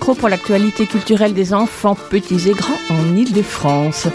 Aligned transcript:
Micro 0.00 0.14
pour 0.14 0.30
l'actualité 0.30 0.86
culturelle 0.86 1.34
des 1.34 1.52
enfants 1.52 1.94
petits 1.94 2.48
et 2.48 2.52
grands 2.52 2.72
en 2.88 3.14
Ile-de-France. 3.14 4.06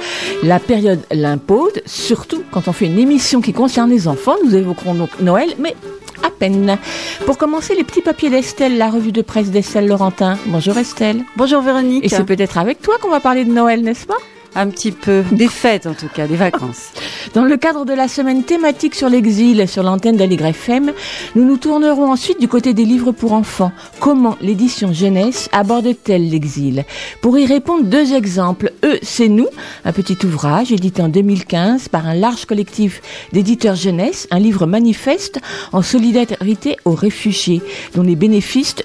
La 0.41 0.57
période 0.57 1.01
l'impose, 1.11 1.73
surtout 1.85 2.41
quand 2.49 2.67
on 2.67 2.71
fait 2.71 2.87
une 2.87 2.97
émission 2.97 3.39
qui 3.39 3.53
concerne 3.53 3.91
les 3.91 4.07
enfants. 4.07 4.33
Nous 4.43 4.55
évoquerons 4.55 4.95
donc 4.95 5.11
Noël, 5.21 5.49
mais 5.59 5.75
à 6.23 6.31
peine. 6.31 6.79
Pour 7.27 7.37
commencer, 7.37 7.75
les 7.75 7.83
petits 7.83 8.01
papiers 8.01 8.31
d'Estelle, 8.31 8.79
la 8.79 8.89
revue 8.89 9.11
de 9.11 9.21
presse 9.21 9.51
d'Estelle 9.51 9.87
Laurentin. 9.87 10.39
Bonjour 10.47 10.75
Estelle. 10.75 11.23
Bonjour 11.37 11.61
Véronique. 11.61 12.03
Et 12.03 12.09
c'est 12.09 12.25
peut-être 12.25 12.57
avec 12.57 12.81
toi 12.81 12.95
qu'on 12.99 13.11
va 13.11 13.19
parler 13.19 13.45
de 13.45 13.51
Noël, 13.51 13.83
n'est-ce 13.83 14.07
pas? 14.07 14.17
Un 14.55 14.69
petit 14.69 14.91
peu 14.91 15.23
des 15.31 15.47
fêtes 15.47 15.85
en 15.85 15.93
tout 15.93 16.07
cas, 16.07 16.27
des 16.27 16.37
vacances. 16.37 16.91
Dans 17.33 17.43
le 17.43 17.57
cadre 17.57 17.83
de 17.83 17.93
la 17.93 18.07
semaine 18.07 18.43
thématique 18.43 18.95
sur 18.95 19.09
l'exil 19.09 19.67
sur 19.67 19.83
l'antenne 19.83 20.15
d'Allegre 20.15 20.45
FM, 20.45 20.93
nous 21.35 21.43
nous 21.43 21.57
tournerons 21.57 22.09
ensuite 22.11 22.39
du 22.39 22.47
côté 22.47 22.73
des 22.73 22.85
livres 22.85 23.11
pour 23.11 23.33
enfants. 23.33 23.73
Comment 23.99 24.37
l'édition 24.39 24.93
jeunesse 24.93 25.49
aborde-t-elle 25.51 26.29
l'exil? 26.29 26.85
Pour 27.21 27.37
y 27.37 27.45
répondre, 27.45 27.83
deux 27.83 28.13
exemples. 28.13 28.71
Eux, 28.85 28.99
c'est 29.01 29.27
nous, 29.27 29.47
un 29.83 29.91
petit 29.91 30.17
ouvrage 30.25 30.71
édité 30.71 31.01
en 31.01 31.09
2015 31.09 31.89
par 31.89 32.07
un 32.07 32.13
large 32.13 32.45
collectif 32.45 33.01
d'éditeurs 33.33 33.75
jeunesse, 33.75 34.27
un 34.31 34.39
livre 34.39 34.65
manifeste 34.65 35.39
en 35.73 35.81
solidarité 35.81 36.77
aux 36.85 36.95
réfugiés, 36.95 37.61
dont 37.93 38.03
les 38.03 38.15
bénéfices 38.15 38.75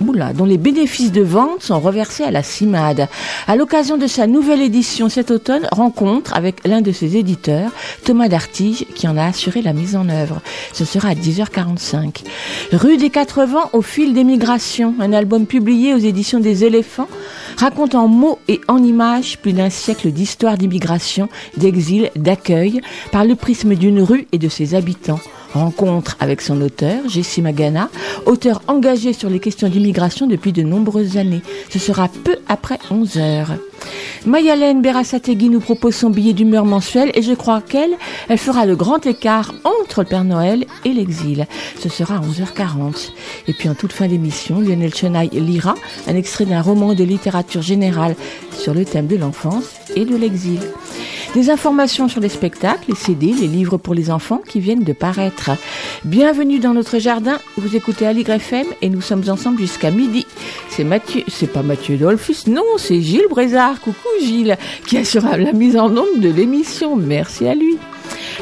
Dont 0.00 0.44
les 0.44 0.58
bénéfices 0.58 1.12
de 1.12 1.22
vente 1.22 1.62
sont 1.62 1.80
reversés 1.80 2.24
à 2.24 2.30
la 2.30 2.42
CIMAD. 2.42 3.08
À 3.46 3.56
l'occasion 3.56 3.96
de 3.96 4.06
sa 4.06 4.26
nouvelle 4.26 4.62
édition 4.62 5.08
cet 5.08 5.30
automne, 5.30 5.66
rencontre 5.72 6.34
avec 6.34 6.66
l'un 6.66 6.80
de 6.80 6.92
ses 6.92 7.16
éditeurs, 7.16 7.70
Thomas 8.04 8.28
Dartige, 8.28 8.86
qui 8.94 9.08
en 9.08 9.16
a 9.16 9.24
assuré 9.24 9.62
la 9.62 9.72
mise 9.72 9.96
en 9.96 10.08
œuvre. 10.08 10.40
Ce 10.72 10.84
sera 10.84 11.08
à 11.08 11.14
10h45. 11.14 12.22
Rue 12.72 12.96
des 12.96 13.10
Quatre 13.10 13.44
Vents 13.44 13.70
au 13.72 13.82
fil 13.82 14.14
des 14.14 14.24
migrations, 14.24 14.94
un 15.00 15.12
album 15.12 15.46
publié 15.46 15.94
aux 15.94 15.98
éditions 15.98 16.40
des 16.40 16.64
éléphants, 16.64 17.08
raconte 17.56 17.94
en 17.94 18.08
mots 18.08 18.38
et 18.48 18.60
en 18.68 18.82
images 18.82 19.38
plus 19.38 19.52
d'un 19.52 19.70
siècle 19.70 20.10
d'histoire 20.10 20.58
d'immigration, 20.58 21.28
d'exil, 21.56 22.10
d'accueil, 22.16 22.80
par 23.12 23.24
le 23.24 23.34
prisme 23.34 23.74
d'une 23.74 24.02
rue 24.02 24.26
et 24.32 24.38
de 24.38 24.48
ses 24.48 24.74
habitants. 24.74 25.20
Rencontre 25.56 26.16
avec 26.20 26.42
son 26.42 26.60
auteur, 26.60 27.08
Jessie 27.08 27.40
Magana, 27.40 27.88
auteur 28.26 28.60
engagé 28.68 29.14
sur 29.14 29.30
les 29.30 29.40
questions 29.40 29.68
d'immigration 29.68 30.26
depuis 30.26 30.52
de 30.52 30.62
nombreuses 30.62 31.16
années. 31.16 31.40
Ce 31.70 31.78
sera 31.78 32.08
peu 32.08 32.36
après 32.46 32.78
11 32.90 33.16
heures. 33.16 33.52
Mayalène 34.26 34.82
Berasategui 34.82 35.48
nous 35.48 35.60
propose 35.60 35.94
son 35.94 36.10
billet 36.10 36.32
d'humeur 36.32 36.64
mensuel 36.64 37.10
et 37.14 37.22
je 37.22 37.32
crois 37.32 37.60
qu'elle, 37.60 37.92
elle 38.28 38.38
fera 38.38 38.66
le 38.66 38.76
grand 38.76 39.04
écart 39.06 39.54
entre 39.64 40.00
le 40.00 40.06
Père 40.06 40.24
Noël 40.24 40.66
et 40.84 40.92
l'exil. 40.92 41.46
Ce 41.78 41.88
sera 41.88 42.16
à 42.16 42.20
11h40. 42.20 43.10
Et 43.48 43.52
puis 43.52 43.68
en 43.68 43.74
toute 43.74 43.92
fin 43.92 44.08
d'émission, 44.08 44.60
Lionel 44.60 44.94
Chenaille 44.94 45.30
lira 45.32 45.74
un 46.08 46.16
extrait 46.16 46.44
d'un 46.44 46.62
roman 46.62 46.94
de 46.94 47.04
littérature 47.04 47.62
générale 47.62 48.16
sur 48.50 48.74
le 48.74 48.84
thème 48.84 49.06
de 49.06 49.16
l'enfance 49.16 49.74
et 49.94 50.04
de 50.04 50.16
l'exil. 50.16 50.60
Des 51.34 51.50
informations 51.50 52.08
sur 52.08 52.20
les 52.20 52.30
spectacles, 52.30 52.86
les 52.88 52.94
CD, 52.94 53.34
les 53.38 53.46
livres 53.46 53.76
pour 53.76 53.92
les 53.92 54.10
enfants 54.10 54.40
qui 54.48 54.58
viennent 54.58 54.84
de 54.84 54.94
paraître. 54.94 55.50
Bienvenue 56.04 56.60
dans 56.60 56.72
notre 56.72 56.98
jardin. 56.98 57.38
Vous 57.58 57.76
écoutez 57.76 58.06
Aligre 58.06 58.30
FM 58.30 58.66
et 58.80 58.88
nous 58.88 59.02
sommes 59.02 59.28
ensemble 59.28 59.58
jusqu'à 59.58 59.90
midi. 59.90 60.26
C'est 60.70 60.84
Mathieu, 60.84 61.24
c'est 61.28 61.52
pas 61.52 61.62
Mathieu 61.62 61.98
Dolphus, 61.98 62.48
non, 62.48 62.64
c'est 62.78 63.02
Gilles 63.02 63.28
Brézard. 63.28 63.75
Coucou 63.80 64.08
Gilles, 64.20 64.56
qui 64.86 64.98
assura 64.98 65.36
la 65.36 65.52
mise 65.52 65.76
en 65.76 65.90
onde 65.96 66.20
de 66.20 66.30
l'émission. 66.30 66.96
Merci 66.96 67.46
à 67.46 67.54
lui. 67.54 67.78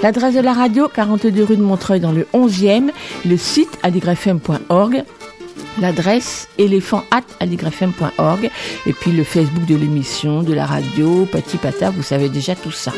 L'adresse 0.03 0.35
de 0.35 0.41
la 0.41 0.53
radio, 0.53 0.89
42 0.89 1.45
rue 1.45 1.57
de 1.57 1.63
Montreuil 1.63 2.01
dans 2.01 2.13
le 2.13 2.27
11e, 2.35 2.91
le 3.25 3.37
site 3.37 3.79
aligrefm.org 3.83 5.05
l'adresse 5.81 6.49
éléphant@aligrefm.org 6.59 8.51
et 8.87 8.93
puis 8.93 9.13
le 9.13 9.25
Facebook 9.25 9.67
de 9.67 9.77
l'émission, 9.77 10.43
de 10.43 10.53
la 10.53 10.67
radio, 10.67 11.27
Pati 11.31 11.57
Pata, 11.57 11.91
vous 11.91 12.03
savez 12.03 12.29
déjà 12.29 12.55
tout 12.55 12.71
ça. 12.71 12.93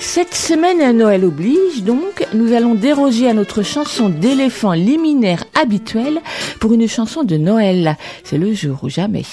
Cette 0.00 0.32
semaine 0.34 0.96
Noël 0.96 1.26
oblige 1.26 1.84
donc, 1.84 2.26
nous 2.32 2.54
allons 2.54 2.74
déroger 2.74 3.28
à 3.28 3.34
notre 3.34 3.62
chanson 3.62 4.08
d'éléphant 4.08 4.72
liminaire 4.72 5.44
habituelle 5.54 6.20
pour 6.58 6.72
une 6.72 6.88
chanson 6.88 7.22
de 7.22 7.36
Noël. 7.36 7.96
C'est 8.24 8.38
le 8.38 8.54
jour 8.54 8.78
ou 8.82 8.88
jamais. 8.88 9.24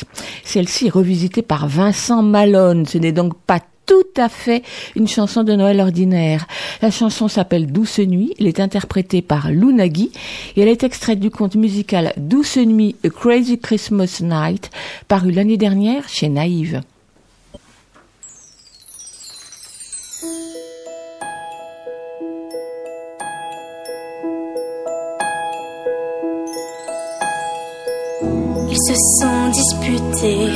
Celle-ci 0.44 0.88
est 0.88 0.92
revisitée 0.92 1.42
par 1.42 1.70
Vincent 1.70 2.22
Malone. 2.22 2.86
Ce 2.86 2.98
n'est 2.98 3.14
donc 3.14 3.34
pas 3.48 3.62
tout 3.86 4.04
à 4.18 4.28
fait 4.28 4.62
une 4.98 5.08
chanson 5.08 5.44
de 5.44 5.54
Noël 5.54 5.80
ordinaire. 5.80 6.46
La 6.82 6.92
chanson 6.92 7.30
s'appelle 7.30 7.72
Douce 7.72 8.00
Nuit, 8.00 8.34
elle 8.38 8.48
est 8.48 8.60
interprétée 8.60 9.22
par 9.22 9.50
Lou 9.50 9.72
Nagy 9.72 10.12
et 10.58 10.62
elle 10.62 10.68
est 10.68 10.84
extraite 10.84 11.22
du 11.22 11.32
conte 11.32 11.56
musical 11.56 12.14
Douce 12.18 12.58
Nuit, 12.58 12.98
A 13.06 13.10
Crazy 13.10 13.58
Christmas 13.58 14.20
Night, 14.22 14.70
paru 15.08 15.32
l'année 15.32 15.58
dernière 15.58 16.10
chez 16.10 16.28
Naïve. 16.28 16.82
Sont 28.98 29.50
disputés 29.50 30.50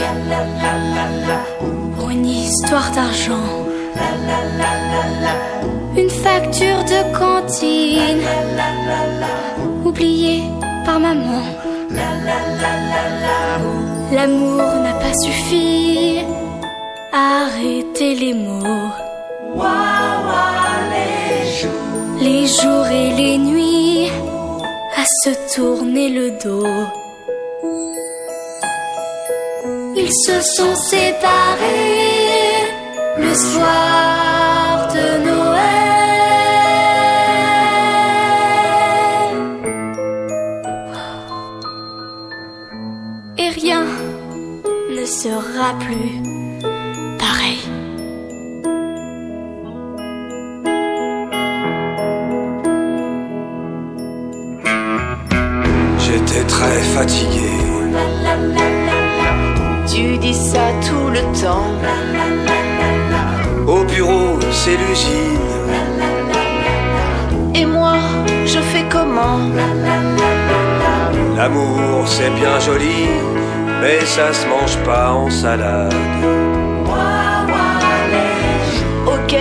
pour 1.97 2.09
une 2.09 2.25
histoire 2.25 2.91
d'argent. 2.91 3.47
Une 5.95 6.09
facture 6.09 6.83
de 6.85 7.17
cantine 7.17 8.23
oubliée 9.85 10.43
par 10.85 10.99
maman. 10.99 11.43
L'amour 14.11 14.73
n'a 14.83 14.93
pas 14.93 15.13
suffi 15.23 16.19
à 17.13 17.45
arrêter 17.45 18.15
les 18.15 18.33
mots. 18.33 18.91
Les 22.19 22.47
jours 22.47 22.87
et 22.87 23.09
les 23.21 23.37
nuits 23.37 24.09
à 24.95 25.03
se 25.23 25.55
tourner 25.55 26.09
le 26.09 26.31
dos. 26.43 26.67
Ils 29.95 30.13
se 30.25 30.41
sont 30.55 30.75
séparés 30.75 31.91
le 33.17 33.33
soir 33.35 34.87
de 34.93 35.05
Noël. 35.25 35.71
Et 43.37 43.49
rien 43.49 43.85
ne 44.95 45.05
sera 45.05 45.73
plus 45.79 46.21
pareil. 47.19 47.59
J'étais 55.99 56.43
très 56.47 56.79
fatigué. 56.95 57.51
Tu 59.93 60.17
dis 60.17 60.33
ça 60.33 60.71
tout 60.87 61.09
le 61.09 61.19
temps. 61.41 61.67
Au 63.67 63.83
bureau, 63.83 64.39
c'est 64.49 64.77
l'usine. 64.77 65.37
Et 67.53 67.65
moi, 67.65 67.95
je 68.45 68.59
fais 68.59 68.85
comment? 68.89 69.39
L'amour, 71.35 72.07
c'est 72.07 72.29
bien 72.39 72.57
joli, 72.59 73.09
mais 73.81 73.99
ça 74.05 74.31
se 74.31 74.47
mange 74.47 74.77
pas 74.85 75.11
en 75.11 75.29
salade. 75.29 75.93
Ok, 79.05 79.35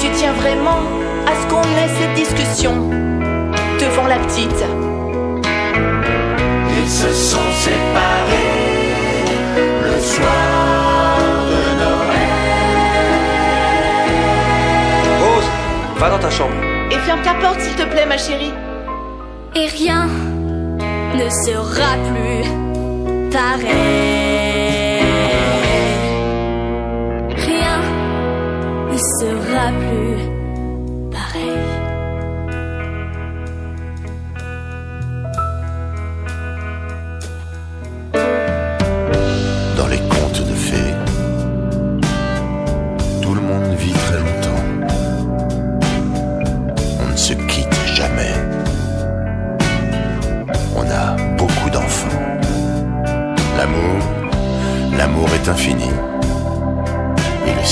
tu 0.00 0.08
tiens 0.16 0.32
vraiment 0.32 0.82
à 1.24 1.32
ce 1.40 1.46
qu'on 1.46 1.62
ait 1.62 1.92
cette 1.98 2.14
discussion 2.14 2.74
devant 3.78 4.08
la 4.08 4.16
petite. 4.16 4.64
Ils 6.82 6.90
se 6.90 7.12
sont 7.12 7.50
séparés 7.52 8.53
Va 15.96 16.10
dans 16.10 16.18
ta 16.18 16.28
chambre. 16.28 16.52
Et 16.90 16.98
ferme 16.98 17.22
ta 17.22 17.34
porte, 17.34 17.60
s'il 17.60 17.74
te 17.76 17.84
plaît, 17.84 18.04
ma 18.04 18.18
chérie. 18.18 18.52
Et 19.54 19.66
rien 19.66 20.08
ne 21.14 21.28
sera 21.46 21.94
plus 22.10 22.44
pareil. 23.30 25.04
Rien 27.36 27.78
ne 28.90 28.98
sera 28.98 29.70
plus 29.86 30.33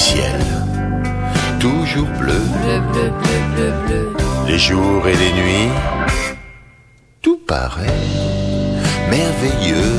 ciel, 0.02 0.40
toujours 1.60 2.12
bleu. 2.20 2.42
Bleu, 2.62 2.78
bleu, 2.92 3.08
bleu, 3.20 3.38
bleu, 3.54 3.72
bleu. 3.86 4.04
Les 4.48 4.58
jours 4.58 5.04
et 5.06 5.16
les 5.22 5.32
nuits, 5.40 5.72
tout 7.22 7.40
paraît 7.46 8.08
merveilleux. 9.08 9.90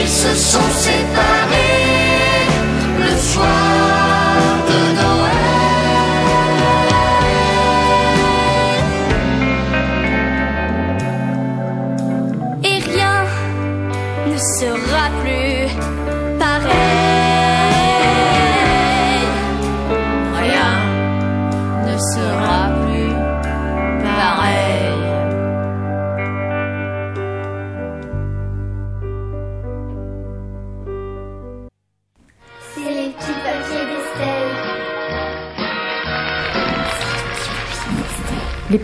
Ils 0.00 0.08
se 0.08 0.34
sont 0.34 0.70
séparés 0.86 1.84
le 3.06 3.16
soir 3.32 3.73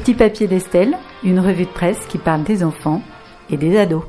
petits 0.00 0.14
papiers 0.14 0.47
d'Estelle, 0.47 0.97
une 1.23 1.41
revue 1.41 1.67
de 1.67 1.70
presse 1.70 1.99
qui 2.08 2.17
parle 2.17 2.43
des 2.43 2.64
enfants 2.64 3.02
et 3.50 3.58
des 3.58 3.79
ados. 3.79 4.02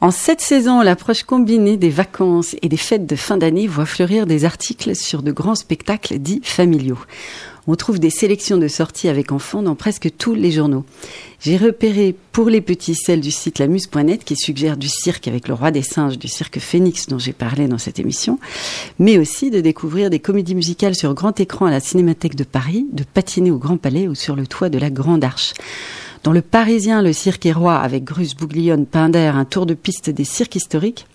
En 0.00 0.12
cette 0.12 0.40
saison, 0.40 0.82
l'approche 0.82 1.24
combinée 1.24 1.76
des 1.76 1.90
vacances 1.90 2.54
et 2.62 2.68
des 2.68 2.76
fêtes 2.76 3.06
de 3.06 3.16
fin 3.16 3.36
d'année 3.36 3.66
voit 3.66 3.86
fleurir 3.86 4.26
des 4.26 4.44
articles 4.44 4.94
sur 4.94 5.24
de 5.24 5.32
grands 5.32 5.56
spectacles 5.56 6.18
dits 6.20 6.40
familiaux. 6.44 7.00
On 7.66 7.74
trouve 7.74 7.98
des 7.98 8.10
sélections 8.10 8.56
de 8.56 8.68
sorties 8.68 9.08
avec 9.08 9.32
enfants 9.32 9.62
dans 9.62 9.74
presque 9.74 10.10
tous 10.16 10.34
les 10.34 10.50
journaux. 10.50 10.84
J'ai 11.40 11.56
repéré 11.56 12.14
pour 12.32 12.48
les 12.48 12.60
petits 12.60 12.94
celles 12.94 13.20
du 13.20 13.30
site 13.30 13.58
lamuse.net 13.58 14.24
qui 14.24 14.36
suggère 14.36 14.76
du 14.76 14.88
cirque 14.88 15.28
avec 15.28 15.48
le 15.48 15.54
roi 15.54 15.70
des 15.70 15.82
singes 15.82 16.18
du 16.18 16.28
cirque 16.28 16.58
Phoenix 16.58 17.06
dont 17.06 17.18
j'ai 17.18 17.32
parlé 17.32 17.68
dans 17.68 17.78
cette 17.78 17.98
émission, 17.98 18.38
mais 18.98 19.18
aussi 19.18 19.50
de 19.50 19.60
découvrir 19.60 20.10
des 20.10 20.20
comédies 20.20 20.54
musicales 20.54 20.94
sur 20.94 21.14
grand 21.14 21.38
écran 21.40 21.66
à 21.66 21.70
la 21.70 21.80
Cinémathèque 21.80 22.36
de 22.36 22.44
Paris, 22.44 22.86
de 22.92 23.04
patiner 23.04 23.50
au 23.50 23.58
Grand 23.58 23.76
Palais 23.76 24.08
ou 24.08 24.14
sur 24.14 24.36
le 24.36 24.46
toit 24.46 24.68
de 24.68 24.78
la 24.78 24.90
Grande 24.90 25.24
Arche. 25.24 25.54
Dans 26.22 26.32
le 26.32 26.42
Parisien, 26.42 27.00
le 27.00 27.14
cirque 27.14 27.46
est 27.46 27.52
roi 27.52 27.76
avec 27.76 28.04
Grus, 28.04 28.34
Bouglione, 28.36 28.84
Pinder, 28.84 29.32
un 29.34 29.46
tour 29.46 29.64
de 29.64 29.72
piste 29.72 30.10
des 30.10 30.24
cirques 30.24 30.56
historiques. 30.56 31.06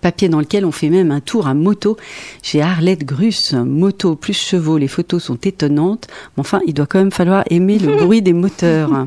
Papier 0.00 0.28
dans 0.28 0.40
lequel 0.40 0.64
on 0.64 0.72
fait 0.72 0.88
même 0.88 1.10
un 1.10 1.20
tour 1.20 1.46
à 1.46 1.54
moto 1.54 1.96
chez 2.42 2.62
Arlette 2.62 3.04
Grus. 3.04 3.52
Moto 3.52 4.16
plus 4.16 4.32
chevaux, 4.32 4.78
les 4.78 4.88
photos 4.88 5.22
sont 5.22 5.36
étonnantes. 5.36 6.08
Mais 6.36 6.40
enfin, 6.40 6.60
il 6.66 6.74
doit 6.74 6.86
quand 6.86 6.98
même 6.98 7.12
falloir 7.12 7.44
aimer 7.50 7.78
le 7.78 7.96
bruit 8.04 8.22
des 8.22 8.32
moteurs. 8.32 9.06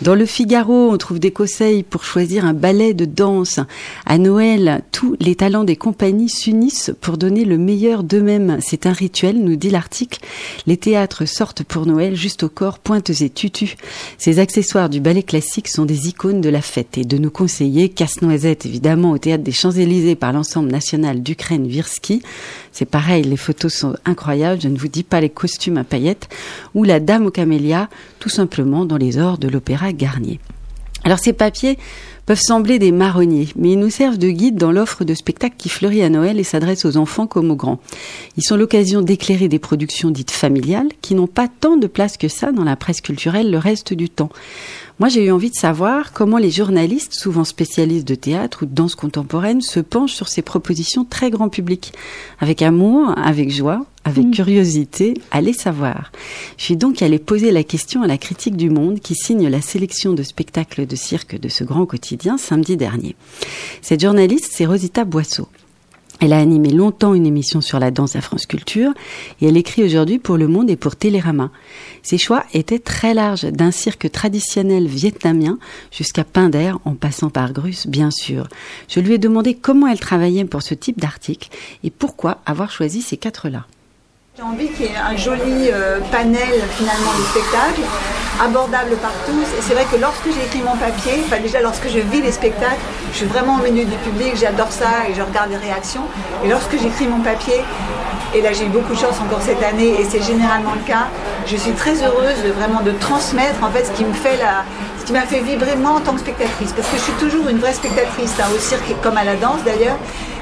Dans 0.00 0.14
le 0.14 0.26
Figaro, 0.26 0.92
on 0.92 0.96
trouve 0.96 1.18
des 1.18 1.32
conseils 1.32 1.82
pour 1.82 2.04
choisir 2.04 2.44
un 2.44 2.54
ballet 2.54 2.94
de 2.94 3.04
danse. 3.04 3.58
À 4.06 4.16
Noël, 4.16 4.82
tous 4.92 5.16
les 5.18 5.34
talents 5.34 5.64
des 5.64 5.74
compagnies 5.74 6.28
s'unissent 6.28 6.92
pour 7.00 7.18
donner 7.18 7.44
le 7.44 7.58
meilleur 7.58 8.04
d'eux-mêmes. 8.04 8.58
C'est 8.60 8.86
un 8.86 8.92
rituel, 8.92 9.42
nous 9.42 9.56
dit 9.56 9.70
l'article. 9.70 10.20
Les 10.68 10.76
théâtres 10.76 11.24
sortent 11.24 11.64
pour 11.64 11.84
Noël 11.84 12.14
juste 12.14 12.44
au 12.44 12.48
corps, 12.48 12.78
pointes 12.78 13.10
et 13.10 13.28
tutus. 13.28 13.74
Ces 14.18 14.38
accessoires 14.38 14.88
du 14.88 15.00
ballet 15.00 15.24
classique 15.24 15.66
sont 15.66 15.84
des 15.84 16.06
icônes 16.06 16.40
de 16.40 16.48
la 16.48 16.62
fête 16.62 16.96
et 16.96 17.04
de 17.04 17.18
nos 17.18 17.30
conseillers. 17.30 17.88
Casse-noisette, 17.88 18.66
évidemment, 18.66 19.10
au 19.10 19.18
théâtre 19.18 19.42
des 19.42 19.50
Champs-Élysées 19.50 20.14
par 20.14 20.32
l'ensemble 20.32 20.70
national 20.70 21.24
d'Ukraine 21.24 21.66
Virsky. 21.66 22.22
C'est 22.70 22.84
pareil, 22.84 23.24
les 23.24 23.36
photos 23.36 23.74
sont 23.74 23.96
incroyables. 24.04 24.60
Je 24.60 24.68
ne 24.68 24.78
vous 24.78 24.86
dis 24.86 25.02
pas 25.02 25.20
les 25.20 25.30
costumes 25.30 25.78
à 25.78 25.82
paillettes. 25.82 26.28
Ou 26.76 26.84
la 26.84 27.00
Dame 27.00 27.26
aux 27.26 27.32
camélias, 27.32 27.88
tout 28.20 28.28
simplement 28.28 28.84
dans 28.84 28.96
les 28.96 29.18
ors 29.18 29.38
de 29.38 29.48
l'Opéra 29.48 29.87
Garnier. 29.92 30.40
Alors 31.04 31.18
ces 31.18 31.32
papiers 31.32 31.78
peuvent 32.26 32.38
sembler 32.38 32.78
des 32.78 32.92
marronniers, 32.92 33.48
mais 33.56 33.72
ils 33.72 33.78
nous 33.78 33.88
servent 33.88 34.18
de 34.18 34.28
guide 34.28 34.56
dans 34.56 34.70
l'offre 34.70 35.04
de 35.04 35.14
spectacles 35.14 35.54
qui 35.56 35.70
fleurit 35.70 36.02
à 36.02 36.10
Noël 36.10 36.38
et 36.38 36.44
s'adresse 36.44 36.84
aux 36.84 36.98
enfants 36.98 37.26
comme 37.26 37.50
aux 37.50 37.56
grands. 37.56 37.80
Ils 38.36 38.42
sont 38.42 38.56
l'occasion 38.56 39.00
d'éclairer 39.00 39.48
des 39.48 39.58
productions 39.58 40.10
dites 40.10 40.30
familiales 40.30 40.90
qui 41.00 41.14
n'ont 41.14 41.26
pas 41.26 41.48
tant 41.48 41.76
de 41.76 41.86
place 41.86 42.18
que 42.18 42.28
ça 42.28 42.52
dans 42.52 42.64
la 42.64 42.76
presse 42.76 43.00
culturelle 43.00 43.50
le 43.50 43.56
reste 43.56 43.94
du 43.94 44.10
temps. 44.10 44.28
Moi, 45.00 45.08
j'ai 45.08 45.26
eu 45.26 45.30
envie 45.30 45.50
de 45.50 45.54
savoir 45.54 46.12
comment 46.12 46.38
les 46.38 46.50
journalistes, 46.50 47.14
souvent 47.14 47.44
spécialistes 47.44 48.08
de 48.08 48.16
théâtre 48.16 48.62
ou 48.62 48.66
de 48.66 48.74
danse 48.74 48.96
contemporaine, 48.96 49.60
se 49.60 49.78
penchent 49.78 50.14
sur 50.14 50.26
ces 50.26 50.42
propositions 50.42 51.04
très 51.04 51.30
grand 51.30 51.48
public. 51.48 51.92
Avec 52.40 52.62
amour, 52.62 53.16
avec 53.16 53.48
joie, 53.52 53.86
avec 54.02 54.32
curiosité, 54.32 55.14
allez 55.30 55.52
savoir. 55.52 56.10
Je 56.56 56.64
suis 56.64 56.76
donc 56.76 57.00
allée 57.00 57.20
poser 57.20 57.52
la 57.52 57.62
question 57.62 58.02
à 58.02 58.08
la 58.08 58.18
critique 58.18 58.56
du 58.56 58.70
Monde 58.70 58.98
qui 58.98 59.14
signe 59.14 59.48
la 59.48 59.60
sélection 59.60 60.14
de 60.14 60.24
spectacles 60.24 60.84
de 60.84 60.96
cirque 60.96 61.38
de 61.38 61.48
ce 61.48 61.62
grand 61.62 61.86
quotidien 61.86 62.36
samedi 62.36 62.76
dernier. 62.76 63.14
Cette 63.82 64.00
journaliste, 64.00 64.50
c'est 64.52 64.66
Rosita 64.66 65.04
Boisseau. 65.04 65.46
Elle 66.20 66.32
a 66.32 66.38
animé 66.38 66.70
longtemps 66.70 67.14
une 67.14 67.26
émission 67.26 67.60
sur 67.60 67.78
la 67.78 67.92
danse 67.92 68.16
à 68.16 68.20
France 68.20 68.46
Culture 68.46 68.90
et 69.40 69.46
elle 69.46 69.56
écrit 69.56 69.84
aujourd'hui 69.84 70.18
pour 70.18 70.36
Le 70.36 70.48
Monde 70.48 70.68
et 70.68 70.74
pour 70.74 70.96
Télérama. 70.96 71.50
Ses 72.02 72.18
choix 72.18 72.44
étaient 72.54 72.80
très 72.80 73.14
larges, 73.14 73.44
d'un 73.44 73.70
cirque 73.70 74.10
traditionnel 74.10 74.88
vietnamien 74.88 75.58
jusqu'à 75.92 76.24
Pinder 76.24 76.72
en 76.84 76.94
passant 76.94 77.30
par 77.30 77.52
Grus, 77.52 77.86
bien 77.86 78.10
sûr. 78.10 78.48
Je 78.88 78.98
lui 78.98 79.14
ai 79.14 79.18
demandé 79.18 79.54
comment 79.54 79.86
elle 79.86 80.00
travaillait 80.00 80.44
pour 80.44 80.62
ce 80.62 80.74
type 80.74 81.00
d'article 81.00 81.50
et 81.84 81.90
pourquoi 81.90 82.38
avoir 82.46 82.72
choisi 82.72 83.00
ces 83.00 83.16
quatre-là. 83.16 83.66
J'ai 84.36 84.42
envie 84.42 84.68
qu'il 84.68 84.86
y 84.86 84.88
ait 84.88 84.96
un 84.96 85.16
joli 85.16 85.68
euh, 85.70 86.00
panel 86.12 86.62
finalement 86.76 87.12
de 87.18 87.24
spectacles, 87.24 87.82
abordable 88.42 88.96
par 88.96 89.12
tous. 89.26 89.46
Et 89.58 89.62
c'est 89.62 89.74
vrai 89.74 89.86
que 89.90 89.96
lorsque 90.00 90.26
j'écris 90.26 90.62
mon 90.62 90.76
papier, 90.76 91.22
enfin 91.26 91.40
déjà 91.40 91.60
lorsque 91.60 91.88
je 91.88 91.98
vis 91.98 92.22
les 92.22 92.32
spectacles, 92.32 92.80
je 93.12 93.16
suis 93.18 93.26
vraiment 93.26 93.56
au 93.56 93.62
milieu 93.62 93.84
du 93.84 93.96
public, 93.98 94.34
j'adore 94.36 94.70
ça 94.70 95.08
et 95.08 95.14
je 95.14 95.22
regarde 95.22 95.50
les 95.50 95.56
réactions. 95.56 96.04
Et 96.44 96.48
lorsque 96.48 96.78
j'écris 96.78 97.06
mon 97.06 97.20
papier, 97.20 97.62
et 98.34 98.42
là 98.42 98.52
j'ai 98.52 98.66
eu 98.66 98.68
beaucoup 98.68 98.92
de 98.92 98.98
chance 98.98 99.18
encore 99.20 99.40
cette 99.40 99.62
année 99.62 100.00
et 100.00 100.04
c'est 100.04 100.22
généralement 100.22 100.74
le 100.74 100.86
cas, 100.86 101.06
je 101.46 101.56
suis 101.56 101.72
très 101.72 102.02
heureuse 102.02 102.42
de 102.44 102.50
vraiment 102.50 102.82
de 102.82 102.92
transmettre 102.92 103.62
en 103.62 103.70
fait 103.70 103.86
ce 103.86 103.92
qui 103.92 104.04
me 104.04 104.12
fait 104.12 104.36
la, 104.36 104.64
ce 105.00 105.04
qui 105.04 105.12
m'a 105.12 105.22
fait 105.22 105.40
vibrer 105.40 105.76
moi 105.76 105.92
en 105.92 106.00
tant 106.00 106.12
que 106.12 106.20
spectatrice. 106.20 106.72
Parce 106.72 106.88
que 106.88 106.96
je 106.96 107.02
suis 107.02 107.12
toujours 107.14 107.48
une 107.48 107.58
vraie 107.58 107.72
spectatrice, 107.72 108.34
hein, 108.38 108.48
au 108.54 108.58
cirque 108.58 108.94
comme 109.02 109.16
à 109.16 109.24
la 109.24 109.36
danse 109.36 109.60
d'ailleurs. 109.64 109.96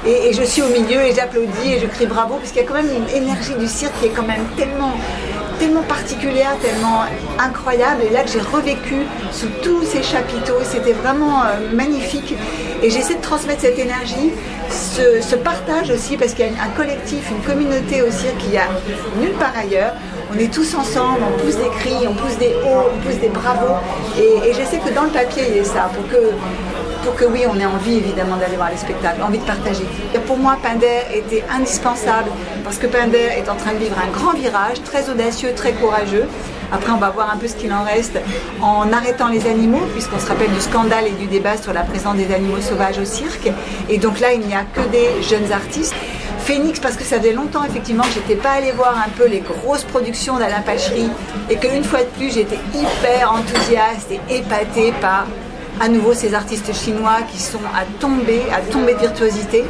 Et, 0.05 0.29
et 0.29 0.33
je 0.33 0.43
suis 0.43 0.61
au 0.61 0.67
milieu 0.67 1.01
et 1.01 1.13
j'applaudis 1.15 1.73
et 1.73 1.79
je 1.79 1.87
crie 1.87 2.05
bravo 2.05 2.35
parce 2.35 2.51
qu'il 2.51 2.61
y 2.61 2.65
a 2.65 2.67
quand 2.67 2.75
même 2.75 2.91
une 2.91 3.09
énergie 3.15 3.55
du 3.55 3.67
cirque 3.67 3.93
qui 3.99 4.05
est 4.07 4.09
quand 4.15 4.27
même 4.27 4.45
tellement 4.55 4.93
tellement 5.59 5.83
particulière, 5.83 6.55
tellement 6.61 7.01
incroyable, 7.39 8.03
et 8.03 8.09
là 8.09 8.23
que 8.23 8.29
j'ai 8.29 8.39
revécu 8.39 8.95
sous 9.31 9.47
tous 9.63 9.83
ces 9.83 10.03
chapiteaux, 10.03 10.59
c'était 10.63 10.93
vraiment 10.93 11.43
euh, 11.43 11.73
magnifique. 11.73 12.33
Et 12.83 12.89
j'essaie 12.89 13.15
de 13.15 13.21
transmettre 13.21 13.61
cette 13.61 13.79
énergie, 13.79 14.31
ce, 14.69 15.35
partage 15.35 15.89
aussi, 15.89 16.17
parce 16.17 16.33
qu'il 16.33 16.45
y 16.45 16.49
a 16.49 16.51
un 16.63 16.69
collectif, 16.75 17.29
une 17.31 17.41
communauté 17.41 18.01
au 18.01 18.11
cirque 18.11 18.37
qu'il 18.37 18.57
a 18.57 18.67
nulle 19.19 19.33
part 19.33 19.53
ailleurs. 19.57 19.93
On 20.33 20.37
est 20.37 20.53
tous 20.53 20.75
ensemble, 20.75 21.21
on 21.25 21.39
pousse 21.39 21.55
des 21.55 21.69
cris, 21.79 22.05
on 22.07 22.13
pousse 22.13 22.37
des 22.37 22.53
hauts, 22.63 22.89
on 22.93 22.99
pousse 23.05 23.19
des 23.19 23.29
bravos, 23.29 23.75
et, 24.17 24.49
et 24.49 24.53
j'essaie 24.53 24.79
que 24.79 24.93
dans 24.93 25.03
le 25.03 25.09
papier 25.09 25.43
il 25.47 25.55
y 25.55 25.59
ait 25.59 25.63
ça, 25.63 25.89
pour 25.93 26.07
que 26.09 26.33
pour 27.03 27.15
que 27.15 27.23
oui, 27.23 27.45
on 27.47 27.57
ait 27.57 27.65
envie 27.65 27.97
évidemment 27.99 28.35
d'aller 28.35 28.57
voir 28.57 28.69
les 28.69 28.75
spectacles, 28.75 29.21
envie 29.21 29.37
de 29.37 29.45
partager. 29.45 29.85
Et 30.13 30.19
pour 30.19 30.37
moi, 30.37 30.57
Pinder 30.61 31.03
était 31.13 31.41
indispensable 31.49 32.29
parce 32.65 32.77
que 32.77 32.87
Pinder 32.87 33.29
est 33.37 33.47
en 33.47 33.55
train 33.55 33.71
de 33.73 33.77
vivre 33.77 33.95
un 33.97 34.11
grand 34.11 34.33
virage, 34.33 34.81
très 34.83 35.09
audacieux, 35.09 35.53
très 35.55 35.71
courageux. 35.71 36.25
Après, 36.71 36.91
on 36.91 36.97
va 36.97 37.09
voir 37.09 37.31
un 37.33 37.37
peu 37.37 37.47
ce 37.47 37.55
qu'il 37.55 37.71
en 37.73 37.83
reste 37.83 38.19
en 38.61 38.91
arrêtant 38.91 39.29
les 39.29 39.47
animaux, 39.47 39.85
puisqu'on 39.93 40.19
se 40.19 40.27
rappelle 40.27 40.51
du 40.51 40.61
scandale 40.61 41.07
et 41.07 41.11
du 41.11 41.27
débat 41.27 41.57
sur 41.57 41.73
la 41.73 41.81
présence 41.81 42.15
des 42.15 42.33
animaux 42.33 42.61
sauvages 42.61 42.99
au 42.99 43.05
cirque. 43.05 43.51
Et 43.89 43.97
donc 43.97 44.19
là, 44.19 44.33
il 44.33 44.41
n'y 44.41 44.53
a 44.53 44.63
que 44.63 44.81
des 44.89 45.21
jeunes 45.21 45.51
artistes. 45.51 45.95
Phoenix 46.39 46.79
parce 46.79 46.95
que 46.95 47.03
ça 47.03 47.19
faisait 47.19 47.33
longtemps 47.33 47.65
effectivement 47.65 48.03
que 48.03 48.11
j'étais 48.13 48.35
pas 48.35 48.51
allée 48.51 48.71
voir 48.71 48.95
un 48.97 49.09
peu 49.09 49.27
les 49.27 49.41
grosses 49.41 49.83
productions 49.83 50.37
d'Alain 50.37 50.61
Pachery 50.61 51.09
et 51.49 51.57
qu'une 51.57 51.83
fois 51.83 51.99
de 51.99 52.09
plus 52.17 52.33
j'étais 52.33 52.59
hyper 52.73 53.33
enthousiaste 53.33 54.09
et 54.11 54.37
épatée 54.37 54.93
par 55.01 55.25
à 55.81 55.89
nouveau 55.89 56.13
ces 56.13 56.33
artistes 56.33 56.73
chinois 56.73 57.17
qui 57.29 57.39
sont 57.39 57.59
à 57.75 57.83
tomber, 57.99 58.43
à 58.55 58.61
tomber 58.61 58.93
de 58.93 58.99
virtuosité. 58.99 59.65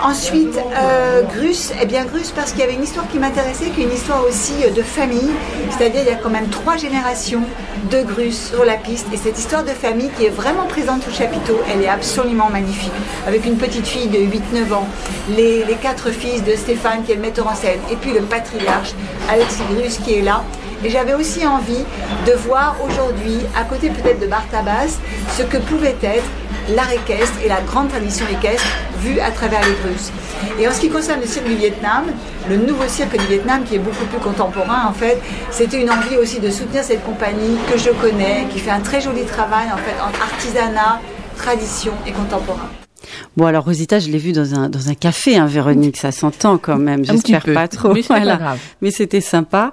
Ensuite, 0.00 0.58
euh, 0.76 1.22
Grus, 1.22 1.72
eh 1.80 1.86
bien 1.86 2.04
Grus 2.04 2.30
parce 2.30 2.52
qu'il 2.52 2.60
y 2.60 2.62
avait 2.64 2.74
une 2.74 2.82
histoire 2.82 3.06
qui 3.08 3.18
m'intéressait, 3.18 3.70
qui 3.70 3.82
est 3.82 3.84
une 3.84 3.92
histoire 3.92 4.24
aussi 4.26 4.52
euh, 4.64 4.70
de 4.70 4.82
famille, 4.82 5.30
c'est-à-dire 5.70 6.02
il 6.02 6.08
y 6.08 6.12
a 6.12 6.16
quand 6.16 6.30
même 6.30 6.48
trois 6.48 6.76
générations 6.76 7.42
de 7.90 8.02
Grus 8.02 8.50
sur 8.50 8.64
la 8.64 8.74
piste, 8.74 9.06
et 9.12 9.16
cette 9.16 9.38
histoire 9.38 9.64
de 9.64 9.70
famille 9.70 10.10
qui 10.16 10.26
est 10.26 10.30
vraiment 10.30 10.66
présente 10.66 11.06
au 11.06 11.10
chapiteau, 11.10 11.58
elle 11.72 11.82
est 11.82 11.88
absolument 11.88 12.48
magnifique, 12.50 12.92
avec 13.26 13.44
une 13.44 13.56
petite 13.56 13.86
fille 13.86 14.08
de 14.08 14.18
8-9 14.18 14.72
ans, 14.72 14.88
les, 15.36 15.64
les 15.64 15.74
quatre 15.74 16.10
fils 16.10 16.42
de 16.44 16.52
Stéphane 16.56 17.02
qui 17.04 17.12
est 17.12 17.16
le 17.16 17.22
metteur 17.22 17.46
en 17.46 17.54
scène, 17.54 17.80
et 17.90 17.96
puis 17.96 18.12
le 18.12 18.22
patriarche, 18.22 18.94
Alexis 19.28 19.62
Grus 19.72 19.98
qui 19.98 20.14
est 20.14 20.22
là. 20.22 20.42
Et 20.84 20.90
j'avais 20.90 21.14
aussi 21.14 21.46
envie 21.46 21.84
de 22.26 22.32
voir 22.32 22.76
aujourd'hui, 22.84 23.38
à 23.56 23.62
côté 23.62 23.88
peut-être 23.88 24.18
de 24.18 24.26
Bartabas, 24.26 24.98
ce 25.36 25.44
que 25.44 25.58
pouvait 25.58 25.96
être 26.02 26.24
l'art 26.70 26.92
équestre 26.92 27.38
et 27.44 27.48
la 27.48 27.60
grande 27.60 27.88
tradition 27.88 28.26
équestre 28.30 28.66
vue 29.00 29.20
à 29.20 29.30
travers 29.30 29.60
les 29.60 29.90
Russes. 29.90 30.10
Et 30.58 30.68
en 30.68 30.72
ce 30.72 30.80
qui 30.80 30.90
concerne 30.90 31.20
le 31.20 31.26
cirque 31.26 31.46
du 31.46 31.56
Vietnam, 31.56 32.04
le 32.48 32.56
nouveau 32.56 32.86
cirque 32.88 33.16
du 33.16 33.26
Vietnam 33.26 33.64
qui 33.64 33.76
est 33.76 33.78
beaucoup 33.78 34.04
plus 34.06 34.18
contemporain 34.18 34.86
en 34.88 34.92
fait, 34.92 35.20
c'était 35.50 35.80
une 35.80 35.90
envie 35.90 36.16
aussi 36.16 36.40
de 36.40 36.50
soutenir 36.50 36.84
cette 36.84 37.04
compagnie 37.04 37.56
que 37.70 37.78
je 37.78 37.90
connais, 37.90 38.46
qui 38.50 38.58
fait 38.58 38.70
un 38.70 38.80
très 38.80 39.00
joli 39.00 39.24
travail 39.24 39.66
en 39.72 39.78
fait 39.78 40.00
entre 40.02 40.20
artisanat, 40.22 41.00
tradition 41.36 41.92
et 42.06 42.12
contemporain. 42.12 42.81
Bon, 43.36 43.46
alors 43.46 43.64
Rosita, 43.64 43.98
je 43.98 44.08
l'ai 44.08 44.18
vu 44.18 44.32
dans 44.32 44.54
un 44.54 44.68
dans 44.68 44.88
un 44.88 44.94
café, 44.94 45.36
hein, 45.36 45.46
Véronique, 45.46 45.96
ça 45.96 46.12
s'entend 46.12 46.58
quand 46.58 46.78
même. 46.78 47.04
J'espère 47.04 47.44
pas 47.44 47.68
trop. 47.68 47.94
Mais 48.80 48.90
c'était 48.90 49.20
sympa. 49.20 49.72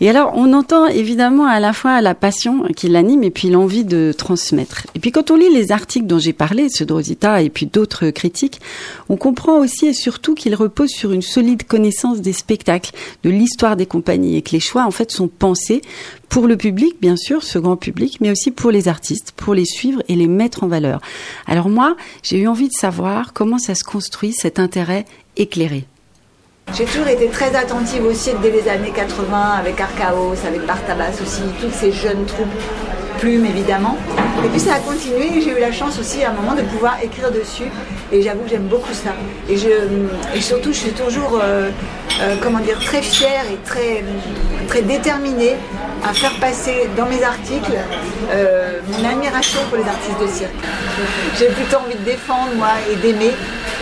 Et 0.00 0.08
alors, 0.08 0.32
on 0.34 0.52
entend 0.52 0.86
évidemment 0.86 1.46
à 1.46 1.60
la 1.60 1.72
fois 1.72 2.00
la 2.00 2.14
passion 2.14 2.64
qui 2.76 2.88
l'anime 2.88 3.22
et 3.22 3.30
puis 3.30 3.50
l'envie 3.50 3.84
de 3.84 4.12
transmettre. 4.16 4.86
Et 4.94 5.00
puis 5.00 5.12
quand 5.12 5.30
on 5.30 5.36
lit 5.36 5.52
les 5.52 5.72
articles 5.72 6.06
dont 6.06 6.18
j'ai 6.18 6.32
parlé, 6.32 6.68
ceux 6.68 6.84
de 6.84 6.92
Rosita 6.92 7.42
et 7.42 7.50
puis 7.50 7.66
d'autres 7.66 8.10
critiques, 8.10 8.60
on 9.08 9.16
comprend 9.16 9.58
aussi 9.58 9.86
et 9.86 9.92
surtout 9.92 10.34
qu'ils 10.34 10.54
reposent 10.54 10.90
sur 10.90 11.12
une 11.12 11.22
solide 11.22 11.64
connaissance 11.64 12.20
des 12.20 12.32
spectacles, 12.32 12.92
de 13.22 13.30
l'histoire 13.30 13.76
des 13.76 13.86
compagnies 13.86 14.36
et 14.36 14.42
que 14.42 14.52
les 14.52 14.60
choix 14.60 14.84
en 14.84 14.90
fait 14.90 15.10
sont 15.10 15.28
pensés 15.28 15.82
pour 16.30 16.46
le 16.46 16.56
public, 16.56 16.96
bien 17.02 17.16
sûr, 17.16 17.42
ce 17.42 17.58
grand 17.58 17.76
public, 17.76 18.18
mais 18.20 18.30
aussi 18.30 18.52
pour 18.52 18.70
les 18.70 18.88
artistes, 18.88 19.32
pour 19.32 19.52
les 19.52 19.66
suivre 19.66 20.00
et 20.08 20.14
les 20.14 20.28
mettre 20.28 20.62
en 20.62 20.68
valeur. 20.68 21.00
Alors 21.46 21.68
moi, 21.68 21.96
j'ai 22.22 22.38
eu 22.38 22.46
envie 22.46 22.68
de 22.68 22.72
savoir 22.72 23.32
comment 23.34 23.58
ça 23.58 23.74
se 23.74 23.84
construit 23.84 24.32
cet 24.32 24.58
intérêt 24.58 25.04
éclairé. 25.36 25.84
J'ai 26.72 26.84
toujours 26.84 27.08
été 27.08 27.26
très 27.28 27.56
attentive 27.56 28.04
aussi 28.04 28.30
dès 28.42 28.52
les 28.52 28.68
années 28.68 28.92
80 28.94 29.54
avec 29.58 29.80
Archaos, 29.80 30.36
avec 30.46 30.64
Bartabas 30.66 31.20
aussi, 31.20 31.42
toutes 31.60 31.74
ces 31.74 31.90
jeunes 31.90 32.24
troupes, 32.26 32.48
Plume 33.20 33.44
évidemment. 33.44 33.98
Et 34.44 34.48
puis 34.48 34.58
ça 34.58 34.74
a 34.74 34.78
continué 34.78 35.42
j'ai 35.42 35.50
eu 35.50 35.60
la 35.60 35.72
chance 35.72 35.98
aussi 35.98 36.24
à 36.24 36.30
un 36.30 36.32
moment 36.32 36.54
de 36.54 36.62
pouvoir 36.62 36.96
écrire 37.02 37.30
dessus 37.30 37.70
et 38.10 38.22
j'avoue 38.22 38.44
que 38.44 38.48
j'aime 38.50 38.66
beaucoup 38.66 38.92
ça. 38.92 39.10
Et, 39.48 39.56
je, 39.56 39.68
et 40.34 40.40
surtout 40.40 40.72
je 40.72 40.78
suis 40.78 40.92
toujours, 40.92 41.38
euh, 41.42 41.70
euh, 42.22 42.36
comment 42.42 42.60
dire, 42.60 42.78
très 42.78 43.02
fière 43.02 43.44
et 43.52 43.58
très, 43.66 44.02
très 44.68 44.82
déterminée 44.82 45.56
à 46.02 46.14
faire 46.14 46.34
passer 46.40 46.88
dans 46.96 47.06
mes 47.06 47.22
articles 47.22 47.76
euh, 48.32 48.78
mon 48.88 49.08
admiration 49.08 49.60
pour 49.68 49.76
les 49.76 49.84
artistes 49.84 50.20
de 50.20 50.26
cirque. 50.26 50.54
J'ai 51.38 51.48
plutôt 51.48 51.76
envie 51.76 51.98
de 51.98 52.04
défendre 52.04 52.54
moi 52.56 52.72
et 52.90 52.96
d'aimer 52.96 53.32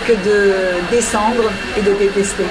que 0.06 0.12
de 0.12 0.54
descendre 0.90 1.44
et 1.78 1.82
de 1.82 1.92
détester. 1.92 2.44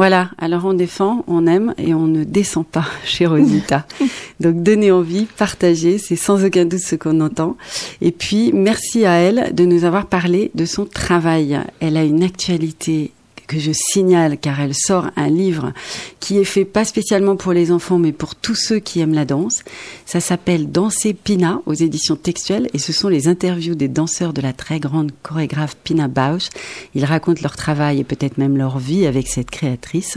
Voilà, 0.00 0.30
alors 0.38 0.64
on 0.64 0.72
défend, 0.72 1.24
on 1.26 1.46
aime 1.46 1.74
et 1.76 1.92
on 1.92 2.06
ne 2.06 2.24
descend 2.24 2.64
pas 2.64 2.86
chez 3.04 3.26
Rosita. 3.26 3.84
Donc 4.40 4.62
donnez 4.62 4.90
envie, 4.90 5.26
partagez, 5.36 5.98
c'est 5.98 6.16
sans 6.16 6.42
aucun 6.42 6.64
doute 6.64 6.80
ce 6.80 6.96
qu'on 6.96 7.20
entend. 7.20 7.58
Et 8.00 8.10
puis 8.10 8.50
merci 8.54 9.04
à 9.04 9.16
elle 9.16 9.54
de 9.54 9.66
nous 9.66 9.84
avoir 9.84 10.06
parlé 10.06 10.52
de 10.54 10.64
son 10.64 10.86
travail. 10.86 11.60
Elle 11.80 11.98
a 11.98 12.04
une 12.04 12.22
actualité 12.22 13.12
que 13.50 13.58
je 13.58 13.72
signale 13.74 14.38
car 14.38 14.60
elle 14.60 14.76
sort 14.76 15.08
un 15.16 15.28
livre 15.28 15.72
qui 16.20 16.38
est 16.38 16.44
fait 16.44 16.64
pas 16.64 16.84
spécialement 16.84 17.34
pour 17.34 17.52
les 17.52 17.72
enfants 17.72 17.98
mais 17.98 18.12
pour 18.12 18.36
tous 18.36 18.54
ceux 18.54 18.78
qui 18.78 19.00
aiment 19.00 19.12
la 19.12 19.24
danse. 19.24 19.64
Ça 20.06 20.20
s'appelle 20.20 20.70
Danser 20.70 21.14
Pina 21.14 21.60
aux 21.66 21.74
éditions 21.74 22.14
textuelles 22.14 22.68
et 22.74 22.78
ce 22.78 22.92
sont 22.92 23.08
les 23.08 23.26
interviews 23.26 23.74
des 23.74 23.88
danseurs 23.88 24.32
de 24.32 24.40
la 24.40 24.52
très 24.52 24.78
grande 24.78 25.10
chorégraphe 25.24 25.76
Pina 25.82 26.06
Bausch. 26.06 26.48
Ils 26.94 27.04
racontent 27.04 27.42
leur 27.42 27.56
travail 27.56 27.98
et 27.98 28.04
peut-être 28.04 28.38
même 28.38 28.56
leur 28.56 28.78
vie 28.78 29.04
avec 29.04 29.26
cette 29.26 29.50
créatrice 29.50 30.16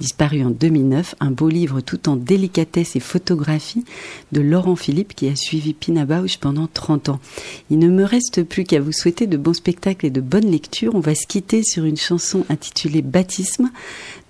disparue 0.00 0.42
en 0.42 0.50
2009. 0.50 1.16
Un 1.20 1.32
beau 1.32 1.50
livre 1.50 1.82
tout 1.82 2.08
en 2.08 2.16
délicatesse 2.16 2.96
et 2.96 3.00
photographie 3.00 3.84
de 4.32 4.40
Laurent 4.40 4.76
Philippe 4.76 5.14
qui 5.14 5.28
a 5.28 5.36
suivi 5.36 5.74
Pina 5.74 6.06
Bausch 6.06 6.38
pendant 6.38 6.66
30 6.72 7.10
ans. 7.10 7.20
Il 7.68 7.78
ne 7.78 7.88
me 7.88 8.04
reste 8.04 8.42
plus 8.42 8.64
qu'à 8.64 8.80
vous 8.80 8.92
souhaiter 8.92 9.26
de 9.26 9.36
bons 9.36 9.52
spectacles 9.52 10.06
et 10.06 10.10
de 10.10 10.22
bonnes 10.22 10.50
lectures. 10.50 10.94
On 10.94 11.00
va 11.00 11.14
se 11.14 11.26
quitter 11.26 11.62
sur 11.62 11.84
une 11.84 11.98
chanson 11.98 12.46
intitulée 12.48 12.69
Baptisme 13.02 13.70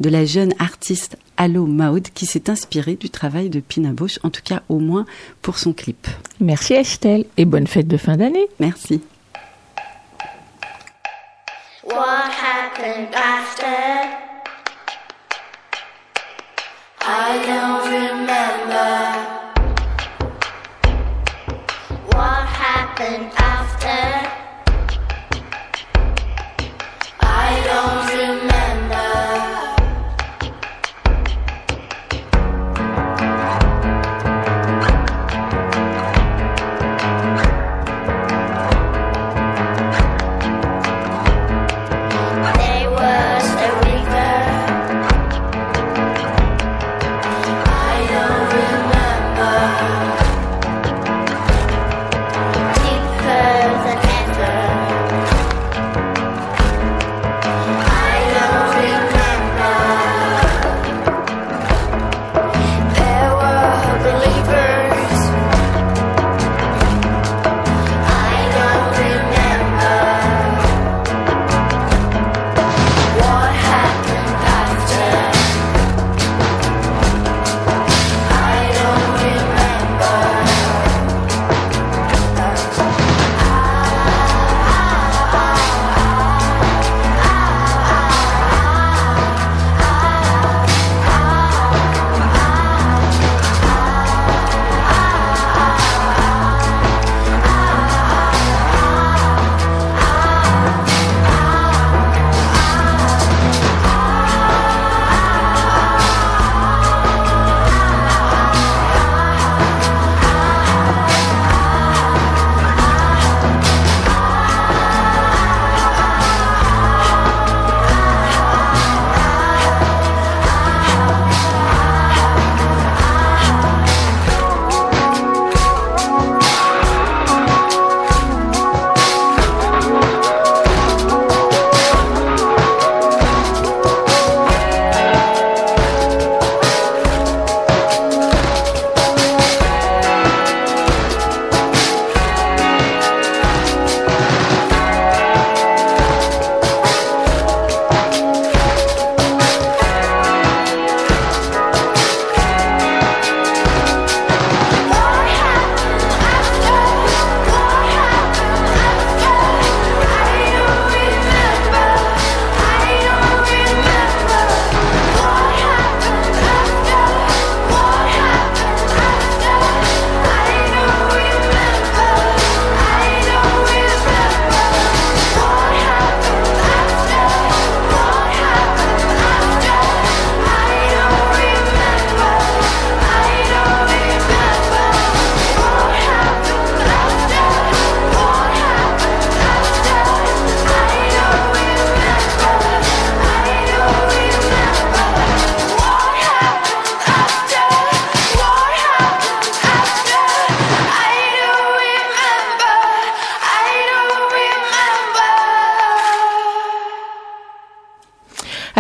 de 0.01 0.11
la 0.11 0.25
jeune 0.25 0.55
artiste 0.59 1.17
Allo 1.37 1.67
Maud 1.67 2.09
qui 2.15 2.27
s'est 2.27 2.51
inspirée 2.51 2.97
du 2.97 3.11
travail 3.11 3.49
de 3.49 3.61
Pina 3.61 3.93
Bausch, 3.93 4.19
en 4.23 4.31
tout 4.31 4.43
cas 4.45 4.63
au 4.69 4.79
moins 4.79 5.07
pour 5.43 5.59
son 5.59 5.73
clip. 5.73 6.07
Merci 6.41 6.75
Estelle 6.75 7.25
et 7.37 7.45
bonne 7.45 7.67
fête 7.67 7.89
de 7.89 7.97
fin 7.97 8.17
d'année. 8.17 8.47
Merci. 8.59 9.01
What 11.85 12.31
happened 12.31 13.15
after? 13.15 13.67
I 17.03 17.39
don't 17.47 17.85
remember. 17.91 19.41
What 22.13 22.47
happened 22.47 23.33
after? 23.37 24.20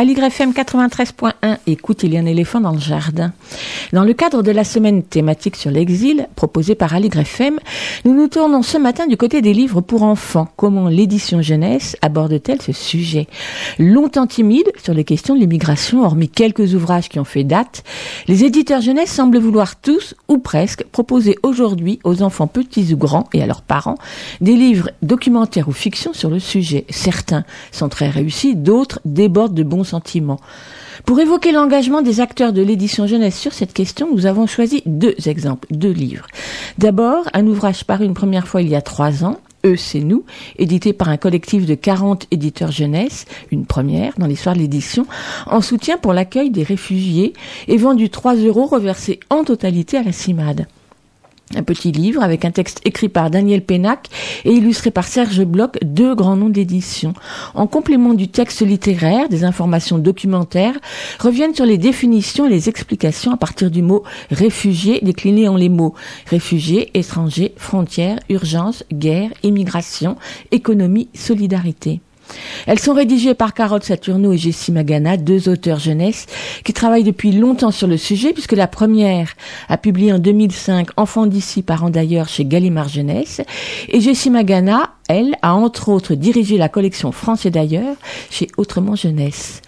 À 0.00 0.04
l'YFM 0.04 0.52
93.1, 0.52 1.59
écoute, 1.66 2.04
il 2.04 2.14
y 2.14 2.16
a 2.16 2.21
un 2.21 2.25
éléphant 2.25 2.59
dans 2.59 2.73
le 2.73 2.78
jardin. 2.78 3.35
Dans 3.92 4.02
le 4.02 4.14
cadre 4.14 4.42
de 4.42 4.50
la 4.50 4.64
semaine 4.64 5.02
thématique 5.02 5.57
sur 5.57 5.71
l'exil, 5.71 6.26
proposée 6.37 6.75
par 6.75 6.95
AligrefM, 6.95 7.59
nous 8.07 8.14
nous 8.14 8.28
tournons 8.28 8.62
ce 8.62 8.78
matin 8.78 9.07
du 9.07 9.19
côté 9.19 9.42
des 9.42 9.52
livres 9.52 9.83
pour 9.83 10.02
enfants. 10.02 10.49
Comment 10.57 10.88
l'édition 10.88 11.42
jeunesse 11.42 11.99
aborde-t-elle 12.00 12.62
ce 12.62 12.73
sujet? 12.73 13.26
Longtemps 13.78 14.26
timide 14.26 14.73
sur 14.83 14.95
les 14.95 15.04
questions 15.04 15.35
de 15.35 15.40
l'immigration, 15.40 16.02
hormis 16.02 16.30
quelques 16.30 16.73
ouvrages 16.73 17.11
qui 17.11 17.19
ont 17.19 17.25
fait 17.25 17.45
date, 17.45 17.85
les 18.26 18.42
éditeurs 18.42 18.80
jeunesse 18.80 19.11
semblent 19.11 19.38
vouloir 19.38 19.76
tous, 19.76 20.14
ou 20.28 20.38
presque, 20.38 20.83
proposer 21.00 21.38
aujourd'hui 21.42 21.99
aux 22.04 22.23
enfants 22.23 22.47
petits 22.47 22.92
ou 22.92 22.99
grands 22.99 23.26
et 23.33 23.42
à 23.42 23.47
leurs 23.47 23.62
parents 23.62 23.95
des 24.42 24.54
livres 24.54 24.90
documentaires 25.00 25.66
ou 25.66 25.73
fiction 25.73 26.12
sur 26.12 26.28
le 26.28 26.38
sujet. 26.38 26.85
Certains 26.90 27.45
sont 27.73 27.88
très 27.88 28.11
réussis, 28.11 28.54
d'autres 28.54 29.00
débordent 29.07 29.54
de 29.54 29.62
bons 29.62 29.85
sentiments. 29.85 30.40
Pour 31.07 31.19
évoquer 31.19 31.52
l'engagement 31.52 32.02
des 32.02 32.21
acteurs 32.21 32.52
de 32.52 32.61
l'édition 32.61 33.07
jeunesse 33.07 33.38
sur 33.38 33.54
cette 33.54 33.73
question, 33.73 34.11
nous 34.12 34.26
avons 34.26 34.47
choisi 34.47 34.83
deux 34.85 35.14
exemples, 35.25 35.69
deux 35.71 35.90
livres. 35.90 36.26
D'abord, 36.76 37.25
un 37.33 37.47
ouvrage 37.47 37.85
paru 37.85 38.04
une 38.04 38.12
première 38.12 38.47
fois 38.47 38.61
il 38.61 38.69
y 38.69 38.76
a 38.76 38.83
trois 38.83 39.25
ans, 39.25 39.40
Eux, 39.64 39.76
c'est 39.76 40.00
nous, 40.00 40.25
édité 40.59 40.92
par 40.92 41.09
un 41.09 41.16
collectif 41.16 41.64
de 41.64 41.75
40 41.75 42.26
éditeurs 42.30 42.73
jeunesse, 42.73 43.25
une 43.50 43.64
première 43.66 44.14
dans 44.19 44.26
l'histoire 44.26 44.54
de 44.54 44.61
l'édition, 44.61 45.07
en 45.47 45.62
soutien 45.62 45.97
pour 45.97 46.12
l'accueil 46.12 46.50
des 46.50 46.62
réfugiés 46.62 47.33
et 47.69 47.76
vendu 47.76 48.09
3 48.11 48.37
euros 48.37 48.66
reversés 48.66 49.21
en 49.30 49.45
totalité 49.45 49.97
à 49.97 50.02
la 50.02 50.12
CIMAD. 50.12 50.66
Un 51.57 51.65
petit 51.65 51.91
livre 51.91 52.23
avec 52.23 52.45
un 52.45 52.53
texte 52.53 52.81
écrit 52.85 53.09
par 53.09 53.29
Daniel 53.29 53.65
Pénac 53.65 54.07
et 54.45 54.53
illustré 54.53 54.93
par 54.93 55.05
Serge 55.05 55.45
Bloch, 55.45 55.79
deux 55.83 56.15
grands 56.15 56.37
noms 56.37 56.49
d'édition. 56.49 57.13
En 57.55 57.67
complément 57.67 58.15
du 58.15 58.29
texte 58.29 58.61
littéraire, 58.61 59.29
des 59.29 59.43
informations 59.43 59.99
documentaires 59.99 60.79
reviennent 61.19 61.55
sur 61.55 61.67
les 61.67 61.77
définitions 61.77 62.47
et 62.47 62.51
les 62.51 62.69
explications 62.69 63.33
à 63.33 63.37
partir 63.37 63.69
du 63.69 63.83
mot 63.83 64.05
réfugié 64.31 65.01
décliné 65.03 65.49
en 65.49 65.57
les 65.57 65.69
mots 65.69 65.95
réfugiés, 66.27 66.91
étrangers, 66.95 67.53
frontières, 67.57 68.21
urgence, 68.29 68.85
guerre, 68.93 69.31
immigration, 69.43 70.17
économie, 70.53 71.09
solidarité. 71.15 72.01
Elles 72.66 72.79
sont 72.79 72.95
rédigées 72.95 73.35
par 73.35 73.55
Carole 73.55 73.83
Saturno 73.83 74.33
et 74.33 74.38
Jessie 74.38 74.73
Magana, 74.73 75.16
deux 75.16 75.49
auteurs 75.49 75.79
jeunesse 75.79 76.27
qui 76.64 76.73
travaillent 76.73 77.05
depuis 77.05 77.33
longtemps 77.33 77.71
sur 77.71 77.87
le 77.87 77.97
sujet 77.97 78.33
puisque 78.33 78.53
la 78.53 78.66
première 78.66 79.35
a 79.69 79.77
publié 79.77 80.12
en 80.12 80.19
2005 80.19 80.88
Enfants 80.97 81.27
d'ici, 81.27 81.62
parents 81.62 81.90
d'ailleurs 81.90 82.29
chez 82.29 82.45
Gallimard 82.45 82.88
Jeunesse. 82.88 83.40
Et 83.88 84.01
Jessie 84.01 84.31
Magana 84.31 84.95
elle, 85.11 85.35
a 85.42 85.55
entre 85.55 85.88
autres 85.88 86.14
dirigé 86.14 86.57
la 86.57 86.68
collection 86.68 87.11
France 87.11 87.44
et 87.44 87.51
d'ailleurs 87.51 87.96
chez 88.31 88.46
Autrement 88.57 88.94
Jeunesse. 88.94 89.61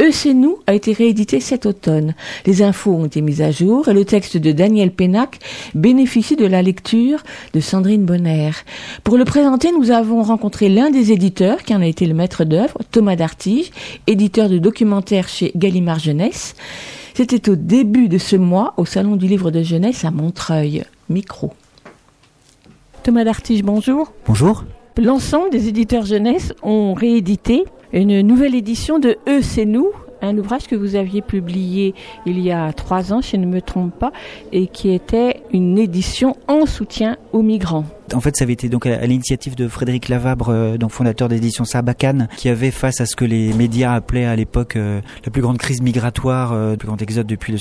Eux, 0.00 0.10
c'est 0.10 0.34
nous 0.34 0.58
a 0.66 0.74
été 0.74 0.92
réédité 0.92 1.40
cet 1.40 1.64
automne. 1.64 2.14
Les 2.44 2.62
infos 2.62 2.92
ont 2.92 3.04
été 3.04 3.20
mises 3.20 3.40
à 3.40 3.52
jour 3.52 3.88
et 3.88 3.94
le 3.94 4.04
texte 4.04 4.36
de 4.36 4.50
Daniel 4.50 4.90
Pénac 4.90 5.38
bénéficie 5.74 6.34
de 6.36 6.46
la 6.46 6.62
lecture 6.62 7.22
de 7.52 7.60
Sandrine 7.60 8.04
Bonner. 8.04 8.50
Pour 9.04 9.16
le 9.16 9.24
présenter, 9.24 9.70
nous 9.72 9.92
avons 9.92 10.22
rencontré 10.22 10.68
l'un 10.68 10.90
des 10.90 11.12
éditeurs 11.12 11.62
qui 11.62 11.74
en 11.74 11.82
a 11.82 11.86
été 11.86 12.06
le 12.06 12.14
maître 12.14 12.44
d'œuvre, 12.44 12.78
Thomas 12.90 13.16
Dartige, 13.16 13.70
éditeur 14.08 14.48
de 14.48 14.58
documentaires 14.58 15.28
chez 15.28 15.52
Gallimard 15.54 16.00
Jeunesse. 16.00 16.56
C'était 17.14 17.48
au 17.48 17.54
début 17.54 18.08
de 18.08 18.18
ce 18.18 18.36
mois 18.36 18.74
au 18.76 18.86
Salon 18.86 19.14
du 19.14 19.28
Livre 19.28 19.50
de 19.50 19.62
Jeunesse 19.62 20.04
à 20.04 20.10
Montreuil. 20.10 20.82
Micro. 21.08 21.52
Thomas 23.02 23.24
Dartige, 23.24 23.62
bonjour. 23.62 24.12
Bonjour. 24.26 24.64
L'ensemble 24.98 25.50
des 25.50 25.68
éditeurs 25.68 26.04
jeunesse 26.04 26.52
ont 26.62 26.94
réédité 26.94 27.64
une 27.92 28.20
nouvelle 28.20 28.54
édition 28.54 28.98
de 28.98 29.16
Eux, 29.28 29.40
c'est 29.40 29.64
nous, 29.64 29.88
un 30.20 30.36
ouvrage 30.36 30.66
que 30.66 30.76
vous 30.76 30.96
aviez 30.96 31.22
publié 31.22 31.94
il 32.26 32.40
y 32.40 32.52
a 32.52 32.72
trois 32.72 33.12
ans, 33.12 33.22
si 33.22 33.32
je 33.32 33.36
ne 33.36 33.46
me 33.46 33.62
trompe 33.62 33.94
pas, 33.94 34.12
et 34.52 34.66
qui 34.66 34.92
était 34.92 35.42
une 35.52 35.78
édition 35.78 36.36
en 36.48 36.66
soutien 36.66 37.16
aux 37.32 37.42
migrants 37.42 37.84
en 38.14 38.20
fait, 38.20 38.36
ça 38.36 38.44
avait 38.44 38.52
été 38.52 38.68
donc 38.68 38.86
à, 38.86 39.06
l'initiative 39.06 39.54
de 39.54 39.68
Frédéric 39.68 40.08
Lavabre, 40.08 40.48
euh, 40.50 40.76
donc 40.76 40.90
fondateur 40.90 41.28
d'édition 41.28 41.64
Sarbacane, 41.64 42.28
qui 42.36 42.48
avait 42.48 42.70
face 42.70 43.00
à 43.00 43.06
ce 43.06 43.16
que 43.16 43.24
les 43.24 43.52
médias 43.52 43.94
appelaient 43.94 44.24
à 44.24 44.36
l'époque 44.36 44.76
euh, 44.76 45.00
la 45.24 45.30
plus 45.30 45.42
grande 45.42 45.58
crise 45.58 45.80
migratoire, 45.80 46.52
euh, 46.52 46.72
le 46.72 46.76
plus 46.76 46.86
grand 46.86 47.00
exode 47.00 47.26
depuis 47.26 47.52
le 47.52 47.58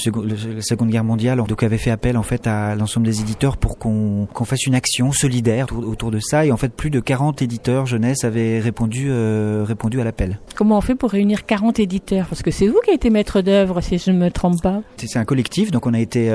la 0.55 0.61
Seconde 0.61 0.89
Guerre 0.89 1.03
mondiale, 1.03 1.43
donc 1.47 1.63
avait 1.63 1.77
fait 1.77 1.91
appel 1.91 2.17
en 2.17 2.23
fait 2.23 2.47
à 2.47 2.75
l'ensemble 2.75 3.05
des 3.05 3.21
éditeurs 3.21 3.57
pour 3.57 3.77
qu'on 3.77 4.27
fasse 4.45 4.65
une 4.65 4.75
action 4.75 5.11
solidaire 5.11 5.67
autour, 5.71 6.11
de 6.11 6.19
ça. 6.19 6.45
Et 6.45 6.51
en 6.51 6.57
fait, 6.57 6.73
plus 6.73 6.89
de 6.89 6.99
40 6.99 7.41
éditeurs 7.41 7.85
jeunesse 7.85 8.23
avaient 8.23 8.59
répondu 8.59 9.11
répondu 9.11 10.01
à 10.01 10.03
l'appel. 10.03 10.39
Comment 10.55 10.77
on 10.77 10.81
fait 10.81 10.95
pour 10.95 11.11
réunir 11.11 11.45
40 11.45 11.79
éditeurs? 11.79 12.27
Parce 12.27 12.41
que 12.41 12.51
c'est 12.51 12.67
vous 12.67 12.79
qui 12.83 12.89
avez 12.89 12.95
été 12.95 13.09
maître 13.09 13.41
d'œuvre, 13.41 13.81
si 13.81 13.97
je 13.97 14.11
ne 14.11 14.17
me 14.17 14.31
trompe 14.31 14.61
pas. 14.61 14.81
C'est 14.97 15.19
un 15.19 15.25
collectif, 15.25 15.71
donc 15.71 15.85
on 15.85 15.93
a 15.93 15.99
été 15.99 16.27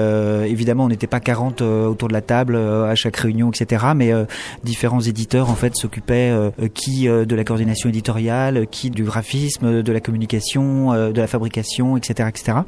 évidemment 0.47 0.85
on 0.85 0.89
n'était 0.89 1.07
pas 1.07 1.21
40 1.21 1.63
autour 1.63 2.09
de 2.09 2.13
la 2.13 2.23
table 2.23 2.57
à 2.57 2.95
chaque 2.95 3.17
réunion, 3.17 3.51
etc. 3.51 3.87
Mais 3.97 4.04
euh, 4.13 4.25
différents 4.63 5.01
éditeurs 5.01 5.51
en 5.51 5.55
fait 5.55 5.75
s'occupaient 5.77 6.31
euh, 6.31 6.51
qui 6.73 7.09
euh, 7.09 7.25
de 7.25 7.35
la 7.35 7.45
coordination 7.45 7.89
éditoriale, 7.89 8.67
qui 8.71 8.91
du 8.91 9.05
graphisme, 9.05 9.83
de 9.83 9.93
la 9.93 10.01
communication, 10.01 10.93
de 10.93 11.21
la 11.21 11.27
fabrication, 11.27 11.97
etc., 11.97 12.29
etc. 12.29 12.59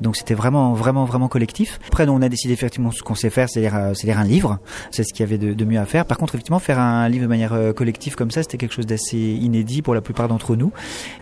Donc 0.00 0.16
c'était 0.16 0.34
vraiment, 0.34 0.72
vraiment, 0.74 1.04
vraiment 1.04 1.28
collectif. 1.28 1.78
Après, 1.88 2.08
on 2.08 2.22
a 2.22 2.28
décidé 2.28 2.54
effectivement 2.54 2.90
ce 2.90 3.02
qu'on 3.02 3.14
sait 3.14 3.30
faire, 3.30 3.48
c'est-à-dire, 3.48 4.18
un 4.18 4.24
livre. 4.24 4.58
C'est 4.90 5.04
ce 5.04 5.12
qu'il 5.12 5.20
y 5.20 5.22
avait 5.22 5.38
de, 5.38 5.64
mieux 5.64 5.78
à 5.78 5.86
faire. 5.86 6.04
Par 6.04 6.18
contre, 6.18 6.34
effectivement, 6.34 6.58
faire 6.58 6.78
un 6.78 7.08
livre 7.08 7.24
de 7.24 7.28
manière 7.28 7.54
collective 7.76 8.16
comme 8.16 8.30
ça, 8.30 8.42
c'était 8.42 8.58
quelque 8.58 8.74
chose 8.74 8.86
d'assez 8.86 9.18
inédit 9.18 9.82
pour 9.82 9.94
la 9.94 10.00
plupart 10.00 10.28
d'entre 10.28 10.56
nous. 10.56 10.72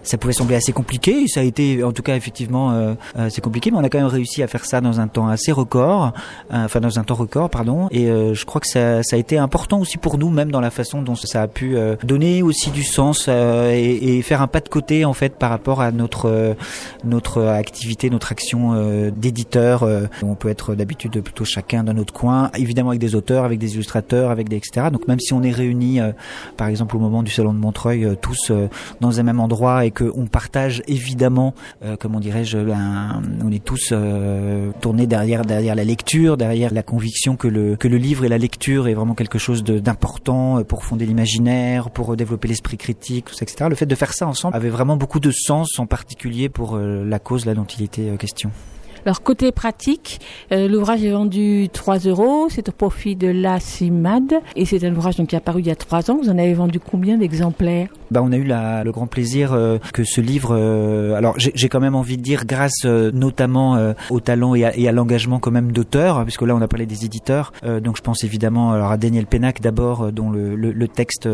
Ça 0.02 0.16
pouvait 0.16 0.32
sembler 0.32 0.56
assez 0.56 0.72
compliqué. 0.72 1.26
Ça 1.28 1.40
a 1.40 1.42
été, 1.42 1.82
en 1.82 1.92
tout 1.92 2.02
cas, 2.02 2.16
effectivement, 2.16 2.72
euh, 2.72 2.94
assez 3.14 3.40
compliqué, 3.40 3.70
mais 3.70 3.78
on 3.78 3.84
a 3.84 3.88
quand 3.88 3.98
même 3.98 4.06
réussi 4.06 4.42
à 4.42 4.48
faire 4.48 4.64
ça 4.64 4.80
dans 4.80 5.00
un 5.00 5.08
temps 5.08 5.28
assez 5.28 5.52
record, 5.52 6.12
enfin 6.50 6.80
dans 6.80 6.98
un 6.98 7.04
temps 7.04 7.14
record, 7.14 7.50
pardon. 7.50 7.88
Et 7.90 8.06
je 8.06 8.44
crois 8.44 8.60
que 8.60 8.66
ça, 8.66 9.02
ça 9.02 9.16
a 9.16 9.18
été 9.18 9.36
important 9.38 9.57
important 9.58 9.80
aussi 9.80 9.98
pour 9.98 10.18
nous, 10.18 10.30
même 10.30 10.52
dans 10.52 10.60
la 10.60 10.70
façon 10.70 11.02
dont 11.02 11.16
ça 11.16 11.42
a 11.42 11.48
pu 11.48 11.76
euh, 11.76 11.96
donner 12.04 12.44
aussi 12.44 12.70
du 12.70 12.84
sens 12.84 13.26
euh, 13.28 13.72
et, 13.72 14.18
et, 14.18 14.22
faire 14.22 14.40
un 14.40 14.46
pas 14.46 14.60
de 14.60 14.68
côté 14.68 15.04
en 15.04 15.14
fait 15.14 15.34
par 15.34 15.50
rapport 15.50 15.80
à 15.80 15.90
notre 15.90 16.26
euh, 16.26 16.54
notre 17.04 17.42
activité, 17.42 18.08
notre 18.08 18.30
action 18.30 19.10
d'éditeur. 19.16 19.84
on 20.22 20.34
peut 20.36 20.48
être 20.48 20.74
d'habitude 20.76 21.20
plutôt 21.22 21.44
chacun 21.44 21.82
dans 21.82 21.92
notre 21.92 22.12
coin, 22.12 22.50
évidemment 22.56 22.90
avec 22.90 23.00
des 23.00 23.16
auteurs, 23.16 23.44
avec 23.44 23.58
des 23.58 23.74
illustrateurs, 23.74 24.30
avec 24.30 24.48
des 24.48 24.56
etc. 24.56 24.86
Donc 24.92 25.08
même 25.08 25.18
si 25.18 25.32
on 25.32 25.42
est 25.42 25.50
réunis, 25.50 26.00
par 26.56 26.68
exemple 26.68 26.96
au 26.96 27.00
moment 27.00 27.22
du 27.22 27.32
salon 27.32 27.52
de 27.52 27.58
Montreuil, 27.58 28.16
tous 28.20 28.52
dans 29.00 29.20
un 29.20 29.22
même 29.22 29.40
endroit 29.40 29.86
et 29.86 29.90
que 29.90 30.12
on 30.14 30.26
partage 30.26 30.82
évidemment, 30.86 31.54
comment 31.98 32.20
dirais-je, 32.20 32.58
on 32.58 33.50
est 33.50 33.64
tous 33.64 33.92
tournés 34.80 35.06
derrière 35.06 35.44
derrière 35.44 35.74
la 35.74 35.84
lecture, 35.84 36.36
derrière 36.36 36.72
la 36.72 36.82
conviction 36.82 37.36
que 37.36 37.48
le 37.48 37.76
que 37.76 37.88
le 37.88 37.96
livre 37.96 38.24
et 38.24 38.28
la 38.28 38.38
lecture 38.38 38.88
est 38.88 38.94
vraiment 38.94 39.14
quelque 39.14 39.37
chose 39.38 39.62
d'important 39.64 40.58
euh, 40.58 40.64
pour 40.64 40.84
fonder 40.84 41.06
l'imaginaire, 41.06 41.90
pour 41.90 42.16
développer 42.16 42.48
l'esprit 42.48 42.76
critique, 42.76 43.26
etc. 43.40 43.66
Le 43.68 43.74
fait 43.74 43.86
de 43.86 43.94
faire 43.94 44.12
ça 44.12 44.26
ensemble 44.26 44.56
avait 44.56 44.68
vraiment 44.68 44.96
beaucoup 44.96 45.20
de 45.20 45.30
sens, 45.30 45.78
en 45.78 45.86
particulier 45.86 46.48
pour 46.48 46.76
euh, 46.76 47.04
la 47.04 47.18
cause 47.18 47.46
là 47.46 47.54
dont 47.54 47.64
il 47.64 47.84
était 47.84 48.10
euh, 48.10 48.16
question. 48.16 48.50
Alors 49.08 49.22
côté 49.22 49.52
pratique, 49.52 50.20
l'ouvrage 50.50 51.02
est 51.02 51.12
vendu 51.12 51.70
3 51.72 52.00
euros, 52.00 52.48
c'est 52.50 52.68
au 52.68 52.72
profit 52.72 53.16
de 53.16 53.28
la 53.28 53.58
CIMAD 53.58 54.34
et 54.54 54.66
c'est 54.66 54.84
un 54.84 54.94
ouvrage 54.94 55.16
donc 55.16 55.28
qui 55.28 55.34
est 55.34 55.38
apparu 55.38 55.60
il 55.60 55.66
y 55.66 55.70
a 55.70 55.76
3 55.76 56.10
ans. 56.10 56.18
Vous 56.22 56.28
en 56.28 56.36
avez 56.36 56.52
vendu 56.52 56.78
combien 56.78 57.16
d'exemplaires 57.16 57.88
bah, 58.10 58.22
on 58.22 58.32
a 58.32 58.36
eu 58.36 58.44
la, 58.44 58.84
le 58.84 58.92
grand 58.92 59.06
plaisir 59.06 59.52
euh, 59.52 59.78
que 59.92 60.02
ce 60.04 60.20
livre, 60.20 60.56
euh, 60.56 61.14
alors 61.14 61.34
j'ai 61.36 61.68
quand 61.68 61.80
même 61.80 61.94
envie 61.94 62.16
de 62.16 62.22
dire 62.22 62.46
grâce 62.46 62.84
euh, 62.84 63.10
notamment 63.12 63.78
au 64.10 64.20
talent 64.20 64.54
et 64.54 64.64
à, 64.64 64.88
à 64.88 64.92
l'engagement 64.92 65.38
quand 65.38 65.50
même 65.50 65.72
d'auteurs, 65.72 66.24
puisque 66.24 66.42
là 66.42 66.54
on 66.54 66.62
a 66.62 66.68
parlé 66.68 66.86
des 66.86 67.04
éditeurs, 67.04 67.52
donc 67.82 67.96
je 67.96 68.02
pense 68.02 68.24
évidemment 68.24 68.72
alors 68.72 68.90
à 68.90 68.96
Daniel 68.96 69.26
Pénac 69.26 69.60
d'abord, 69.60 70.10
dont 70.12 70.30
le, 70.30 70.56
le, 70.56 70.72
le 70.72 70.88
texte, 70.88 71.28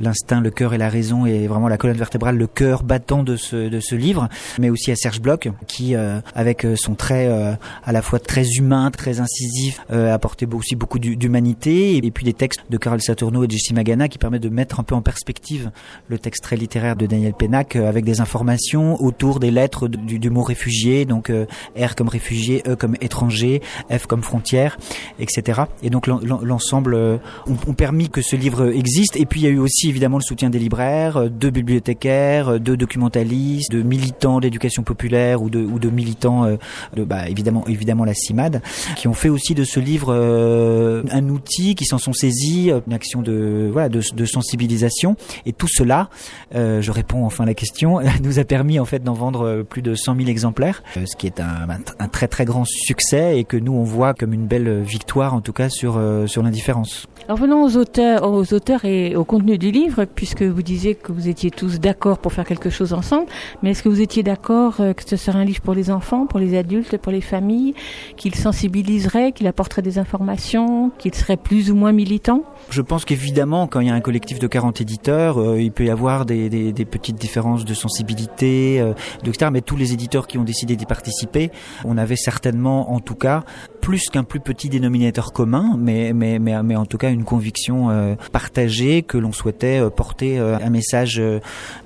l'instinct, 0.00 0.40
le 0.40 0.50
cœur 0.50 0.74
et 0.74 0.78
la 0.78 0.88
raison 0.88 1.26
est 1.26 1.46
vraiment 1.46 1.68
la 1.68 1.76
colonne 1.76 1.96
vertébrale, 1.96 2.36
le 2.36 2.46
cœur 2.46 2.82
battant 2.82 3.22
de 3.22 3.36
ce, 3.36 3.68
de 3.68 3.80
ce 3.80 3.94
livre, 3.94 4.28
mais 4.58 4.70
aussi 4.70 4.90
à 4.90 4.96
Serge 4.96 5.20
Bloch, 5.20 5.48
qui 5.66 5.94
avec 5.94 6.66
son 6.76 6.94
trait 7.14 7.56
à 7.84 7.92
la 7.92 8.02
fois 8.02 8.18
très 8.18 8.44
humain, 8.58 8.90
très 8.90 9.20
incisif, 9.20 9.80
apportait 9.90 10.46
aussi 10.52 10.76
beaucoup 10.76 10.98
d'humanité, 10.98 11.96
et 11.96 12.10
puis 12.10 12.24
des 12.24 12.32
textes 12.32 12.64
de 12.70 12.76
Carole 12.76 13.02
Saturno 13.02 13.44
et 13.44 13.46
de 13.46 13.52
Jessie 13.52 13.74
Magana 13.74 14.08
qui 14.08 14.18
permettent 14.18 14.42
de 14.42 14.48
mettre 14.48 14.80
un 14.80 14.82
peu 14.82 14.94
en 14.94 15.02
perspective 15.02 15.70
le 16.08 16.18
texte 16.18 16.42
très 16.42 16.56
littéraire 16.56 16.96
de 16.96 17.06
Daniel 17.06 17.34
Pénac 17.34 17.76
euh, 17.76 17.88
avec 17.88 18.04
des 18.04 18.20
informations 18.20 19.02
autour 19.02 19.40
des 19.40 19.50
lettres 19.50 19.88
du, 19.88 20.30
mot 20.30 20.42
réfugié, 20.42 21.04
donc 21.04 21.30
euh, 21.30 21.46
R 21.78 21.94
comme 21.94 22.08
réfugié, 22.08 22.62
E 22.66 22.74
comme 22.74 22.96
étranger, 23.00 23.60
F 23.90 24.06
comme 24.06 24.22
frontière, 24.22 24.78
etc. 25.18 25.62
Et 25.82 25.90
donc 25.90 26.06
l'ensemble 26.06 26.94
euh, 26.94 27.18
ont, 27.46 27.74
permis 27.74 28.08
que 28.08 28.22
ce 28.22 28.36
livre 28.36 28.70
existe. 28.70 29.16
Et 29.16 29.26
puis 29.26 29.40
il 29.40 29.44
y 29.44 29.46
a 29.46 29.50
eu 29.50 29.58
aussi 29.58 29.88
évidemment 29.88 30.18
le 30.18 30.22
soutien 30.22 30.50
des 30.50 30.58
libraires, 30.58 31.30
de 31.30 31.50
bibliothécaires, 31.50 32.58
de 32.58 32.74
documentalistes, 32.74 33.70
de 33.70 33.82
militants 33.82 34.40
d'éducation 34.40 34.82
populaire 34.82 35.42
ou 35.42 35.50
de, 35.50 35.60
ou 35.60 35.78
de 35.78 35.90
militants 35.90 36.46
de, 36.94 37.03
bah, 37.04 37.28
évidemment, 37.28 37.64
évidemment 37.66 38.04
la 38.04 38.14
CIMAD, 38.14 38.62
qui 38.96 39.08
ont 39.08 39.14
fait 39.14 39.28
aussi 39.28 39.54
de 39.54 39.64
ce 39.64 39.80
livre 39.80 40.08
euh, 40.10 41.02
un 41.10 41.28
outil, 41.28 41.74
qui 41.74 41.84
s'en 41.84 41.98
sont 41.98 42.12
saisis, 42.12 42.70
euh, 42.70 42.80
une 42.86 42.92
action 42.92 43.22
de, 43.22 43.68
voilà, 43.72 43.88
de, 43.88 44.24
sensibilisation. 44.24 45.16
Et 45.46 45.52
tout 45.52 45.68
cela, 45.68 46.08
euh, 46.54 46.80
je 46.80 46.90
réponds 46.90 47.24
enfin 47.24 47.44
à 47.44 47.46
la 47.46 47.54
question, 47.54 48.00
nous 48.22 48.38
a 48.38 48.44
permis 48.44 48.78
en 48.80 48.84
fait 48.84 49.02
d'en 49.02 49.12
vendre 49.12 49.62
plus 49.62 49.82
de 49.82 49.94
100 49.94 50.16
000 50.16 50.28
exemplaires, 50.28 50.82
ce 50.94 51.16
qui 51.16 51.26
est 51.26 51.40
un, 51.40 51.68
un, 51.98 52.08
très 52.08 52.28
très 52.28 52.44
grand 52.44 52.64
succès 52.64 53.38
et 53.38 53.44
que 53.44 53.56
nous 53.56 53.72
on 53.72 53.84
voit 53.84 54.14
comme 54.14 54.32
une 54.32 54.46
belle 54.46 54.82
victoire 54.82 55.34
en 55.34 55.40
tout 55.40 55.52
cas 55.52 55.68
sur, 55.68 56.00
sur 56.26 56.42
l'indifférence. 56.42 57.06
Alors 57.26 57.38
venons 57.38 57.64
aux 57.64 57.78
auteurs, 57.78 58.84
et 58.84 59.16
au 59.16 59.24
contenu 59.24 59.56
du 59.56 59.70
livre, 59.70 60.04
puisque 60.04 60.42
vous 60.42 60.62
disiez 60.62 60.94
que 60.94 61.10
vous 61.10 61.26
étiez 61.26 61.50
tous 61.50 61.80
d'accord 61.80 62.18
pour 62.18 62.34
faire 62.34 62.44
quelque 62.44 62.68
chose 62.68 62.92
ensemble. 62.92 63.24
Mais 63.62 63.70
est-ce 63.70 63.82
que 63.82 63.88
vous 63.88 64.02
étiez 64.02 64.22
d'accord 64.22 64.74
euh, 64.80 64.92
que 64.92 65.02
ce 65.08 65.16
serait 65.16 65.38
un 65.38 65.44
livre 65.46 65.62
pour 65.62 65.72
les 65.72 65.90
enfants, 65.90 66.26
pour 66.26 66.38
les 66.38 66.54
adultes, 66.54 66.98
pour 66.98 67.12
les 67.12 67.22
familles, 67.22 67.72
qu'il 68.18 68.34
sensibiliserait, 68.34 69.32
qu'il 69.32 69.46
apporterait 69.46 69.80
des 69.80 69.98
informations, 69.98 70.90
qu'il 70.98 71.14
serait 71.14 71.38
plus 71.38 71.70
ou 71.70 71.74
moins 71.74 71.92
militant? 71.92 72.42
Je 72.68 72.82
pense 72.82 73.06
qu'évidemment, 73.06 73.68
quand 73.68 73.80
il 73.80 73.88
y 73.88 73.90
a 73.90 73.94
un 73.94 74.02
collectif 74.02 74.38
de 74.38 74.46
40 74.46 74.82
éditeurs, 74.82 75.38
euh, 75.38 75.58
il 75.58 75.72
peut 75.72 75.86
y 75.86 75.90
avoir 75.90 76.26
des, 76.26 76.74
petites 76.90 77.16
différences 77.16 77.64
de 77.64 77.72
sensibilité, 77.72 78.82
euh, 78.82 78.92
etc. 79.24 79.50
Mais 79.50 79.62
tous 79.62 79.76
les 79.76 79.94
éditeurs 79.94 80.26
qui 80.26 80.36
ont 80.36 80.44
décidé 80.44 80.76
d'y 80.76 80.84
participer, 80.84 81.50
on 81.86 81.96
avait 81.96 82.16
certainement, 82.16 82.92
en 82.92 83.00
tout 83.00 83.14
cas, 83.14 83.44
plus 83.80 84.10
qu'un 84.10 84.24
plus 84.24 84.40
petit 84.40 84.68
dénominateur 84.68 85.32
commun, 85.32 85.76
mais, 85.78 86.12
mais 86.12 86.76
en 86.76 86.84
tout 86.84 86.98
cas 86.98 87.13
une 87.14 87.24
conviction 87.24 87.90
euh, 87.90 88.14
partagée 88.32 89.02
que 89.02 89.16
l'on 89.16 89.32
souhaitait 89.32 89.80
euh, 89.80 89.88
porter 89.88 90.38
euh, 90.38 90.58
un 90.58 90.70
message 90.70 91.22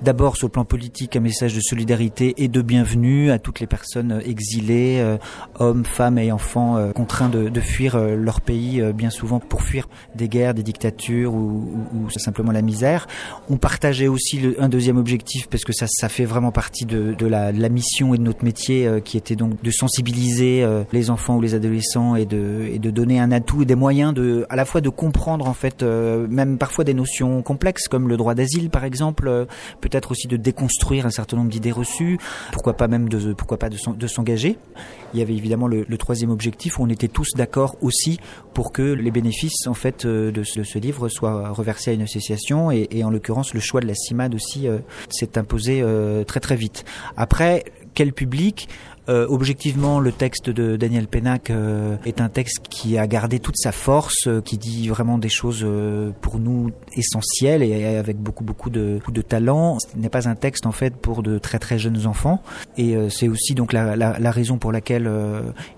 d'abord 0.01 0.35
sur 0.35 0.47
le 0.47 0.51
plan 0.51 0.65
politique, 0.65 1.15
un 1.15 1.21
message 1.21 1.55
de 1.55 1.61
solidarité 1.61 2.33
et 2.37 2.47
de 2.47 2.61
bienvenue 2.61 3.31
à 3.31 3.39
toutes 3.39 3.59
les 3.59 3.67
personnes 3.67 4.21
exilées, 4.25 5.17
hommes, 5.59 5.85
femmes 5.85 6.17
et 6.17 6.31
enfants 6.31 6.91
contraints 6.93 7.29
de, 7.29 7.59
fuir 7.59 7.97
leur 7.99 8.41
pays, 8.41 8.81
bien 8.93 9.09
souvent 9.09 9.39
pour 9.39 9.61
fuir 9.61 9.87
des 10.15 10.27
guerres, 10.27 10.53
des 10.53 10.63
dictatures 10.63 11.33
ou, 11.33 12.09
simplement 12.17 12.51
la 12.51 12.61
misère. 12.61 13.07
On 13.49 13.57
partageait 13.57 14.07
aussi 14.07 14.41
un 14.57 14.69
deuxième 14.69 14.97
objectif 14.97 15.47
parce 15.47 15.63
que 15.63 15.73
ça, 15.73 15.85
ça 15.87 16.09
fait 16.09 16.25
vraiment 16.25 16.51
partie 16.51 16.85
de, 16.85 17.25
la, 17.25 17.51
mission 17.69 18.13
et 18.13 18.17
de 18.17 18.23
notre 18.23 18.43
métier 18.43 18.89
qui 19.03 19.17
était 19.17 19.35
donc 19.35 19.61
de 19.61 19.71
sensibiliser 19.71 20.65
les 20.91 21.09
enfants 21.09 21.37
ou 21.37 21.41
les 21.41 21.53
adolescents 21.53 22.15
et 22.15 22.25
de, 22.25 22.67
et 22.71 22.79
de 22.79 22.89
donner 22.89 23.19
un 23.19 23.31
atout 23.31 23.61
et 23.61 23.65
des 23.65 23.75
moyens 23.75 24.13
de, 24.13 24.45
à 24.49 24.55
la 24.55 24.65
fois 24.65 24.81
de 24.81 24.89
comprendre 24.89 25.18
en 25.27 25.53
fait 25.53 25.83
euh, 25.83 26.27
même 26.29 26.57
parfois 26.57 26.83
des 26.83 26.93
notions 26.93 27.41
complexes 27.41 27.87
comme 27.87 28.07
le 28.07 28.17
droit 28.17 28.33
d'asile 28.33 28.69
par 28.69 28.83
exemple, 28.83 29.27
euh, 29.27 29.45
peut-être 29.81 30.11
aussi 30.11 30.27
de 30.27 30.37
déconstruire 30.37 31.05
un 31.05 31.11
certain 31.11 31.37
nombre 31.37 31.49
d'idées 31.49 31.71
reçues, 31.71 32.17
pourquoi 32.51 32.73
pas 32.73 32.87
même 32.87 33.09
de, 33.09 33.33
pourquoi 33.33 33.57
pas 33.57 33.69
de, 33.69 33.77
s'en- 33.77 33.93
de 33.93 34.07
s'engager. 34.07 34.57
Il 35.13 35.19
y 35.19 35.23
avait 35.23 35.35
évidemment 35.35 35.67
le, 35.67 35.85
troisième 35.97 36.29
objectif 36.29 36.79
où 36.79 36.83
on 36.83 36.89
était 36.89 37.07
tous 37.07 37.27
d'accord 37.35 37.75
aussi 37.81 38.19
pour 38.53 38.71
que 38.71 38.81
les 38.81 39.11
bénéfices 39.11 39.67
en 39.67 39.73
fait 39.73 40.05
euh, 40.05 40.31
de 40.31 40.43
ce, 40.43 40.79
livre 40.79 41.09
soient 41.09 41.49
reversés 41.49 41.91
à 41.91 41.93
une 41.93 42.03
association 42.03 42.71
et, 42.71 43.03
en 43.03 43.09
l'occurrence 43.09 43.53
le 43.53 43.59
choix 43.59 43.81
de 43.81 43.87
la 43.87 43.95
CIMAD 43.95 44.33
aussi 44.33 44.67
s'est 45.09 45.37
imposé 45.37 45.83
très 46.25 46.39
très 46.39 46.55
vite. 46.55 46.85
Après 47.17 47.65
quel 47.93 48.13
public? 48.13 48.69
Euh, 49.09 49.25
objectivement, 49.27 49.99
le 49.99 50.11
texte 50.11 50.51
de 50.51 50.77
Daniel 50.77 51.07
Pénac 51.07 51.49
euh, 51.49 51.97
est 52.05 52.21
un 52.21 52.29
texte 52.29 52.67
qui 52.69 52.97
a 52.97 53.07
gardé 53.07 53.39
toute 53.39 53.57
sa 53.57 53.71
force, 53.71 54.27
euh, 54.27 54.41
qui 54.41 54.59
dit 54.59 54.87
vraiment 54.87 55.17
des 55.17 55.29
choses 55.29 55.63
euh, 55.63 56.11
pour 56.21 56.37
nous 56.37 56.69
essentielles 56.95 57.63
et, 57.63 57.97
avec 57.97 58.17
beaucoup 58.17 58.43
beaucoup 58.43 58.69
de, 58.69 58.99
talent. 59.27 59.77
Ce 59.79 59.97
n'est 59.97 60.09
pas 60.09 60.29
un 60.29 60.35
texte 60.35 60.65
en 60.65 60.71
fait 60.71 60.95
pour 60.95 61.23
de 61.23 61.39
très 61.39 61.57
très 61.59 61.79
jeunes 61.79 62.05
enfants. 62.05 62.41
Et 62.77 62.95
c'est 63.09 63.27
aussi 63.27 63.53
donc 63.53 63.73
la, 63.73 63.95
la, 63.95 64.31
raison 64.31 64.57
pour 64.57 64.71
laquelle 64.71 65.11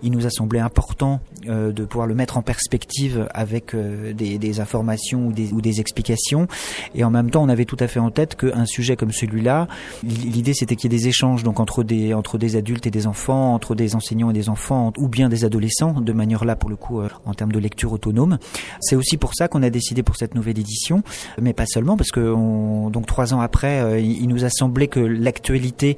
il 0.04 0.12
nous 0.12 0.28
a 0.28 0.30
semblé 0.30 0.60
important 0.60 1.20
de 1.48 1.86
pouvoir 1.86 2.06
le 2.06 2.14
mettre 2.14 2.38
en 2.38 2.44
perspective 2.44 3.28
avec 3.34 3.76
des, 3.76 4.60
informations 4.60 5.28
ou 5.28 5.62
des, 5.62 5.80
explications. 5.80 6.48
Et 6.94 7.04
en 7.04 7.10
même 7.10 7.32
temps 7.32 7.44
on 7.44 7.50
avait 7.50 7.66
tout 7.66 7.78
à 7.80 7.88
fait 7.88 8.00
en 8.00 8.12
tête 8.12 8.36
qu'un 8.36 8.66
sujet 8.66 8.96
comme 8.96 9.12
celui-là, 9.12 9.68
l'idée 10.04 10.54
c'était 10.54 10.76
qu'il 10.76 10.92
y 10.92 10.96
ait 10.96 11.00
des 11.00 11.08
échanges 11.08 11.44
donc 11.44 11.60
entre 11.60 11.84
des 11.84 12.56
adultes 12.56 12.86
et 12.86 12.92
des 12.92 13.08
enfants 13.08 13.21
entre 13.30 13.76
des 13.76 13.96
enseignants 13.96 14.30
et 14.30 14.34
des 14.34 14.50
enfants, 14.50 14.94
ou 14.98 15.08
bien 15.08 15.30
des 15.30 15.46
adolescents, 15.46 16.02
de 16.02 16.14
manière 16.14 16.46
là 16.46 16.56
pour 16.56 16.70
le 16.70 16.76
coup 16.76 17.02
euh, 17.02 17.10
en 17.26 17.34
termes 17.34 17.52
de 17.52 17.60
lecture 17.60 17.92
autonome. 17.92 18.38
C'est 18.80 18.96
aussi 18.96 19.18
pour 19.18 19.34
ça 19.36 19.48
qu'on 19.48 19.64
a 19.64 19.70
décidé 19.70 20.04
pour 20.04 20.16
cette 20.16 20.36
nouvelle 20.36 20.60
édition, 20.60 21.04
mais 21.40 21.54
pas 21.54 21.66
seulement 21.66 21.98
parce 21.98 22.12
que 22.12 22.20
on, 22.20 22.90
donc 22.90 23.06
trois 23.06 23.34
ans 23.34 23.42
après, 23.42 23.82
euh, 23.82 24.00
il 24.00 24.28
nous 24.28 24.46
a 24.46 24.50
semblé 24.50 24.88
que 24.88 25.00
l'actualité 25.00 25.98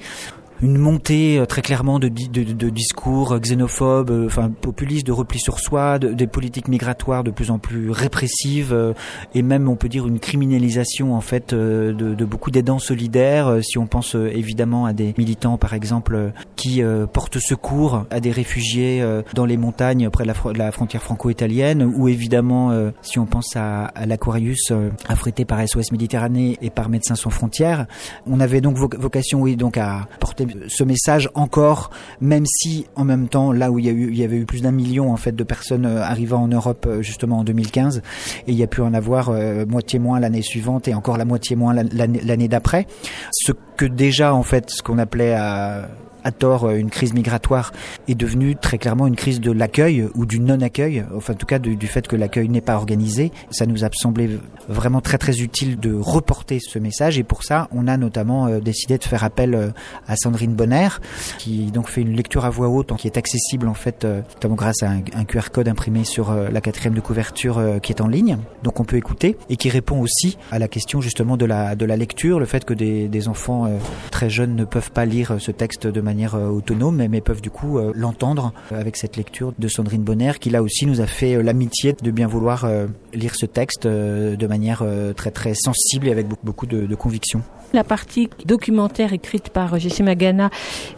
une 0.63 0.77
montée 0.77 1.37
euh, 1.37 1.45
très 1.45 1.61
clairement 1.61 1.99
de, 1.99 2.07
de, 2.07 2.43
de 2.53 2.69
discours 2.69 3.37
xénophobes, 3.37 4.09
euh, 4.09 4.25
enfin 4.27 4.49
populistes, 4.49 5.05
de 5.05 5.11
repli 5.11 5.37
sur 5.37 5.59
soi, 5.59 5.99
de, 5.99 6.13
des 6.13 6.25
politiques 6.25 6.69
migratoires 6.69 7.23
de 7.25 7.31
plus 7.31 7.51
en 7.51 7.59
plus 7.59 7.91
répressives, 7.91 8.71
euh, 8.71 8.93
et 9.35 9.41
même 9.41 9.67
on 9.67 9.75
peut 9.75 9.89
dire 9.89 10.07
une 10.07 10.19
criminalisation 10.19 11.13
en 11.15 11.21
fait 11.21 11.51
euh, 11.51 11.91
de, 11.91 12.15
de 12.15 12.25
beaucoup 12.25 12.49
d'aidants 12.49 12.79
solidaires. 12.79 13.47
euh, 13.47 13.61
Si 13.61 13.77
on 13.77 13.87
pense 13.87 14.15
euh, 14.15 14.31
évidemment 14.33 14.85
à 14.85 14.93
des 14.93 15.13
militants 15.17 15.57
par 15.57 15.73
exemple 15.73 16.15
euh, 16.15 16.29
qui 16.55 16.81
euh, 16.81 17.05
portent 17.07 17.39
secours 17.39 18.05
à 18.09 18.21
des 18.21 18.31
réfugiés 18.31 19.01
euh, 19.01 19.21
dans 19.33 19.45
les 19.45 19.57
montagnes 19.57 20.09
près 20.09 20.23
de 20.23 20.29
la, 20.29 20.53
de 20.53 20.57
la 20.57 20.71
frontière 20.71 21.03
franco-italienne, 21.03 21.83
ou 21.83 22.07
évidemment 22.07 22.71
euh, 22.71 22.91
si 23.01 23.19
on 23.19 23.25
pense 23.25 23.55
à, 23.57 23.83
à 23.85 24.05
l'Aquarius 24.05 24.71
euh, 24.71 24.91
affrété 25.09 25.43
par 25.43 25.59
SOS 25.67 25.91
Méditerranée 25.91 26.57
et 26.61 26.69
par 26.69 26.87
Médecins 26.87 27.15
sans 27.15 27.31
frontières, 27.31 27.85
on 28.25 28.39
avait 28.39 28.61
donc 28.61 28.77
voc- 28.77 28.97
vocation 28.97 29.41
oui 29.41 29.57
donc 29.57 29.77
à 29.77 30.07
porter 30.21 30.45
ce 30.67 30.83
message 30.83 31.29
encore, 31.35 31.89
même 32.21 32.45
si 32.45 32.85
en 32.95 33.03
même 33.05 33.27
temps 33.27 33.51
là 33.51 33.71
où 33.71 33.79
il 33.79 33.85
y 34.15 34.23
avait 34.23 34.37
eu 34.37 34.45
plus 34.45 34.61
d'un 34.61 34.71
million 34.71 35.11
en 35.11 35.17
fait 35.17 35.33
de 35.35 35.43
personnes 35.43 35.85
euh, 35.85 36.01
arrivant 36.03 36.41
en 36.43 36.47
Europe 36.47 36.85
euh, 36.87 37.01
justement 37.01 37.39
en 37.39 37.43
2015 37.43 38.01
et 38.47 38.51
il 38.51 38.55
y 38.55 38.63
a 38.63 38.67
pu 38.67 38.81
en 38.81 38.93
avoir 38.93 39.29
euh, 39.29 39.65
moitié 39.65 39.99
moins 39.99 40.19
l'année 40.19 40.41
suivante 40.41 40.87
et 40.87 40.93
encore 40.93 41.17
la 41.17 41.25
moitié 41.25 41.55
moins 41.55 41.73
l'an- 41.73 41.89
l'année 41.91 42.21
l'année 42.23 42.47
d'après. 42.47 42.87
Ce 43.31 43.51
que 43.77 43.85
déjà 43.85 44.33
en 44.33 44.43
fait 44.43 44.69
ce 44.69 44.81
qu'on 44.83 44.97
appelait 44.99 45.33
à 45.33 45.87
à 46.23 46.31
tort 46.31 46.65
euh, 46.65 46.75
une 46.75 46.89
crise 46.89 47.13
migratoire 47.13 47.71
est 48.07 48.15
devenue 48.15 48.55
très 48.55 48.77
clairement 48.77 49.07
une 49.07 49.15
crise 49.15 49.39
de 49.39 49.51
l'accueil 49.51 50.07
ou 50.15 50.25
du 50.25 50.39
non-accueil, 50.39 51.03
enfin 51.15 51.33
en 51.33 51.35
tout 51.35 51.45
cas 51.45 51.59
du, 51.59 51.87
fait 51.87 52.07
que 52.07 52.15
l'accueil 52.15 52.49
n'est 52.49 52.61
pas 52.61 52.75
organisé. 52.75 53.31
Ça 53.51 53.65
nous 53.65 53.83
a 53.83 53.89
semblé 53.93 54.39
vraiment 54.67 55.01
très 55.01 55.17
très 55.17 55.41
utile 55.41 55.79
de 55.79 55.93
reporter 55.93 56.59
ce 56.59 56.79
message 56.79 57.17
et 57.17 57.23
pour 57.23 57.43
ça 57.43 57.67
on 57.71 57.87
a 57.87 57.97
notamment 57.97 58.47
euh, 58.47 58.59
décidé 58.59 58.97
de 58.97 59.03
faire 59.03 59.23
appel 59.23 59.55
euh, 59.55 59.69
à 60.07 60.15
Sandrine 60.15 60.53
Bonner 60.53 60.89
qui 61.37 61.71
donc 61.71 61.89
fait 61.89 62.01
une 62.01 62.15
lecture 62.15 62.45
à 62.45 62.49
voix 62.49 62.69
haute 62.69 62.95
qui 62.97 63.07
est 63.07 63.17
accessible 63.17 63.67
en 63.67 63.73
fait 63.73 64.05
notamment 64.05 64.55
grâce 64.55 64.83
à 64.83 64.89
un, 64.89 65.01
QR 65.01 65.49
code 65.51 65.67
imprimé 65.67 66.03
sur 66.03 66.33
la 66.33 66.61
quatrième 66.61 66.93
de 66.93 67.01
couverture 67.01 67.61
qui 67.81 67.91
est 67.91 68.01
en 68.01 68.07
ligne 68.07 68.37
donc 68.61 68.79
on 68.79 68.83
peut 68.83 68.97
écouter 68.97 69.37
et 69.49 69.55
qui 69.55 69.69
répond 69.69 69.99
aussi 69.99 70.37
à 70.51 70.59
la 70.59 70.67
question 70.67 71.01
justement 71.01 71.37
de 71.37 71.45
la 71.45 71.75
de 71.75 71.85
la 71.85 71.97
lecture 71.97 72.39
le 72.39 72.45
fait 72.45 72.65
que 72.65 72.73
des, 72.73 73.27
enfants 73.27 73.69
très 74.11 74.29
jeunes 74.29 74.55
ne 74.55 74.65
peuvent 74.65 74.91
pas 74.91 75.05
lire 75.05 75.37
ce 75.39 75.51
texte 75.51 75.87
de 75.87 76.01
manière 76.01 76.12
euh, 76.21 76.49
autonome 76.49 77.05
mais, 77.07 77.21
peuvent 77.21 77.41
du 77.41 77.49
coup 77.49 77.77
euh, 77.77 77.91
l'entendre 77.95 78.53
euh, 78.71 78.79
avec 78.79 78.97
cette 78.97 79.17
lecture 79.17 79.53
de 79.57 79.67
Sandrine 79.67 80.03
Bonner 80.03 80.33
qui 80.39 80.49
là 80.49 80.61
aussi 80.61 80.85
nous 80.85 81.01
a 81.01 81.07
fait 81.07 81.41
l'amitié 81.41 81.93
de 81.93 82.11
bien 82.11 82.27
vouloir 82.27 82.67
lire 83.13 83.35
ce 83.35 83.45
texte 83.45 83.87
de 83.87 84.47
manière 84.47 84.83
très 85.15 85.31
très 85.31 85.53
sensible 85.55 86.07
et 86.07 86.11
avec 86.11 86.27
beaucoup, 86.43 86.65
de, 86.65 86.85
de 86.85 86.95
conviction. 86.95 87.41
La 87.73 87.83
partie 87.83 88.29
documentaire 88.45 89.13
écrite 89.13 89.49
par 89.49 89.79
Jessie 89.79 90.03
Magana 90.03 90.49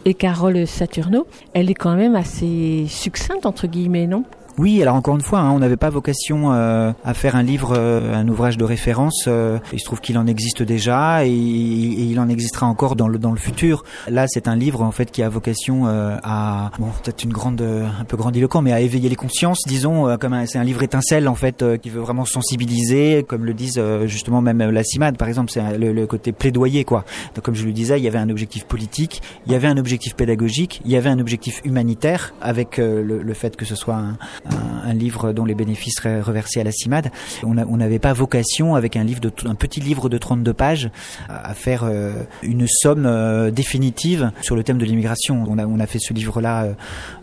et 0.06 0.13
Carole 0.13 0.67
Saturno, 0.67 1.28
elle 1.54 1.69
est 1.69 1.75
quand 1.75 1.95
même 1.95 2.15
assez 2.15 2.86
succincte, 2.88 3.45
entre 3.45 3.67
guillemets, 3.67 4.08
non? 4.08 4.23
Oui, 4.58 4.82
alors 4.82 4.96
encore 4.96 5.15
une 5.15 5.22
fois, 5.22 5.39
hein, 5.39 5.52
on 5.52 5.60
n'avait 5.60 5.76
pas 5.76 5.89
vocation 5.89 6.54
euh, 6.54 6.94
à 7.04 7.13
faire 7.13 7.36
un 7.36 7.44
livre, 7.44 7.74
euh, 7.78 8.13
un 8.13 8.26
ouvrage 8.30 8.56
de 8.58 8.63
référence. 8.63 9.26
euh, 9.28 9.60
il 9.74 9.80
se 9.80 9.86
trouve 9.86 10.00
qu'il 10.00 10.18
en 10.18 10.28
existe 10.28 10.63
déjà 10.63 11.26
et, 11.26 11.30
il 11.30 12.18
en 12.22 12.30
existera 12.30 12.65
encore 12.65 12.96
dans 12.96 13.10
le 13.10 13.20
dans 13.20 13.32
le 13.32 13.38
futur. 13.38 13.84
Là, 14.08 14.28
c'est 14.30 14.48
un 14.48 14.56
livre 14.56 14.82
en 14.82 14.91
fait 14.91 15.12
qui 15.12 15.24
a 15.24 15.28
vocation 15.28 15.88
euh, 15.88 16.15
à, 16.24 16.72
bon, 16.80 16.88
peut-être 17.04 17.26
une 17.26 17.34
grande, 17.34 17.60
euh, 17.62 17.86
un 18.00 18.06
peu 18.06 18.15
grandiloquent, 18.15 18.62
mais 18.62 18.72
à 18.72 18.80
éveiller 18.80 19.10
les 19.10 19.18
consciences, 19.18 19.60
disons, 19.68 20.08
euh, 20.08 20.15
comme 20.15 20.46
c'est 20.46 20.58
un 20.58 20.63
livre 20.63 20.84
étincelle 20.84 21.28
en 21.28 21.36
fait 21.36 21.65
qui 21.82 21.89
veut 21.89 22.00
vraiment 22.00 22.24
sensibiliser, 22.24 23.26
comme 23.28 23.44
le 23.44 23.54
disent 23.54 23.82
justement 24.06 24.41
même 24.41 24.60
la 24.60 24.84
CIMAD 24.86 25.18
par 25.18 25.28
exemple, 25.28 25.52
c'est 25.52 25.78
le, 25.78 25.91
le 25.91 26.08
côté 26.08 26.32
plaidoyer 26.32 26.86
quoi. 26.86 27.04
Donc 27.36 27.44
comme 27.44 27.56
je 27.56 27.65
le 27.65 27.74
disais, 27.74 28.00
il 28.00 28.04
y 28.04 28.08
avait 28.08 28.20
un 28.20 28.30
objectif 28.30 28.65
politique, 28.65 29.22
il 29.48 29.52
y 29.52 29.56
avait 29.56 29.68
un 29.68 29.78
objectif 29.78 30.15
pédagogique, 30.15 30.82
il 30.86 30.91
y 30.91 30.96
avait 30.96 31.10
un 31.10 31.20
objectif 31.20 31.62
humanitaire 31.65 32.34
avec 32.41 32.78
le, 32.78 33.02
le 33.04 33.34
fait 33.34 33.58
que 33.58 33.65
ce 33.65 33.76
soit 33.76 33.96
un, 33.96 34.18
un- 34.49 34.75
livre 34.95 35.34
dont 35.34 35.45
les 35.45 35.55
bénéfices 35.55 35.95
seraient 35.97 36.21
reversés 36.21 36.62
à 36.62 36.63
la 36.63 36.71
CIMAD. 36.71 37.12
On 37.43 37.77
n'avait 37.77 37.99
pas 37.99 38.13
vocation, 38.13 38.75
avec 38.75 38.95
un 38.95 39.03
livre 39.03 39.19
de, 39.19 39.31
un 39.45 39.55
petit 39.55 39.79
livre 39.79 40.10
de 40.10 40.17
32 40.17 40.53
pages, 40.53 40.89
à 41.29 41.53
faire 41.53 41.84
euh, 41.84 42.13
une 42.43 42.65
somme 42.67 43.05
euh, 43.05 43.51
définitive 43.51 44.31
sur 44.41 44.55
le 44.55 44.63
thème 44.63 44.77
de 44.77 44.86
l'immigration. 44.86 45.43
On 45.47 45.79
a, 45.79 45.88
fait 45.88 45.99
ce 45.99 46.13
livre-là 46.13 46.63
euh, 46.63 46.73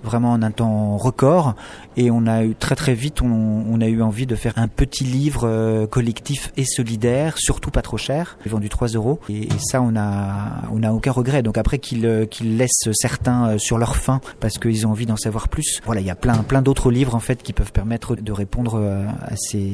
vraiment 0.03 0.33
en 0.33 0.43
un 0.43 0.51
temps 0.51 0.97
record 0.97 1.55
et 1.97 2.11
on 2.11 2.27
a 2.27 2.45
eu 2.45 2.55
très 2.55 2.77
très 2.77 2.95
vite, 2.95 3.23
on, 3.23 3.81
a 3.81 3.87
eu 3.87 4.03
envie 4.03 4.27
de 4.27 4.37
faire 4.37 4.55
un 4.57 4.69
petit 4.69 5.05
livre 5.05 5.87
collectif 5.87 6.53
et 6.57 6.65
solidaire, 6.65 7.37
surtout 7.39 7.71
pas 7.71 7.83
trop 7.83 7.97
cher, 7.97 8.39
vendu 8.47 8.69
3 8.69 8.89
euros. 8.89 9.19
Et, 9.29 9.49
ça, 9.59 9.83
on 9.83 9.97
a, 9.97 10.63
on 10.73 10.83
a 10.83 10.93
aucun 10.93 11.13
regret. 11.13 11.43
Donc 11.43 11.59
après 11.59 11.79
qu'ils 11.79 12.27
qu'ils 12.31 12.57
laissent 12.57 12.89
certains 12.93 13.59
sur 13.59 13.79
leur 13.79 13.97
faim 13.97 14.21
parce 14.41 14.59
qu'ils 14.59 14.87
ont 14.87 14.91
envie 14.91 15.07
d'en 15.07 15.17
savoir 15.17 15.49
plus. 15.49 15.81
Voilà, 15.85 16.01
il 16.01 16.07
y 16.07 16.11
a 16.11 16.15
plein 16.15 16.35
plein 16.39 16.63
d'autres 16.63 16.91
livres 16.91 17.12
en 17.15 17.21
fait 17.21 17.43
qui 17.43 17.53
peuvent 17.53 17.73
permettre 17.73 18.17
de 18.17 18.33
répondre 18.33 18.75
euh, 18.77 19.05
à 19.23 19.37
ces 19.37 19.71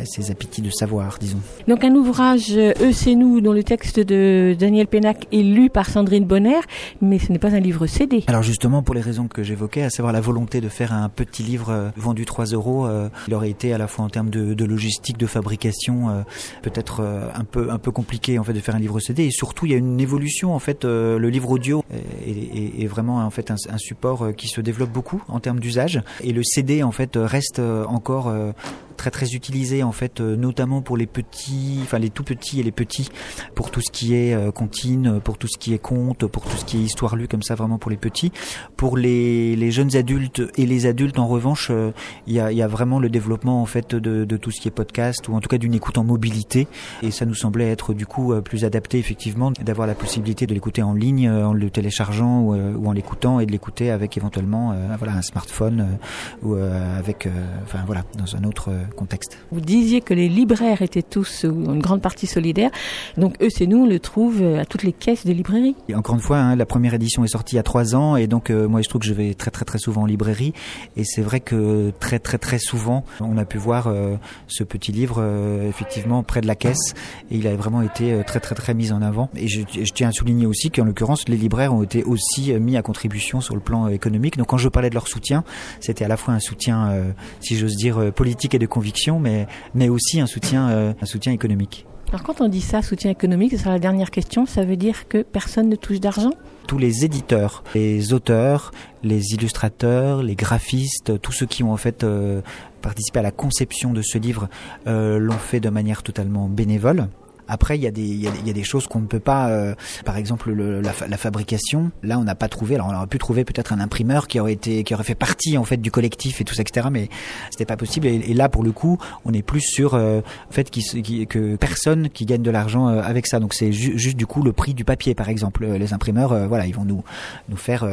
à 0.00 0.04
ces 0.04 0.30
appétits 0.30 0.62
de 0.62 0.70
savoir, 0.70 1.18
disons. 1.20 1.38
Donc 1.68 1.84
un 1.84 1.94
ouvrage 1.94 2.56
Eux 2.56 2.92
c'est 2.92 3.14
nous 3.14 3.40
dont 3.40 3.52
le 3.52 3.62
texte 3.62 3.98
de 4.00 4.56
Daniel 4.58 4.86
Pénac 4.86 5.26
est 5.32 5.42
lu 5.42 5.70
par 5.70 5.88
Sandrine 5.88 6.24
Bonner, 6.24 6.58
mais 7.00 7.18
ce 7.18 7.32
n'est 7.32 7.38
pas 7.38 7.54
un 7.54 7.60
livre 7.60 7.86
CD. 7.86 8.24
Alors 8.26 8.42
justement, 8.42 8.82
pour 8.82 8.94
les 8.94 9.00
raisons 9.00 9.28
que 9.28 9.42
j'évoquais, 9.42 9.82
à 9.82 9.90
savoir 9.90 10.12
la 10.12 10.20
volonté 10.20 10.60
de 10.60 10.68
faire 10.68 10.92
un 10.92 11.08
petit 11.08 11.42
livre 11.42 11.70
euh, 11.70 11.88
vendu 11.96 12.24
3 12.24 12.46
euros, 12.46 12.86
euh, 12.86 13.08
il 13.28 13.34
aurait 13.34 13.50
été 13.50 13.72
à 13.72 13.78
la 13.78 13.86
fois 13.86 14.04
en 14.04 14.08
termes 14.08 14.30
de, 14.30 14.54
de 14.54 14.64
logistique, 14.64 15.18
de 15.18 15.26
fabrication, 15.26 16.10
euh, 16.10 16.22
peut-être 16.62 17.00
euh, 17.00 17.28
un 17.34 17.44
peu 17.44 17.70
un 17.70 17.78
peu 17.78 17.90
compliqué 17.90 18.38
en 18.38 18.44
fait 18.44 18.52
de 18.52 18.60
faire 18.60 18.74
un 18.74 18.78
livre 18.78 19.00
CD. 19.00 19.24
Et 19.24 19.30
surtout, 19.30 19.66
il 19.66 19.72
y 19.72 19.74
a 19.74 19.78
une 19.78 20.00
évolution 20.00 20.54
en 20.54 20.58
fait. 20.58 20.84
le 20.84 21.28
livre 21.28 21.50
audio 21.50 21.84
est, 22.26 22.30
est- 22.30 22.82
est 22.82 22.86
vraiment 22.86 23.18
en 23.18 23.30
fait 23.30 23.50
un, 23.50 23.56
un 23.70 23.78
support 23.78 24.28
qui 24.36 24.48
se 24.48 24.60
développe 24.60 24.90
beaucoup 24.90 25.22
en 25.28 25.40
termes 25.40 25.60
d'usage. 25.60 26.00
Et 26.22 26.32
le 26.32 26.42
CD 26.44 26.75
en 26.82 26.92
fait 26.92 27.12
reste 27.16 27.58
euh, 27.58 27.84
encore 27.86 28.28
euh, 28.28 28.52
très 28.96 29.10
très 29.10 29.34
utilisé 29.34 29.82
en 29.82 29.92
fait 29.92 30.20
euh, 30.20 30.36
notamment 30.36 30.82
pour 30.82 30.96
les 30.96 31.06
petits 31.06 31.78
enfin 31.82 31.98
les 31.98 32.10
tout 32.10 32.24
petits 32.24 32.60
et 32.60 32.62
les 32.62 32.72
petits 32.72 33.10
pour 33.54 33.70
tout 33.70 33.80
ce 33.80 33.90
qui 33.90 34.14
est 34.14 34.34
euh, 34.34 34.50
comptine 34.50 35.20
pour 35.20 35.38
tout 35.38 35.46
ce 35.46 35.58
qui 35.58 35.74
est 35.74 35.78
conte 35.78 36.26
pour 36.26 36.44
tout 36.44 36.56
ce 36.56 36.64
qui 36.64 36.78
est 36.78 36.80
histoire 36.80 37.16
lue 37.16 37.28
comme 37.28 37.42
ça 37.42 37.54
vraiment 37.54 37.78
pour 37.78 37.90
les 37.90 37.96
petits. 37.96 38.32
Pour 38.76 38.96
les, 38.96 39.56
les 39.56 39.70
jeunes 39.70 39.96
adultes 39.96 40.42
et 40.56 40.66
les 40.66 40.86
adultes 40.86 41.18
en 41.18 41.26
revanche 41.26 41.68
euh, 41.70 41.92
il 42.26 42.34
y, 42.34 42.40
a, 42.40 42.52
y 42.52 42.62
a 42.62 42.66
vraiment 42.68 42.98
le 42.98 43.08
développement 43.08 43.62
en 43.62 43.66
fait 43.66 43.94
de, 43.94 44.24
de 44.24 44.36
tout 44.36 44.50
ce 44.50 44.60
qui 44.60 44.68
est 44.68 44.70
podcast 44.70 45.28
ou 45.28 45.34
en 45.34 45.40
tout 45.40 45.48
cas 45.48 45.58
d'une 45.58 45.74
écoute 45.74 45.98
en 45.98 46.04
mobilité. 46.04 46.66
Et 47.02 47.10
ça 47.10 47.26
nous 47.26 47.34
semblait 47.34 47.70
être 47.70 47.94
du 47.94 48.06
coup 48.06 48.34
plus 48.42 48.64
adapté 48.64 48.98
effectivement 48.98 49.50
d'avoir 49.50 49.86
la 49.86 49.94
possibilité 49.94 50.46
de 50.46 50.54
l'écouter 50.54 50.82
en 50.82 50.94
ligne 50.94 51.28
en 51.30 51.52
le 51.52 51.70
téléchargeant 51.70 52.40
ou, 52.40 52.86
en 52.86 52.92
l'écoutant 52.92 53.40
et 53.40 53.46
de 53.46 53.52
l'écouter 53.52 53.90
avec 53.90 54.16
éventuellement 54.16 54.74
voilà 54.98 55.14
un 55.14 55.22
smartphone 55.22 55.98
ou 56.42 56.54
avec 56.54 57.28
enfin 57.64 57.80
voilà 57.86 58.04
dans 58.16 58.36
un 58.36 58.44
autre 58.44 58.70
contexte. 58.94 59.38
Vous 59.50 59.60
disiez 59.60 60.00
que 60.00 60.14
les 60.14 60.28
libraires 60.28 60.82
étaient 60.82 61.02
tous, 61.02 61.44
ou 61.44 61.72
une 61.72 61.80
grande 61.80 62.02
partie 62.02 62.26
solidaires, 62.26 62.70
donc 63.16 63.34
Eux 63.42 63.48
c'est 63.50 63.66
nous, 63.66 63.84
on 63.84 63.86
le 63.86 64.00
trouve 64.00 64.42
euh, 64.42 64.60
à 64.60 64.64
toutes 64.64 64.82
les 64.82 64.92
caisses 64.92 65.26
de 65.26 65.32
librairie. 65.32 65.74
Et 65.88 65.94
encore 65.94 66.14
une 66.14 66.20
fois, 66.20 66.38
hein, 66.38 66.56
la 66.56 66.66
première 66.66 66.94
édition 66.94 67.24
est 67.24 67.28
sortie 67.28 67.54
il 67.54 67.56
y 67.56 67.60
a 67.60 67.62
trois 67.62 67.94
ans 67.94 68.16
et 68.16 68.26
donc 68.26 68.50
euh, 68.50 68.68
moi 68.68 68.82
je 68.82 68.88
trouve 68.88 69.00
que 69.00 69.06
je 69.06 69.14
vais 69.14 69.34
très 69.34 69.50
très 69.50 69.64
très 69.64 69.78
souvent 69.78 70.02
en 70.02 70.06
librairie. 70.06 70.52
Et 70.96 71.04
c'est 71.04 71.22
vrai 71.22 71.40
que 71.40 71.92
très 72.00 72.18
très 72.18 72.38
très 72.38 72.58
souvent 72.58 73.04
on 73.20 73.38
a 73.38 73.44
pu 73.44 73.58
voir 73.58 73.86
euh, 73.86 74.16
ce 74.48 74.64
petit 74.64 74.92
livre 74.92 75.16
euh, 75.20 75.68
effectivement 75.68 76.22
près 76.22 76.40
de 76.40 76.46
la 76.46 76.54
caisse. 76.54 76.94
Et 77.30 77.36
il 77.36 77.46
a 77.46 77.56
vraiment 77.56 77.82
été 77.82 78.12
euh, 78.12 78.22
très 78.22 78.40
très 78.40 78.54
très 78.54 78.74
mis 78.74 78.92
en 78.92 79.02
avant. 79.02 79.30
Et 79.36 79.48
je, 79.48 79.62
je 79.72 79.92
tiens 79.92 80.08
à 80.08 80.12
souligner 80.12 80.46
aussi 80.46 80.70
qu'en 80.70 80.84
l'occurrence 80.84 81.28
les 81.28 81.36
libraires 81.36 81.74
ont 81.74 81.82
été 81.82 82.04
aussi 82.04 82.52
euh, 82.52 82.58
mis 82.58 82.76
à 82.76 82.82
contribution 82.82 83.40
sur 83.40 83.54
le 83.54 83.60
plan 83.60 83.86
euh, 83.86 83.90
économique. 83.90 84.36
Donc 84.36 84.48
quand 84.48 84.58
je 84.58 84.68
parlais 84.68 84.90
de 84.90 84.94
leur 84.94 85.08
soutien 85.08 85.44
c'était 85.80 86.04
à 86.04 86.08
la 86.08 86.16
fois 86.16 86.34
un 86.34 86.40
soutien 86.40 86.90
euh, 86.90 87.10
si 87.40 87.56
j'ose 87.56 87.76
dire 87.76 87.98
euh, 87.98 88.10
politique 88.10 88.54
et 88.54 88.58
de 88.58 88.66
conviction 88.76 89.18
mais 89.18 89.46
mais 89.74 89.88
aussi 89.88 90.20
un 90.20 90.26
soutien 90.26 90.62
euh, 90.68 90.92
un 91.00 91.06
soutien 91.06 91.32
économique. 91.32 91.86
Alors 92.08 92.22
quand 92.22 92.40
on 92.40 92.48
dit 92.48 92.60
ça, 92.60 92.82
soutien 92.82 93.10
économique, 93.10 93.52
ce 93.52 93.58
sera 93.58 93.70
la 93.70 93.80
dernière 93.80 94.12
question, 94.12 94.46
ça 94.46 94.64
veut 94.64 94.76
dire 94.76 95.08
que 95.08 95.22
personne 95.22 95.68
ne 95.68 95.76
touche 95.76 95.98
d'argent? 95.98 96.30
Tous 96.68 96.78
les 96.78 97.04
éditeurs, 97.04 97.64
les 97.74 98.12
auteurs, 98.12 98.70
les 99.02 99.34
illustrateurs, 99.34 100.22
les 100.22 100.36
graphistes, 100.36 101.20
tous 101.20 101.32
ceux 101.32 101.46
qui 101.46 101.64
ont 101.64 101.72
en 101.72 101.76
fait 101.76 102.04
euh, 102.04 102.42
participé 102.80 103.18
à 103.18 103.22
la 103.22 103.32
conception 103.32 103.92
de 103.92 104.02
ce 104.02 104.18
livre 104.18 104.48
euh, 104.86 105.18
l'ont 105.18 105.42
fait 105.50 105.58
de 105.58 105.68
manière 105.68 106.04
totalement 106.04 106.48
bénévole. 106.48 107.08
Après, 107.48 107.76
il 107.78 107.82
y 107.82 107.86
a 107.86 107.90
des, 107.90 108.02
il 108.02 108.20
y 108.20 108.28
a, 108.28 108.30
il 108.40 108.46
y 108.46 108.50
a 108.50 108.52
des 108.52 108.64
choses 108.64 108.86
qu'on 108.86 109.00
ne 109.00 109.06
peut 109.06 109.20
pas, 109.20 109.48
euh, 109.50 109.74
par 110.04 110.16
exemple 110.16 110.50
le, 110.52 110.80
la, 110.80 110.92
fa- 110.92 111.06
la 111.06 111.16
fabrication. 111.16 111.90
Là, 112.02 112.18
on 112.18 112.24
n'a 112.24 112.34
pas 112.34 112.48
trouvé. 112.48 112.74
Alors, 112.74 112.88
on 112.90 112.96
aurait 112.96 113.06
pu 113.06 113.18
trouver 113.18 113.44
peut-être 113.44 113.72
un 113.72 113.80
imprimeur 113.80 114.26
qui 114.26 114.40
aurait 114.40 114.52
été, 114.52 114.84
qui 114.84 114.94
aurait 114.94 115.04
fait 115.04 115.14
partie 115.14 115.56
en 115.58 115.64
fait 115.64 115.76
du 115.78 115.90
collectif 115.90 116.40
et 116.40 116.44
tout 116.44 116.54
ça, 116.54 116.62
etc. 116.62 116.88
Mais 116.90 117.08
c'était 117.50 117.64
pas 117.66 117.76
possible. 117.76 118.06
Et, 118.06 118.14
et 118.14 118.34
là, 118.34 118.48
pour 118.48 118.62
le 118.64 118.72
coup, 118.72 118.98
on 119.24 119.32
est 119.32 119.42
plus 119.42 119.60
sur 119.60 119.94
euh, 119.94 120.20
en 120.48 120.52
fait 120.52 120.70
qui, 120.70 120.82
qui- 121.02 121.26
que 121.26 121.56
personne 121.56 122.08
qui 122.10 122.26
gagne 122.26 122.42
de 122.42 122.50
l'argent 122.50 122.88
euh, 122.88 123.00
avec 123.02 123.26
ça. 123.26 123.40
Donc, 123.40 123.54
c'est 123.54 123.72
ju- 123.72 123.98
juste 123.98 124.16
du 124.16 124.26
coup 124.26 124.42
le 124.42 124.52
prix 124.52 124.74
du 124.74 124.84
papier, 124.84 125.14
par 125.14 125.28
exemple. 125.28 125.64
Euh, 125.64 125.78
Les 125.78 125.92
imprimeurs, 125.92 126.32
euh, 126.32 126.46
voilà, 126.46 126.66
ils 126.66 126.74
vont 126.74 126.84
nous 126.84 127.02
nous 127.48 127.56
faire, 127.56 127.86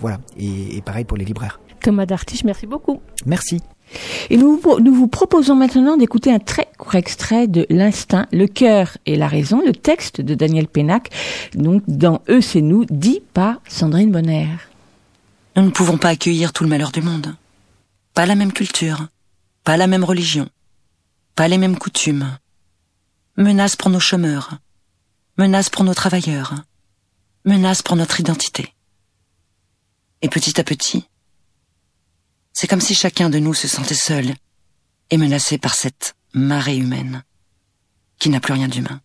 voilà. 0.00 0.18
Et, 0.38 0.76
et 0.76 0.82
pareil 0.82 1.04
pour 1.04 1.16
les 1.16 1.24
libraires. 1.24 1.60
Thomas 1.82 2.06
Dartiche, 2.06 2.44
merci 2.44 2.66
beaucoup. 2.66 3.00
Merci. 3.24 3.60
Et 4.30 4.36
nous, 4.36 4.60
vous- 4.60 5.08
proposons 5.08 5.56
maintenant 5.56 5.96
d'écouter 5.96 6.32
un 6.32 6.38
très 6.38 6.68
court 6.78 6.94
extrait 6.94 7.48
de 7.48 7.66
L'instinct, 7.70 8.26
le 8.32 8.46
cœur 8.46 8.96
et 9.06 9.16
la 9.16 9.26
raison, 9.26 9.60
le 9.64 9.72
texte 9.72 10.20
de 10.20 10.34
Daniel 10.34 10.68
Pénac, 10.68 11.10
donc 11.54 11.82
dans 11.88 12.22
Eux 12.28 12.40
c'est 12.40 12.60
nous, 12.60 12.84
dit 12.84 13.20
par 13.34 13.60
Sandrine 13.68 14.12
Bonner. 14.12 14.48
Nous 15.56 15.62
ne 15.62 15.70
pouvons 15.70 15.98
pas 15.98 16.10
accueillir 16.10 16.52
tout 16.52 16.62
le 16.62 16.70
malheur 16.70 16.92
du 16.92 17.02
monde. 17.02 17.34
Pas 18.14 18.26
la 18.26 18.36
même 18.36 18.52
culture, 18.52 19.08
pas 19.64 19.76
la 19.76 19.86
même 19.88 20.04
religion, 20.04 20.48
pas 21.34 21.48
les 21.48 21.58
mêmes 21.58 21.78
coutumes. 21.78 22.36
Menace 23.36 23.74
pour 23.76 23.90
nos 23.90 24.00
chômeurs, 24.00 24.58
menace 25.38 25.70
pour 25.70 25.82
nos 25.84 25.94
travailleurs, 25.94 26.54
menace 27.44 27.82
pour 27.82 27.96
notre 27.96 28.20
identité. 28.20 28.72
Et 30.22 30.28
petit 30.28 30.60
à 30.60 30.64
petit, 30.64 31.08
c'est 32.52 32.66
comme 32.66 32.80
si 32.80 32.94
chacun 32.94 33.30
de 33.30 33.38
nous 33.38 33.54
se 33.54 33.68
sentait 33.68 33.94
seul 33.94 34.34
et 35.10 35.16
menacé 35.16 35.58
par 35.58 35.74
cette 35.74 36.14
marée 36.32 36.76
humaine 36.76 37.24
qui 38.18 38.28
n'a 38.28 38.40
plus 38.40 38.52
rien 38.52 38.68
d'humain. 38.68 39.00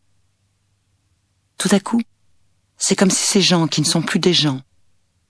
Tout 1.57 1.69
à 1.71 1.79
coup, 1.79 2.01
c'est 2.77 2.95
comme 2.95 3.11
si 3.11 3.25
ces 3.25 3.41
gens 3.41 3.67
qui 3.67 3.81
ne 3.81 3.85
sont 3.85 4.01
plus 4.01 4.19
des 4.19 4.33
gens, 4.33 4.61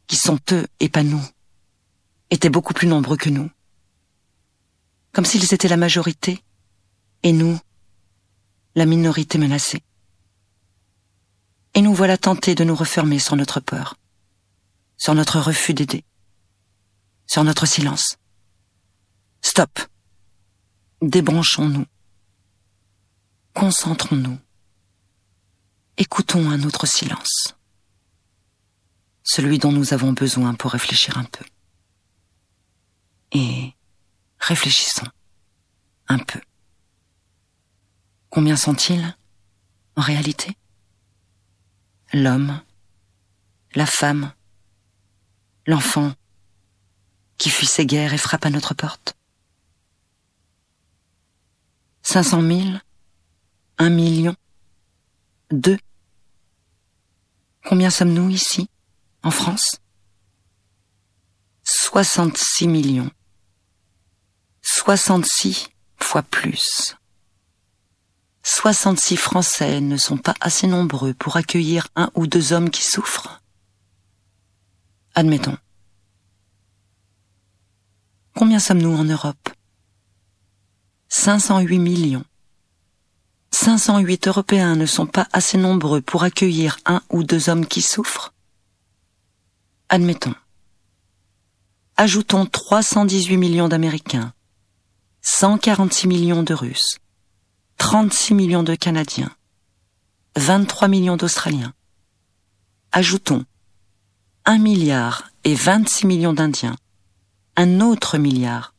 qui 0.07 0.15
sont 0.15 0.39
eux 0.51 0.67
et 0.79 0.89
pas 0.89 1.03
nous, 1.03 1.23
étaient 2.29 2.49
beaucoup 2.49 2.73
plus 2.73 2.87
nombreux 2.87 3.17
que 3.17 3.29
nous. 3.29 3.49
Comme 5.11 5.25
s'ils 5.25 5.53
étaient 5.53 5.67
la 5.67 5.77
majorité, 5.77 6.43
et 7.23 7.31
nous, 7.31 7.57
la 8.75 8.85
minorité 8.85 9.37
menacée. 9.37 9.81
Et 11.73 11.81
nous 11.81 11.93
voilà 11.93 12.17
tentés 12.17 12.53
de 12.53 12.63
nous 12.63 12.75
refermer 12.75 13.17
sur 13.17 13.35
notre 13.35 13.59
peur, 13.59 13.97
sur 14.97 15.15
notre 15.15 15.39
refus 15.39 15.73
d'aider, 15.73 16.03
sur 17.27 17.43
notre 17.43 17.65
silence. 17.65 18.17
Stop. 19.41 19.79
Débranchons-nous. 21.01 21.85
Concentrons-nous. 23.53 24.39
Écoutons 25.97 26.49
un 26.49 26.63
autre 26.63 26.85
silence 26.85 27.55
celui 29.25 29.57
dont 29.57 29.71
nous 29.71 29.93
avons 29.93 30.13
besoin 30.13 30.53
pour 30.53 30.71
réfléchir 30.71 31.17
un 31.17 31.25
peu. 31.25 31.43
Et 33.33 33.73
réfléchissons 34.39 35.07
un 36.07 36.19
peu. 36.19 36.39
Combien 38.29 38.55
sont-ils 38.55 39.17
en 39.97 40.01
réalité? 40.01 40.55
L'homme, 42.13 42.61
la 43.73 43.87
femme, 43.87 44.31
l'enfant 45.65 46.13
qui 47.37 47.49
fuit 47.49 47.67
ces 47.67 47.85
guerres 47.85 48.13
et 48.13 48.17
frappe 48.17 48.45
à 48.45 48.49
notre 48.49 48.73
porte. 48.73 49.15
Cinq 52.01 52.23
cent 52.23 52.41
mille 52.41 52.81
Un 53.77 53.89
million 53.89 54.35
Deux 55.51 55.79
Combien 57.65 57.89
sommes-nous 57.89 58.29
ici 58.29 58.69
en 59.23 59.31
France? 59.31 59.77
66 61.63 62.67
millions. 62.67 63.09
66 64.61 65.69
fois 65.97 66.21
plus. 66.21 66.95
66 68.43 69.17
Français 69.17 69.81
ne 69.81 69.97
sont 69.97 70.17
pas 70.17 70.35
assez 70.41 70.67
nombreux 70.67 71.15
pour 71.15 71.37
accueillir 71.37 71.87
un 71.95 72.11
ou 72.13 72.27
deux 72.27 72.53
hommes 72.53 72.69
qui 72.69 72.83
souffrent 72.83 73.41
Admettons. 75.15 75.57
Combien 78.35 78.59
sommes-nous 78.59 78.93
en 78.93 79.05
Europe? 79.05 79.49
508 81.07 81.79
millions. 81.79 82.25
508 83.51 84.27
Européens 84.27 84.75
ne 84.75 84.85
sont 84.85 85.05
pas 85.05 85.27
assez 85.31 85.57
nombreux 85.57 86.01
pour 86.01 86.23
accueillir 86.23 86.77
un 86.85 87.01
ou 87.09 87.23
deux 87.23 87.49
hommes 87.49 87.65
qui 87.65 87.81
souffrent? 87.81 88.33
Admettons. 89.87 90.35
Ajoutons 91.95 92.45
318 92.45 93.37
millions 93.37 93.69
d'Américains, 93.69 94.33
146 95.21 96.07
millions 96.09 96.43
de 96.43 96.53
Russes, 96.53 96.97
36 97.77 98.33
millions 98.33 98.63
de 98.63 98.75
Canadiens, 98.75 99.31
23 100.35 100.89
millions 100.89 101.15
d'Australiens. 101.15 101.73
Ajoutons 102.91 103.45
1 104.43 104.57
milliard 104.57 105.29
et 105.45 105.55
26 105.55 106.05
millions 106.05 106.33
d'Indiens, 106.33 106.75
un 107.55 107.81
autre 107.81 108.17
milliard 108.17 108.73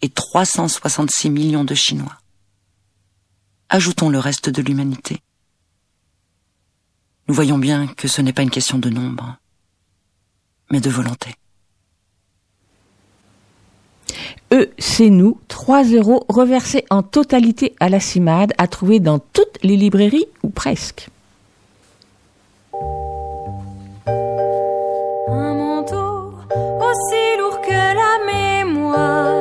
et 0.00 0.08
366 0.08 1.30
millions 1.30 1.64
de 1.64 1.74
Chinois. 1.74 2.18
Ajoutons 3.68 4.10
le 4.10 4.18
reste 4.18 4.50
de 4.50 4.62
l'humanité. 4.62 5.20
Nous 7.28 7.34
voyons 7.34 7.58
bien 7.58 7.86
que 7.86 8.08
ce 8.08 8.20
n'est 8.20 8.32
pas 8.32 8.42
une 8.42 8.50
question 8.50 8.78
de 8.78 8.90
nombre, 8.90 9.36
mais 10.70 10.80
de 10.80 10.90
volonté. 10.90 11.34
Eux, 14.52 14.70
c'est 14.78 15.08
nous, 15.08 15.40
3 15.48 15.84
euros 15.84 16.26
reversés 16.28 16.84
en 16.90 17.02
totalité 17.02 17.74
à 17.80 17.88
la 17.88 18.00
CIMAD, 18.00 18.52
à 18.58 18.66
trouver 18.66 19.00
dans 19.00 19.18
toutes 19.18 19.58
les 19.62 19.76
librairies 19.76 20.26
ou 20.42 20.50
presque. 20.50 21.08
Un 25.28 25.54
manteau 25.54 26.34
aussi 26.54 27.38
lourd 27.38 27.51
que 27.51 27.51
la 27.94 28.18
mémoire 28.26 29.31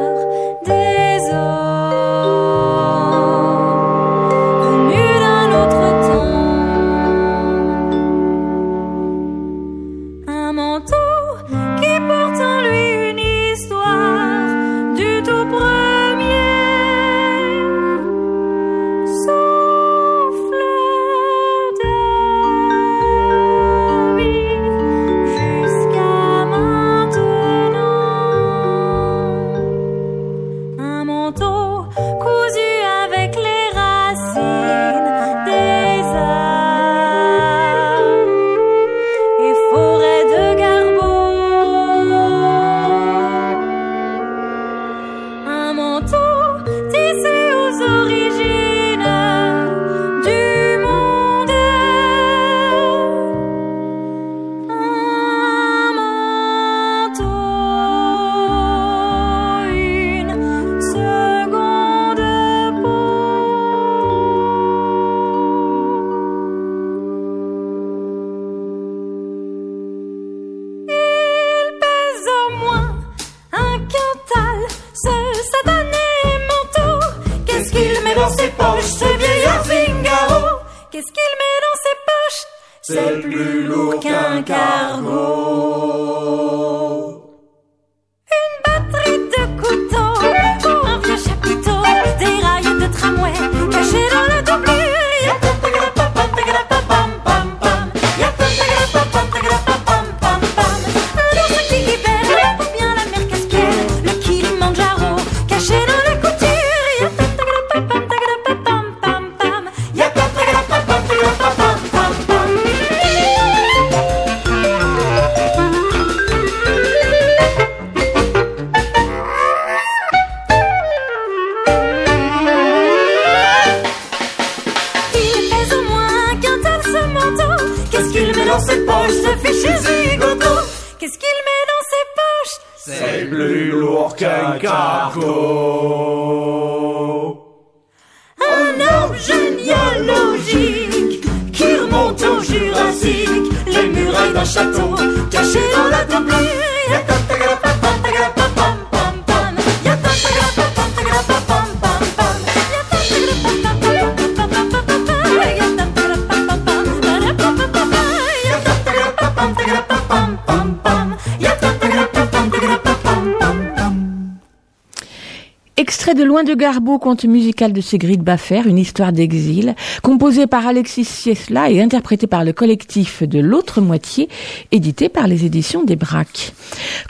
Loin 166.31 166.45
de 166.45 166.53
Garbeau, 166.53 166.97
conte 166.97 167.25
musical 167.25 167.73
de 167.73 167.81
Ségrid 167.81 168.23
Baffer, 168.23 168.61
une 168.65 168.77
histoire 168.77 169.11
d'exil, 169.11 169.75
composé 170.01 170.47
par 170.47 170.65
Alexis 170.65 171.03
Siesla 171.03 171.69
et 171.69 171.81
interprété 171.81 172.25
par 172.25 172.45
le 172.45 172.53
collectif 172.53 173.21
de 173.21 173.39
l'autre 173.39 173.81
moitié, 173.81 174.29
édité 174.71 175.09
par 175.09 175.27
les 175.27 175.43
éditions 175.43 175.83
des 175.83 175.97
Braques. 175.97 176.53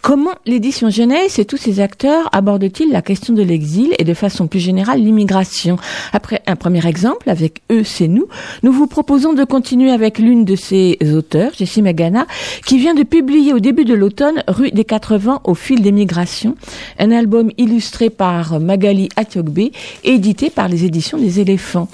Comment 0.02 0.32
l'édition 0.48 0.90
jeunesse 0.90 1.38
et 1.38 1.46
tous 1.46 1.58
ses 1.58 1.82
acteurs 1.82 2.30
abordent-ils 2.32 2.92
la 2.92 3.04
question 3.04 3.36
de 3.36 3.44
l'exil 3.44 3.94
et 4.00 4.04
de 4.06 4.16
façon 4.16 4.48
plus 4.48 4.60
générale 4.60 5.00
l'immigration? 5.00 5.76
Après 6.14 6.42
un 6.48 6.56
premier 6.56 6.88
exemple, 6.88 7.30
avec 7.30 7.62
Eux, 7.72 7.84
c'est 7.84 8.08
nous, 8.08 8.26
nous 8.64 8.72
vous 8.72 8.88
proposons 8.88 9.34
de 9.34 9.44
continuer 9.44 9.92
avec 9.92 10.18
l'une 10.18 10.46
de 10.46 10.56
ses 10.56 10.98
auteurs, 11.14 11.52
Jessie 11.56 11.84
Magana, 11.84 12.26
qui 12.66 12.80
vient 12.80 12.96
de 12.96 13.04
publier 13.04 13.54
au 13.54 13.60
début 13.60 13.86
de 13.86 13.94
l'automne 13.94 14.44
Rue 14.48 14.72
des 14.72 14.84
80 14.84 15.42
au 15.44 15.54
fil 15.54 15.84
des 15.84 15.92
migrations, 15.92 16.56
un 16.98 17.12
album 17.12 17.52
illustré 17.60 18.10
par 18.10 18.60
Magali 18.60 19.10
Atiogbe, 19.16 19.70
édité 20.04 20.50
par 20.50 20.68
les 20.68 20.86
éditions 20.86 21.18
des 21.18 21.40
éléphants. 21.40 21.88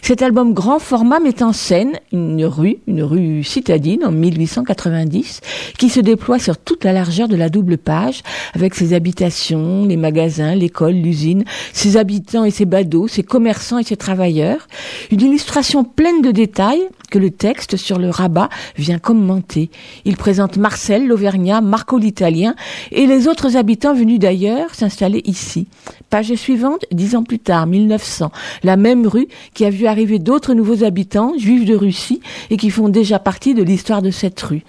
Cet 0.00 0.22
album 0.22 0.52
grand 0.54 0.78
format 0.78 1.20
met 1.20 1.42
en 1.42 1.52
scène 1.52 1.98
une 2.12 2.44
rue, 2.44 2.78
une 2.86 3.02
rue 3.02 3.44
citadine 3.44 4.04
en 4.04 4.12
1890, 4.12 5.40
qui 5.78 5.88
se 5.88 6.00
déploie 6.00 6.38
sur 6.38 6.58
toute 6.58 6.84
la 6.84 6.92
largeur 6.92 7.28
de 7.28 7.36
la 7.36 7.48
double 7.48 7.78
page, 7.78 8.22
avec 8.54 8.74
ses 8.74 8.94
habitations, 8.94 9.84
les 9.86 9.96
magasins, 9.96 10.54
l'école, 10.54 10.94
l'usine, 10.94 11.44
ses 11.72 11.96
habitants 11.96 12.44
et 12.44 12.50
ses 12.50 12.64
badauds, 12.64 13.08
ses 13.08 13.22
commerçants 13.22 13.78
et 13.78 13.84
ses 13.84 13.96
travailleurs. 13.96 14.66
Une 15.10 15.20
illustration 15.20 15.84
pleine 15.84 16.22
de 16.22 16.30
détails 16.30 16.88
que 17.10 17.18
le 17.18 17.30
texte 17.30 17.76
sur 17.76 17.98
le 17.98 18.08
rabat 18.08 18.48
vient 18.76 18.98
commenter. 18.98 19.70
Il 20.04 20.16
présente 20.16 20.56
Marcel, 20.56 21.06
l'Auvergnat, 21.06 21.60
Marco 21.60 21.98
l'Italien 21.98 22.54
et 22.90 23.06
les 23.06 23.28
autres 23.28 23.56
habitants 23.56 23.94
venus 23.94 24.18
d'ailleurs 24.18 24.74
s'installer 24.74 25.20
ici. 25.26 25.66
Page 26.08 26.34
suivante, 26.34 26.61
dix 26.90 27.16
ans 27.16 27.24
plus 27.24 27.38
tard, 27.38 27.66
1900, 27.66 28.30
la 28.62 28.76
même 28.76 29.06
rue 29.06 29.28
qui 29.54 29.64
a 29.64 29.70
vu 29.70 29.86
arriver 29.86 30.18
d'autres 30.18 30.54
nouveaux 30.54 30.84
habitants, 30.84 31.34
juifs 31.38 31.64
de 31.64 31.74
Russie, 31.74 32.20
et 32.50 32.56
qui 32.56 32.70
font 32.70 32.88
déjà 32.88 33.18
partie 33.18 33.54
de 33.54 33.62
l'histoire 33.62 34.02
de 34.02 34.10
cette 34.10 34.40
rue. 34.40 34.62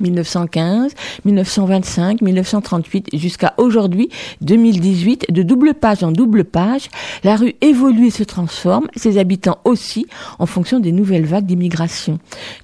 1915, 0.00 0.92
1925, 1.24 2.22
1938 2.22 3.08
jusqu'à 3.14 3.54
aujourd'hui 3.56 4.08
2018 4.40 5.26
de 5.30 5.42
double 5.42 5.74
page 5.74 6.02
en 6.02 6.12
double 6.12 6.44
page, 6.44 6.88
la 7.24 7.36
rue 7.36 7.54
évolue 7.60 8.06
et 8.06 8.10
se 8.10 8.24
transforme, 8.24 8.88
ses 8.96 9.18
habitants 9.18 9.58
aussi 9.64 10.06
en 10.38 10.46
fonction 10.46 10.80
des 10.80 10.92
nouvelles 10.92 11.26
vagues 11.26 11.46
d'immigration. 11.46 12.18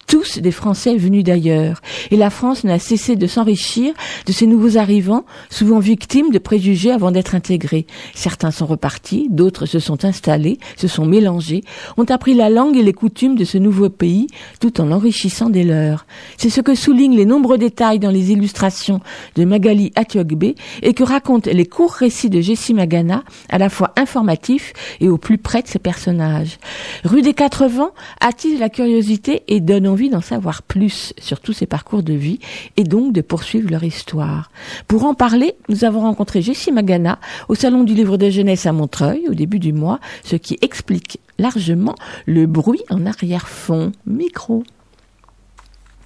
Tous 0.06 0.38
des 0.38 0.52
Français 0.52 0.96
venus 0.96 1.24
d'ailleurs 1.24 1.80
et 2.10 2.16
la 2.16 2.30
France 2.30 2.64
n'a 2.64 2.78
cessé 2.78 3.16
de 3.16 3.26
s'enrichir 3.26 3.94
de 4.26 4.32
ces 4.32 4.46
nouveaux 4.46 4.76
arrivants, 4.76 5.24
souvent 5.50 5.78
victimes 5.78 6.30
de 6.30 6.38
préjugés 6.38 6.92
avant 6.92 7.10
d'être 7.10 7.34
intégrés. 7.34 7.86
Certains 8.14 8.50
sont 8.50 8.66
repartis, 8.66 9.28
d'autres 9.30 9.66
se 9.66 9.78
sont 9.78 10.04
installés, 10.04 10.58
se 10.76 10.88
sont 10.88 11.06
mélangés, 11.06 11.62
ont 11.96 12.04
appris 12.04 12.34
la 12.34 12.50
langue 12.50 12.76
et 12.76 12.82
les 12.82 12.92
coutumes 12.92 13.36
de 13.36 13.44
ce 13.44 13.58
nouveau 13.58 13.88
pays 13.88 14.26
tout 14.60 14.80
en 14.80 14.90
enrichissant 14.90 15.50
des 15.50 15.64
leurs. 15.64 16.06
C'est 16.36 16.50
ce 16.50 16.60
que 16.60 16.74
soulignent 16.74 17.16
les 17.16 17.23
nombreux 17.24 17.58
détails 17.58 17.98
dans 17.98 18.10
les 18.10 18.32
illustrations 18.32 19.00
de 19.36 19.44
Magali 19.44 19.92
Atiogbe 19.96 20.54
et 20.82 20.94
que 20.94 21.04
racontent 21.04 21.50
les 21.52 21.66
courts 21.66 21.92
récits 21.92 22.30
de 22.30 22.40
Jessie 22.40 22.74
Magana, 22.74 23.24
à 23.48 23.58
la 23.58 23.68
fois 23.68 23.92
informatifs 23.96 24.72
et 25.00 25.08
au 25.08 25.18
plus 25.18 25.38
près 25.38 25.62
de 25.62 25.68
ses 25.68 25.78
personnages. 25.78 26.58
Rue 27.04 27.22
des 27.22 27.34
Quatre 27.34 27.66
Vents 27.66 27.92
attise 28.20 28.58
la 28.58 28.68
curiosité 28.68 29.42
et 29.48 29.60
donne 29.60 29.86
envie 29.86 30.10
d'en 30.10 30.20
savoir 30.20 30.62
plus 30.62 31.12
sur 31.18 31.40
tous 31.40 31.52
ces 31.52 31.66
parcours 31.66 32.02
de 32.02 32.12
vie 32.12 32.40
et 32.76 32.84
donc 32.84 33.12
de 33.12 33.20
poursuivre 33.20 33.70
leur 33.70 33.84
histoire. 33.84 34.50
Pour 34.88 35.04
en 35.04 35.14
parler, 35.14 35.54
nous 35.68 35.84
avons 35.84 36.00
rencontré 36.00 36.42
Jessie 36.42 36.72
Magana 36.72 37.18
au 37.48 37.54
Salon 37.54 37.84
du 37.84 37.94
Livre 37.94 38.16
de 38.16 38.30
Jeunesse 38.30 38.66
à 38.66 38.72
Montreuil 38.72 39.26
au 39.28 39.34
début 39.34 39.58
du 39.58 39.72
mois, 39.72 40.00
ce 40.22 40.36
qui 40.36 40.58
explique 40.62 41.18
largement 41.38 41.94
le 42.26 42.46
bruit 42.46 42.82
en 42.90 43.06
arrière-fond. 43.06 43.92
Micro. 44.06 44.64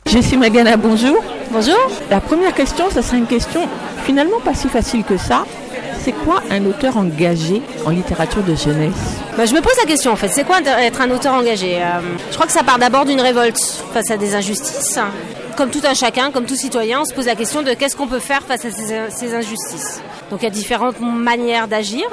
Jessie 0.09 0.37
Magana, 0.37 0.77
bonjour. 0.77 1.23
Bonjour. 1.51 1.77
La 2.11 2.21
première 2.21 2.55
question, 2.55 2.91
ça 2.91 3.03
serait 3.03 3.19
une 3.19 3.27
question 3.27 3.61
finalement 4.05 4.41
pas 4.41 4.55
si 4.55 4.69
facile 4.69 5.05
que 5.05 5.17
ça. 5.19 5.45
C'est 6.01 6.13
quoi 6.13 6.43
un 6.51 6.65
auteur 6.65 6.97
engagé 6.97 7.61
en 7.85 7.91
littérature 7.91 8.43
de 8.43 8.55
jeunesse? 8.55 8.95
Bah, 9.37 9.45
Je 9.45 9.55
me 9.55 9.61
pose 9.61 9.75
la 9.79 9.87
question 9.87 10.13
en 10.13 10.17
fait, 10.17 10.29
c'est 10.29 10.45
quoi 10.45 10.61
être 10.81 11.01
un 11.03 11.11
auteur 11.11 11.35
engagé? 11.35 11.77
Euh, 11.77 12.01
Je 12.31 12.35
crois 12.35 12.47
que 12.47 12.53
ça 12.53 12.63
part 12.63 12.79
d'abord 12.79 13.05
d'une 13.05 13.21
révolte 13.21 13.59
face 13.93 14.11
à 14.11 14.17
des 14.17 14.35
injustices. 14.35 14.99
Comme 15.57 15.71
tout 15.71 15.83
un 15.85 15.93
chacun, 15.95 16.31
comme 16.31 16.45
tout 16.47 16.55
citoyen, 16.57 17.01
on 17.01 17.05
se 17.05 17.13
pose 17.13 17.27
la 17.27 17.35
question 17.35 17.63
de 17.63 17.73
qu'est-ce 17.75 17.97
qu'on 17.97 18.07
peut 18.07 18.21
faire 18.21 18.43
face 18.43 18.65
à 18.65 18.71
ces, 18.71 19.11
ces 19.11 19.35
injustices. 19.35 20.01
Donc 20.31 20.41
il 20.41 20.45
y 20.45 20.49
a 20.49 20.51
différentes 20.51 21.01
manières 21.01 21.69
d'agir. 21.69 22.07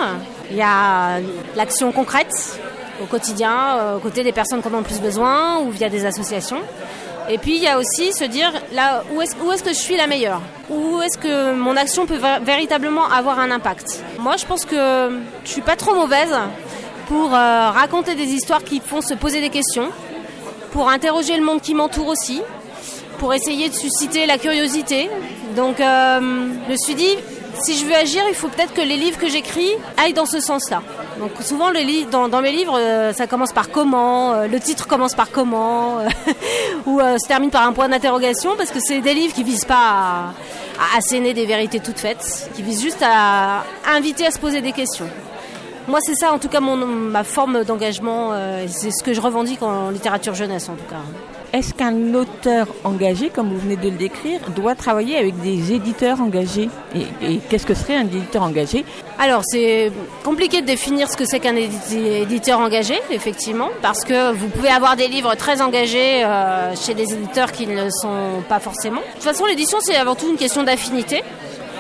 Il 0.52 0.58
y 0.58 0.62
a 0.64 1.20
l'action 1.56 1.92
concrète 1.92 2.60
au 3.02 3.06
quotidien, 3.06 3.54
euh, 3.78 3.98
aux 3.98 4.00
côtés 4.00 4.24
des 4.24 4.32
personnes 4.32 4.62
qui 4.62 4.68
en 4.68 4.74
ont 4.74 4.78
le 4.80 4.84
plus 4.84 5.00
besoin 5.00 5.60
ou 5.60 5.70
via 5.70 5.90
des 5.90 6.06
associations. 6.06 6.60
Et 7.30 7.38
puis 7.38 7.56
il 7.56 7.64
y 7.64 7.68
a 7.68 7.80
aussi 7.80 8.14
se 8.14 8.24
dire 8.24 8.52
là 8.74 9.04
où 9.14 9.22
est-ce 9.22 9.36
où 9.38 9.52
est-ce 9.52 9.64
que 9.64 9.72
je 9.72 9.80
suis 9.80 9.98
la 9.98 10.08
meilleure? 10.08 10.42
Où 10.70 11.02
est-ce 11.02 11.18
que 11.18 11.54
mon 11.54 11.76
action 11.76 12.06
peut 12.06 12.20
véritablement 12.44 13.10
avoir 13.10 13.40
un 13.40 13.52
impact? 13.52 14.04
Moi 14.20 14.36
je 14.38 14.46
pense 14.46 14.66
que 14.66 15.20
je 15.44 15.50
suis 15.50 15.62
pas 15.62 15.76
trop 15.76 15.96
mauvaise 15.96 16.36
pour 17.08 17.34
euh, 17.34 17.70
raconter 17.72 18.16
des 18.16 18.28
histoires 18.34 18.64
qui 18.64 18.80
font 18.80 19.02
se 19.02 19.14
poser 19.14 19.42
des 19.42 19.50
questions, 19.50 19.90
pour 20.72 20.90
interroger 20.90 21.38
le 21.38 21.44
monde 21.44 21.62
qui 21.62 21.74
m'entoure 21.74 22.08
aussi, 22.08 22.42
pour 23.20 23.34
essayer 23.34 23.70
de 23.70 23.76
susciter 23.76 24.26
la 24.26 24.38
curiosité. 24.38 25.10
Donc 25.56 25.80
euh, 25.80 26.20
je 26.68 26.72
me 26.72 26.78
suis 26.78 26.96
dit 26.96 27.16
si 27.64 27.78
je 27.78 27.86
veux 27.86 27.96
agir, 27.96 28.22
il 28.28 28.36
faut 28.36 28.50
peut-être 28.50 28.74
que 28.74 28.82
les 28.82 28.98
livres 28.98 29.18
que 29.18 29.30
j'écris 29.30 29.72
aillent 29.98 30.14
dans 30.14 30.26
ce 30.26 30.40
sens-là. 30.40 30.82
Donc 31.20 31.32
souvent, 31.42 31.72
dans, 32.12 32.42
mes 32.42 32.52
livres, 32.52 32.78
euh, 32.78 33.14
ça 33.14 33.26
commence 33.26 33.54
par 33.54 33.70
comment, 33.70 34.34
euh, 34.34 34.48
le 34.48 34.60
titre 34.60 34.86
commence 34.86 35.16
par 35.16 35.32
comment, 35.32 36.00
euh, 36.00 36.08
ou 36.86 37.00
se 37.00 37.28
termine 37.28 37.52
par 37.52 37.66
un 37.66 37.72
point 37.72 37.88
d'interrogation, 37.88 38.56
parce 38.58 38.72
que 38.72 38.80
c'est 38.82 39.00
des 39.00 39.14
livres 39.14 39.34
qui 39.34 39.44
visent 39.44 39.66
pas 39.66 39.76
à, 39.76 40.34
à, 40.78 40.98
asséner 40.98 41.34
des 41.34 41.46
vérités 41.46 41.80
toutes 41.80 42.00
faites, 42.00 42.50
qui 42.54 42.64
visent 42.64 42.82
juste 42.82 43.02
à 43.02 43.64
inviter 43.88 44.26
à 44.26 44.32
se 44.32 44.40
poser 44.40 44.62
des 44.62 44.74
questions. 44.74 45.08
Moi, 45.88 46.00
c'est 46.02 46.16
ça, 46.16 46.34
en 46.34 46.40
tout 46.40 46.50
cas, 46.50 46.60
mon, 46.60 46.76
ma 46.76 47.24
forme 47.24 47.64
d'engagement, 47.64 48.32
c'est 48.68 48.92
ce 48.92 49.04
que 49.04 49.14
je 49.14 49.22
revendique 49.22 49.62
en 49.62 49.92
littérature 49.92 50.34
jeunesse, 50.34 50.68
en 50.68 50.74
tout 50.74 50.90
cas. 50.90 51.04
Est-ce 51.56 51.74
qu'un 51.74 52.14
auteur 52.14 52.68
engagé, 52.84 53.30
comme 53.30 53.48
vous 53.48 53.58
venez 53.58 53.78
de 53.78 53.90
le 53.90 53.96
décrire, 53.96 54.42
doit 54.54 54.76
travailler 54.76 55.16
avec 55.16 55.40
des 55.40 55.72
éditeurs 55.72 56.20
engagés 56.20 56.68
Et, 56.94 57.38
qu'est-ce 57.50 57.66
que 57.66 57.74
serait 57.74 57.96
un 57.96 58.02
éditeur 58.02 58.44
engagé 58.44 58.84
Alors, 59.18 59.42
c'est 59.46 59.90
compliqué 60.26 60.60
de 60.60 60.66
définir 60.66 61.10
ce 61.10 61.16
que 61.16 61.24
c'est 61.24 61.40
qu'un 61.40 61.56
éditeur 61.56 62.60
engagé, 62.60 62.96
effectivement, 63.10 63.70
parce 63.82 64.04
que 64.04 64.34
vous 64.34 64.50
pouvez 64.50 64.68
avoir 64.68 64.98
des 64.98 65.08
livres 65.08 65.34
très 65.36 65.62
engagés 65.62 66.26
euh, 66.26 66.76
chez 66.76 66.94
des 66.94 67.14
éditeurs 67.14 67.54
qui 67.54 67.68
ne 67.68 67.86
le 67.86 67.90
sont 67.90 68.44
pas 68.50 68.60
forcément. 68.60 69.00
De 69.00 69.14
toute 69.14 69.24
façon, 69.24 69.46
l'édition, 69.46 69.78
c'est 69.80 69.96
avant 69.96 70.16
tout 70.16 70.28
une 70.30 70.36
question 70.36 70.64
d'affinité, 70.64 71.24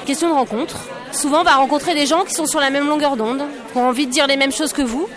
question 0.05 0.30
de 0.30 0.36
rencontre. 0.36 0.78
Souvent, 1.11 1.41
on 1.41 1.43
va 1.43 1.55
rencontrer 1.55 1.95
des 1.95 2.05
gens 2.05 2.23
qui 2.23 2.34
sont 2.34 2.45
sur 2.45 2.61
la 2.61 2.69
même 2.69 2.88
longueur 2.88 3.17
d'onde, 3.17 3.41
qui 3.73 3.78
ont 3.78 3.89
envie 3.89 4.07
de 4.07 4.11
dire 4.11 4.26
les 4.26 4.38
mêmes 4.38 4.53
choses 4.53 4.71
que 4.71 4.84
vous, 4.84 5.09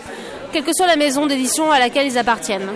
quelle 0.52 0.64
que 0.64 0.72
soit 0.72 0.88
la 0.88 0.96
maison 0.96 1.26
d'édition 1.26 1.70
à 1.70 1.78
laquelle 1.78 2.08
ils 2.08 2.18
appartiennent. 2.18 2.70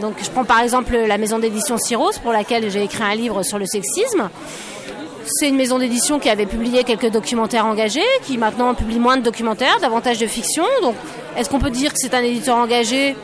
Donc 0.00 0.14
je 0.22 0.30
prends 0.30 0.44
par 0.44 0.60
exemple 0.60 0.96
la 0.96 1.18
maison 1.18 1.38
d'édition 1.38 1.78
Cyros 1.78 2.18
pour 2.22 2.32
laquelle 2.32 2.70
j'ai 2.70 2.82
écrit 2.82 3.02
un 3.02 3.14
livre 3.14 3.42
sur 3.42 3.58
le 3.58 3.66
sexisme. 3.66 4.28
C'est 5.26 5.48
une 5.48 5.56
maison 5.56 5.78
d'édition 5.78 6.18
qui 6.18 6.28
avait 6.28 6.46
publié 6.46 6.84
quelques 6.84 7.10
documentaires 7.10 7.66
engagés, 7.66 8.06
qui 8.22 8.38
maintenant 8.38 8.74
publie 8.74 8.98
moins 8.98 9.16
de 9.16 9.22
documentaires, 9.22 9.80
davantage 9.80 10.18
de 10.18 10.26
fiction. 10.26 10.64
Donc 10.82 10.94
est-ce 11.36 11.50
qu'on 11.50 11.58
peut 11.58 11.70
dire 11.70 11.92
que 11.92 11.98
c'est 11.98 12.14
un 12.14 12.22
éditeur 12.22 12.56
engagé? 12.56 13.16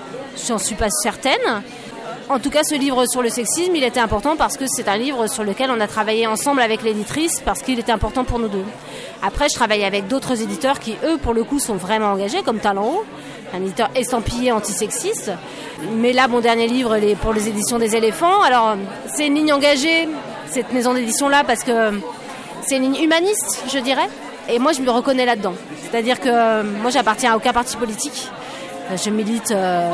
J'en 0.49 0.59
suis 0.59 0.75
pas 0.75 0.91
certaine. 0.91 1.63
En 2.29 2.39
tout 2.39 2.51
cas, 2.51 2.63
ce 2.63 2.75
livre 2.75 3.05
sur 3.07 3.21
le 3.21 3.29
sexisme, 3.29 3.75
il 3.75 3.85
était 3.85 4.01
important 4.01 4.37
parce 4.37 4.57
que 4.57 4.65
c'est 4.67 4.89
un 4.89 4.97
livre 4.97 5.27
sur 5.27 5.45
lequel 5.45 5.71
on 5.71 5.81
a 5.81 5.87
travaillé 5.87 6.27
ensemble 6.27 6.63
avec 6.63 6.83
l'éditrice 6.83 7.43
parce 7.45 7.63
qu'il 7.63 7.79
était 7.79 7.93
important 7.93 8.25
pour 8.25 8.39
nous 8.39 8.49
deux. 8.49 8.65
Après, 9.23 9.49
je 9.49 9.55
travaille 9.55 9.85
avec 9.85 10.09
d'autres 10.09 10.41
éditeurs 10.41 10.79
qui, 10.79 10.97
eux, 11.05 11.19
pour 11.19 11.35
le 11.35 11.45
coup, 11.45 11.59
sont 11.59 11.75
vraiment 11.75 12.07
engagés, 12.07 12.43
comme 12.43 12.59
Talent 12.59 12.87
Haut, 12.87 13.05
un 13.55 13.63
éditeur 13.63 13.91
estampillé 13.95 14.53
antisexiste. 14.53 15.31
Mais 15.97 16.13
là, 16.13 16.29
mon 16.29 16.41
dernier 16.41 16.67
livre, 16.67 16.95
est 16.95 17.17
pour 17.17 17.33
les 17.33 17.49
éditions 17.49 17.79
des 17.79 17.97
éléphants. 17.97 18.41
Alors, 18.43 18.77
c'est 19.15 19.27
une 19.27 19.35
ligne 19.35 19.53
engagée, 19.53 20.09
cette 20.51 20.73
maison 20.73 20.95
d'édition-là, 20.95 21.45
parce 21.45 21.63
que 21.63 22.01
c'est 22.67 22.77
une 22.77 22.93
ligne 22.93 23.05
humaniste, 23.05 23.65
je 23.73 23.79
dirais. 23.79 24.09
Et 24.49 24.59
moi, 24.59 24.73
je 24.73 24.81
me 24.81 24.91
reconnais 24.91 25.27
là-dedans. 25.27 25.55
C'est-à-dire 25.83 26.21
que 26.21 26.63
moi, 26.63 26.91
j'appartiens 26.91 27.33
à 27.33 27.37
aucun 27.37 27.53
parti 27.53 27.77
politique. 27.77 28.29
Je 28.97 29.11
milite 29.11 29.51
euh, 29.51 29.91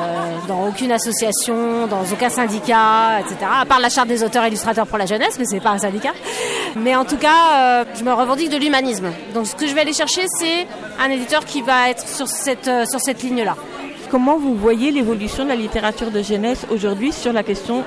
dans 0.49 0.66
aucune 0.68 0.90
association, 0.90 1.86
dans 1.86 2.03
aucun 2.12 2.30
syndicat, 2.30 3.20
etc. 3.20 3.36
À 3.61 3.64
part 3.64 3.80
la 3.80 3.88
charte 3.88 4.09
des 4.09 4.24
auteurs 4.24 4.46
illustrateurs 4.46 4.86
pour 4.86 4.99
la 4.99 5.07
jeunesse, 5.07 5.36
mais 5.38 5.44
c'est 5.44 5.61
pas 5.61 5.70
un 5.70 5.78
syndicat. 5.78 6.12
Mais 6.76 6.96
en 6.96 7.05
tout 7.05 7.16
cas, 7.16 7.82
euh, 7.82 7.84
je 7.96 8.03
me 8.03 8.12
revendique 8.12 8.51
de 8.51 8.57
l'humanisme. 8.57 9.11
Donc 9.34 9.46
ce 9.46 9.55
que 9.55 9.66
je 9.66 9.74
vais 9.74 9.82
aller 9.82 9.92
chercher, 9.92 10.22
c'est 10.38 10.66
un 11.01 11.11
éditeur 11.11 11.44
qui 11.44 11.62
va 11.62 11.90
être 11.90 12.07
sur 12.09 12.28
cette, 12.28 12.66
euh, 12.66 12.84
sur 12.86 13.01
cette 13.01 13.22
ligne-là. 13.22 13.57
Comment 14.11 14.38
vous 14.38 14.55
voyez 14.55 14.90
l'évolution 14.90 15.44
de 15.44 15.51
la 15.51 15.57
littérature 15.57 16.11
de 16.11 16.22
jeunesse 16.22 16.66
aujourd'hui 16.70 17.12
sur 17.12 17.32
la 17.32 17.42
question 17.42 17.84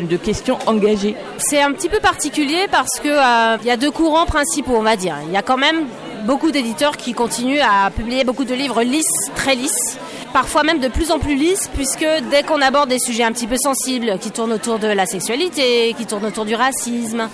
de 0.00 0.16
questions 0.16 0.58
engagées? 0.66 1.14
C'est 1.36 1.60
un 1.60 1.72
petit 1.72 1.90
peu 1.90 2.00
particulier 2.00 2.66
parce 2.72 2.98
que 2.98 3.58
il 3.60 3.66
y 3.66 3.70
a 3.70 3.76
deux 3.76 3.90
courants 3.90 4.24
principaux, 4.24 4.72
on 4.74 4.82
va 4.82 4.96
dire. 4.96 5.16
Il 5.26 5.32
y 5.34 5.36
a 5.36 5.42
quand 5.42 5.58
même 5.58 5.84
beaucoup 6.24 6.50
d'éditeurs 6.50 6.96
qui 6.96 7.12
continuent 7.12 7.60
à 7.60 7.90
publier 7.90 8.24
beaucoup 8.24 8.44
de 8.44 8.54
livres 8.54 8.82
lisses, 8.82 9.30
très 9.36 9.54
lisses 9.54 9.98
parfois 10.32 10.62
même 10.62 10.78
de 10.78 10.88
plus 10.88 11.10
en 11.10 11.18
plus 11.18 11.34
lisse, 11.34 11.70
puisque 11.74 12.06
dès 12.30 12.42
qu'on 12.42 12.60
aborde 12.62 12.88
des 12.88 12.98
sujets 12.98 13.24
un 13.24 13.32
petit 13.32 13.46
peu 13.46 13.56
sensibles, 13.56 14.18
qui 14.20 14.30
tournent 14.30 14.52
autour 14.52 14.78
de 14.78 14.88
la 14.88 15.06
sexualité, 15.06 15.94
qui 15.96 16.06
tournent 16.06 16.26
autour 16.26 16.44
du 16.44 16.54
racisme, 16.54 17.28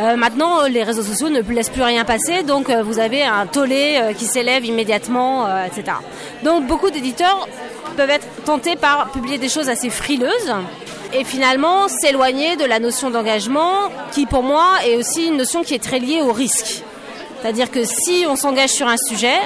euh, 0.00 0.16
maintenant, 0.16 0.66
les 0.66 0.82
réseaux 0.82 1.02
sociaux 1.02 1.28
ne 1.28 1.40
laissent 1.42 1.68
plus 1.68 1.82
rien 1.82 2.04
passer, 2.04 2.42
donc 2.42 2.70
euh, 2.70 2.82
vous 2.82 2.98
avez 2.98 3.22
un 3.22 3.46
tollé 3.46 3.98
euh, 4.00 4.12
qui 4.14 4.24
s'élève 4.24 4.64
immédiatement, 4.64 5.46
etc. 5.66 5.98
Donc 6.42 6.66
beaucoup 6.66 6.90
d'éditeurs 6.90 7.46
peuvent 7.96 8.10
être 8.10 8.26
tentés 8.44 8.76
par 8.76 9.10
publier 9.10 9.36
des 9.36 9.48
choses 9.48 9.68
assez 9.68 9.90
frileuses 9.90 10.54
et 11.12 11.24
finalement 11.24 11.88
s'éloigner 11.88 12.56
de 12.56 12.64
la 12.64 12.78
notion 12.78 13.10
d'engagement 13.10 13.90
qui 14.12 14.26
pour 14.26 14.42
moi 14.42 14.76
est 14.86 14.96
aussi 14.96 15.26
une 15.26 15.36
notion 15.36 15.62
qui 15.62 15.74
est 15.74 15.82
très 15.82 15.98
liée 15.98 16.22
au 16.22 16.32
risque. 16.32 16.82
C'est-à-dire 17.40 17.70
que 17.70 17.84
si 17.84 18.24
on 18.28 18.36
s'engage 18.36 18.70
sur 18.70 18.86
un 18.86 18.96
sujet, 18.96 19.36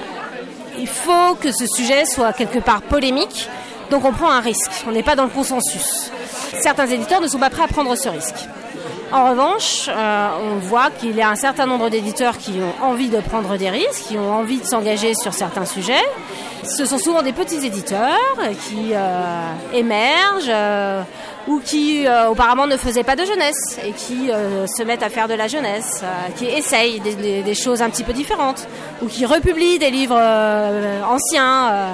il 0.79 0.89
faut 0.89 1.35
que 1.41 1.53
ce 1.53 1.67
sujet 1.67 2.05
soit 2.05 2.33
quelque 2.33 2.59
part 2.59 2.83
polémique, 2.83 3.49
donc 3.91 4.05
on 4.05 4.13
prend 4.13 4.31
un 4.31 4.41
risque, 4.41 4.71
on 4.87 4.93
n'est 4.93 5.03
pas 5.03 5.17
dans 5.17 5.25
le 5.25 5.31
consensus. 5.31 6.11
Certains 6.61 6.87
éditeurs 6.87 7.21
ne 7.21 7.29
sont 7.29 7.39
pas 7.39 7.51
prêts 7.51 7.65
à 7.65 7.69
prendre 7.69 7.95
ce 7.97 8.09
risque. 8.09 8.49
En 9.13 9.31
revanche, 9.31 9.89
euh, 9.89 10.29
on 10.43 10.57
voit 10.57 10.91
qu'il 10.91 11.15
y 11.15 11.23
a 11.23 11.29
un 11.31 11.37
certain 11.37 11.67
nombre 11.67 11.89
d'éditeurs 11.89 12.37
qui 12.37 12.53
ont 12.61 12.85
envie 12.85 13.09
de 13.09 13.21
prendre 13.21 13.57
des 13.57 13.71
risques, 13.71 14.07
qui 14.09 14.19
ont 14.19 14.33
envie 14.33 14.59
de 14.59 14.67
s'engager 14.67 15.15
sur 15.15 15.33
certains 15.33 15.67
sujets. 15.67 16.03
Ce 16.65 16.85
sont 16.87 16.99
souvent 16.99 17.23
des 17.23 17.33
petits 17.33 17.65
éditeurs 17.65 18.19
qui 18.69 18.91
euh, 18.93 19.53
émergent 19.73 20.49
euh, 20.49 21.03
ou 21.47 21.61
qui 21.61 22.07
auparavant 22.31 22.67
ne 22.67 22.77
faisaient 22.77 23.03
pas 23.03 23.17
de 23.17 23.25
jeunesse 23.25 23.79
et 23.87 23.93
qui 23.93 24.29
se 24.29 24.83
mettent 24.83 25.03
à 25.03 25.11
faire 25.11 25.29
de 25.29 25.35
la 25.35 25.47
jeunesse, 25.47 26.03
qui 26.37 26.47
essayent 26.47 27.01
des, 27.01 27.43
des, 27.43 27.55
choses 27.55 27.83
un 27.83 27.91
petit 27.91 28.05
peu 28.05 28.13
différentes 28.13 28.67
ou 29.03 29.07
qui 29.07 29.27
republient 29.27 29.79
des 29.79 29.91
livres 29.91 30.21
anciens. 31.07 31.89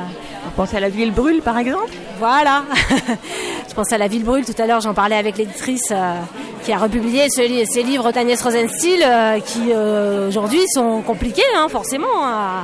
On 0.46 0.51
pense 0.51 0.72
à 0.74 0.80
La 0.80 0.88
Ville 0.88 1.12
brûle 1.12 1.42
par 1.42 1.59
exemple? 1.59 1.92
Voilà. 2.18 2.64
pense 3.81 3.95
à 3.95 3.99
La 3.99 4.09
Ville 4.09 4.24
brûle, 4.24 4.45
tout 4.45 4.61
à 4.61 4.66
l'heure 4.66 4.83
j'en 4.83 4.93
parlais 4.93 5.16
avec 5.16 5.39
l'éditrice 5.39 5.91
euh, 5.91 6.12
qui 6.64 6.70
a 6.70 6.76
republié 6.76 7.28
ce 7.31 7.41
ces 7.64 7.83
livres 7.83 8.12
d'Agnès 8.12 8.39
Rosenstiel 8.43 9.01
euh, 9.03 9.41
qui 9.41 9.72
euh, 9.72 10.28
aujourd'hui 10.28 10.61
sont 10.74 11.01
compliqués 11.01 11.41
hein, 11.57 11.66
forcément, 11.70 12.07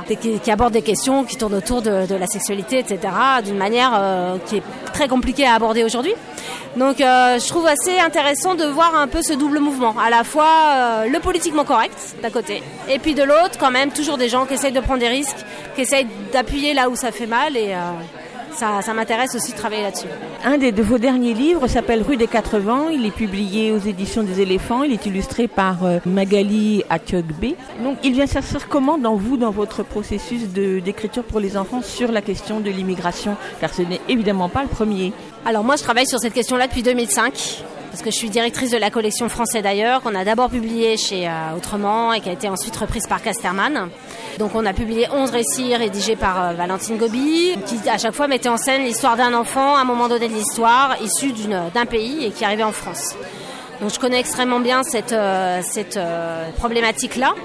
qui, 0.07 0.37
qui 0.37 0.51
abordent 0.51 0.73
des 0.73 0.83
questions 0.83 1.23
qui 1.23 1.35
tournent 1.35 1.55
autour 1.55 1.81
de, 1.81 2.13
la 2.13 2.27
sexualité, 2.27 2.77
etc. 2.77 2.99
d'une 3.43 3.57
manière 3.57 3.99
qui 4.45 4.57
est 4.57 4.63
très 4.93 5.07
compliquée 5.07 5.47
à 5.47 5.55
aborder 5.55 5.83
aujourd'hui. 5.83 6.13
Donc 6.75 6.97
je 6.99 7.47
trouve 7.47 7.65
assez 7.65 7.97
intéressant 7.97 8.53
de 8.53 8.65
voir 8.65 8.93
un 8.95 9.07
peu 9.07 9.23
ce 9.23 9.33
double 9.33 9.59
mouvement, 9.59 9.95
à 9.99 10.11
la 10.11 10.23
fois 10.23 11.05
le 11.07 11.19
politiquement 11.19 11.63
correct 11.63 12.15
d'un 12.21 12.29
côté, 12.29 12.61
et 12.87 12.99
puis 12.99 13.15
de 13.15 13.23
l'autre 13.23 13.57
quand 13.59 13.71
même 13.71 13.89
toujours 13.91 14.17
des 14.17 14.29
gens 14.29 14.45
qui 14.45 14.53
essayent 14.53 14.71
de 14.71 14.81
prendre 14.81 14.99
des 14.99 15.07
risques, 15.07 15.43
qui 15.73 15.81
essayent 15.81 16.07
d'appuyer 16.31 16.75
là 16.75 16.89
où 16.89 16.95
ça 16.95 17.11
fait 17.11 17.25
mal 17.25 17.57
et 17.57 17.73
ça, 18.57 18.81
ça 18.81 18.93
m'intéresse 18.93 19.35
aussi 19.35 19.51
de 19.51 19.57
travailler 19.57 19.83
là-dessus. 19.83 20.07
Un 20.43 20.57
des 20.57 20.71
de 20.71 20.81
vos 20.81 20.97
derniers 20.97 21.33
livres 21.33 21.67
s'appelle 21.67 22.01
Rue 22.01 22.17
des 22.17 22.27
80. 22.27 22.87
Il 22.91 23.05
est 23.05 23.11
publié 23.11 23.71
aux 23.71 23.77
éditions 23.77 24.23
des 24.23 24.41
éléphants. 24.41 24.83
Il 24.83 24.91
est 24.91 25.05
illustré 25.05 25.47
par 25.47 25.85
euh, 25.85 25.99
Magali 26.05 26.83
Atiogbe. 26.89 27.53
Donc, 27.83 27.97
il 28.03 28.13
vient 28.13 28.25
s'inscrire 28.25 28.67
comment 28.67 28.97
dans 28.97 29.15
vous, 29.15 29.37
dans 29.37 29.51
votre 29.51 29.83
processus 29.83 30.47
d'écriture 30.47 31.23
pour 31.23 31.39
les 31.39 31.55
enfants 31.55 31.81
sur 31.83 32.11
la 32.11 32.21
question 32.21 32.59
de 32.59 32.69
l'immigration? 32.71 33.37
Car 33.61 33.73
ce 33.73 33.83
n'est 33.83 34.01
évidemment 34.09 34.49
pas 34.49 34.63
le 34.63 34.69
premier. 34.69 35.13
Alors 35.45 35.63
moi 35.63 35.75
je 35.75 35.83
travaille 35.83 36.07
sur 36.07 36.19
cette 36.19 36.33
question-là 36.33 36.67
depuis 36.67 36.83
2005 36.83 37.63
parce 37.89 38.01
que 38.01 38.11
je 38.11 38.15
suis 38.15 38.29
directrice 38.29 38.71
de 38.71 38.77
la 38.77 38.89
collection 38.89 39.29
Français 39.29 39.61
d'ailleurs 39.61 40.01
qu'on 40.01 40.13
a 40.13 40.25
d'abord 40.25 40.49
publiée 40.49 40.97
chez 40.97 41.27
euh, 41.27 41.55
Autrement 41.55 42.13
et 42.13 42.19
qui 42.19 42.29
a 42.29 42.33
été 42.33 42.49
ensuite 42.49 42.75
reprise 42.75 43.07
par 43.07 43.21
Casterman. 43.21 43.89
Donc 44.39 44.51
on 44.55 44.65
a 44.65 44.73
publié 44.73 45.07
11 45.11 45.31
récits 45.31 45.75
rédigés 45.75 46.15
par 46.15 46.41
euh, 46.41 46.53
Valentine 46.53 46.97
Gobi 46.97 47.55
qui 47.65 47.89
à 47.89 47.97
chaque 47.97 48.13
fois 48.13 48.27
mettait 48.27 48.49
en 48.49 48.57
scène 48.57 48.83
l'histoire 48.83 49.17
d'un 49.17 49.33
enfant 49.33 49.75
à 49.75 49.81
un 49.81 49.85
moment 49.85 50.07
donné 50.07 50.27
de 50.27 50.33
l'histoire 50.33 50.95
issu 51.01 51.33
d'un 51.73 51.85
pays 51.85 52.25
et 52.25 52.31
qui 52.31 52.45
arrivait 52.45 52.63
en 52.63 52.71
France. 52.71 53.15
Donc 53.81 53.93
je 53.93 53.99
connais 53.99 54.19
extrêmement 54.19 54.59
bien 54.59 54.81
cette, 54.83 55.13
euh, 55.13 55.61
cette 55.61 55.97
euh, 55.97 56.49
problématique-là. 56.57 57.35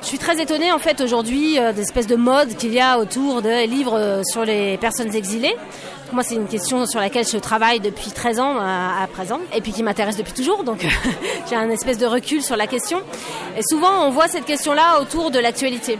Je 0.00 0.06
suis 0.06 0.18
très 0.18 0.40
étonnée 0.40 0.72
en 0.72 0.78
fait 0.78 1.00
aujourd'hui 1.00 1.58
euh, 1.58 1.72
d'espèces 1.72 2.06
de 2.06 2.16
mode 2.16 2.56
qu'il 2.56 2.72
y 2.72 2.80
a 2.80 2.98
autour 2.98 3.42
des 3.42 3.66
livres 3.66 4.22
sur 4.24 4.44
les 4.44 4.78
personnes 4.78 5.14
exilées. 5.14 5.54
Moi, 6.12 6.22
c'est 6.22 6.34
une 6.34 6.46
question 6.46 6.86
sur 6.86 7.00
laquelle 7.00 7.26
je 7.26 7.38
travaille 7.38 7.80
depuis 7.80 8.10
13 8.10 8.40
ans 8.40 8.56
euh, 8.56 8.60
à 8.60 9.06
présent, 9.06 9.40
et 9.54 9.60
puis 9.60 9.72
qui 9.72 9.82
m'intéresse 9.82 10.16
depuis 10.16 10.32
toujours, 10.32 10.62
donc 10.62 10.86
j'ai 11.48 11.56
un 11.56 11.70
espèce 11.70 11.98
de 11.98 12.06
recul 12.06 12.42
sur 12.42 12.56
la 12.56 12.66
question. 12.66 13.00
Et 13.56 13.62
souvent, 13.62 14.06
on 14.06 14.10
voit 14.10 14.28
cette 14.28 14.44
question-là 14.44 15.00
autour 15.00 15.30
de 15.30 15.38
l'actualité. 15.38 15.98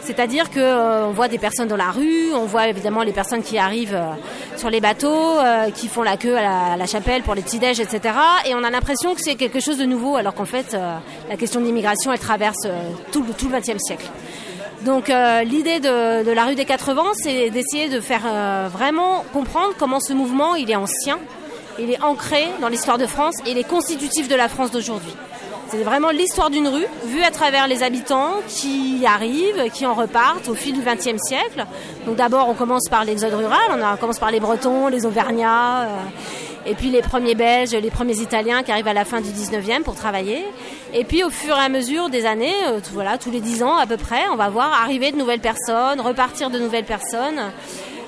C'est-à-dire 0.00 0.50
que 0.50 0.58
euh, 0.58 1.10
voit 1.12 1.28
des 1.28 1.38
personnes 1.38 1.68
dans 1.68 1.76
la 1.76 1.92
rue, 1.92 2.32
on 2.34 2.44
voit 2.44 2.66
évidemment 2.66 3.02
les 3.02 3.12
personnes 3.12 3.42
qui 3.42 3.56
arrivent 3.56 3.94
euh, 3.94 4.14
sur 4.56 4.70
les 4.70 4.80
bateaux, 4.80 5.38
euh, 5.38 5.70
qui 5.70 5.88
font 5.88 6.02
la 6.02 6.16
queue 6.16 6.36
à 6.36 6.76
la, 6.76 6.86
chapelle 6.86 7.22
pour 7.22 7.34
les 7.34 7.42
petits 7.42 7.58
déj, 7.58 7.80
etc. 7.80 8.14
Et 8.46 8.54
on 8.54 8.62
a 8.64 8.70
l'impression 8.70 9.14
que 9.14 9.20
c'est 9.20 9.34
quelque 9.34 9.60
chose 9.60 9.78
de 9.78 9.84
nouveau, 9.84 10.16
alors 10.16 10.34
qu'en 10.34 10.44
fait, 10.44 10.74
euh, 10.74 10.96
la 11.28 11.36
question 11.36 11.60
de 11.60 11.66
l'immigration, 11.66 12.12
elle 12.12 12.18
traverse 12.18 12.64
euh, 12.66 12.90
tout, 13.12 13.24
tout 13.36 13.48
le 13.48 13.58
XXe 13.58 13.78
siècle. 13.78 14.06
Donc 14.84 15.10
euh, 15.10 15.42
l'idée 15.44 15.78
de, 15.78 16.24
de 16.24 16.30
la 16.32 16.44
rue 16.44 16.56
des 16.56 16.64
80, 16.64 17.02
c'est 17.14 17.50
d'essayer 17.50 17.88
de 17.88 18.00
faire 18.00 18.22
euh, 18.26 18.68
vraiment 18.70 19.24
comprendre 19.32 19.74
comment 19.78 20.00
ce 20.00 20.12
mouvement, 20.12 20.56
il 20.56 20.70
est 20.70 20.76
ancien, 20.76 21.18
il 21.78 21.90
est 21.90 22.02
ancré 22.02 22.48
dans 22.60 22.68
l'histoire 22.68 22.98
de 22.98 23.06
France 23.06 23.36
et 23.46 23.52
il 23.52 23.58
est 23.58 23.68
constitutif 23.68 24.28
de 24.28 24.34
la 24.34 24.48
France 24.48 24.72
d'aujourd'hui. 24.72 25.14
C'est 25.68 25.84
vraiment 25.84 26.10
l'histoire 26.10 26.50
d'une 26.50 26.68
rue 26.68 26.84
vue 27.06 27.22
à 27.22 27.30
travers 27.30 27.66
les 27.66 27.82
habitants 27.82 28.34
qui 28.46 29.04
arrivent, 29.06 29.70
qui 29.72 29.86
en 29.86 29.94
repartent 29.94 30.48
au 30.48 30.54
fil 30.54 30.74
du 30.74 30.82
XXe 30.82 31.18
siècle. 31.22 31.64
Donc 32.04 32.16
d'abord, 32.16 32.48
on 32.48 32.54
commence 32.54 32.88
par 32.90 33.04
l'exode 33.04 33.32
rural, 33.32 33.58
on, 33.70 33.96
commence 33.96 34.18
par 34.18 34.30
les 34.30 34.40
Bretons, 34.40 34.88
les 34.88 35.06
Auvergnats, 35.06 35.82
euh, 35.82 35.96
et 36.66 36.74
puis 36.74 36.90
les 36.90 37.00
premiers 37.02 37.34
Belges, 37.34 37.72
les 37.72 37.90
premiers 37.90 38.18
Italiens 38.18 38.62
qui 38.62 38.70
arrivent 38.70 38.88
à 38.88 38.92
la 38.92 39.04
fin 39.04 39.20
du 39.20 39.30
19e 39.30 39.82
pour 39.82 39.94
travailler. 39.94 40.44
Et 40.94 41.04
puis 41.04 41.24
au 41.24 41.30
fur 41.30 41.56
et 41.56 41.60
à 41.60 41.70
mesure 41.70 42.10
des 42.10 42.26
années, 42.26 42.54
euh, 42.66 42.80
voilà, 42.92 43.16
tous 43.16 43.30
les 43.30 43.40
10 43.40 43.62
ans 43.62 43.76
à 43.78 43.86
peu 43.86 43.96
près, 43.96 44.28
on 44.30 44.36
va 44.36 44.50
voir 44.50 44.72
arriver 44.82 45.10
de 45.10 45.16
nouvelles 45.16 45.40
personnes, 45.40 46.00
repartir 46.00 46.50
de 46.50 46.58
nouvelles 46.58 46.84
personnes 46.84 47.50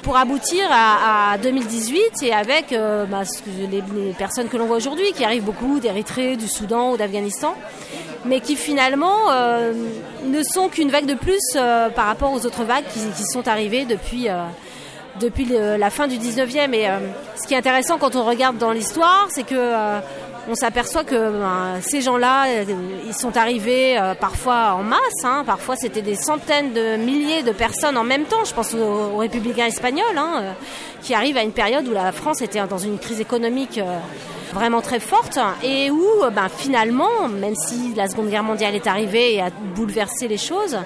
pour 0.02 0.18
aboutir 0.18 0.66
à, 0.70 1.32
à 1.32 1.38
2018 1.38 2.22
et 2.22 2.34
avec 2.34 2.72
euh, 2.74 3.06
bah, 3.06 3.22
les, 3.70 4.12
personnes 4.12 4.48
que 4.48 4.58
l'on 4.58 4.66
voit 4.66 4.76
aujourd'hui, 4.76 5.12
qui 5.12 5.24
arrivent 5.24 5.44
beaucoup 5.44 5.80
d'Érythrée, 5.80 6.36
du 6.36 6.46
Soudan 6.46 6.92
ou 6.92 6.98
d'Afghanistan, 6.98 7.54
mais 8.26 8.40
qui 8.40 8.54
finalement 8.54 9.30
euh, 9.30 9.72
ne 10.26 10.42
sont 10.42 10.68
qu'une 10.68 10.90
vague 10.90 11.06
de 11.06 11.14
plus 11.14 11.40
par 11.54 12.04
rapport 12.04 12.32
aux 12.32 12.44
autres 12.44 12.64
vagues 12.64 12.84
qui, 12.92 13.24
sont 13.32 13.48
arrivées 13.48 13.86
depuis, 13.86 14.28
depuis 15.20 15.46
la 15.46 15.88
fin 15.88 16.06
du 16.06 16.18
19e. 16.18 16.74
Et 16.74 16.86
ce 17.40 17.46
qui 17.46 17.54
est 17.54 17.58
intéressant 17.58 17.96
quand 17.96 18.14
on 18.14 18.24
regarde 18.24 18.58
dans 18.58 18.72
l'histoire, 18.72 19.28
c'est 19.30 19.44
que 19.44 20.00
on 20.48 20.54
s'aperçoit 20.54 21.04
que 21.04 21.14
ben, 21.14 21.80
ces 21.80 22.00
gens-là, 22.00 22.46
euh, 22.46 22.64
ils 23.06 23.14
sont 23.14 23.36
arrivés 23.36 23.98
euh, 23.98 24.14
parfois 24.14 24.74
en 24.74 24.82
masse, 24.82 25.24
hein, 25.24 25.42
parfois 25.46 25.76
c'était 25.76 26.02
des 26.02 26.16
centaines 26.16 26.72
de 26.72 26.96
milliers 26.96 27.42
de 27.42 27.52
personnes 27.52 27.96
en 27.96 28.04
même 28.04 28.24
temps. 28.24 28.44
Je 28.44 28.54
pense 28.54 28.74
aux, 28.74 29.16
républicains 29.16 29.66
espagnols, 29.66 30.16
hein, 30.16 30.34
euh, 30.36 30.52
qui 31.02 31.14
arrivent 31.14 31.36
à 31.36 31.42
une 31.42 31.52
période 31.52 31.86
où 31.88 31.92
la 31.92 32.12
France 32.12 32.42
était 32.42 32.64
dans 32.66 32.78
une 32.78 32.98
crise 32.98 33.20
économique 33.20 33.78
euh, 33.78 33.98
vraiment 34.52 34.80
très 34.80 35.00
forte 35.00 35.38
et 35.62 35.90
où 35.90 36.04
euh, 36.22 36.30
ben, 36.30 36.48
finalement, 36.48 37.28
même 37.28 37.54
si 37.54 37.94
la 37.94 38.08
Seconde 38.08 38.30
Guerre 38.30 38.44
mondiale 38.44 38.74
est 38.74 38.86
arrivée 38.86 39.34
et 39.34 39.40
a 39.40 39.50
bouleversé 39.74 40.28
les 40.28 40.38
choses, 40.38 40.78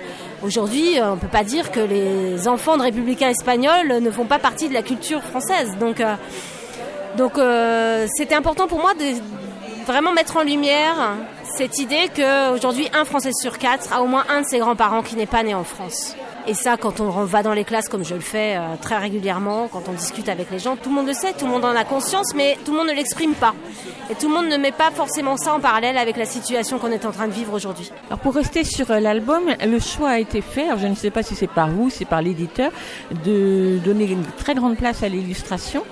aujourd'hui 0.43 0.99
on 1.03 1.17
ne 1.17 1.21
peut 1.21 1.29
pas 1.29 1.45
dire 1.45 1.71
que 1.71 1.81
les 1.81 2.47
enfants 2.47 2.77
de 2.77 2.83
républicains 2.83 3.31
espagnols 3.31 3.99
ne 4.01 4.11
font 4.11 4.25
pas 4.25 4.39
partie 4.39 4.69
de 4.69 4.75
la 4.75 4.83
culture 4.83 5.23
française. 5.23 5.77
Donc 5.79 6.01
donc 7.19 7.37
euh, 7.37 8.07
c'était 8.17 8.37
important 8.37 8.69
pour 8.69 8.79
moi 8.79 8.95
de 8.95 9.05
vraiment 9.89 10.13
mettre 10.13 10.37
en 10.37 10.43
lumière 10.43 11.17
cette 11.57 11.79
idée 11.79 12.11
qu'aujourd'hui 12.15 12.91
un 12.93 13.07
Français 13.07 13.31
sur 13.33 13.57
quatre 13.57 13.91
a 13.91 14.03
au 14.03 14.07
moins 14.07 14.25
un 14.29 14.43
de 14.43 14.47
ses 14.47 14.59
grands-parents 14.59 15.03
qui 15.03 15.17
n'est 15.17 15.27
pas 15.27 15.43
né 15.43 15.55
en 15.55 15.65
France. 15.65 16.15
Et 16.47 16.53
ça, 16.53 16.77
quand 16.77 17.01
on 17.01 17.09
va 17.25 17.43
dans 17.43 17.55
les 17.55 17.65
classes 17.65 17.89
comme 17.89 18.05
je 18.05 18.15
le 18.15 18.21
fais 18.21 18.57
euh, 18.57 18.77
très 18.81 18.99
régulièrement, 18.99 19.69
quand 19.69 19.89
on 19.89 19.93
discute 19.93 20.29
avec 20.29 20.51
les 20.51 20.59
gens, 20.59 20.77
tout 20.77 20.91
le 20.91 20.95
monde 20.95 21.07
le 21.07 21.15
sait, 21.15 21.33
tout 21.33 21.47
le 21.47 21.53
monde 21.53 21.65
en 21.65 21.75
a 21.75 21.85
conscience, 21.85 22.35
mais 22.35 22.59
tout 22.65 22.73
le 22.73 22.79
monde 22.79 22.89
ne 22.89 22.93
l'exprime 22.93 23.33
pas. 23.33 23.55
Et 24.11 24.15
tout 24.15 24.29
le 24.29 24.35
monde 24.35 24.49
ne 24.49 24.59
met 24.59 24.73
pas 24.73 24.91
forcément 24.91 25.39
ça 25.39 25.55
en 25.55 25.61
parallèle 25.61 25.97
avec 25.97 26.19
la 26.19 26.27
situation 26.27 26.79
qu'on 26.79 26.93
est 26.93 27.07
en 27.07 27.11
train 27.11 27.27
de 27.27 27.33
vivre 27.33 27.55
aujourd'hui. 27.55 27.91
Alors 28.09 28.19
pour 28.19 28.35
rester 28.35 28.65
sur 28.65 28.91
euh, 28.91 29.01
l'album, 29.01 29.45
le 29.63 29.81
choix 29.81 30.11
a 30.11 30.19
été 30.19 30.43
fait, 30.43 30.67
je 30.77 30.87
ne 30.87 30.95
sais 30.95 31.11
pas 31.11 31.23
si 31.23 31.35
c'est 31.35 31.47
par 31.47 31.71
vous, 31.71 31.89
c'est 31.89 32.05
par 32.05 32.21
l'éditeur, 32.21 32.73
de 33.25 33.79
donner 33.85 34.05
une 34.05 34.25
très 34.37 34.55
grande 34.55 34.77
place 34.77 35.03
à 35.03 35.09
l'illustration 35.09 35.83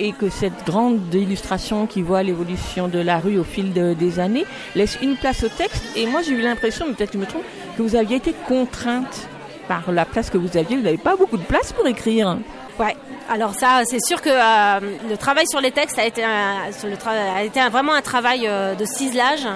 et 0.00 0.12
que 0.12 0.28
cette 0.30 0.64
grande 0.66 1.12
illustration 1.14 1.86
qui 1.86 2.00
voit 2.02 2.22
l'évolution 2.22 2.88
de 2.88 2.98
la 2.98 3.18
rue 3.18 3.38
au 3.38 3.44
fil 3.44 3.72
de- 3.72 3.92
des 3.94 4.18
années 4.18 4.46
laisse 4.74 4.98
une 5.02 5.16
place 5.16 5.44
au 5.44 5.48
texte. 5.48 5.82
Et 5.96 6.06
moi 6.06 6.22
j'ai 6.22 6.32
eu 6.32 6.40
l'impression, 6.40 6.86
mais 6.88 6.94
peut-être 6.94 7.10
que 7.12 7.18
je 7.18 7.24
me 7.24 7.26
trompe, 7.26 7.44
que 7.76 7.82
vous 7.82 7.94
aviez 7.96 8.16
été 8.16 8.34
contrainte 8.48 9.28
par 9.68 9.92
la 9.92 10.04
place 10.04 10.30
que 10.30 10.38
vous 10.38 10.56
aviez. 10.56 10.76
Vous 10.76 10.82
n'avez 10.82 10.98
pas 10.98 11.16
beaucoup 11.16 11.36
de 11.36 11.44
place 11.44 11.72
pour 11.72 11.86
écrire. 11.86 12.38
Ouais. 12.78 12.96
Alors 13.30 13.54
ça, 13.54 13.82
c'est 13.84 14.00
sûr 14.04 14.20
que 14.20 14.30
euh, 14.30 14.80
le 15.08 15.16
travail 15.16 15.44
sur 15.48 15.60
les 15.60 15.70
textes 15.70 15.98
a 15.98 16.06
été, 16.06 16.24
a 16.24 17.44
été 17.44 17.60
vraiment 17.70 17.92
un 17.94 18.02
travail 18.02 18.46
euh, 18.48 18.74
de 18.74 18.84
ciselage. 18.84 19.46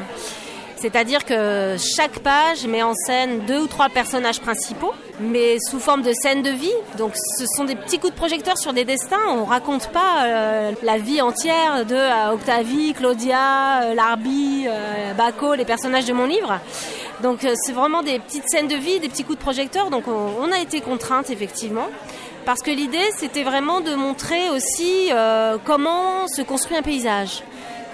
C'est-à-dire 0.84 1.24
que 1.24 1.76
chaque 1.78 2.18
page 2.18 2.66
met 2.66 2.82
en 2.82 2.92
scène 2.92 3.40
deux 3.46 3.60
ou 3.60 3.66
trois 3.68 3.88
personnages 3.88 4.38
principaux, 4.38 4.92
mais 5.18 5.56
sous 5.58 5.80
forme 5.80 6.02
de 6.02 6.12
scènes 6.12 6.42
de 6.42 6.50
vie. 6.50 6.74
Donc 6.98 7.12
ce 7.38 7.46
sont 7.56 7.64
des 7.64 7.74
petits 7.74 7.98
coups 7.98 8.12
de 8.12 8.18
projecteur 8.18 8.58
sur 8.58 8.74
des 8.74 8.84
destins. 8.84 9.22
On 9.30 9.46
raconte 9.46 9.88
pas 9.88 10.24
euh, 10.24 10.72
la 10.82 10.98
vie 10.98 11.22
entière 11.22 11.86
de 11.86 11.94
euh, 11.94 12.34
Octavie, 12.34 12.92
Claudia, 12.92 13.84
euh, 13.84 13.94
Larbi, 13.94 14.66
Baco, 15.16 15.54
les 15.54 15.64
personnages 15.64 16.04
de 16.04 16.12
mon 16.12 16.26
livre. 16.26 16.60
Donc 17.22 17.46
c'est 17.64 17.72
vraiment 17.72 18.02
des 18.02 18.18
petites 18.18 18.50
scènes 18.50 18.68
de 18.68 18.76
vie, 18.76 19.00
des 19.00 19.08
petits 19.08 19.24
coups 19.24 19.38
de 19.38 19.42
projecteur. 19.42 19.88
Donc 19.88 20.06
on, 20.06 20.34
on 20.38 20.52
a 20.52 20.58
été 20.58 20.82
contrainte 20.82 21.30
effectivement. 21.30 21.88
Parce 22.44 22.60
que 22.60 22.70
l'idée, 22.70 23.08
c'était 23.16 23.44
vraiment 23.44 23.80
de 23.80 23.94
montrer 23.94 24.50
aussi 24.50 25.08
comment 25.64 26.28
se 26.28 26.42
construit 26.42 26.76
un 26.76 26.82
paysage, 26.82 27.42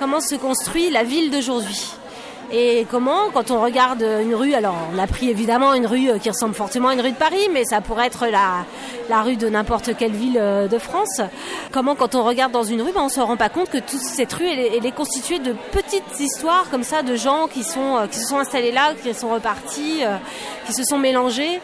comment 0.00 0.20
se 0.20 0.34
construit 0.34 0.90
la 0.90 1.04
ville 1.04 1.30
d'aujourd'hui. 1.30 1.99
Et 2.52 2.84
comment, 2.90 3.30
quand 3.32 3.52
on 3.52 3.60
regarde 3.60 4.02
une 4.02 4.34
rue, 4.34 4.54
alors 4.54 4.74
on 4.92 4.98
a 4.98 5.06
pris 5.06 5.30
évidemment 5.30 5.72
une 5.72 5.86
rue 5.86 6.10
euh, 6.10 6.18
qui 6.18 6.30
ressemble 6.30 6.54
fortement 6.54 6.88
à 6.88 6.94
une 6.94 7.00
rue 7.00 7.12
de 7.12 7.16
Paris, 7.16 7.48
mais 7.52 7.64
ça 7.64 7.80
pourrait 7.80 8.08
être 8.08 8.26
la, 8.26 9.22
rue 9.22 9.36
de 9.36 9.48
n'importe 9.48 9.96
quelle 9.96 10.10
ville 10.10 10.36
euh, 10.36 10.66
de 10.66 10.78
France. 10.78 11.20
Comment, 11.70 11.94
quand 11.94 12.16
on 12.16 12.24
regarde 12.24 12.50
dans 12.50 12.64
une 12.64 12.82
rue, 12.82 12.90
ben, 12.90 13.02
on 13.02 13.08
se 13.08 13.20
rend 13.20 13.36
pas 13.36 13.50
compte 13.50 13.70
que 13.70 13.78
toute 13.78 14.00
cette 14.00 14.32
rue, 14.32 14.48
elle, 14.48 14.84
est- 14.84 14.90
constituée 14.90 15.38
de 15.38 15.54
petites 15.70 16.18
histoires 16.18 16.68
comme 16.70 16.82
ça, 16.82 17.02
de 17.04 17.14
gens 17.14 17.46
qui 17.46 17.62
sont 17.62 17.96
euh, 17.98 18.06
qui 18.08 18.18
se 18.18 18.26
sont 18.26 18.38
installés 18.38 18.72
là, 18.72 18.94
qui 19.00 19.14
sont 19.14 19.30
repartis, 19.30 20.02
qui 20.66 20.72
se 20.72 20.82
sont 20.82 20.98
mélangés. 20.98 21.60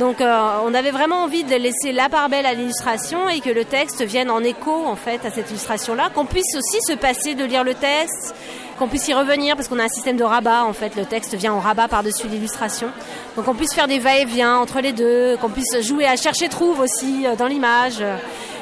Donc 0.00 0.16
on 0.20 0.72
avait 0.74 0.90
vraiment 0.90 1.24
envie 1.24 1.44
de 1.44 1.54
laisser 1.54 1.92
la 1.92 2.08
part 2.08 2.30
belle 2.30 2.46
à 2.46 2.54
l'illustration 2.54 3.28
et 3.28 3.40
que 3.40 3.50
le 3.50 3.66
texte 3.66 4.02
vienne 4.02 4.30
en 4.30 4.42
écho 4.42 4.72
en 4.86 4.96
fait 4.96 5.20
à 5.26 5.30
cette 5.30 5.50
illustration-là, 5.50 6.08
qu'on 6.14 6.24
puisse 6.24 6.56
aussi 6.56 6.78
se 6.80 6.94
passer 6.94 7.34
de 7.34 7.44
lire 7.44 7.62
le 7.62 7.74
texte, 7.74 8.34
qu'on 8.82 8.88
puisse 8.88 9.06
y 9.06 9.14
revenir 9.14 9.54
parce 9.54 9.68
qu'on 9.68 9.78
a 9.78 9.84
un 9.84 9.88
système 9.88 10.16
de 10.16 10.24
rabat 10.24 10.64
en 10.64 10.72
fait, 10.72 10.96
le 10.96 11.04
texte 11.04 11.36
vient 11.36 11.52
en 11.52 11.60
rabat 11.60 11.86
par-dessus 11.86 12.26
l'illustration. 12.26 12.88
Donc 13.36 13.46
on 13.46 13.54
puisse 13.54 13.72
faire 13.74 13.86
des 13.86 14.00
va-et-vient 14.00 14.56
entre 14.56 14.80
les 14.80 14.92
deux, 14.92 15.36
qu'on 15.40 15.50
puisse 15.50 15.80
jouer 15.82 16.04
à 16.04 16.16
chercher 16.16 16.48
trouve 16.48 16.80
aussi 16.80 17.24
euh, 17.24 17.36
dans 17.36 17.46
l'image. 17.46 17.98
Euh, 18.00 18.16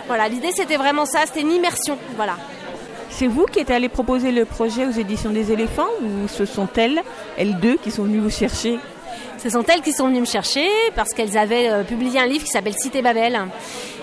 Voilà, 0.08 0.28
l'idée 0.28 0.50
c'était 0.54 0.76
vraiment 0.76 1.06
ça, 1.06 1.20
c'était 1.24 1.40
une 1.40 1.52
immersion, 1.52 1.96
voilà. 2.16 2.36
C'est 3.08 3.28
vous 3.28 3.46
qui 3.46 3.60
êtes 3.60 3.70
allé 3.70 3.88
proposer 3.88 4.30
le 4.30 4.44
projet 4.44 4.84
aux 4.84 4.90
éditions 4.90 5.30
des 5.30 5.52
éléphants 5.52 5.88
ou 6.02 6.28
ce 6.28 6.44
sont 6.44 6.68
elles, 6.76 7.00
elles 7.38 7.58
deux, 7.58 7.76
qui 7.76 7.90
sont 7.90 8.02
venues 8.02 8.18
vous 8.20 8.28
chercher? 8.28 8.78
Ce 9.42 9.48
sont 9.48 9.64
elles 9.68 9.80
qui 9.80 9.92
sont 9.92 10.08
venues 10.08 10.20
me 10.20 10.26
chercher 10.26 10.68
parce 10.94 11.14
qu'elles 11.14 11.38
avaient 11.38 11.70
euh, 11.70 11.82
publié 11.82 12.20
un 12.20 12.26
livre 12.26 12.44
qui 12.44 12.50
s'appelle 12.50 12.76
Cité 12.76 13.00
Babel, 13.00 13.40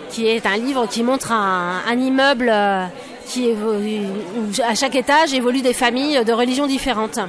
qui 0.09 0.27
est 0.27 0.47
un 0.47 0.57
livre 0.57 0.87
qui 0.87 1.03
montre 1.03 1.31
un, 1.31 1.81
un 1.87 1.99
immeuble 1.99 2.49
euh, 2.49 2.85
qui 3.27 3.49
à 4.63 4.75
chaque 4.75 4.95
étage 4.95 5.33
évoluent 5.33 5.61
des 5.61 5.73
familles 5.73 6.23
de 6.23 6.33
religions 6.33 6.67
différentes. 6.67 7.19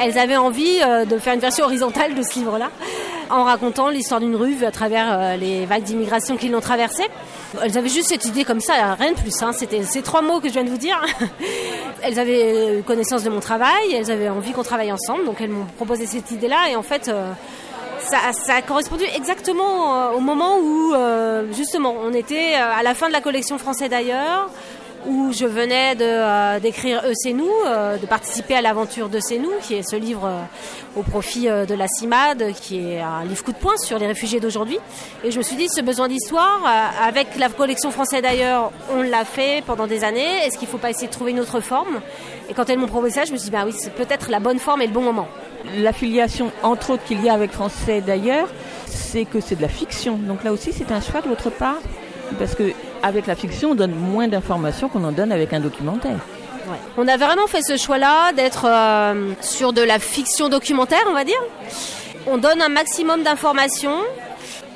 Elles 0.00 0.18
avaient 0.18 0.36
envie 0.36 0.80
euh, 0.82 1.04
de 1.04 1.18
faire 1.18 1.34
une 1.34 1.40
version 1.40 1.64
horizontale 1.64 2.14
de 2.14 2.22
ce 2.22 2.38
livre-là, 2.38 2.70
en 3.30 3.44
racontant 3.44 3.88
l'histoire 3.88 4.20
d'une 4.20 4.36
rue 4.36 4.64
à 4.64 4.70
travers 4.70 5.06
euh, 5.10 5.36
les 5.36 5.66
vagues 5.66 5.82
d'immigration 5.82 6.36
qui 6.36 6.48
l'ont 6.48 6.60
traversée. 6.60 7.06
Elles 7.62 7.78
avaient 7.78 7.88
juste 7.88 8.08
cette 8.08 8.26
idée 8.26 8.44
comme 8.44 8.60
ça, 8.60 8.94
rien 8.98 9.12
de 9.12 9.16
plus. 9.16 9.42
Hein. 9.42 9.52
C'était 9.52 9.82
ces 9.82 10.02
trois 10.02 10.20
mots 10.20 10.40
que 10.40 10.48
je 10.48 10.52
viens 10.52 10.64
de 10.64 10.70
vous 10.70 10.78
dire. 10.78 11.00
elles 12.02 12.18
avaient 12.18 12.82
connaissance 12.86 13.22
de 13.24 13.30
mon 13.30 13.40
travail, 13.40 13.92
elles 13.92 14.10
avaient 14.10 14.28
envie 14.28 14.52
qu'on 14.52 14.62
travaille 14.62 14.92
ensemble, 14.92 15.24
donc 15.24 15.40
elles 15.40 15.50
m'ont 15.50 15.66
proposé 15.76 16.06
cette 16.06 16.30
idée-là. 16.30 16.70
Et 16.70 16.76
en 16.76 16.82
fait, 16.82 17.08
euh, 17.08 17.32
ça, 18.10 18.54
a 18.54 18.62
correspondu 18.62 19.04
exactement 19.14 19.94
euh, 19.94 20.16
au 20.16 20.20
moment 20.20 20.58
où, 20.58 20.94
euh, 20.94 21.52
justement, 21.52 21.94
on 22.02 22.12
était 22.12 22.54
à 22.54 22.82
la 22.82 22.94
fin 22.94 23.08
de 23.08 23.12
la 23.12 23.20
collection 23.20 23.58
Français 23.58 23.88
d'ailleurs 23.88 24.50
où 25.06 25.32
je 25.32 25.46
venais 25.46 25.94
de 25.94 26.04
euh, 26.04 26.60
d'écrire 26.60 27.02
Eux 27.06 27.12
c'est 27.14 27.32
nous, 27.32 27.50
euh, 27.66 27.96
de 27.96 28.06
participer 28.06 28.54
à 28.54 28.62
l'aventure 28.62 29.08
de 29.08 29.20
c'est 29.20 29.38
nous, 29.38 29.52
qui 29.62 29.74
est 29.74 29.88
ce 29.88 29.96
livre 29.96 30.26
euh, 30.26 30.42
au 30.96 31.02
profit 31.02 31.46
de 31.46 31.74
la 31.74 31.86
CIMAD, 31.86 32.52
qui 32.54 32.80
est 32.80 33.00
un 33.00 33.24
livre 33.24 33.44
coup 33.44 33.52
de 33.52 33.58
poing 33.58 33.76
sur 33.76 33.98
les 33.98 34.06
réfugiés 34.06 34.40
d'aujourd'hui. 34.40 34.78
Et 35.22 35.30
je 35.30 35.38
me 35.38 35.42
suis 35.42 35.56
dit, 35.56 35.68
ce 35.68 35.80
besoin 35.80 36.08
d'histoire, 36.08 36.62
avec 37.00 37.36
la 37.38 37.48
collection 37.48 37.90
française 37.90 38.22
d'ailleurs, 38.22 38.72
on 38.90 39.02
l'a 39.02 39.24
fait 39.24 39.62
pendant 39.64 39.86
des 39.86 40.02
années. 40.02 40.44
Est-ce 40.44 40.58
qu'il 40.58 40.66
ne 40.66 40.72
faut 40.72 40.78
pas 40.78 40.90
essayer 40.90 41.06
de 41.06 41.12
trouver 41.12 41.30
une 41.30 41.40
autre 41.40 41.60
forme? 41.60 42.00
Et 42.48 42.54
quand 42.54 42.68
elles 42.68 42.78
m'ont 42.78 42.88
proposé 42.88 43.14
ça, 43.14 43.24
je 43.24 43.32
me 43.32 43.36
suis 43.36 43.50
dit, 43.50 43.50
bah 43.50 43.62
oui, 43.64 43.74
c'est 43.78 43.94
peut-être 43.94 44.30
la 44.30 44.40
bonne 44.40 44.58
forme 44.58 44.82
et 44.82 44.86
le 44.86 44.92
bon 44.92 45.02
moment. 45.02 45.28
L'affiliation, 45.76 46.50
entre 46.62 46.90
autres, 46.90 47.04
qu'il 47.04 47.22
y 47.22 47.28
a 47.28 47.34
avec 47.34 47.52
Français 47.52 48.00
d'ailleurs, 48.00 48.48
c'est 48.86 49.24
que 49.24 49.40
c'est 49.40 49.56
de 49.56 49.62
la 49.62 49.68
fiction. 49.68 50.16
Donc 50.16 50.42
là 50.42 50.52
aussi, 50.52 50.72
c'est 50.72 50.90
un 50.90 51.00
choix 51.00 51.20
de 51.20 51.28
votre 51.28 51.50
part? 51.50 51.78
Parce 52.38 52.54
que 52.54 52.72
avec 53.02 53.26
la 53.26 53.34
fiction, 53.34 53.70
on 53.70 53.74
donne 53.74 53.94
moins 53.94 54.28
d'informations 54.28 54.88
qu'on 54.88 55.04
en 55.04 55.12
donne 55.12 55.32
avec 55.32 55.52
un 55.52 55.60
documentaire. 55.60 56.18
On 56.96 57.08
a 57.08 57.16
vraiment 57.16 57.46
fait 57.46 57.62
ce 57.62 57.76
choix-là 57.76 58.32
d'être 58.32 58.66
euh, 58.66 59.32
sur 59.40 59.72
de 59.72 59.82
la 59.82 59.98
fiction 59.98 60.48
documentaire, 60.48 61.04
on 61.08 61.14
va 61.14 61.24
dire. 61.24 61.40
On 62.26 62.38
donne 62.38 62.60
un 62.60 62.68
maximum 62.68 63.22
d'informations. 63.22 64.00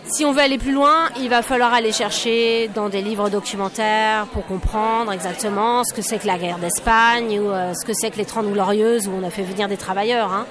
Si 0.04 0.24
on 0.24 0.32
veut 0.32 0.40
aller 0.40 0.58
plus 0.58 0.72
loin, 0.72 1.08
il 1.20 1.28
va 1.28 1.42
falloir 1.42 1.72
aller 1.72 1.92
chercher 1.92 2.68
dans 2.74 2.88
des 2.88 3.02
livres 3.02 3.30
documentaires 3.30 4.26
pour 4.32 4.44
comprendre 4.46 5.12
exactement 5.12 5.84
ce 5.84 5.94
que 5.94 6.02
c'est 6.02 6.18
que 6.18 6.26
la 6.26 6.38
guerre 6.38 6.58
d'Espagne 6.58 7.38
ou 7.40 7.50
euh, 7.50 7.72
ce 7.74 7.86
que 7.86 7.92
c'est 7.94 8.10
que 8.10 8.18
les 8.18 8.24
Trente 8.24 8.50
Glorieuses 8.50 9.06
où 9.06 9.12
on 9.12 9.26
a 9.26 9.30
fait 9.30 9.42
venir 9.42 9.68
des 9.68 9.76
travailleurs. 9.76 10.32
Hein. 10.32 10.46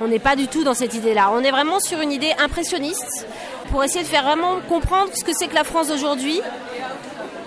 On 0.00 0.08
n'est 0.08 0.18
pas 0.18 0.36
du 0.36 0.48
tout 0.48 0.64
dans 0.64 0.74
cette 0.74 0.94
idée-là. 0.94 1.30
On 1.32 1.42
est 1.42 1.50
vraiment 1.50 1.78
sur 1.78 2.00
une 2.00 2.12
idée 2.12 2.32
impressionniste 2.38 3.26
pour 3.70 3.84
essayer 3.84 4.02
de 4.02 4.08
faire 4.08 4.24
vraiment 4.24 4.60
comprendre 4.68 5.10
ce 5.14 5.24
que 5.24 5.32
c'est 5.34 5.46
que 5.46 5.54
la 5.54 5.64
France 5.64 5.88
d'aujourd'hui, 5.88 6.40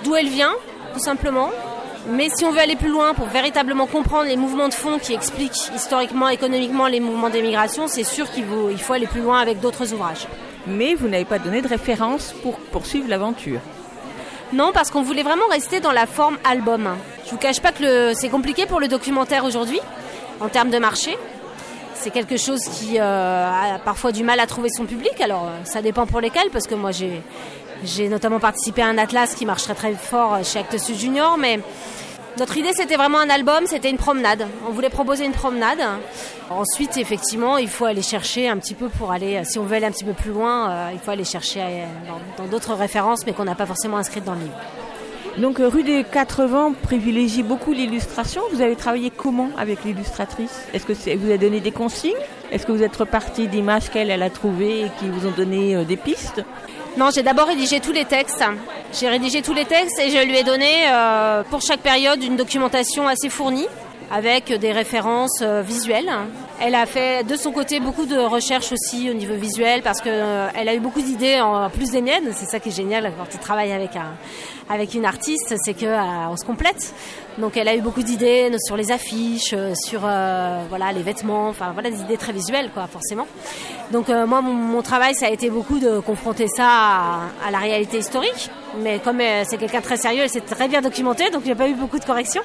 d'où 0.03 0.15
elle 0.15 0.29
vient, 0.29 0.53
tout 0.93 0.99
simplement. 0.99 1.49
Mais 2.07 2.29
si 2.29 2.45
on 2.45 2.51
veut 2.51 2.59
aller 2.59 2.75
plus 2.75 2.89
loin 2.89 3.13
pour 3.13 3.27
véritablement 3.27 3.85
comprendre 3.85 4.25
les 4.25 4.37
mouvements 4.37 4.69
de 4.69 4.73
fond 4.73 4.99
qui 4.99 5.13
expliquent 5.13 5.69
historiquement, 5.75 6.29
économiquement 6.29 6.87
les 6.87 6.99
mouvements 6.99 7.29
d'émigration, 7.29 7.87
c'est 7.87 8.03
sûr 8.03 8.31
qu'il 8.31 8.45
faut, 8.45 8.69
il 8.69 8.79
faut 8.79 8.93
aller 8.93 9.07
plus 9.07 9.21
loin 9.21 9.39
avec 9.39 9.59
d'autres 9.59 9.93
ouvrages. 9.93 10.27
Mais 10.65 10.95
vous 10.95 11.07
n'avez 11.07 11.25
pas 11.25 11.39
donné 11.39 11.61
de 11.61 11.67
référence 11.67 12.33
pour 12.41 12.55
poursuivre 12.57 13.09
l'aventure. 13.09 13.59
Non, 14.53 14.71
parce 14.73 14.89
qu'on 14.89 15.03
voulait 15.03 15.23
vraiment 15.23 15.47
rester 15.51 15.79
dans 15.79 15.91
la 15.91 16.07
forme 16.07 16.37
album. 16.43 16.89
Je 17.25 17.31
vous 17.31 17.37
cache 17.37 17.59
pas 17.59 17.71
que 17.71 17.83
le, 17.83 18.13
c'est 18.15 18.29
compliqué 18.29 18.65
pour 18.65 18.79
le 18.79 18.87
documentaire 18.87 19.45
aujourd'hui, 19.45 19.79
en 20.39 20.49
termes 20.49 20.71
de 20.71 20.79
marché. 20.79 21.15
C'est 21.93 22.09
quelque 22.09 22.37
chose 22.37 22.61
qui 22.63 22.97
euh, 22.97 23.49
a 23.75 23.77
parfois 23.83 24.11
du 24.11 24.23
mal 24.23 24.39
à 24.39 24.47
trouver 24.47 24.69
son 24.69 24.85
public. 24.85 25.19
Alors, 25.21 25.45
euh, 25.45 25.65
ça 25.65 25.81
dépend 25.81 26.07
pour 26.07 26.21
lesquels, 26.21 26.49
parce 26.51 26.65
que 26.65 26.73
moi, 26.73 26.91
j'ai, 26.91 27.21
j'ai 27.83 28.09
notamment 28.09 28.39
participé 28.39 28.81
à 28.81 28.87
un 28.87 28.97
atlas 28.97 29.35
qui 29.35 29.45
marcherait 29.45 29.75
très 29.75 29.93
fort 29.93 30.43
chez 30.43 30.59
Actes 30.59 30.77
Sud 30.79 30.97
Junior, 30.97 31.37
mais 31.37 31.59
notre 32.37 32.57
idée 32.57 32.71
c'était 32.73 32.95
vraiment 32.95 33.19
un 33.19 33.29
album, 33.29 33.65
c'était 33.65 33.89
une 33.89 33.97
promenade. 33.97 34.47
On 34.67 34.71
voulait 34.71 34.89
proposer 34.89 35.25
une 35.25 35.33
promenade. 35.33 35.79
Ensuite, 36.49 36.97
effectivement, 36.97 37.57
il 37.57 37.67
faut 37.67 37.85
aller 37.85 38.01
chercher 38.01 38.49
un 38.49 38.57
petit 38.57 38.73
peu 38.73 38.89
pour 38.89 39.11
aller, 39.11 39.43
si 39.45 39.59
on 39.59 39.63
veut 39.63 39.75
aller 39.75 39.85
un 39.85 39.91
petit 39.91 40.03
peu 40.03 40.13
plus 40.13 40.31
loin, 40.31 40.71
euh, 40.71 40.89
il 40.93 40.99
faut 40.99 41.11
aller 41.11 41.23
chercher 41.23 41.61
euh, 41.61 41.85
dans 42.37 42.45
d'autres 42.45 42.73
références, 42.73 43.25
mais 43.25 43.33
qu'on 43.33 43.43
n'a 43.45 43.55
pas 43.55 43.65
forcément 43.65 43.97
inscrites 43.97 44.23
dans 44.23 44.33
le 44.33 44.41
livre. 44.41 44.57
Donc 45.37 45.57
rue 45.59 45.83
des 45.83 46.03
Quatre 46.03 46.43
Vents 46.45 46.73
privilégie 46.73 47.43
beaucoup 47.43 47.71
l'illustration. 47.71 48.41
Vous 48.51 48.61
avez 48.61 48.75
travaillé 48.75 49.09
comment 49.09 49.49
avec 49.57 49.85
l'illustratrice? 49.85 50.63
Est-ce 50.73 50.85
que 50.85 50.93
vous 51.17 51.29
avez 51.29 51.37
donné 51.37 51.59
des 51.61 51.71
consignes? 51.71 52.11
Est-ce 52.51 52.65
que 52.65 52.71
vous 52.71 52.83
êtes 52.83 52.95
reparti 52.95 53.47
d'images 53.47 53.89
qu'elle 53.89 54.09
elle 54.09 54.23
a 54.23 54.29
trouvées 54.29 54.81
et 54.81 54.91
qui 54.99 55.07
vous 55.07 55.27
ont 55.27 55.31
donné 55.31 55.75
euh, 55.75 55.83
des 55.83 55.97
pistes? 55.97 56.43
Non, 56.99 57.11
j'ai 57.15 57.23
d'abord 57.23 57.47
rédigé 57.47 57.79
tous 57.79 57.93
les 57.93 58.03
textes. 58.03 58.43
J'ai 58.91 59.07
rédigé 59.07 59.41
tous 59.41 59.53
les 59.53 59.63
textes 59.63 59.97
et 59.99 60.09
je 60.09 60.21
lui 60.21 60.37
ai 60.37 60.43
donné 60.43 60.83
euh, 60.91 61.43
pour 61.43 61.61
chaque 61.61 61.79
période 61.79 62.21
une 62.21 62.35
documentation 62.35 63.07
assez 63.07 63.29
fournie 63.29 63.67
avec 64.11 64.51
des 64.51 64.73
références 64.73 65.39
euh, 65.41 65.61
visuelles. 65.61 66.11
Elle 66.59 66.75
a 66.75 66.85
fait 66.85 67.25
de 67.25 67.37
son 67.37 67.53
côté 67.53 67.79
beaucoup 67.79 68.05
de 68.05 68.17
recherches 68.17 68.73
aussi 68.73 69.09
au 69.09 69.13
niveau 69.13 69.35
visuel 69.35 69.81
parce 69.81 70.01
que 70.01 70.09
euh, 70.09 70.49
a 70.53 70.75
eu 70.75 70.81
beaucoup 70.81 71.01
d'idées 71.01 71.39
en 71.39 71.69
plus 71.69 71.89
des 71.91 72.01
miennes. 72.01 72.33
C'est 72.33 72.47
ça 72.47 72.59
qui 72.59 72.67
est 72.67 72.75
génial 72.75 73.13
quand 73.17 73.29
tu 73.29 73.37
travailles 73.37 73.71
avec 73.71 73.95
un 73.95 74.11
avec 74.67 74.93
une 74.93 75.05
artiste, 75.05 75.55
c'est 75.63 75.73
que 75.73 75.87
on 76.29 76.35
se 76.35 76.43
complète. 76.43 76.93
Donc 77.39 77.55
elle 77.55 77.69
a 77.69 77.75
eu 77.75 77.81
beaucoup 77.81 78.03
d'idées 78.03 78.51
sur 78.65 78.75
les 78.75 78.91
affiches, 78.91 79.55
sur 79.73 80.01
euh, 80.03 80.63
voilà 80.67 80.91
les 80.91 81.01
vêtements, 81.01 81.47
enfin 81.47 81.71
voilà 81.73 81.89
des 81.89 82.01
idées 82.01 82.17
très 82.17 82.33
visuelles 82.33 82.69
quoi 82.73 82.87
forcément. 82.87 83.27
Donc 83.91 84.09
euh, 84.09 84.27
moi 84.27 84.41
mon, 84.41 84.81
travail 84.81 85.15
ça 85.15 85.27
a 85.27 85.29
été 85.29 85.49
beaucoup 85.49 85.79
de 85.79 85.99
confronter 85.99 86.47
ça 86.47 86.67
à, 87.45 87.51
la 87.51 87.59
réalité 87.59 87.99
historique. 87.99 88.49
Mais 88.83 88.99
comme 88.99 89.21
euh, 89.21 89.43
c'est 89.47 89.57
quelqu'un 89.57 89.79
très 89.79 89.95
sérieux, 89.95 90.23
elle 90.23 90.29
s'est 90.29 90.41
très 90.41 90.67
bien 90.67 90.81
documentée, 90.81 91.29
donc 91.31 91.47
a 91.47 91.55
pas 91.55 91.69
eu 91.69 91.75
beaucoup 91.75 91.97
de 91.97 92.05
corrections. 92.05 92.43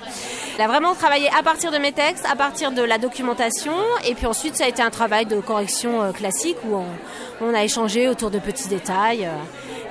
Elle 0.56 0.64
a 0.64 0.68
vraiment 0.68 0.94
travaillé 0.94 1.28
à 1.36 1.42
partir 1.42 1.72
de 1.72 1.78
mes 1.78 1.92
textes, 1.92 2.24
à 2.30 2.36
partir 2.36 2.70
de 2.70 2.82
la 2.82 2.98
documentation, 2.98 3.74
et 4.06 4.14
puis 4.14 4.26
ensuite 4.26 4.56
ça 4.56 4.64
a 4.64 4.68
été 4.68 4.80
un 4.80 4.90
travail 4.90 5.26
de 5.26 5.40
correction 5.40 6.12
classique 6.12 6.56
où 6.68 6.76
on 7.40 7.52
a 7.54 7.64
échangé 7.64 8.08
autour 8.08 8.30
de 8.30 8.38
petits 8.38 8.68
détails 8.68 9.28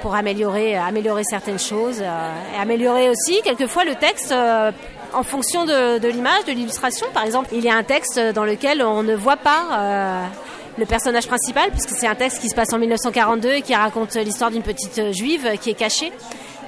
pour 0.04 0.14
améliorer, 0.14 0.76
améliorer 0.76 1.24
certaines 1.24 1.58
choses 1.58 2.02
et 2.02 2.60
améliorer 2.62 3.10
aussi 3.10 3.42
quelquefois 3.42 3.86
le 3.86 3.96
texte 3.96 4.32
en 5.14 5.24
fonction 5.24 5.66
de, 5.66 6.08
l'image, 6.08 6.46
de 6.46 6.52
l'illustration. 6.52 7.08
Par 7.14 7.24
exemple, 7.24 7.50
il 7.54 7.64
y 7.64 7.70
a 7.70 7.76
un 7.76 7.84
texte 7.84 8.20
dans 8.20 8.46
lequel 8.46 8.82
on 8.84 9.04
ne 9.04 9.16
voit 9.16 9.38
pas 9.38 9.64
euh, 9.72 10.26
le 10.78 10.86
personnage 10.86 11.28
principal, 11.28 11.70
puisque 11.72 11.92
c'est 11.92 12.08
un 12.08 12.16
texte 12.16 12.42
qui 12.42 12.50
se 12.50 12.56
passe 12.56 12.74
en 12.74 12.80
1942 12.80 13.54
et 13.54 13.62
qui 13.62 13.76
raconte 13.76 14.16
l'histoire 14.16 14.52
d'une 14.52 14.64
petite 14.64 15.14
juive 15.14 15.58
qui 15.62 15.70
est 15.70 15.76
cachée. 15.76 16.12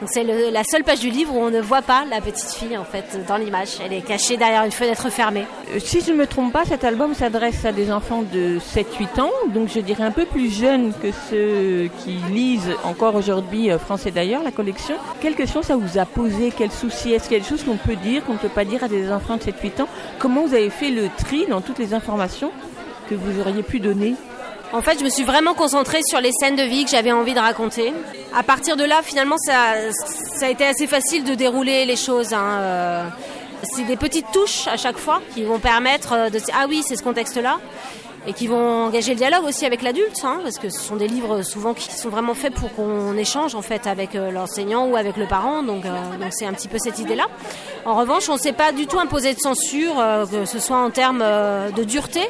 C'est 0.08 0.24
la 0.24 0.64
seule 0.64 0.84
page 0.84 1.00
du 1.00 1.10
livre 1.10 1.34
où 1.36 1.40
on 1.40 1.50
ne 1.50 1.62
voit 1.62 1.82
pas 1.82 2.04
la 2.10 2.22
petite 2.22 2.52
fille 2.52 2.78
en 2.78 2.84
fait 2.84 3.26
dans 3.28 3.38
l'image. 3.38 3.78
Elle 3.84 3.94
est 3.94 4.02
cachée 4.02 4.38
derrière 4.38 4.64
une 4.64 4.72
fenêtre 4.72 5.10
fermée. 5.10 5.46
Si 5.80 6.02
je 6.02 6.12
ne 6.12 6.18
me 6.18 6.28
trompe 6.28 6.52
pas, 6.52 6.66
cet 6.66 6.84
album 6.84 7.14
s'adresse 7.14 7.66
à 7.66 7.72
des 7.72 7.92
enfants 7.92 8.24
de 8.34 8.60
7-8 8.60 9.22
ans, 9.22 9.32
donc 9.54 9.70
je 9.74 9.80
dirais 9.80 10.04
un 10.04 10.12
peu 10.12 10.26
plus 10.26 10.54
jeunes 10.54 10.94
que 11.02 11.12
ceux 11.30 11.90
qui 12.04 12.18
lisent 12.32 12.76
encore 12.84 13.16
aujourd'hui 13.16 13.70
français 13.80 14.12
d'ailleurs 14.12 14.44
la 14.44 14.52
collection. 14.52 14.96
Quelle 15.22 15.36
question 15.36 15.62
ça 15.62 15.76
vous 15.76 15.98
a 15.98 16.06
posé 16.06 16.52
Quel 16.56 16.72
souci? 16.72 17.14
Est-ce 17.14 17.28
qu'il 17.28 17.38
y 17.38 17.40
a 17.40 17.44
des 17.44 17.50
choses 17.50 17.64
qu'on 17.64 17.78
peut 17.78 17.96
dire, 17.96 18.24
qu'on 18.26 18.34
ne 18.34 18.38
peut 18.38 18.50
pas 18.50 18.66
dire 18.66 18.84
à 18.84 18.88
des 18.88 19.12
enfants 19.12 19.38
de 19.38 19.42
7-8 19.42 19.82
ans? 19.82 19.88
Comment 20.20 20.46
vous 20.46 20.54
avez 20.54 20.70
fait 20.70 20.90
le 20.90 21.10
tri 21.18 21.46
dans 21.50 21.62
toutes 21.62 21.80
les 21.80 21.94
informations 21.94 22.52
que 23.10 23.16
vous 23.16 23.40
auriez 23.40 23.64
pu 23.64 23.80
donner? 23.80 24.16
En 24.74 24.82
fait, 24.82 25.00
je 25.00 25.04
me 25.04 25.10
suis 25.10 25.24
vraiment 25.24 25.54
concentrée 25.54 26.02
sur 26.04 26.20
les 26.20 26.32
scènes 26.32 26.56
de 26.56 26.64
vie 26.64 26.86
que 26.86 26.92
j'avais 26.92 27.12
envie 27.12 27.34
de 27.34 27.40
raconter. 27.40 27.94
À 28.36 28.44
partir 28.44 28.76
de 28.76 28.84
là, 28.84 29.02
finalement, 29.04 29.38
ça, 29.38 29.92
ça 30.38 30.48
a 30.48 30.50
été 30.50 30.66
assez 30.66 30.88
facile 30.88 31.24
de 31.24 31.36
dérouler 31.36 31.86
les 31.86 31.96
choses. 31.96 32.34
Hein. 32.34 32.60
Euh, 32.60 33.08
c'est 33.64 33.84
des 33.84 33.96
petites 33.96 34.32
touches 34.32 34.68
à 34.68 34.78
chaque 34.78 34.98
fois 34.98 35.22
qui 35.34 35.44
vont 35.44 35.60
permettre 35.60 36.30
de 36.30 36.40
ah 36.54 36.66
oui, 36.68 36.84
c'est 36.86 36.96
ce 36.96 37.04
contexte-là 37.04 37.60
et 38.28 38.34
qui 38.34 38.48
vont 38.48 38.86
engager 38.86 39.12
le 39.12 39.18
dialogue 39.18 39.46
aussi 39.46 39.66
avec 39.66 39.82
l'adulte, 39.82 40.22
hein, 40.24 40.40
parce 40.42 40.58
que 40.58 40.70
ce 40.70 40.80
sont 40.80 40.96
des 40.96 41.08
livres 41.08 41.44
souvent 41.44 41.74
qui 41.74 41.92
sont 41.92 42.10
vraiment 42.10 42.34
faits 42.34 42.54
pour 42.54 42.74
qu'on 42.74 43.16
échange 43.18 43.54
en 43.56 43.62
fait 43.62 43.86
avec 43.88 44.14
l'enseignant 44.14 44.88
ou 44.88 44.96
avec 44.96 45.18
le 45.18 45.28
parent, 45.28 45.62
donc 45.64 45.86
euh, 45.86 45.92
c'est 46.32 46.46
un 46.46 46.54
petit 46.54 46.68
peu 46.68 46.78
cette 46.80 47.00
idée-là. 47.00 47.28
En 47.86 47.96
revanche, 47.96 48.28
on 48.30 48.34
ne 48.34 48.40
s'est 48.40 48.54
pas 48.54 48.72
du 48.72 48.88
tout 48.88 49.00
imposé 49.00 49.34
de 49.34 49.40
censure, 49.40 50.00
euh, 50.00 50.26
que 50.26 50.46
ce 50.46 50.60
soit 50.60 50.78
en 50.78 50.90
termes 50.90 51.22
euh, 51.22 51.70
de 51.70 51.84
dureté, 51.84 52.22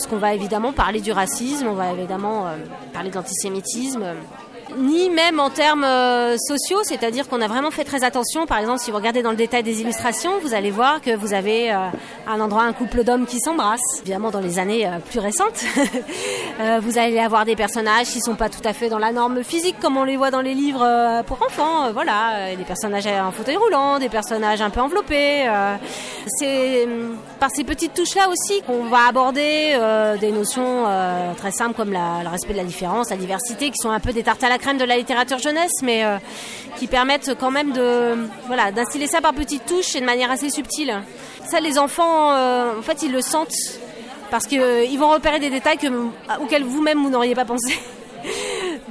puisqu'on 0.00 0.16
va 0.16 0.32
évidemment 0.32 0.72
parler 0.72 1.02
du 1.02 1.12
racisme, 1.12 1.66
on 1.66 1.74
va 1.74 1.92
évidemment 1.92 2.46
euh, 2.46 2.56
parler 2.94 3.10
de 3.10 3.16
l'antisémitisme. 3.16 4.02
Ni 4.76 5.10
même 5.10 5.40
en 5.40 5.50
termes 5.50 5.84
euh, 5.84 6.36
sociaux, 6.38 6.80
c'est-à-dire 6.84 7.28
qu'on 7.28 7.40
a 7.40 7.48
vraiment 7.48 7.70
fait 7.70 7.84
très 7.84 8.04
attention. 8.04 8.46
Par 8.46 8.58
exemple, 8.58 8.78
si 8.78 8.90
vous 8.90 8.96
regardez 8.96 9.22
dans 9.22 9.30
le 9.30 9.36
détail 9.36 9.62
des 9.62 9.80
illustrations, 9.80 10.32
vous 10.42 10.54
allez 10.54 10.70
voir 10.70 11.00
que 11.00 11.14
vous 11.14 11.34
avez 11.34 11.72
euh, 11.72 11.76
un 12.26 12.40
endroit, 12.40 12.62
un 12.62 12.72
couple 12.72 13.04
d'hommes 13.04 13.26
qui 13.26 13.40
s'embrassent, 13.40 14.00
évidemment 14.02 14.30
dans 14.30 14.40
les 14.40 14.58
années 14.58 14.86
euh, 14.86 14.98
plus 14.98 15.20
récentes. 15.20 15.64
Vous 16.82 16.98
allez 16.98 17.18
avoir 17.18 17.46
des 17.46 17.56
personnages 17.56 18.08
qui 18.08 18.20
sont 18.20 18.34
pas 18.34 18.50
tout 18.50 18.60
à 18.64 18.74
fait 18.74 18.90
dans 18.90 18.98
la 18.98 19.12
norme 19.12 19.42
physique 19.42 19.76
comme 19.80 19.96
on 19.96 20.04
les 20.04 20.18
voit 20.18 20.30
dans 20.30 20.42
les 20.42 20.52
livres 20.52 21.22
pour 21.26 21.42
enfants. 21.42 21.90
Voilà, 21.92 22.54
des 22.54 22.64
personnages 22.64 23.06
en 23.06 23.30
fauteuil 23.32 23.56
roulant, 23.56 23.98
des 23.98 24.10
personnages 24.10 24.60
un 24.60 24.68
peu 24.68 24.80
enveloppés. 24.80 25.48
C'est 26.26 26.86
euh, 26.86 27.12
par 27.38 27.50
ces 27.50 27.64
petites 27.64 27.94
touches-là 27.94 28.28
aussi 28.28 28.62
qu'on 28.62 28.84
va 28.84 29.08
aborder 29.08 29.78
des 30.20 30.30
notions 30.30 30.84
très 31.36 31.50
simples 31.50 31.74
comme 31.74 31.92
le 31.92 32.28
respect 32.28 32.52
de 32.52 32.58
la 32.58 32.64
différence, 32.64 33.10
la 33.10 33.16
diversité, 33.16 33.70
qui 33.70 33.78
sont 33.78 33.90
un 33.90 34.00
peu 34.00 34.12
des 34.12 34.22
tartes 34.22 34.44
à 34.44 34.48
la 34.48 34.58
crème 34.60 34.78
de 34.78 34.84
la 34.84 34.96
littérature 34.96 35.38
jeunesse, 35.38 35.72
mais 35.82 36.04
euh, 36.04 36.16
qui 36.76 36.86
permettent 36.86 37.34
quand 37.38 37.50
même 37.50 37.72
de 37.72 38.16
voilà 38.46 38.70
d'instiller 38.72 39.06
ça 39.06 39.20
par 39.20 39.32
petites 39.34 39.66
touches 39.66 39.96
et 39.96 40.00
de 40.00 40.06
manière 40.06 40.30
assez 40.30 40.50
subtile. 40.50 40.94
Ça, 41.48 41.60
les 41.60 41.78
enfants, 41.78 42.32
euh, 42.32 42.78
en 42.78 42.82
fait, 42.82 43.02
ils 43.02 43.12
le 43.12 43.22
sentent 43.22 43.54
parce 44.30 44.46
qu'ils 44.46 44.98
vont 44.98 45.10
repérer 45.10 45.40
des 45.40 45.50
détails 45.50 45.78
que, 45.78 45.88
auxquels 46.40 46.62
vous-même 46.62 47.02
vous 47.02 47.10
n'auriez 47.10 47.34
pas 47.34 47.44
pensé. 47.44 47.76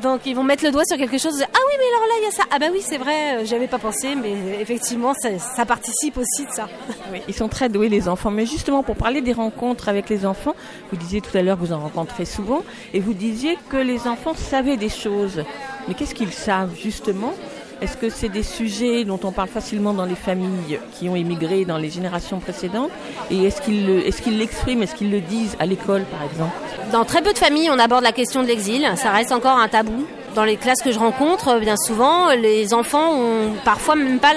Donc 0.01 0.21
ils 0.25 0.35
vont 0.35 0.43
mettre 0.43 0.63
le 0.63 0.71
doigt 0.71 0.85
sur 0.85 0.97
quelque 0.97 1.17
chose. 1.17 1.41
Ah 1.41 1.59
oui, 1.67 1.73
mais 1.77 1.85
alors 1.95 2.07
là 2.07 2.13
il 2.19 2.23
y 2.23 2.27
a 2.27 2.31
ça. 2.31 2.43
Ah 2.51 2.59
bah 2.59 2.67
oui, 2.71 2.81
c'est 2.81 2.97
vrai, 2.97 3.37
euh, 3.37 3.45
j'avais 3.45 3.67
pas 3.67 3.79
pensé, 3.79 4.15
mais 4.15 4.33
effectivement 4.61 5.13
ça, 5.13 5.37
ça 5.39 5.65
participe 5.65 6.17
aussi 6.17 6.45
de 6.45 6.51
ça. 6.51 6.67
Oui, 7.11 7.21
ils 7.27 7.33
sont 7.33 7.47
très 7.47 7.69
doués 7.69 7.89
les 7.89 8.07
enfants. 8.07 8.31
Mais 8.31 8.45
justement, 8.45 8.83
pour 8.83 8.95
parler 8.95 9.21
des 9.21 9.33
rencontres 9.33 9.89
avec 9.89 10.09
les 10.09 10.25
enfants, 10.25 10.55
vous 10.91 10.97
disiez 10.97 11.21
tout 11.21 11.35
à 11.37 11.41
l'heure 11.41 11.57
que 11.59 11.65
vous 11.65 11.73
en 11.73 11.79
rencontrez 11.79 12.25
souvent, 12.25 12.63
et 12.93 12.99
vous 12.99 13.13
disiez 13.13 13.57
que 13.69 13.77
les 13.77 14.07
enfants 14.07 14.33
savaient 14.33 14.77
des 14.77 14.89
choses. 14.89 15.43
Mais 15.87 15.93
qu'est-ce 15.93 16.15
qu'ils 16.15 16.33
savent 16.33 16.75
justement 16.75 17.33
Est-ce 17.81 17.95
que 17.95 18.09
c'est 18.09 18.29
des 18.29 18.43
sujets 18.43 19.05
dont 19.05 19.19
on 19.23 19.31
parle 19.31 19.47
facilement 19.47 19.93
dans 19.93 20.05
les 20.05 20.15
familles 20.15 20.79
qui 20.93 21.07
ont 21.07 21.15
émigré 21.15 21.63
dans 21.63 21.77
les 21.77 21.89
générations 21.89 22.39
précédentes 22.39 22.91
Et 23.31 23.45
est-ce 23.45 23.61
qu'ils 23.61 24.37
l'expriment 24.37 24.83
Est-ce 24.83 24.95
qu'ils 24.95 25.11
le 25.11 25.21
disent 25.21 25.55
à 25.59 25.65
l'école, 25.65 26.03
par 26.03 26.23
exemple? 26.23 26.51
Dans 26.91 27.05
très 27.05 27.21
peu 27.21 27.31
de 27.31 27.37
familles, 27.37 27.69
on 27.71 27.79
aborde 27.79 28.03
la 28.03 28.11
question 28.11 28.41
de 28.43 28.47
l'exil. 28.47 28.85
Ça 28.97 29.11
reste 29.11 29.31
encore 29.31 29.57
un 29.57 29.69
tabou. 29.69 30.05
Dans 30.35 30.43
les 30.43 30.57
classes 30.57 30.81
que 30.81 30.91
je 30.91 30.99
rencontre, 30.99 31.59
bien 31.59 31.77
souvent, 31.77 32.29
les 32.31 32.73
enfants 32.73 33.13
ont 33.13 33.53
parfois 33.63 33.95
même 33.95 34.19
pas 34.19 34.33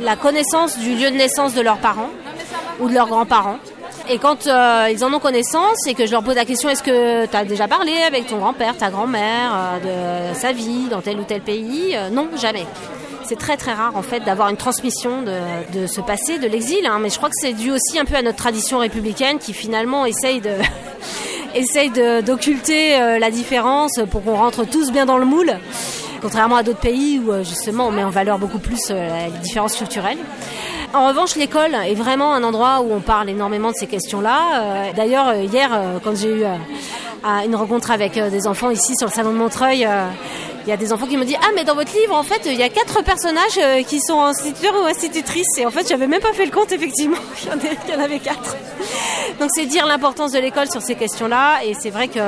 la 0.00 0.16
connaissance 0.16 0.78
du 0.78 0.94
lieu 0.94 1.10
de 1.10 1.16
naissance 1.16 1.54
de 1.54 1.60
leurs 1.60 1.78
parents 1.78 2.10
ou 2.80 2.88
de 2.88 2.94
leurs 2.94 3.08
grands-parents. 3.08 3.58
Et 4.10 4.18
quand 4.18 4.46
euh, 4.46 4.88
ils 4.90 5.04
en 5.04 5.12
ont 5.12 5.18
connaissance 5.18 5.86
et 5.86 5.94
que 5.94 6.06
je 6.06 6.12
leur 6.12 6.22
pose 6.22 6.34
la 6.36 6.44
question 6.46 6.68
est-ce 6.70 6.82
que 6.82 7.26
tu 7.26 7.36
as 7.36 7.44
déjà 7.44 7.68
parlé 7.68 7.92
avec 8.06 8.26
ton 8.26 8.38
grand-père, 8.38 8.76
ta 8.76 8.88
grand-mère 8.90 9.52
euh, 9.84 10.30
de 10.32 10.34
sa 10.38 10.52
vie 10.52 10.86
dans 10.90 11.02
tel 11.02 11.18
ou 11.18 11.24
tel 11.24 11.42
pays 11.42 11.94
Euh, 11.94 12.08
Non, 12.08 12.28
jamais. 12.36 12.64
C'est 13.24 13.38
très 13.38 13.58
très 13.58 13.74
rare 13.74 13.92
en 13.94 14.00
fait 14.02 14.20
d'avoir 14.20 14.48
une 14.48 14.56
transmission 14.56 15.20
de, 15.22 15.86
ce 15.86 16.00
passé, 16.00 16.38
de 16.38 16.46
l'exil. 16.46 16.86
hein. 16.86 16.98
Mais 17.02 17.10
je 17.10 17.18
crois 17.18 17.28
que 17.28 17.34
c'est 17.38 17.52
dû 17.52 17.70
aussi 17.70 17.98
un 17.98 18.06
peu 18.06 18.14
à 18.14 18.22
notre 18.22 18.38
tradition 18.38 18.78
républicaine 18.78 19.38
qui 19.38 19.52
finalement 19.52 20.06
essaye 20.06 20.40
d'occulter 22.24 23.18
la 23.18 23.30
différence 23.30 24.00
pour 24.10 24.24
qu'on 24.24 24.36
rentre 24.36 24.64
tous 24.64 24.90
bien 24.90 25.04
dans 25.04 25.18
le 25.18 25.26
moule. 25.26 25.52
Contrairement 26.22 26.56
à 26.56 26.62
d'autres 26.62 26.80
pays 26.80 27.18
où 27.20 27.30
justement 27.44 27.88
on 27.88 27.90
met 27.90 28.02
en 28.02 28.08
valeur 28.10 28.38
beaucoup 28.38 28.58
plus 28.58 28.88
les 28.88 29.30
différences 29.42 29.76
culturelles. 29.76 30.18
En 30.94 31.08
revanche, 31.08 31.36
l'école 31.36 31.74
est 31.74 31.94
vraiment 31.94 32.32
un 32.32 32.42
endroit 32.42 32.80
où 32.80 32.92
on 32.92 33.00
parle 33.00 33.28
énormément 33.28 33.70
de 33.70 33.76
ces 33.76 33.86
questions-là. 33.86 34.40
Euh, 34.54 34.92
D'ailleurs, 34.96 35.28
euh, 35.28 35.42
hier, 35.42 35.70
euh, 35.72 35.98
quand 36.02 36.16
j'ai 36.16 36.30
eu 36.30 36.44
une 37.44 37.54
rencontre 37.56 37.90
avec 37.90 38.14
des 38.14 38.46
enfants 38.46 38.70
ici 38.70 38.94
sur 38.96 39.08
le 39.08 39.12
salon 39.12 39.32
de 39.32 39.36
Montreuil, 39.36 39.86
il 40.64 40.70
y 40.70 40.72
a 40.72 40.76
des 40.76 40.92
enfants 40.92 41.06
qui 41.06 41.16
me 41.16 41.24
disent 41.24 41.36
ah 41.42 41.48
mais 41.54 41.64
dans 41.64 41.74
votre 41.74 41.92
livre 41.92 42.14
en 42.14 42.22
fait 42.22 42.42
il 42.46 42.54
y 42.54 42.62
a 42.62 42.68
quatre 42.68 43.02
personnages 43.02 43.58
qui 43.86 44.00
sont 44.00 44.20
instituteurs 44.20 44.74
ou 44.80 44.86
institutrices. 44.86 45.58
Et 45.58 45.66
en 45.66 45.70
fait 45.70 45.88
j'avais 45.88 46.06
même 46.06 46.20
pas 46.20 46.32
fait 46.32 46.44
le 46.44 46.52
compte 46.52 46.70
effectivement 46.70 47.16
il 47.42 47.92
y 47.92 47.96
en 47.96 48.00
avait 48.00 48.20
quatre. 48.20 48.56
Donc 49.40 49.50
c'est 49.52 49.66
dire 49.66 49.84
l'importance 49.84 50.32
de 50.32 50.38
l'école 50.38 50.70
sur 50.70 50.80
ces 50.80 50.94
questions-là. 50.94 51.64
Et 51.64 51.74
c'est 51.74 51.90
vrai 51.90 52.06
que 52.06 52.20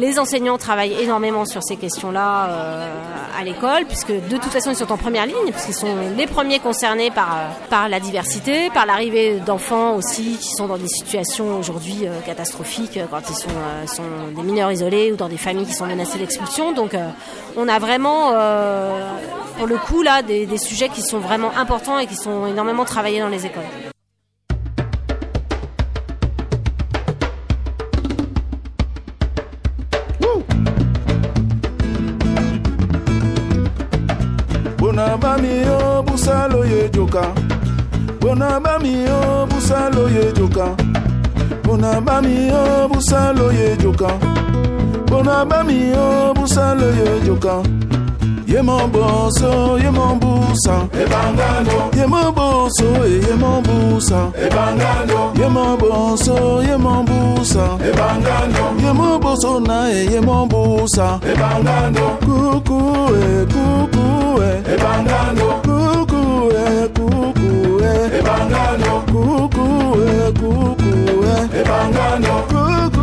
les 0.00 0.18
enseignants 0.18 0.58
travaillent 0.58 1.00
énormément 1.00 1.44
sur 1.44 1.62
ces 1.62 1.76
questions-là 1.76 2.46
euh, 2.48 2.94
à 3.38 3.44
l'école 3.44 3.84
puisque 3.86 4.12
de 4.12 4.36
toute 4.36 4.50
façon 4.50 4.70
ils 4.70 4.76
sont 4.76 4.90
en 4.90 4.96
première 4.96 5.26
ligne 5.26 5.52
puisqu'ils 5.52 5.74
sont 5.74 5.94
les 6.16 6.26
premiers 6.26 6.58
concernés 6.58 7.10
par 7.10 7.36
euh, 7.36 7.48
par 7.68 7.88
la 7.88 8.00
diversité 8.00 8.70
par 8.70 8.86
l'arrivée 8.86 9.38
d'enfants 9.40 9.94
aussi 9.94 10.38
qui 10.40 10.50
sont 10.56 10.66
dans 10.66 10.78
des 10.78 10.88
situations 10.88 11.58
aujourd'hui 11.58 12.06
euh, 12.06 12.18
catastrophiques 12.24 12.98
quand 13.10 13.20
ils 13.28 13.36
sont 13.36 13.48
sont 13.86 14.02
des 14.34 14.42
mineurs 14.42 14.72
isolés 14.72 15.12
ou 15.12 15.16
dans 15.16 15.28
des 15.28 15.36
familles 15.36 15.66
qui 15.66 15.74
sont 15.74 15.86
menacées 15.86 16.18
d'expulsion 16.18 16.72
donc 16.72 16.96
on 17.56 17.68
a 17.68 17.78
vraiment 17.78 18.32
pour 19.58 19.66
le 19.66 19.76
coup 19.76 20.02
là 20.02 20.22
des 20.22 20.58
sujets 20.58 20.88
qui 20.88 21.02
sont 21.02 21.18
vraiment 21.18 21.50
importants 21.56 21.98
et 21.98 22.06
qui 22.06 22.16
sont 22.16 22.46
énormément 22.46 22.84
travaillés 22.84 23.20
dans 23.20 23.28
les 23.28 23.44
écoles. 23.46 23.62
Joka 37.10 37.34
bona 38.20 38.60
bami 38.60 39.02
yo 39.02 39.46
busalo 39.46 40.08
ye 40.08 40.32
joka 40.32 40.76
bona 41.64 42.00
bami 42.00 42.48
yo 42.48 42.88
busalo 42.88 43.52
ye 43.52 43.76
joka 43.76 44.08
bona 45.10 45.44
bami 45.44 45.90
yo 45.90 46.34
busalo 46.34 46.88
ye 46.94 47.20
joka 47.26 47.62
ye 48.46 48.62
mon 48.62 48.90
boso 48.90 49.78
ye 49.78 49.90
mon 49.90 50.18
busa. 50.18 50.88
Ebangano 50.92 51.90
ye 51.96 52.06
mon 52.06 52.32
boso 52.34 53.04
ye 53.06 53.34
mon 53.36 53.62
busa. 53.62 54.32
Ebangano 54.34 55.32
ye 55.38 55.48
mon 55.48 55.78
boso 55.78 56.62
ye 56.62 56.76
mon 56.76 57.04
busa. 57.04 57.78
Ebangano 57.78 58.82
ye 58.82 58.92
mon 58.92 59.20
boso 59.20 59.60
na 59.60 59.88
ye 59.88 60.20
mon 60.20 60.48
busa. 60.48 61.20
Ebangano 61.22 62.18
kuku 62.24 62.80
e 63.14 63.46
kuku 63.52 64.42
e. 64.42 64.52
Ebangano 64.74 65.69
kuku 66.40 66.56
e 66.56 66.88
kuku 66.88 67.50
e 67.82 68.18
ebangano. 68.18 68.92
Kuku 69.12 69.66
e 70.08 70.32
kuku 70.38 70.90
e 71.24 71.60
ebangano. 71.60 72.34
Kuku 72.48 72.60
e 72.72 72.88
kuku 72.88 72.96
e 72.96 72.99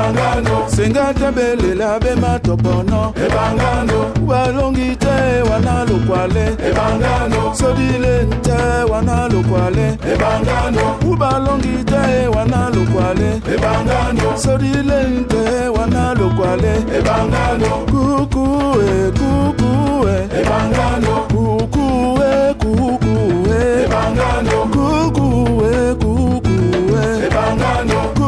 ebangano. 0.00 0.68
Senga 0.68 1.14
tabelela 1.14 1.98
bematopono 2.00 3.12
ebangano. 3.16 4.12
Walongi 4.26 4.96
te 4.96 5.42
wana 5.48 5.84
lokwale 5.84 6.56
ebangano. 6.68 7.54
Sodile 7.54 8.26
te 8.42 8.84
wana 8.90 9.28
lokwale 9.28 9.98
ebangano. 10.12 10.98
Ubalongi 11.10 11.84
te 11.84 12.28
wana 12.34 12.70
lokwale 12.74 13.40
ebangano. 13.54 14.36
Sodile 14.36 15.26
te 15.28 15.68
wana 15.68 16.14
lokwale 16.14 16.74
ebangano. 16.98 17.70
Kukue 17.90 19.12
kukue 19.18 20.14
ebangano. 20.40 21.14
Kukue 21.32 22.54
kukue 22.62 23.84
ebangano. 23.84 24.56
Kukue 24.74 25.94
kukue 25.94 27.26
ebangano 27.26 28.19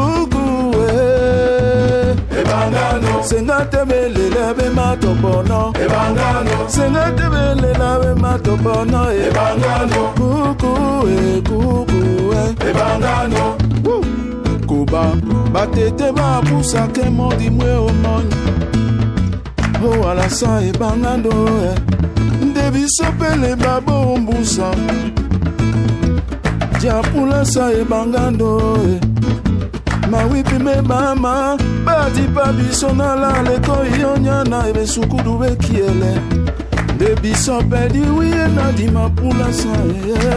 ebangano. 2.52 3.22
Senga 3.22 3.64
tebelela 3.70 4.54
bematopono. 4.54 5.72
Ebangano. 5.84 6.68
Senga 6.68 7.04
tebelela 7.16 7.98
bematopono. 8.02 9.00
Ebangano. 9.26 10.00
Kuku 10.16 10.72
e 11.08 11.40
kuku 11.40 12.00
e 12.40 12.70
ebangano 12.70 13.56
kuba 14.66 15.12
batete 15.52 16.12
babusake 16.12 17.10
modimwe 17.10 17.70
omoni 17.88 18.36
owalasa 19.84 20.62
ebangano 20.68 21.34
nde 22.46 22.70
biso 22.70 23.06
pele 23.18 23.56
babombusa 23.56 24.68
diapulasa 26.80 27.72
ebangano 27.80 28.50
e 28.90 29.21
mawipi 30.12 30.58
mebama 30.58 31.58
badipa 31.84 32.52
biso 32.52 32.88
nalaleko 32.92 33.76
yonyana 34.00 34.68
ebesukudu 34.68 35.32
bekiele 35.40 36.12
nde 36.94 37.08
biso 37.22 37.62
pedi 37.70 38.02
wiye 38.16 38.44
nadima 38.56 39.08
pulasa 39.16 39.74
e 39.94 40.32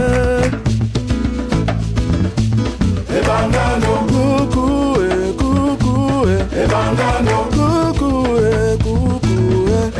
ebangano 3.18 3.92
kuku 4.10 4.66
e 5.10 5.32
kuku 5.40 5.94
e. 6.34 6.36
Ebangano 6.62 7.36
kuku 7.54 8.10
e 8.52 8.76
kuku 8.84 9.25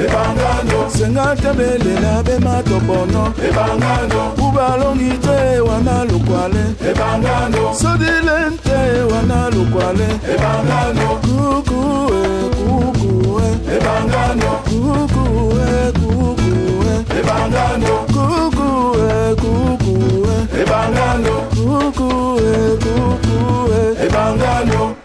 ebangano. 0.05 0.91
Senga 0.91 1.35
tebelela 1.37 2.23
bematobono 2.23 3.33
ebangano. 3.49 4.35
Ubalongi 4.39 5.19
te 5.25 5.61
wana 5.61 6.05
lukwale 6.05 6.65
ebangano. 6.91 7.75
Sodile 7.75 8.37
nte 8.51 9.03
wana 9.11 9.51
lukwale 9.51 10.09
ebangano. 10.35 11.09
Kukue 11.25 12.23
kukuwe. 12.57 13.47
Ebangano. 13.77 14.51
Kukue 14.69 15.93
kukue 15.99 16.93
ebangano. 17.19 17.95
Kukue 18.15 19.35
kukue 19.41 20.35
ebangano. 20.61 21.35
Kukue 21.55 22.53
kukue 22.83 24.07
ebangano. 24.07 24.96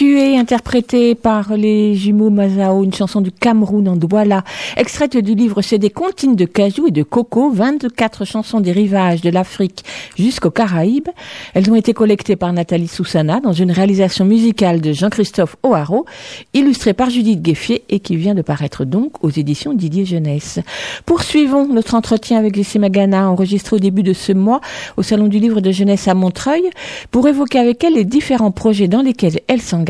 QQE 0.00 0.38
interprété 0.38 1.14
par 1.14 1.54
les 1.54 1.94
jumeaux 1.94 2.30
Mazao, 2.30 2.84
une 2.84 2.94
chanson 2.94 3.20
du 3.20 3.30
Cameroun 3.30 3.86
en 3.86 3.96
Douala, 3.96 4.44
extraite 4.78 5.18
du 5.18 5.34
livre 5.34 5.60
CD 5.60 5.90
Comptines 5.90 6.36
de 6.36 6.46
cajou 6.46 6.86
et 6.86 6.90
de 6.90 7.02
coco, 7.02 7.50
24 7.50 8.24
chansons 8.24 8.60
des 8.60 8.72
rivages 8.72 9.20
de 9.20 9.28
l'Afrique 9.28 9.84
jusqu'aux 10.16 10.50
Caraïbes. 10.50 11.10
Elles 11.52 11.70
ont 11.70 11.74
été 11.74 11.92
collectées 11.92 12.36
par 12.36 12.50
Nathalie 12.54 12.88
Soussana 12.88 13.40
dans 13.40 13.52
une 13.52 13.70
réalisation 13.70 14.24
musicale 14.24 14.80
de 14.80 14.94
Jean-Christophe 14.94 15.56
O'Haraud, 15.62 16.06
illustrée 16.54 16.94
par 16.94 17.10
Judith 17.10 17.42
Gueffier 17.42 17.84
et 17.90 18.00
qui 18.00 18.16
vient 18.16 18.34
de 18.34 18.42
paraître 18.42 18.86
donc 18.86 19.22
aux 19.22 19.30
éditions 19.30 19.74
Didier 19.74 20.06
Jeunesse. 20.06 20.60
Poursuivons 21.04 21.68
notre 21.68 21.94
entretien 21.94 22.38
avec 22.38 22.54
Jessie 22.54 22.78
Magana, 22.78 23.28
enregistré 23.28 23.76
au 23.76 23.80
début 23.80 24.02
de 24.02 24.14
ce 24.14 24.32
mois 24.32 24.62
au 24.96 25.02
Salon 25.02 25.28
du 25.28 25.38
Livre 25.38 25.60
de 25.60 25.70
Jeunesse 25.70 26.08
à 26.08 26.14
Montreuil, 26.14 26.70
pour 27.10 27.28
évoquer 27.28 27.58
avec 27.58 27.84
elle 27.84 27.94
les 27.94 28.06
différents 28.06 28.50
projets 28.50 28.88
dans 28.88 29.02
lesquels 29.02 29.40
elle 29.46 29.60
s'engage, 29.60 29.89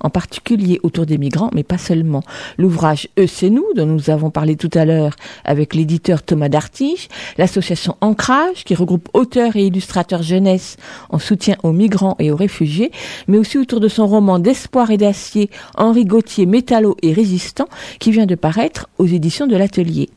en 0.00 0.10
particulier 0.10 0.80
autour 0.82 1.06
des 1.06 1.18
migrants, 1.18 1.50
mais 1.54 1.62
pas 1.62 1.78
seulement. 1.78 2.22
L'ouvrage 2.56 3.08
Eux 3.18 3.26
c'est 3.26 3.50
nous, 3.50 3.66
dont 3.74 3.86
nous 3.86 4.10
avons 4.10 4.30
parlé 4.30 4.56
tout 4.56 4.70
à 4.74 4.84
l'heure 4.84 5.14
avec 5.44 5.74
l'éditeur 5.74 6.22
Thomas 6.22 6.48
Dartige, 6.48 7.08
l'association 7.36 7.96
Ancrage, 8.00 8.64
qui 8.64 8.74
regroupe 8.74 9.08
auteurs 9.14 9.56
et 9.56 9.66
illustrateurs 9.66 10.22
jeunesse 10.22 10.76
en 11.10 11.18
soutien 11.18 11.56
aux 11.62 11.72
migrants 11.72 12.16
et 12.18 12.30
aux 12.30 12.36
réfugiés, 12.36 12.90
mais 13.26 13.38
aussi 13.38 13.58
autour 13.58 13.80
de 13.80 13.88
son 13.88 14.06
roman 14.06 14.38
d'espoir 14.38 14.90
et 14.90 14.96
d'acier, 14.96 15.50
Henri 15.76 16.04
Gauthier, 16.04 16.46
métallo 16.46 16.96
et 17.02 17.12
résistant, 17.12 17.68
qui 17.98 18.10
vient 18.10 18.26
de 18.26 18.34
paraître 18.34 18.88
aux 18.98 19.06
éditions 19.06 19.46
de 19.46 19.56
l'Atelier. 19.56 20.08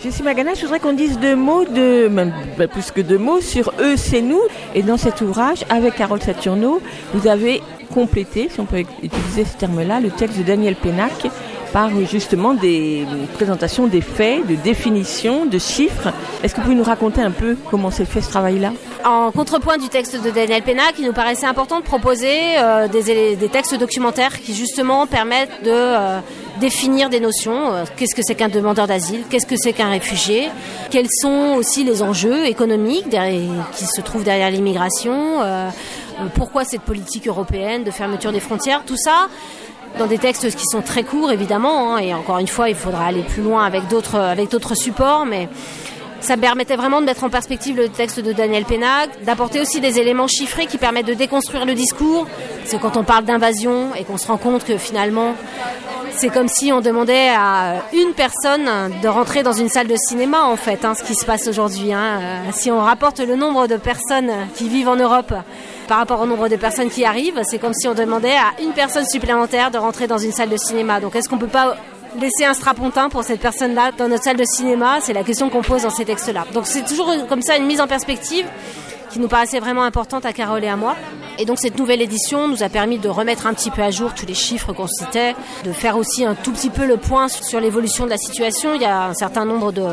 Jessie 0.00 0.22
Magana, 0.22 0.54
je 0.54 0.60
voudrais 0.60 0.78
qu'on 0.78 0.92
dise 0.92 1.18
deux 1.18 1.34
mots, 1.34 1.64
de, 1.64 2.06
même 2.06 2.32
plus 2.70 2.92
que 2.92 3.00
deux 3.00 3.18
mots, 3.18 3.40
sur 3.40 3.72
Eux, 3.80 3.96
c'est 3.96 4.22
nous. 4.22 4.40
Et 4.76 4.84
dans 4.84 4.96
cet 4.96 5.20
ouvrage, 5.22 5.64
avec 5.70 5.96
Carole 5.96 6.22
Saturno, 6.22 6.80
vous 7.14 7.26
avez 7.26 7.60
complété, 7.92 8.48
si 8.48 8.60
on 8.60 8.64
peut 8.64 8.84
utiliser 9.02 9.44
ce 9.44 9.56
terme-là, 9.56 9.98
le 9.98 10.10
texte 10.10 10.38
de 10.38 10.44
Daniel 10.44 10.76
Pénac 10.76 11.26
par 11.72 11.90
justement 12.04 12.54
des 12.54 13.06
présentations 13.34 13.86
des 13.86 14.00
faits, 14.00 14.46
de 14.46 14.54
définitions, 14.54 15.46
de 15.46 15.58
chiffres. 15.58 16.12
Est-ce 16.42 16.54
que 16.54 16.60
vous 16.60 16.64
pouvez 16.64 16.76
nous 16.76 16.84
raconter 16.84 17.20
un 17.20 17.30
peu 17.30 17.56
comment 17.70 17.90
s'est 17.90 18.04
fait 18.04 18.20
ce 18.20 18.30
travail-là? 18.30 18.72
En 19.04 19.30
contrepoint 19.30 19.78
du 19.78 19.88
texte 19.88 20.22
de 20.22 20.30
Daniel 20.30 20.62
Pénac, 20.62 20.94
il 20.98 21.06
nous 21.06 21.12
paraissait 21.12 21.46
important 21.46 21.78
de 21.78 21.84
proposer 21.84 22.58
euh, 22.58 22.88
des, 22.88 23.48
textes 23.48 23.74
documentaires 23.78 24.40
qui 24.40 24.54
justement 24.54 25.06
permettent 25.06 25.62
de 25.62 25.70
euh, 25.70 26.20
définir 26.58 27.08
des 27.08 27.20
notions. 27.20 27.72
Euh, 27.72 27.84
qu'est-ce 27.96 28.14
que 28.14 28.22
c'est 28.22 28.34
qu'un 28.34 28.48
demandeur 28.48 28.86
d'asile? 28.86 29.24
Qu'est-ce 29.30 29.46
que 29.46 29.56
c'est 29.56 29.72
qu'un 29.72 29.90
réfugié? 29.90 30.48
Quels 30.90 31.08
sont 31.10 31.54
aussi 31.56 31.84
les 31.84 32.02
enjeux 32.02 32.46
économiques 32.46 33.08
qui 33.72 33.86
se 33.86 34.00
trouvent 34.00 34.24
derrière 34.24 34.50
l'immigration? 34.50 35.42
Euh, 35.42 35.70
Pourquoi 36.34 36.64
cette 36.64 36.82
politique 36.82 37.28
européenne 37.28 37.84
de 37.84 37.90
fermeture 37.90 38.32
des 38.32 38.40
frontières? 38.40 38.82
Tout 38.84 38.96
ça 38.96 39.28
dans 39.98 40.06
des 40.06 40.18
textes 40.18 40.54
qui 40.54 40.64
sont 40.64 40.82
très 40.82 41.02
courts 41.02 41.32
évidemment 41.32 41.94
hein, 41.94 41.98
et 41.98 42.14
encore 42.14 42.38
une 42.38 42.48
fois 42.48 42.68
il 42.68 42.76
faudra 42.76 43.06
aller 43.06 43.22
plus 43.22 43.42
loin 43.42 43.64
avec 43.64 43.88
d'autres 43.88 44.74
supports 44.74 45.26
mais 45.26 45.48
ça 46.20 46.36
permettait 46.36 46.76
vraiment 46.76 47.00
de 47.00 47.06
mettre 47.06 47.24
en 47.24 47.30
perspective 47.30 47.76
le 47.76 47.88
texte 47.88 48.20
de 48.20 48.32
Daniel 48.32 48.64
Pénac, 48.64 49.10
d'apporter 49.24 49.60
aussi 49.60 49.80
des 49.80 50.00
éléments 50.00 50.26
chiffrés 50.26 50.66
qui 50.66 50.76
permettent 50.76 51.06
de 51.06 51.14
déconstruire 51.14 51.64
le 51.64 51.74
discours. 51.74 52.26
C'est 52.64 52.80
quand 52.80 52.96
on 52.96 53.04
parle 53.04 53.24
d'invasion 53.24 53.94
et 53.94 54.04
qu'on 54.04 54.18
se 54.18 54.26
rend 54.26 54.36
compte 54.36 54.64
que 54.64 54.78
finalement 54.78 55.34
c'est 56.16 56.30
comme 56.30 56.48
si 56.48 56.72
on 56.72 56.80
demandait 56.80 57.28
à 57.28 57.84
une 57.92 58.12
personne 58.12 58.68
de 59.00 59.08
rentrer 59.08 59.44
dans 59.44 59.52
une 59.52 59.68
salle 59.68 59.86
de 59.86 59.94
cinéma, 59.94 60.42
en 60.42 60.56
fait, 60.56 60.84
hein, 60.84 60.94
ce 60.94 61.04
qui 61.04 61.14
se 61.14 61.24
passe 61.24 61.46
aujourd'hui. 61.46 61.92
Hein. 61.92 62.18
Euh, 62.20 62.38
si 62.50 62.72
on 62.72 62.80
rapporte 62.80 63.20
le 63.20 63.36
nombre 63.36 63.68
de 63.68 63.76
personnes 63.76 64.32
qui 64.56 64.68
vivent 64.68 64.88
en 64.88 64.96
Europe 64.96 65.32
par 65.88 65.98
rapport 65.98 66.20
au 66.20 66.26
nombre 66.26 66.48
de 66.48 66.56
personnes 66.56 66.90
qui 66.90 67.04
arrivent, 67.04 67.40
c'est 67.44 67.58
comme 67.58 67.72
si 67.72 67.88
on 67.88 67.94
demandait 67.94 68.36
à 68.36 68.62
une 68.62 68.72
personne 68.72 69.06
supplémentaire 69.06 69.70
de 69.70 69.78
rentrer 69.78 70.06
dans 70.06 70.18
une 70.18 70.32
salle 70.32 70.50
de 70.50 70.56
cinéma. 70.56 71.00
Donc 71.00 71.16
est-ce 71.16 71.28
qu'on 71.28 71.38
peut 71.38 71.48
pas 71.48 71.76
laisser 72.20 72.44
un 72.44 72.54
strapontin 72.54 73.08
pour 73.08 73.24
cette 73.24 73.40
personne-là 73.40 73.92
dans 73.96 74.06
notre 74.06 74.22
salle 74.22 74.36
de 74.36 74.44
cinéma? 74.44 74.98
C'est 75.00 75.14
la 75.14 75.24
question 75.24 75.48
qu'on 75.48 75.62
pose 75.62 75.82
dans 75.82 75.90
ces 75.90 76.04
textes-là. 76.04 76.44
Donc 76.52 76.66
c'est 76.66 76.84
toujours 76.84 77.10
comme 77.28 77.42
ça 77.42 77.56
une 77.56 77.66
mise 77.66 77.80
en 77.80 77.86
perspective 77.86 78.46
qui 79.10 79.18
nous 79.18 79.28
paraissait 79.28 79.60
vraiment 79.60 79.82
importante 79.82 80.26
à 80.26 80.34
Carole 80.34 80.62
et 80.62 80.68
à 80.68 80.76
moi. 80.76 80.94
Et 81.38 81.46
donc 81.46 81.58
cette 81.58 81.78
nouvelle 81.78 82.02
édition 82.02 82.48
nous 82.48 82.62
a 82.62 82.68
permis 82.68 82.98
de 82.98 83.08
remettre 83.08 83.46
un 83.46 83.54
petit 83.54 83.70
peu 83.70 83.82
à 83.82 83.90
jour 83.90 84.12
tous 84.12 84.26
les 84.26 84.34
chiffres 84.34 84.74
qu'on 84.74 84.88
citait, 84.88 85.34
de 85.64 85.72
faire 85.72 85.96
aussi 85.96 86.24
un 86.24 86.34
tout 86.34 86.52
petit 86.52 86.68
peu 86.68 86.84
le 86.84 86.98
point 86.98 87.28
sur 87.28 87.60
l'évolution 87.60 88.04
de 88.04 88.10
la 88.10 88.18
situation. 88.18 88.74
Il 88.74 88.82
y 88.82 88.84
a 88.84 89.06
un 89.06 89.14
certain 89.14 89.46
nombre 89.46 89.72
de, 89.72 89.86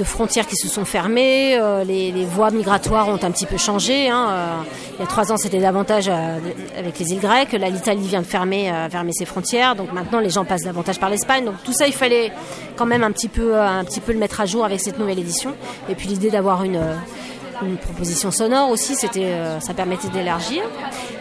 de 0.00 0.04
frontières 0.04 0.46
qui 0.46 0.56
se 0.56 0.66
sont 0.66 0.86
fermées, 0.86 1.58
euh, 1.58 1.84
les, 1.84 2.24
voies 2.24 2.50
migratoires 2.50 3.08
ont 3.08 3.22
un 3.22 3.30
petit 3.30 3.44
peu 3.44 3.58
changé. 3.58 4.08
Hein, 4.08 4.28
euh, 4.30 4.62
il 4.98 5.00
y 5.00 5.04
a 5.04 5.06
trois 5.06 5.30
ans, 5.30 5.36
c'était 5.36 5.58
davantage 5.58 6.08
euh, 6.08 6.38
avec 6.76 6.98
les 6.98 7.12
îles 7.12 7.20
grecques. 7.20 7.52
Là, 7.52 7.68
l'Italie 7.68 8.08
vient 8.08 8.22
de 8.22 8.26
fermer, 8.26 8.72
fermer 8.90 9.12
ses 9.12 9.26
frontières, 9.26 9.76
donc 9.76 9.92
maintenant 9.92 10.20
les 10.20 10.30
gens 10.30 10.46
passent 10.46 10.64
davantage 10.64 10.98
par 10.98 11.10
l'Espagne. 11.10 11.44
Donc 11.44 11.56
tout 11.64 11.74
ça, 11.74 11.86
il 11.86 11.92
fallait 11.92 12.32
quand 12.76 12.86
même 12.86 13.04
un 13.04 13.12
petit 13.12 13.28
peu, 13.28 13.60
un 13.60 13.84
petit 13.84 14.00
peu 14.00 14.12
le 14.12 14.18
mettre 14.18 14.40
à 14.40 14.46
jour 14.46 14.64
avec 14.64 14.80
cette 14.80 14.98
nouvelle 14.98 15.18
édition. 15.18 15.54
Et 15.90 15.94
puis 15.94 16.08
l'idée 16.08 16.30
d'avoir 16.30 16.64
une 16.64 16.80
proposition 17.82 18.30
sonore 18.30 18.70
aussi, 18.70 18.94
c'était, 18.94 19.34
ça 19.60 19.74
permettait 19.74 20.08
d'élargir. 20.08 20.62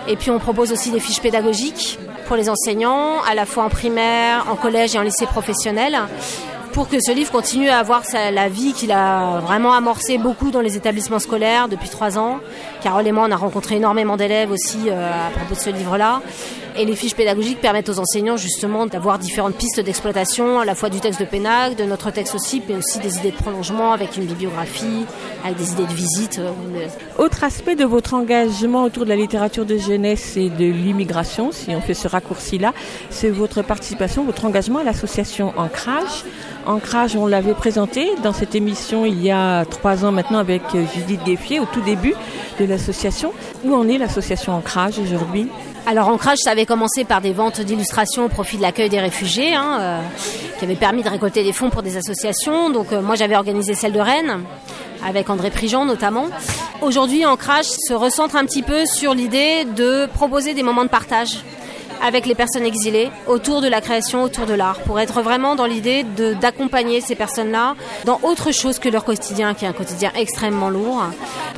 Et 0.08 0.16
puis 0.16 0.32
on 0.32 0.40
propose 0.40 0.72
aussi 0.72 0.90
des 0.90 1.02
fiches 1.02 1.22
pédagogiques 1.22 2.00
pour 2.28 2.38
les 2.38 2.50
enseignants, 2.50 3.22
à 3.30 3.36
la 3.36 3.46
fois 3.46 3.66
en 3.66 3.70
primaire, 3.70 4.46
en 4.50 4.56
collège 4.56 4.96
et 4.96 5.00
en 5.00 5.04
lycée 5.04 5.26
professionnel 5.26 5.98
pour 6.80 6.88
que 6.88 7.02
ce 7.02 7.12
livre 7.12 7.30
continue 7.30 7.68
à 7.68 7.80
avoir 7.80 8.04
la 8.14 8.48
vie 8.48 8.72
qu'il 8.72 8.94
a 8.94 9.42
vraiment 9.42 9.74
amorcé 9.74 10.18
beaucoup 10.18 10.50
dans 10.50 10.62
les 10.62 10.78
établissements 10.78 11.20
scolaires 11.20 11.68
depuis 11.68 11.90
trois 11.90 12.18
ans. 12.18 12.40
Carole 12.82 13.06
et 13.06 13.12
moi, 13.12 13.26
on 13.28 13.32
a 13.34 13.36
rencontré 13.36 13.76
énormément 13.76 14.16
d'élèves 14.16 14.50
aussi 14.50 14.78
euh, 14.88 15.28
à 15.28 15.30
propos 15.30 15.56
de 15.56 15.60
ce 15.60 15.72
livre-là. 15.72 16.22
Et 16.78 16.86
les 16.86 16.96
fiches 16.96 17.16
pédagogiques 17.16 17.60
permettent 17.60 17.90
aux 17.90 18.00
enseignants 18.00 18.38
justement 18.38 18.86
d'avoir 18.86 19.20
différentes 19.20 19.56
pistes 19.56 19.82
d'exploitation, 19.82 20.62
à 20.62 20.66
la 20.66 20.76
fois 20.76 20.90
du 20.90 21.02
texte 21.02 21.20
de 21.20 21.26
Pénac, 21.26 21.76
de 21.76 21.84
notre 21.84 22.12
texte 22.12 22.36
aussi, 22.36 22.62
mais 22.70 22.76
aussi 22.76 23.00
des 23.00 23.18
idées 23.18 23.32
de 23.32 23.36
prolongement 23.36 23.92
avec 23.92 24.16
une 24.16 24.24
bibliographie, 24.24 25.06
avec 25.44 25.58
des 25.58 25.74
idées 25.74 25.86
de 25.86 25.94
visite. 25.94 26.40
Euh, 26.40 26.88
Autre 27.18 27.44
aspect 27.44 27.76
de 27.76 27.84
votre 27.84 28.14
engagement 28.14 28.86
autour 28.86 29.04
de 29.04 29.10
la 29.10 29.18
littérature 29.18 29.66
de 29.66 29.78
jeunesse 29.78 30.38
et 30.38 30.50
de 30.50 30.64
l'immigration, 30.64 31.52
si 31.52 31.72
on 31.76 31.82
fait 31.82 31.94
ce 31.94 32.08
raccourci-là, 32.08 32.74
c'est 33.10 33.30
votre 33.30 33.62
participation, 33.62 34.24
votre 34.24 34.46
engagement 34.46 34.80
à 34.80 34.84
l'association 34.84 35.52
Ancrage. 35.58 36.24
Ancrage, 36.70 37.16
on 37.16 37.26
l'avait 37.26 37.56
présenté 37.56 38.12
dans 38.22 38.32
cette 38.32 38.54
émission 38.54 39.04
il 39.04 39.24
y 39.24 39.32
a 39.32 39.66
trois 39.66 40.06
ans 40.06 40.12
maintenant 40.12 40.38
avec 40.38 40.62
euh, 40.76 40.86
Judith 40.94 41.20
Gueffier 41.26 41.60
au 41.60 41.66
tout 41.66 41.82
début 41.82 42.14
de 42.60 42.66
l'association. 42.66 43.34
Où 43.64 43.74
en 43.74 43.88
est 43.88 43.98
l'association 43.98 44.54
Ancrage 44.54 45.00
aujourd'hui? 45.00 45.48
Alors 45.88 46.10
Ancrage, 46.10 46.38
ça 46.38 46.52
avait 46.52 46.68
commencé 46.68 47.06
par 47.06 47.22
des 47.22 47.34
ventes 47.34 47.60
d'illustrations 47.60 48.26
au 48.26 48.30
profit 48.30 48.58
de 48.58 48.62
l'accueil 48.62 48.88
des 48.88 49.00
réfugiés, 49.00 49.56
hein, 49.56 49.78
euh, 49.80 50.02
qui 50.60 50.66
avait 50.66 50.76
permis 50.76 51.02
de 51.02 51.10
récolter 51.10 51.44
des 51.44 51.54
fonds 51.54 51.72
pour 51.72 51.82
des 51.82 51.98
associations. 51.98 52.70
Donc 52.70 52.94
euh, 52.94 53.02
moi 53.02 53.16
j'avais 53.16 53.36
organisé 53.36 53.74
celle 53.74 53.94
de 53.94 54.00
Rennes, 54.00 54.44
avec 55.04 55.32
André 55.32 55.50
Prigent 55.50 55.86
notamment. 55.86 56.28
Aujourd'hui 56.84 57.26
Ancrage 57.26 57.66
se 57.66 57.96
recentre 57.96 58.36
un 58.36 58.46
petit 58.46 58.62
peu 58.62 58.86
sur 58.86 59.16
l'idée 59.16 59.66
de 59.76 60.06
proposer 60.14 60.54
des 60.54 60.62
moments 60.62 60.84
de 60.84 60.90
partage 60.90 61.40
avec 62.02 62.26
les 62.26 62.36
personnes 62.36 62.66
exilées 62.66 63.10
autour 63.28 63.62
de 63.62 63.68
la 63.68 63.82
création, 63.82 64.24
autour 64.24 64.46
de 64.46 64.54
l'art, 64.54 64.80
pour 64.82 65.00
être 65.00 65.22
vraiment 65.22 65.56
dans 65.56 65.66
l'idée 65.66 66.06
d'accompagner 66.42 67.02
ces 67.02 67.16
personnes-là 67.16 67.76
dans 68.06 68.20
autre 68.24 68.52
chose 68.52 68.80
que 68.80 68.90
leur 68.90 69.04
quotidien, 69.04 69.54
qui 69.54 69.66
est 69.66 69.68
un 69.68 69.74
quotidien 69.74 70.12
extrêmement 70.16 70.70
lourd. 70.70 71.04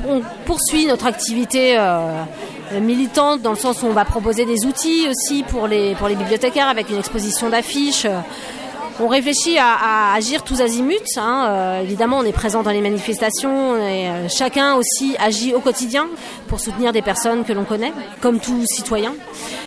On 0.07 0.21
poursuit 0.45 0.85
notre 0.85 1.05
activité 1.05 1.75
euh, 1.77 2.23
militante 2.81 3.41
dans 3.41 3.51
le 3.51 3.57
sens 3.57 3.83
où 3.83 3.85
on 3.85 3.93
va 3.93 4.05
proposer 4.05 4.45
des 4.45 4.65
outils 4.65 5.07
aussi 5.09 5.43
pour 5.43 5.61
pour 5.61 6.07
les 6.07 6.15
bibliothécaires 6.15 6.67
avec 6.67 6.89
une 6.89 6.97
exposition 6.97 7.49
d'affiches 7.49 8.07
on 8.99 9.07
réfléchit 9.07 9.57
à, 9.57 10.13
agir 10.13 10.43
tous 10.43 10.61
azimuts. 10.61 11.17
Hein. 11.17 11.47
Euh, 11.49 11.81
évidemment, 11.81 12.19
on 12.19 12.23
est 12.23 12.31
présent 12.31 12.63
dans 12.63 12.71
les 12.71 12.81
manifestations 12.81 13.77
et 13.77 14.09
euh, 14.09 14.27
chacun 14.29 14.75
aussi 14.75 15.15
agit 15.19 15.53
au 15.53 15.59
quotidien 15.59 16.07
pour 16.47 16.59
soutenir 16.59 16.91
des 16.91 17.01
personnes 17.01 17.43
que 17.43 17.53
l'on 17.53 17.63
connaît, 17.63 17.93
comme 18.21 18.39
tout 18.39 18.63
citoyen. 18.65 19.13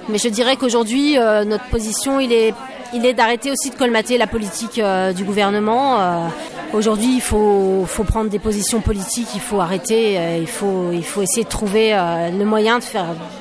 Mais 0.08 0.18
je 0.18 0.28
dirais 0.28 0.56
qu'aujourd'hui, 0.56 1.18
euh, 1.18 1.44
notre 1.44 1.64
position, 1.64 2.20
il 2.20 2.32
est, 2.32 2.54
il 2.92 3.06
est 3.06 3.14
d'arrêter 3.14 3.50
aussi 3.50 3.70
de 3.70 3.76
colmater 3.76 4.18
la 4.18 4.26
politique 4.26 4.80
du 5.16 5.24
gouvernement. 5.24 6.30
Aujourd'hui, 6.72 7.14
il 7.16 7.20
faut, 7.20 7.84
faut, 7.86 8.04
prendre 8.04 8.30
des 8.30 8.38
positions 8.38 8.80
politiques, 8.80 9.28
il 9.34 9.40
faut 9.40 9.60
arrêter, 9.60 10.38
il, 10.38 10.46
faut, 10.46 10.90
il 10.92 11.04
faut 11.04 11.22
essayer 11.22 11.44
de 11.44 11.48
trouver 11.48 11.90
le 11.90 12.44
moyen 12.44 12.78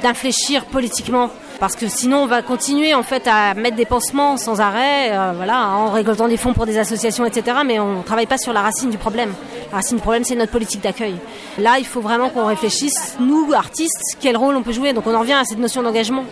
d'infléchir 0.01 0.65
politiquement 0.65 1.29
parce 1.59 1.75
que 1.75 1.87
sinon 1.87 2.23
on 2.23 2.25
va 2.25 2.41
continuer 2.41 2.93
en 2.93 3.03
fait 3.03 3.27
à 3.27 3.53
mettre 3.53 3.75
des 3.75 3.85
pansements 3.85 4.37
sans 4.37 4.59
arrêt, 4.61 5.11
euh, 5.11 5.33
voilà, 5.35 5.69
en 5.69 5.91
récoltant 5.91 6.27
des 6.27 6.37
fonds 6.37 6.53
pour 6.53 6.65
des 6.65 6.77
associations, 6.77 7.25
etc. 7.25 7.57
Mais 7.65 7.79
on 7.79 7.99
ne 7.99 8.03
travaille 8.03 8.25
pas 8.25 8.37
sur 8.37 8.53
la 8.53 8.61
racine 8.61 8.89
du 8.89 8.97
problème. 8.97 9.33
La 9.71 9.77
racine 9.77 9.97
du 9.97 10.01
problème, 10.01 10.23
c'est 10.23 10.35
notre 10.35 10.51
politique 10.51 10.81
d'accueil. 10.81 11.15
Là, 11.57 11.79
il 11.79 11.85
faut 11.85 12.01
vraiment 12.01 12.29
qu'on 12.29 12.45
réfléchisse, 12.45 13.15
nous, 13.19 13.53
artistes, 13.53 14.17
quel 14.19 14.37
rôle 14.37 14.55
on 14.55 14.63
peut 14.63 14.73
jouer. 14.73 14.93
Donc 14.93 15.07
on 15.07 15.15
en 15.15 15.19
revient 15.19 15.33
à 15.33 15.45
cette 15.45 15.59
notion 15.59 15.83
d'engagement. 15.83 16.25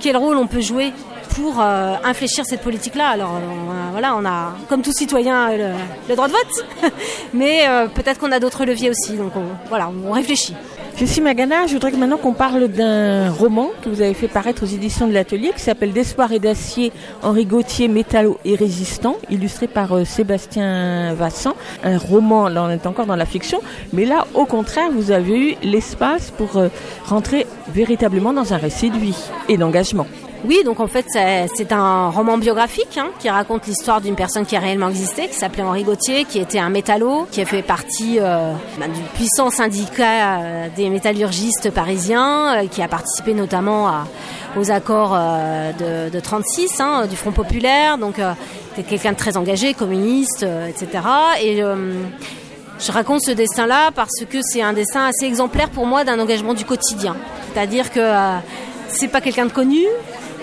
Quel 0.00 0.16
rôle 0.16 0.36
on 0.36 0.46
peut 0.46 0.60
jouer 0.60 0.92
pour 1.36 1.60
euh, 1.60 1.94
infléchir 2.04 2.44
cette 2.44 2.62
politique-là? 2.62 3.08
Alors 3.08 3.30
on, 3.32 3.92
voilà, 3.92 4.16
on 4.16 4.24
a, 4.24 4.54
comme 4.68 4.82
tout 4.82 4.92
citoyen, 4.92 5.56
le, 5.56 5.72
le 6.08 6.14
droit 6.14 6.28
de 6.28 6.32
vote, 6.32 6.92
mais 7.34 7.68
euh, 7.68 7.86
peut-être 7.86 8.18
qu'on 8.18 8.32
a 8.32 8.40
d'autres 8.40 8.64
leviers 8.64 8.90
aussi. 8.90 9.12
Donc 9.16 9.32
on, 9.36 9.44
voilà, 9.68 9.90
on 10.06 10.12
réfléchit. 10.12 10.54
Jessie 11.02 11.20
Magana, 11.20 11.66
je 11.66 11.72
voudrais 11.72 11.90
que 11.90 11.96
maintenant 11.96 12.16
qu'on 12.16 12.32
parle 12.32 12.68
d'un 12.68 13.28
roman 13.32 13.70
que 13.82 13.88
vous 13.88 14.02
avez 14.02 14.14
fait 14.14 14.28
paraître 14.28 14.62
aux 14.62 14.68
éditions 14.68 15.08
de 15.08 15.12
l'Atelier 15.12 15.50
qui 15.52 15.60
s'appelle 15.60 15.92
D'espoir 15.92 16.30
et 16.30 16.38
d'acier, 16.38 16.92
Henri 17.24 17.44
Gauthier, 17.44 17.88
métallo 17.88 18.38
et 18.44 18.54
résistant, 18.54 19.16
illustré 19.28 19.66
par 19.66 19.96
euh, 19.96 20.04
Sébastien 20.04 21.12
Vassan. 21.14 21.54
Un 21.82 21.98
roman, 21.98 22.46
là 22.46 22.62
on 22.62 22.70
est 22.70 22.86
encore 22.86 23.06
dans 23.06 23.16
la 23.16 23.26
fiction, 23.26 23.60
mais 23.92 24.04
là 24.04 24.28
au 24.34 24.44
contraire 24.44 24.92
vous 24.94 25.10
avez 25.10 25.36
eu 25.36 25.56
l'espace 25.64 26.30
pour 26.30 26.56
euh, 26.56 26.68
rentrer 27.04 27.48
véritablement 27.74 28.32
dans 28.32 28.54
un 28.54 28.58
récit 28.58 28.90
de 28.90 28.98
vie 28.98 29.18
et 29.48 29.56
d'engagement. 29.56 30.06
Oui, 30.44 30.62
donc 30.64 30.80
en 30.80 30.88
fait 30.88 31.06
c'est- 31.08 31.72
un 31.72 32.08
roman 32.10 32.36
biographique 32.36 32.98
hein, 32.98 33.06
qui 33.20 33.30
raconte 33.30 33.66
l'histoire 33.68 34.00
d'une 34.00 34.16
personne 34.16 34.44
qui 34.44 34.56
a 34.56 34.58
réellement 34.60 34.88
existé, 34.88 35.28
qui 35.28 35.34
s'appelait 35.34 35.62
Henri 35.62 35.84
Gauthier, 35.84 36.24
qui 36.24 36.40
était 36.40 36.58
un 36.58 36.68
métallo, 36.68 37.26
qui 37.30 37.40
a 37.40 37.44
fait 37.46 37.62
partie 37.62 38.18
euh, 38.18 38.52
bah, 38.78 38.86
du 38.88 39.00
puissant 39.14 39.50
syndicat 39.50 40.40
euh, 40.40 40.68
des 40.76 40.90
métallurgistes 40.90 41.70
parisiens, 41.70 42.56
euh, 42.64 42.66
qui 42.66 42.82
a 42.82 42.88
participé 42.88 43.34
notamment 43.34 43.86
à- 43.88 44.04
aux 44.58 44.70
accords 44.72 45.14
euh, 45.14 45.70
de, 46.08 46.10
de 46.10 46.20
36 46.20 46.80
hein, 46.80 47.06
du 47.06 47.14
Front 47.16 47.30
populaire. 47.32 47.96
Donc 47.96 48.16
c'était 48.74 48.88
quelqu'un 48.88 49.12
de 49.12 49.16
très 49.16 49.36
engagé, 49.36 49.74
communiste, 49.74 50.44
etc. 50.68 51.04
Et 51.40 51.62
je 52.80 52.90
raconte 52.92 53.22
ce 53.22 53.30
destin-là 53.30 53.90
parce 53.94 54.24
que 54.28 54.38
c'est 54.42 54.60
un 54.62 54.72
dessin 54.72 55.06
assez 55.06 55.24
exemplaire 55.26 55.70
pour 55.70 55.86
moi 55.86 56.02
d'un 56.04 56.18
engagement 56.18 56.52
du 56.52 56.64
quotidien. 56.64 57.16
C'est-à-dire 57.54 57.90
que 57.92 58.00
c'est 58.88 59.08
pas 59.08 59.20
quelqu'un 59.22 59.46
de 59.46 59.52
connu, 59.52 59.80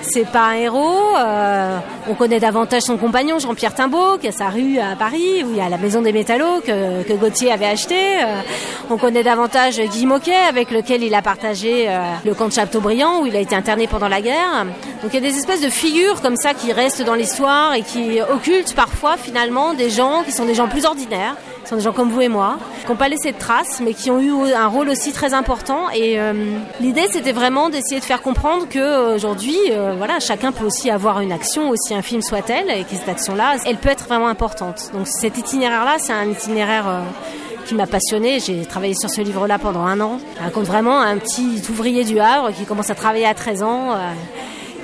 c'est 0.02 0.28
pas 0.28 0.48
un 0.48 0.54
héros. 0.54 1.16
euh, 1.18 1.78
on 2.10 2.14
connaît 2.16 2.40
davantage 2.40 2.84
son 2.84 2.98
compagnon 2.98 3.40
Jean-Pierre 3.40 3.76
Timbaud, 3.76 4.18
qui 4.20 4.28
a 4.28 4.32
sa 4.32 4.50
rue 4.50 4.80
à 4.80 4.96
Paris, 4.96 5.44
où 5.44 5.52
il 5.52 5.58
y 5.58 5.62
a 5.62 5.70
la 5.70 5.78
maison 5.78 6.02
des 6.02 6.12
métallos 6.12 6.62
que, 6.66 7.04
que 7.04 7.14
Gauthier 7.14 7.52
avait 7.52 7.68
acheté. 7.68 7.96
euh, 7.96 8.42
on 8.90 8.98
connaît 8.98 9.24
davantage 9.24 9.80
Guy 9.80 10.06
Moquet, 10.06 10.36
avec 10.48 10.72
lequel 10.72 11.04
il 11.04 11.14
a 11.14 11.22
partagé 11.22 11.86
euh, 11.88 12.00
le 12.26 12.34
camp 12.34 12.48
de 12.48 12.54
Chateaubriand, 12.54 13.22
où 13.22 13.26
il 13.28 13.36
a 13.36 13.40
été 13.40 13.56
interné 13.56 13.88
pendant 13.88 14.08
la 14.08 14.22
guerre. 14.22 14.66
Donc 15.04 15.14
il 15.14 15.24
y 15.24 15.26
a 15.26 15.30
des 15.30 15.38
espèces 15.38 15.62
de 15.62 15.70
figures 15.70 16.22
comme 16.22 16.36
ça 16.36 16.54
qui 16.54 16.74
restent 16.74 17.04
dans 17.04 17.16
l'histoire 17.16 17.74
et 17.74 17.82
qui 17.82 18.20
occultent 18.22 18.76
parfois 18.76 19.18
finalement 19.18 19.74
des 19.74 19.90
gens 19.90 20.24
qui 20.26 20.32
sont 20.32 20.46
des 20.46 20.56
gens 20.56 20.68
plus 20.68 20.86
ordinaires 20.86 21.36
sont 21.70 21.76
des 21.76 21.82
gens 21.82 21.94
comme 21.94 22.10
vous 22.10 22.22
et 22.22 22.30
moi, 22.30 22.58
qui 22.82 22.90
n'ont 22.90 22.98
pas 22.98 23.10
laissé 23.10 23.32
de 23.32 23.38
traces, 23.38 23.80
mais 23.80 23.94
qui 23.94 24.10
ont 24.10 24.20
eu 24.20 24.54
un 24.54 24.68
rôle 24.68 24.90
aussi 24.90 25.12
très 25.12 25.34
important. 25.36 25.90
Et 25.94 26.20
euh, 26.20 26.34
l'idée, 26.82 27.06
c'était 27.12 27.32
vraiment 27.32 27.70
d'essayer 27.70 28.00
de 28.00 28.06
faire 28.06 28.22
comprendre 28.24 28.68
que 28.68 28.80
euh, 28.80 29.16
aujourd'hui, 29.16 29.58
euh, 29.70 29.94
voilà, 29.96 30.20
chacun 30.20 30.52
peut 30.52 30.66
aussi 30.66 30.90
avoir 30.90 31.20
une 31.22 31.32
action, 31.32 31.70
aussi 31.70 31.94
infime 31.94 32.24
soit-elle, 32.24 32.72
et 32.72 32.84
que 32.84 32.96
cette 32.96 33.08
action-là, 33.08 33.58
elle 33.66 33.78
peut 33.78 33.90
être 33.90 34.08
vraiment 34.08 34.28
importante. 34.28 34.90
Donc 34.94 35.08
cet 35.08 35.38
itinéraire-là, 35.38 35.98
c'est 36.00 36.14
un 36.14 36.28
itinéraire 36.28 36.88
euh, 36.88 37.02
qui 37.68 37.76
m'a 37.76 37.86
passionné. 37.86 38.40
J'ai 38.40 38.66
travaillé 38.66 38.96
sur 38.96 39.10
ce 39.10 39.22
livre-là 39.22 39.60
pendant 39.60 39.86
un 39.86 40.00
an. 40.00 40.20
Il 40.38 40.44
raconte 40.44 40.66
vraiment 40.66 41.00
un 41.00 41.18
petit 41.18 41.62
ouvrier 41.70 42.04
du 42.04 42.20
Havre 42.20 42.52
qui 42.52 42.66
commence 42.66 42.90
à 42.90 42.96
travailler 42.96 43.28
à 43.28 43.36
13 43.36 43.62
ans. 43.62 43.96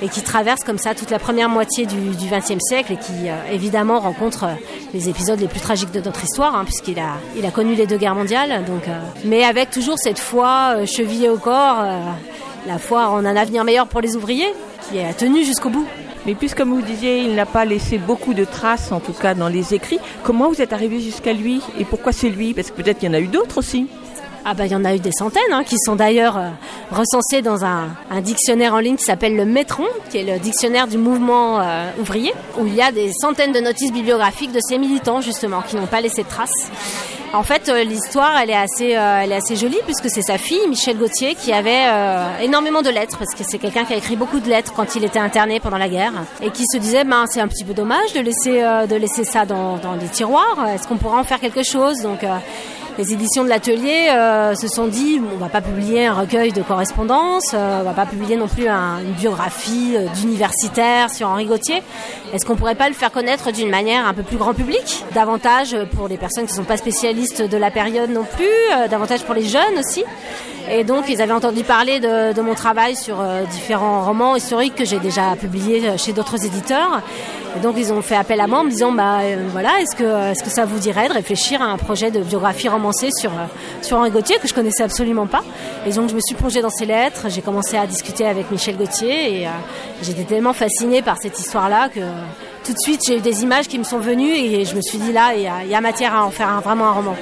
Et 0.02 0.08
qui 0.08 0.22
traverse 0.22 0.62
comme 0.64 0.78
ça 0.78 0.94
toute 0.94 1.10
la 1.10 1.18
première 1.18 1.48
moitié 1.48 1.86
du 1.86 1.96
XXe 2.30 2.60
siècle 2.60 2.92
et 2.92 2.96
qui 2.96 3.28
euh, 3.28 3.52
évidemment 3.52 4.00
rencontre 4.00 4.44
euh, 4.44 4.54
les 4.94 5.08
épisodes 5.08 5.40
les 5.40 5.48
plus 5.48 5.60
tragiques 5.60 5.92
de 5.92 6.00
notre 6.00 6.22
histoire, 6.24 6.54
hein, 6.54 6.64
puisqu'il 6.64 6.98
a, 6.98 7.14
il 7.36 7.44
a 7.46 7.50
connu 7.50 7.74
les 7.74 7.86
deux 7.86 7.96
guerres 7.96 8.14
mondiales. 8.14 8.64
Donc, 8.64 8.88
euh, 8.88 8.98
mais 9.24 9.44
avec 9.44 9.70
toujours 9.70 9.98
cette 9.98 10.18
foi 10.18 10.74
euh, 10.76 10.86
chevillée 10.86 11.28
au 11.28 11.38
corps, 11.38 11.84
la 12.66 12.78
foi 12.78 13.08
en 13.08 13.24
un 13.24 13.36
avenir 13.36 13.64
meilleur 13.64 13.86
pour 13.86 14.00
les 14.00 14.16
ouvriers, 14.16 14.52
qui 14.88 15.00
a 15.00 15.12
tenu 15.12 15.44
jusqu'au 15.44 15.70
bout. 15.70 15.86
Mais 16.26 16.34
puisque, 16.34 16.58
comme 16.58 16.74
vous 16.74 16.82
disiez, 16.82 17.20
il 17.20 17.36
n'a 17.36 17.46
pas 17.46 17.64
laissé 17.64 17.98
beaucoup 17.98 18.34
de 18.34 18.44
traces, 18.44 18.90
en 18.90 18.98
tout 18.98 19.12
cas 19.12 19.34
dans 19.34 19.48
les 19.48 19.74
écrits, 19.74 20.00
comment 20.24 20.48
vous 20.48 20.60
êtes 20.60 20.72
arrivé 20.72 21.00
jusqu'à 21.00 21.32
lui 21.32 21.60
Et 21.78 21.84
pourquoi 21.84 22.12
c'est 22.12 22.30
lui? 22.30 22.52
Parce 22.52 22.70
que 22.70 22.82
peut-être 22.82 22.98
qu'il 22.98 23.08
y 23.08 23.10
en 23.10 23.14
a 23.14 23.20
eu 23.20 23.28
d'autres 23.28 23.58
aussi. 23.58 23.86
Ah 24.48 24.54
bah 24.54 24.64
il 24.64 24.70
y 24.70 24.76
en 24.76 24.84
a 24.84 24.94
eu 24.94 25.00
des 25.00 25.10
centaines 25.10 25.42
hein, 25.52 25.64
qui 25.64 25.74
sont 25.76 25.96
d'ailleurs 25.96 26.36
euh, 26.36 26.50
recensées 26.92 27.42
dans 27.42 27.64
un, 27.64 27.88
un 28.12 28.20
dictionnaire 28.20 28.74
en 28.74 28.78
ligne 28.78 28.94
qui 28.94 29.02
s'appelle 29.02 29.34
le 29.34 29.44
Métron, 29.44 29.88
qui 30.08 30.18
est 30.18 30.22
le 30.22 30.38
dictionnaire 30.38 30.86
du 30.86 30.98
mouvement 30.98 31.60
euh, 31.60 31.90
ouvrier, 32.00 32.32
où 32.56 32.64
il 32.64 32.72
y 32.72 32.80
a 32.80 32.92
des 32.92 33.10
centaines 33.20 33.50
de 33.50 33.58
notices 33.58 33.90
bibliographiques 33.90 34.52
de 34.52 34.60
ces 34.60 34.78
militants 34.78 35.20
justement 35.20 35.62
qui 35.62 35.74
n'ont 35.74 35.86
pas 35.86 36.00
laissé 36.00 36.22
de 36.22 36.28
traces. 36.28 36.70
En 37.32 37.42
fait, 37.42 37.68
euh, 37.68 37.82
l'histoire, 37.82 38.38
elle 38.40 38.50
est 38.50 38.56
assez, 38.56 38.96
euh, 38.96 39.22
elle 39.24 39.32
est 39.32 39.36
assez 39.36 39.56
jolie 39.56 39.80
puisque 39.84 40.08
c'est 40.08 40.22
sa 40.22 40.38
fille, 40.38 40.68
Michel 40.68 40.96
Gauthier, 40.96 41.34
qui 41.34 41.52
avait 41.52 41.82
euh, 41.88 42.38
énormément 42.40 42.82
de 42.82 42.88
lettres 42.88 43.18
parce 43.18 43.34
que 43.34 43.42
c'est 43.44 43.58
quelqu'un 43.58 43.84
qui 43.84 43.94
a 43.94 43.96
écrit 43.96 44.14
beaucoup 44.14 44.38
de 44.38 44.48
lettres 44.48 44.72
quand 44.76 44.94
il 44.94 45.02
était 45.02 45.18
interné 45.18 45.58
pendant 45.58 45.76
la 45.76 45.88
guerre 45.88 46.12
et 46.40 46.50
qui 46.50 46.62
se 46.72 46.78
disait, 46.78 47.02
ben 47.02 47.24
c'est 47.28 47.40
un 47.40 47.48
petit 47.48 47.64
peu 47.64 47.74
dommage 47.74 48.12
de 48.12 48.20
laisser, 48.20 48.60
de 48.88 48.94
laisser 48.94 49.24
ça 49.24 49.44
dans, 49.44 49.76
dans 49.78 49.96
des 49.96 50.06
tiroirs. 50.06 50.68
Est-ce 50.72 50.86
qu'on 50.86 50.98
pourrait 50.98 51.18
en 51.18 51.24
faire 51.24 51.40
quelque 51.40 51.64
chose? 51.64 52.00
Donc 52.00 52.20
les 52.98 53.12
éditions 53.12 53.44
de 53.44 53.48
l'atelier 53.50 54.08
euh, 54.10 54.54
se 54.54 54.68
sont 54.68 54.86
dit 54.86 55.20
on 55.34 55.36
va 55.38 55.48
pas 55.50 55.60
publier 55.60 56.06
un 56.06 56.14
recueil 56.14 56.52
de 56.52 56.62
correspondance, 56.62 57.50
euh, 57.54 57.80
on 57.80 57.84
va 57.84 57.92
pas 57.92 58.06
publier 58.06 58.36
non 58.36 58.48
plus 58.48 58.68
un- 58.68 59.00
une 59.00 59.12
biographie 59.12 59.94
euh, 59.96 60.06
d'universitaire 60.18 61.10
sur 61.10 61.28
Henri 61.28 61.44
Gauthier. 61.46 61.82
Est-ce 62.32 62.46
qu'on 62.46 62.56
pourrait 62.56 62.74
pas 62.74 62.88
le 62.88 62.94
faire 62.94 63.12
connaître 63.12 63.52
d'une 63.52 63.68
manière 63.70 64.06
un 64.06 64.14
peu 64.14 64.22
plus 64.22 64.38
grand 64.38 64.54
public, 64.54 65.04
davantage 65.14 65.76
pour 65.94 66.08
les 66.08 66.16
personnes 66.16 66.46
qui 66.46 66.54
sont 66.54 66.64
pas 66.64 66.76
spécialistes 66.78 67.42
de 67.42 67.56
la 67.58 67.70
période 67.70 68.10
non 68.10 68.24
plus, 68.24 68.46
euh, 68.74 68.88
davantage 68.88 69.22
pour 69.24 69.34
les 69.34 69.44
jeunes 69.44 69.78
aussi. 69.78 70.02
Et 70.70 70.82
donc 70.82 71.04
ils 71.08 71.20
avaient 71.22 71.32
entendu 71.32 71.62
parler 71.62 72.00
de, 72.00 72.40
mon 72.40 72.54
travail 72.54 72.96
sur 72.96 73.16
différents 73.52 74.02
romans 74.04 74.34
historiques 74.34 74.74
que 74.74 74.84
j'ai 74.84 74.98
déjà 74.98 75.36
publiés 75.38 75.96
chez 75.96 76.12
d'autres 76.12 76.44
éditeurs. 76.44 77.02
Et 77.56 77.60
donc 77.60 77.76
ils 77.78 77.90
ont 77.90 78.02
fait 78.02 78.16
appel 78.16 78.40
à 78.40 78.46
moi 78.46 78.60
en 78.60 78.64
me 78.64 78.70
disant 78.70 78.92
bah 78.92 79.20
euh, 79.22 79.46
voilà 79.50 79.80
est-ce 79.80 79.96
que 79.96 80.30
est-ce 80.30 80.44
que 80.44 80.50
ça 80.50 80.66
vous 80.66 80.78
dirait 80.78 81.08
de 81.08 81.14
réfléchir 81.14 81.62
à 81.62 81.66
un 81.66 81.78
projet 81.78 82.10
de 82.10 82.20
biographie 82.20 82.68
romancée 82.68 83.08
sur 83.18 83.30
euh, 83.30 83.46
sur 83.80 83.96
Henri 83.96 84.10
Gauthier 84.10 84.36
que 84.38 84.46
je 84.46 84.52
connaissais 84.52 84.82
absolument 84.82 85.26
pas? 85.26 85.42
Et 85.86 85.92
donc 85.92 86.10
je 86.10 86.14
me 86.14 86.20
suis 86.20 86.34
plongée 86.34 86.60
dans 86.60 86.70
ses 86.70 86.84
lettres, 86.84 87.28
j'ai 87.30 87.40
commencé 87.40 87.78
à 87.78 87.86
discuter 87.86 88.26
avec 88.26 88.50
Michel 88.50 88.76
Gauthier 88.76 89.40
et 89.40 89.46
euh, 89.46 89.50
j'étais 90.02 90.24
tellement 90.24 90.52
fascinée 90.52 91.00
par 91.00 91.16
cette 91.18 91.38
histoire-là 91.38 91.88
que 91.88 92.00
tout 92.66 92.72
de 92.72 92.78
suite 92.80 93.02
j'ai 93.06 93.18
eu 93.18 93.20
des 93.20 93.44
images 93.44 93.68
qui 93.68 93.78
me 93.78 93.84
sont 93.84 94.00
venues 94.00 94.32
et 94.32 94.64
je 94.64 94.74
me 94.74 94.80
suis 94.80 94.98
dit 94.98 95.12
là 95.12 95.34
il 95.36 95.70
y 95.70 95.74
a, 95.74 95.80
matière 95.80 96.16
à 96.16 96.26
en 96.26 96.32
faire 96.32 96.60
vraiment 96.60 96.88
un 96.88 96.92
roman. 96.92 97.14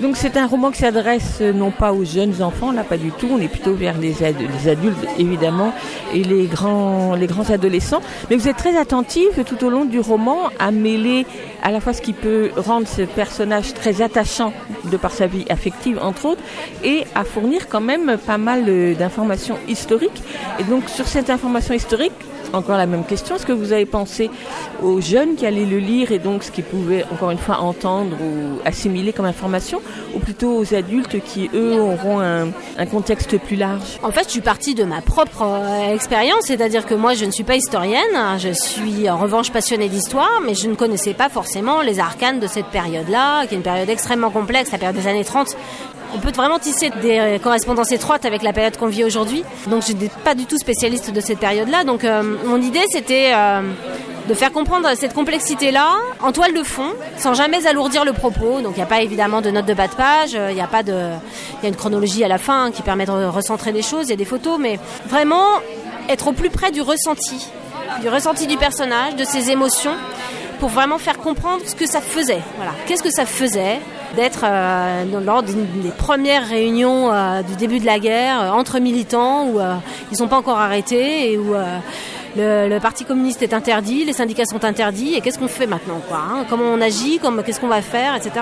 Donc 0.00 0.16
c'est 0.16 0.36
un 0.36 0.46
roman 0.46 0.70
qui 0.70 0.78
s'adresse 0.78 1.40
non 1.40 1.72
pas 1.72 1.92
aux 1.92 2.04
jeunes 2.04 2.40
enfants, 2.40 2.70
là 2.70 2.84
pas 2.84 2.98
du 2.98 3.10
tout, 3.10 3.28
on 3.28 3.40
est 3.40 3.48
plutôt 3.48 3.74
vers 3.74 3.98
les, 3.98 4.14
les 4.20 4.68
adultes 4.68 5.04
évidemment 5.18 5.72
et 6.14 6.22
les 6.22 6.46
grands, 6.46 7.16
les 7.16 7.26
grands 7.26 7.50
adolescents. 7.50 8.00
Mais 8.30 8.36
vous 8.36 8.46
êtes 8.48 8.56
très 8.56 8.78
attentive 8.78 9.42
tout 9.44 9.64
au 9.64 9.70
long 9.70 9.84
du 9.84 9.98
roman 9.98 10.50
à 10.60 10.70
mêler 10.70 11.26
à 11.64 11.72
la 11.72 11.80
fois 11.80 11.92
ce 11.92 12.02
qui 12.02 12.12
peut 12.12 12.50
rendre 12.56 12.86
ce 12.86 13.02
personnage 13.02 13.74
très 13.74 14.02
attachant 14.02 14.52
de 14.84 14.96
par 14.96 15.10
sa 15.10 15.26
vie 15.26 15.44
affective 15.48 15.98
entre 16.00 16.26
autres 16.26 16.42
et 16.84 17.04
à 17.16 17.24
fournir 17.24 17.68
quand 17.68 17.80
même 17.80 18.18
pas 18.24 18.38
mal 18.38 18.64
euh, 18.68 18.94
d'informations 18.94 19.56
historiques. 19.66 20.22
Et 20.60 20.64
donc 20.64 20.88
sur 20.88 21.08
cette 21.08 21.28
information 21.28 21.74
historique, 21.74 22.12
encore 22.52 22.76
la 22.76 22.86
même 22.86 23.04
question. 23.04 23.36
Est-ce 23.36 23.46
que 23.46 23.52
vous 23.52 23.72
avez 23.72 23.86
pensé 23.86 24.30
aux 24.82 25.00
jeunes 25.00 25.34
qui 25.36 25.46
allaient 25.46 25.64
le 25.64 25.78
lire 25.78 26.12
et 26.12 26.18
donc 26.18 26.42
ce 26.42 26.50
qu'ils 26.50 26.64
pouvaient 26.64 27.04
encore 27.12 27.30
une 27.30 27.38
fois 27.38 27.58
entendre 27.58 28.16
ou 28.20 28.60
assimiler 28.64 29.12
comme 29.12 29.26
information, 29.26 29.80
ou 30.14 30.18
plutôt 30.18 30.56
aux 30.56 30.74
adultes 30.74 31.22
qui 31.22 31.50
eux 31.54 31.80
auront 31.80 32.20
un, 32.20 32.52
contexte 32.86 33.38
plus 33.38 33.56
large? 33.56 33.98
En 34.02 34.10
fait, 34.10 34.24
je 34.24 34.30
suis 34.30 34.40
partie 34.40 34.74
de 34.74 34.84
ma 34.84 35.00
propre 35.00 35.42
euh, 35.42 35.94
expérience, 35.94 36.44
c'est-à-dire 36.44 36.84
que 36.84 36.94
moi, 36.94 37.14
je 37.14 37.24
ne 37.24 37.30
suis 37.30 37.44
pas 37.44 37.56
historienne, 37.56 38.00
hein, 38.14 38.38
je 38.38 38.52
suis 38.52 39.08
en 39.08 39.16
revanche 39.16 39.50
passionnée 39.50 39.88
d'histoire, 39.88 40.40
mais 40.44 40.54
je 40.54 40.68
ne 40.68 40.74
connaissais 40.74 41.14
pas 41.14 41.28
forcément 41.28 41.82
les 41.82 42.00
arcanes 42.00 42.40
de 42.40 42.46
cette 42.46 42.66
période-là, 42.66 43.46
qui 43.46 43.54
est 43.54 43.56
une 43.56 43.62
période 43.62 43.88
extrêmement 43.88 44.30
complexe, 44.30 44.72
la 44.72 44.78
période 44.78 44.96
des 44.96 45.08
années 45.08 45.24
30. 45.24 45.56
On 46.14 46.18
peut 46.18 46.32
vraiment 46.32 46.58
tisser 46.58 46.90
des 47.00 47.40
correspondances 47.42 47.92
étroites 47.92 48.24
avec 48.24 48.42
la 48.42 48.52
période 48.52 48.76
qu'on 48.76 48.86
vit 48.86 49.04
aujourd'hui. 49.04 49.44
Donc, 49.66 49.82
je 49.86 49.92
n'étais 49.92 50.10
pas 50.24 50.34
du 50.34 50.46
tout 50.46 50.58
spécialiste 50.58 51.10
de 51.10 51.20
cette 51.20 51.38
période-là. 51.38 51.84
Donc, 51.84 52.04
euh, 52.04 52.22
mon 52.44 52.60
idée, 52.60 52.84
c'était 52.90 53.32
euh, 53.34 53.62
de 54.28 54.34
faire 54.34 54.52
comprendre 54.52 54.88
cette 54.94 55.14
complexité-là 55.14 55.94
en 56.20 56.32
toile 56.32 56.54
de 56.54 56.62
fond, 56.62 56.92
sans 57.16 57.34
jamais 57.34 57.66
alourdir 57.66 58.04
le 58.04 58.12
propos. 58.12 58.60
Donc 58.60 58.74
il 58.74 58.78
n'y 58.78 58.82
a 58.82 58.86
pas 58.86 59.02
évidemment 59.02 59.40
de 59.40 59.50
notes 59.50 59.66
de 59.66 59.74
bas 59.74 59.88
de 59.88 59.94
page, 59.94 60.34
euh, 60.34 60.50
il 60.50 60.54
n'y 60.54 60.60
a 60.60 60.66
pas 60.66 60.82
de, 60.82 60.92
il 60.92 61.62
y 61.62 61.66
a 61.66 61.68
une 61.68 61.76
chronologie 61.76 62.22
à 62.22 62.28
la 62.28 62.38
fin 62.38 62.70
qui 62.70 62.82
permet 62.82 63.06
de 63.06 63.12
recentrer 63.12 63.72
des 63.72 63.82
choses, 63.82 64.06
il 64.06 64.10
y 64.10 64.14
a 64.14 64.16
des 64.16 64.24
photos, 64.24 64.58
mais 64.60 64.78
vraiment 65.06 65.46
être 66.08 66.28
au 66.28 66.32
plus 66.32 66.50
près 66.50 66.70
du 66.70 66.82
ressenti, 66.82 67.48
du 68.00 68.08
ressenti 68.08 68.46
du 68.46 68.56
personnage, 68.56 69.16
de 69.16 69.24
ses 69.24 69.50
émotions, 69.50 69.94
pour 70.62 70.70
vraiment 70.70 70.98
faire 70.98 71.18
comprendre 71.18 71.62
ce 71.66 71.74
que 71.74 71.86
ça 71.86 72.00
faisait. 72.00 72.38
Voilà, 72.54 72.70
qu'est-ce 72.86 73.02
que 73.02 73.10
ça 73.10 73.26
faisait 73.26 73.80
d'être 74.14 74.44
euh, 74.44 75.02
lors 75.20 75.42
des 75.42 75.56
premières 75.98 76.46
réunions 76.46 77.12
euh, 77.12 77.42
du 77.42 77.56
début 77.56 77.80
de 77.80 77.84
la 77.84 77.98
guerre 77.98 78.40
euh, 78.40 78.50
entre 78.50 78.78
militants 78.78 79.48
où 79.48 79.58
ils 80.12 80.16
sont 80.16 80.28
pas 80.28 80.36
encore 80.36 80.60
arrêtés 80.60 81.32
et 81.32 81.36
où 81.36 81.52
le, 82.36 82.78
Parti 82.78 83.04
communiste 83.04 83.42
est 83.42 83.54
interdit, 83.54 84.04
les 84.04 84.12
syndicats 84.12 84.44
sont 84.44 84.64
interdits, 84.64 85.14
et 85.16 85.20
qu'est-ce 85.20 85.40
qu'on 85.40 85.48
fait 85.48 85.66
maintenant 85.66 86.00
quoi 86.08 86.18
hein? 86.18 86.44
Comment 86.48 86.66
on 86.66 86.80
agit 86.80 87.18
Qu'est-ce 87.44 87.58
qu'on 87.58 87.66
va 87.66 87.82
faire 87.82 88.14
etc. 88.14 88.32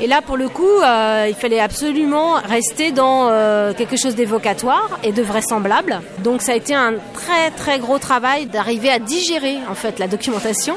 Et, 0.00 0.08
là, 0.08 0.22
pour 0.22 0.36
le 0.36 0.48
coup, 0.48 0.80
il 0.82 1.34
fallait 1.34 1.60
absolument 1.60 2.34
rester 2.48 2.90
dans 2.90 3.30
quelque 3.76 3.96
chose 3.96 4.16
d'évocatoire 4.16 4.98
et 5.04 5.12
de 5.12 5.22
vraisemblable. 5.22 6.00
Donc 6.24 6.42
ça 6.42 6.50
a 6.50 6.56
été 6.56 6.74
un 6.74 6.94
très 7.12 7.52
très 7.52 7.78
gros 7.78 8.00
travail 8.00 8.46
d'arriver 8.46 8.90
à 8.90 8.98
digérer 8.98 9.58
en 9.70 9.76
fait 9.76 10.00
la 10.00 10.08
documentation 10.08 10.74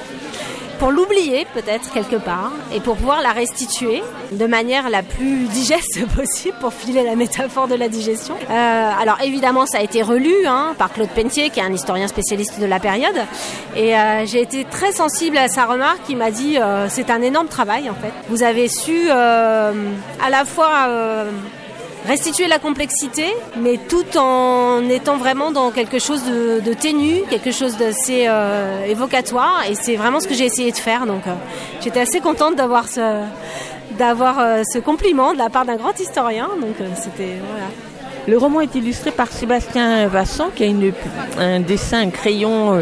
pour 0.79 0.91
l'oublier 0.91 1.45
peut-être 1.53 1.91
quelque 1.91 2.15
part 2.15 2.51
et 2.73 2.79
pour 2.79 2.95
pouvoir 2.95 3.21
la 3.21 3.31
restituer 3.31 4.03
de 4.31 4.45
manière 4.45 4.89
la 4.89 5.03
plus 5.03 5.47
digeste 5.47 6.05
possible 6.15 6.55
pour 6.59 6.73
filer 6.73 7.03
la 7.03 7.15
métaphore 7.15 7.67
de 7.67 7.75
la 7.75 7.89
digestion. 7.89 8.35
Euh, 8.49 8.91
alors 8.99 9.21
évidemment 9.21 9.65
ça 9.65 9.79
a 9.79 9.81
été 9.81 10.01
relu 10.01 10.33
hein, 10.45 10.75
par 10.77 10.91
Claude 10.91 11.09
Pentier 11.09 11.49
qui 11.49 11.59
est 11.59 11.63
un 11.63 11.73
historien 11.73 12.07
spécialiste 12.07 12.59
de 12.59 12.65
la 12.65 12.79
période 12.79 13.17
et 13.75 13.97
euh, 13.97 14.25
j'ai 14.25 14.41
été 14.41 14.65
très 14.65 14.91
sensible 14.91 15.37
à 15.37 15.47
sa 15.47 15.65
remarque 15.65 16.03
qui 16.05 16.15
m'a 16.15 16.31
dit 16.31 16.57
euh, 16.57 16.87
c'est 16.89 17.09
un 17.09 17.21
énorme 17.21 17.47
travail 17.47 17.89
en 17.89 17.95
fait. 17.95 18.11
Vous 18.29 18.43
avez 18.43 18.67
su 18.67 19.07
euh, 19.09 19.73
à 20.23 20.29
la 20.29 20.45
fois 20.45 20.87
euh, 20.87 21.31
restituer 22.05 22.47
la 22.47 22.59
complexité, 22.59 23.25
mais 23.57 23.77
tout 23.77 24.17
en 24.17 24.87
étant 24.89 25.17
vraiment 25.17 25.51
dans 25.51 25.71
quelque 25.71 25.99
chose 25.99 26.23
de, 26.23 26.59
de 26.59 26.73
ténu, 26.73 27.23
quelque 27.29 27.51
chose 27.51 27.77
d'assez 27.77 28.25
euh, 28.27 28.85
évocatoire. 28.85 29.63
Et 29.69 29.75
c'est 29.75 29.95
vraiment 29.95 30.19
ce 30.19 30.27
que 30.27 30.33
j'ai 30.33 30.45
essayé 30.45 30.71
de 30.71 30.77
faire. 30.77 31.05
Donc, 31.05 31.27
euh, 31.27 31.33
j'étais 31.81 31.99
assez 31.99 32.19
contente 32.19 32.55
d'avoir 32.55 32.87
ce 32.87 32.99
euh, 33.99 34.63
ce 34.71 34.79
compliment 34.79 35.33
de 35.33 35.37
la 35.37 35.49
part 35.49 35.65
d'un 35.65 35.75
grand 35.75 35.99
historien. 35.99 36.49
Donc, 36.61 36.75
c'était 36.95 37.37
voilà. 37.51 37.67
Le 38.27 38.37
roman 38.37 38.59
est 38.59 38.75
illustré 38.75 39.11
par 39.11 39.31
Sébastien 39.31 40.05
Vassan, 40.07 40.49
qui 40.53 40.63
a 40.63 40.67
une, 40.67 40.91
un 41.39 41.61
dessin, 41.61 42.01
un 42.01 42.09
crayon 42.09 42.73
euh, 42.73 42.81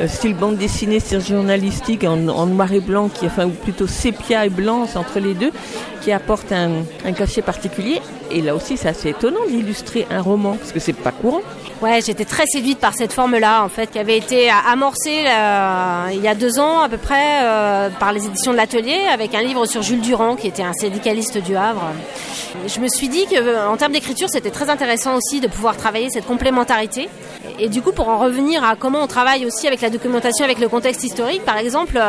euh, 0.00 0.06
style 0.06 0.34
bande 0.34 0.56
dessinée 0.56 1.00
sur 1.00 1.18
journalistique 1.18 2.04
en, 2.04 2.16
noir 2.16 2.72
et 2.72 2.78
blanc, 2.78 3.08
qui, 3.08 3.26
enfin, 3.26 3.46
ou 3.46 3.50
plutôt 3.50 3.88
sépia 3.88 4.46
et 4.46 4.50
blanc, 4.50 4.86
entre 4.94 5.18
les 5.18 5.34
deux, 5.34 5.50
qui 6.00 6.12
apporte 6.12 6.52
un, 6.52 6.84
un 7.04 7.12
cachet 7.12 7.42
particulier. 7.42 8.00
Et 8.30 8.40
là 8.40 8.54
aussi, 8.54 8.76
c'est 8.76 8.88
assez 8.88 9.08
étonnant 9.08 9.44
d'illustrer 9.48 10.06
un 10.12 10.22
roman, 10.22 10.54
parce 10.54 10.70
que 10.70 10.78
c'est 10.78 10.92
pas 10.92 11.10
courant. 11.10 11.42
Ouais, 11.84 12.00
j'étais 12.00 12.24
très 12.24 12.46
séduite 12.46 12.78
par 12.78 12.94
cette 12.94 13.12
forme-là, 13.12 13.62
en 13.62 13.68
fait, 13.68 13.88
qui 13.90 13.98
avait 13.98 14.16
été 14.16 14.48
amorcée 14.48 15.26
euh, 15.26 16.06
il 16.14 16.22
y 16.22 16.28
a 16.28 16.34
deux 16.34 16.58
ans 16.58 16.80
à 16.80 16.88
peu 16.88 16.96
près 16.96 17.42
euh, 17.42 17.90
par 17.90 18.10
les 18.14 18.24
éditions 18.24 18.52
de 18.52 18.56
l'Atelier, 18.56 19.00
avec 19.12 19.34
un 19.34 19.42
livre 19.42 19.66
sur 19.66 19.82
Jules 19.82 20.00
Durand, 20.00 20.34
qui 20.34 20.46
était 20.46 20.62
un 20.62 20.72
syndicaliste 20.72 21.36
du 21.36 21.54
Havre. 21.54 21.90
Je 22.66 22.80
me 22.80 22.88
suis 22.88 23.08
dit 23.08 23.26
que, 23.26 23.36
euh, 23.36 23.68
en 23.68 23.76
termes 23.76 23.92
d'écriture, 23.92 24.30
c'était 24.30 24.50
très 24.50 24.70
intéressant 24.70 25.14
aussi 25.14 25.42
de 25.42 25.46
pouvoir 25.46 25.76
travailler 25.76 26.08
cette 26.08 26.24
complémentarité. 26.24 27.10
Et, 27.58 27.68
du 27.68 27.82
coup, 27.82 27.92
pour 27.92 28.08
en 28.08 28.16
revenir 28.16 28.64
à 28.64 28.76
comment 28.76 29.02
on 29.02 29.06
travaille 29.06 29.44
aussi 29.44 29.66
avec 29.66 29.82
la 29.82 29.90
documentation, 29.90 30.42
avec 30.42 30.60
le 30.60 30.70
contexte 30.70 31.04
historique, 31.04 31.44
par 31.44 31.58
exemple. 31.58 32.00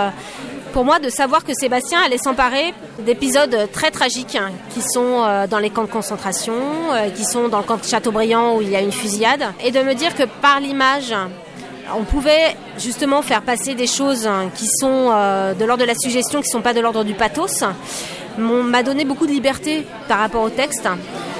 Pour 0.76 0.84
moi 0.84 0.99
de 0.99 1.07
savoir 1.07 1.45
que 1.45 1.53
Sébastien 1.53 2.01
allait 2.05 2.17
s'emparer 2.17 2.73
d'épisodes 2.99 3.69
très 3.71 3.91
tragiques 3.91 4.36
hein, 4.36 4.51
qui 4.71 4.82
sont 4.82 5.23
euh, 5.23 5.47
dans 5.47 5.59
les 5.59 5.69
camps 5.69 5.86
de 5.86 5.89
concentration, 5.89 6.53
euh, 6.91 7.09
qui 7.11 7.23
sont 7.23 7.47
dans 7.47 7.59
le 7.59 7.63
camp 7.63 7.78
de 7.78 7.86
Châteaubriand 7.86 8.57
où 8.57 8.61
il 8.61 8.71
y 8.71 8.76
a 8.76 8.82
une 8.82 8.91
fusillade, 8.91 9.53
et 9.63 9.71
de 9.71 9.80
me 9.80 9.93
dire 9.93 10.13
que 10.13 10.23
par 10.41 10.59
l'image, 10.59 11.15
on 11.97 12.03
pouvait 12.03 12.57
justement 12.78 13.21
faire 13.21 13.41
passer 13.41 13.73
des 13.73 13.88
choses 13.88 14.28
hein, 14.28 14.51
qui 14.53 14.67
sont 14.67 15.11
euh, 15.13 15.53
de 15.53 15.63
l'ordre 15.63 15.84
de 15.84 15.88
la 15.88 15.95
suggestion, 15.95 16.41
qui 16.41 16.49
sont 16.49 16.61
pas 16.61 16.73
de 16.73 16.82
l'ordre 16.82 17.05
du 17.05 17.13
pathos, 17.13 17.63
m'a 18.38 18.83
donné 18.83 19.05
beaucoup 19.05 19.27
de 19.27 19.31
liberté 19.31 19.86
par 20.07 20.19
rapport 20.19 20.43
au 20.43 20.49
texte. 20.49 20.88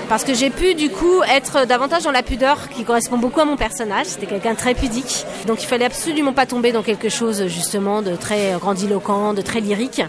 Parce 0.08 0.24
que 0.24 0.36
j'ai 0.36 0.52
pu 0.52 0.76
du 0.76 0.90
coup 0.90 1.24
être 1.24 1.66
davantage 1.66 2.04
dans 2.04 2.12
la 2.12 2.22
pudeur 2.22 2.70
qui 2.70 2.84
correspond 2.84 3.18
beaucoup 3.18 3.40
à 3.40 3.46
mon 3.46 3.58
personnage. 3.58 4.06
C'était 4.06 4.28
quelqu'un 4.28 4.54
très 4.54 4.76
pudique. 4.76 5.26
Donc 5.48 5.64
il 5.64 5.66
fallait 5.66 5.86
absolument 5.86 6.34
pas 6.34 6.46
tomber 6.46 6.72
dans 6.72 6.84
quelque 6.84 7.10
chose 7.10 7.48
justement 7.48 8.04
de 8.04 8.16
très 8.16 8.54
grandiloquent, 8.60 9.34
de 9.34 9.42
très 9.42 9.62
lyrique. 9.62 10.04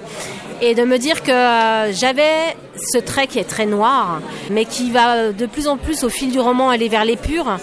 Et 0.61 0.75
de 0.75 0.85
me 0.85 0.99
dire 0.99 1.23
que 1.23 1.31
euh, 1.31 1.93
j'avais 1.93 2.57
ce 2.93 2.99
trait 2.99 3.27
qui 3.27 3.39
est 3.39 3.45
très 3.45 3.67
noir, 3.67 4.21
mais 4.51 4.65
qui 4.65 4.91
va 4.91 5.33
de 5.33 5.47
plus 5.47 5.67
en 5.69 5.77
plus 5.77 6.05
au 6.05 6.09
fil 6.09 6.31
du 6.31 6.41
roman 6.41 6.71
aller 6.71 6.89
vers 6.89 7.05
l'épure. 7.05 7.59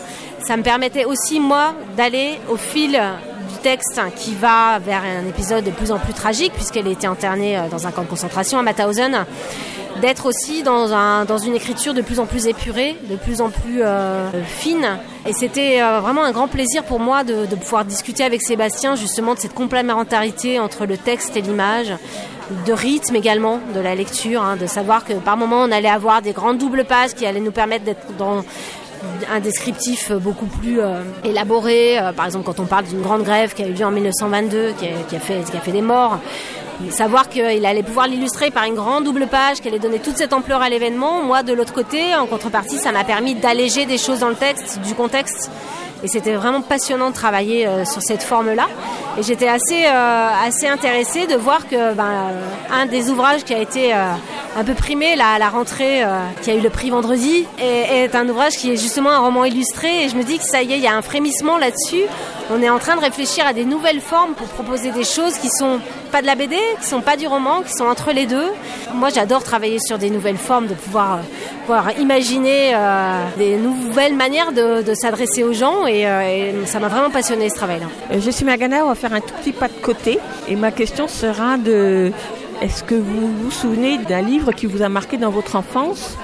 Ça 0.46 0.58
me 0.58 0.64
permettait 0.64 1.06
aussi 1.06 1.40
moi 1.40 1.74
d'aller 1.96 2.40
au 2.50 2.58
fil 2.58 3.00
texte 3.64 4.00
qui 4.18 4.36
va 4.36 4.78
vers 4.78 5.02
un 5.04 5.26
épisode 5.28 5.64
de 5.64 5.72
plus 5.72 5.92
en 5.92 5.98
plus 5.98 6.14
tragique 6.14 6.52
puisqu'elle 6.54 6.88
était 6.88 7.08
internée 7.08 7.58
euh, 7.58 7.70
dans 7.70 7.88
un 7.88 7.92
camp 7.92 8.04
de 8.04 8.08
concentration 8.08 8.60
à 8.60 8.62
Mauthausen 8.62 9.26
d'être 10.02 10.26
aussi 10.26 10.64
dans, 10.64 10.92
un, 10.92 11.24
dans 11.24 11.38
une 11.38 11.56
écriture 11.56 11.94
de 11.94 12.02
plus 12.02 12.20
en 12.20 12.26
plus 12.26 12.48
épurée, 12.48 12.98
de 13.10 13.16
plus 13.16 13.42
en 13.42 13.50
plus 13.50 13.82
euh, 13.84 14.30
fine. 14.44 14.98
Et 15.26 15.34
c'était 15.34 15.82
euh, 15.82 16.00
vraiment 16.02 16.24
un 16.24 16.32
grand 16.32 16.48
plaisir 16.48 16.84
pour 16.84 17.00
moi 17.00 17.24
de, 17.24 17.46
de 17.46 17.56
pouvoir 17.56 17.86
discuter 17.86 18.24
avec 18.24 18.42
Sébastien 18.42 18.96
justement 18.96 19.34
de 19.34 19.40
cette 19.40 19.54
complémentarité 19.54 20.60
entre 20.60 20.86
le 20.86 20.98
texte 20.98 21.38
et 21.38 21.42
l'image, 21.42 21.94
de 22.66 22.74
rythme 22.74 23.16
également 23.16 23.62
de 23.74 23.80
la 23.80 23.96
lecture, 23.96 24.42
hein, 24.42 24.58
de 24.58 24.66
savoir 24.66 25.06
que 25.06 25.14
par 25.14 25.38
moment 25.38 25.62
on 25.62 25.72
allait 25.72 25.90
avoir 25.90 26.22
des 26.22 26.34
grandes 26.34 26.58
doubles 26.58 26.84
pages 26.84 27.14
qui 27.14 27.26
allaient 27.26 27.40
nous 27.40 27.52
permettre 27.52 27.86
d'être 27.86 28.18
dans 28.18 28.44
un 29.32 29.40
descriptif 29.40 30.12
beaucoup 30.12 30.46
plus 30.46 30.80
euh, 30.80 31.04
élaboré. 31.24 32.00
Euh, 32.00 32.12
par 32.12 32.26
exemple, 32.26 32.46
quand 32.46 32.60
on 32.60 32.66
parle 32.66 32.86
d'une 32.86 33.02
grande 33.02 33.24
grève 33.24 33.54
qui 33.54 33.64
a 33.64 33.68
eu 33.68 33.74
lieu 33.74 33.86
en 33.86 33.92
1922, 33.92 34.74
qui 34.78 35.16
a, 35.16 35.20
fait, 35.20 35.44
qui 35.50 35.58
a 35.58 35.60
fait 35.60 35.72
des 35.72 35.82
morts, 35.82 36.20
savoir 36.90 37.30
qu'il 37.30 37.66
allait 37.66 37.84
pouvoir 37.84 38.08
l'illustrer 38.08 38.52
par 38.52 38.66
une 38.66 38.76
grande 38.76 39.04
double 39.04 39.28
page, 39.28 39.62
qu'elle 39.62 39.74
allait 39.74 39.82
donner 39.82 40.00
toute 40.00 40.18
cette 40.18 40.34
ampleur 40.34 40.62
à 40.62 40.70
l'événement. 40.70 41.24
Moi, 41.24 41.44
de 41.44 41.54
l'autre 41.54 41.74
côté, 41.74 42.16
en 42.16 42.26
contrepartie, 42.26 42.78
ça 42.78 42.92
m'a 42.92 43.04
permis 43.04 43.36
d'alléger 43.36 43.86
des 43.86 43.98
choses 43.98 44.20
dans 44.20 44.30
le 44.30 44.36
texte, 44.36 44.80
du 44.82 44.94
contexte. 44.96 45.50
Et 46.04 46.10
c'était 46.10 46.34
vraiment 46.34 46.62
passionnant 46.62 47.12
de 47.12 47.16
travailler 47.16 47.66
euh, 47.66 47.86
sur 47.86 48.02
cette 48.02 48.24
forme-là. 48.24 48.68
Et 49.18 49.24
j'étais 49.24 49.48
assez, 49.48 49.86
euh, 49.86 50.28
assez 50.46 50.68
intéressée 50.68 51.28
de 51.28 51.36
voir 51.36 51.66
que 51.70 51.94
ben, 51.94 52.04
euh, 52.04 52.74
un 52.74 52.86
des 52.88 53.10
ouvrages 53.10 53.46
qui 53.46 53.54
a 53.54 53.60
été 53.60 53.94
un 53.94 54.64
peu 54.66 54.74
primé 54.74 55.14
à 55.14 55.40
la 55.40 55.50
rentrée, 55.50 56.04
qui 56.42 56.52
a 56.52 56.56
eu 56.56 56.60
le 56.60 56.70
prix 56.70 56.90
vendredi, 56.90 57.46
est, 57.60 58.14
un 58.16 58.28
ouvrage 58.28 58.54
qui 58.54 58.72
est 58.72 58.78
justement 58.78 59.12
un 59.12 59.20
roman 59.20 59.46
illustré. 59.46 60.04
Et 60.04 60.10
je 60.10 60.16
me 60.16 60.24
dis 60.24 60.40
que 60.40 60.44
ça 60.44 60.62
y 60.62 60.74
est, 60.74 60.78
il 60.78 60.84
y 60.84 60.88
a 60.88 60.96
un 60.96 61.02
frémissement 61.02 61.58
là-dessus. 61.58 62.04
On 62.52 62.62
est 62.62 62.70
en 62.70 62.80
train 62.80 62.96
de 62.96 63.02
réfléchir 63.02 63.46
à 63.46 63.54
des 63.54 63.66
nouvelles 63.66 64.02
formes 64.02 64.34
pour 64.34 64.48
proposer 64.48 64.92
des 64.92 65.04
choses 65.04 65.38
qui 65.38 65.50
sont 65.50 65.80
pas 66.12 66.22
de 66.22 66.28
la 66.28 66.36
BD, 66.36 66.58
qui 66.82 66.88
sont 66.88 67.02
pas 67.02 67.16
du 67.16 67.28
roman, 67.28 67.62
qui 67.62 67.74
sont 67.74 67.86
entre 67.86 68.12
les 68.12 68.26
deux. 68.26 68.50
Moi, 68.94 69.10
j'adore 69.10 69.44
travailler 69.44 69.80
sur 69.80 69.98
des 69.98 70.10
nouvelles 70.10 70.38
formes, 70.38 70.68
de 70.68 70.74
pouvoir, 70.74 71.20
pouvoir 71.62 71.98
imaginer 72.00 72.76
des 73.38 73.58
nouvelles 73.58 74.16
manières 74.16 74.52
de, 74.52 74.94
s'adresser 74.94 75.44
aux 75.44 75.54
gens. 75.54 75.88
Euh, 75.94 76.62
et 76.64 76.66
ça 76.66 76.80
m'a 76.80 76.88
vraiment 76.88 77.10
passionné 77.10 77.50
ce 77.50 77.56
travail-là. 77.56 77.88
Euh, 78.12 78.20
Jessie 78.20 78.46
Magana, 78.46 78.86
on 78.86 78.90
va 78.90 78.96
faire 78.96 79.14
un 79.14 79.22
tout 79.22 79.34
petit 79.42 79.52
pas 79.52 79.68
de 79.68 79.74
côté. 79.74 80.20
Et 80.48 80.56
ma 80.56 80.72
question 80.72 81.08
sera 81.08 81.58
de 81.58 82.12
est-ce 82.62 82.84
que 82.84 82.96
vous 82.96 83.28
vous 83.28 83.52
souvenez 83.52 83.98
d'un 83.98 84.22
livre 84.22 84.52
qui 84.52 84.66
vous 84.66 84.82
a 84.82 84.90
marqué 84.90 85.18
dans 85.18 85.30
votre 85.30 85.56
enfance? 85.56 86.18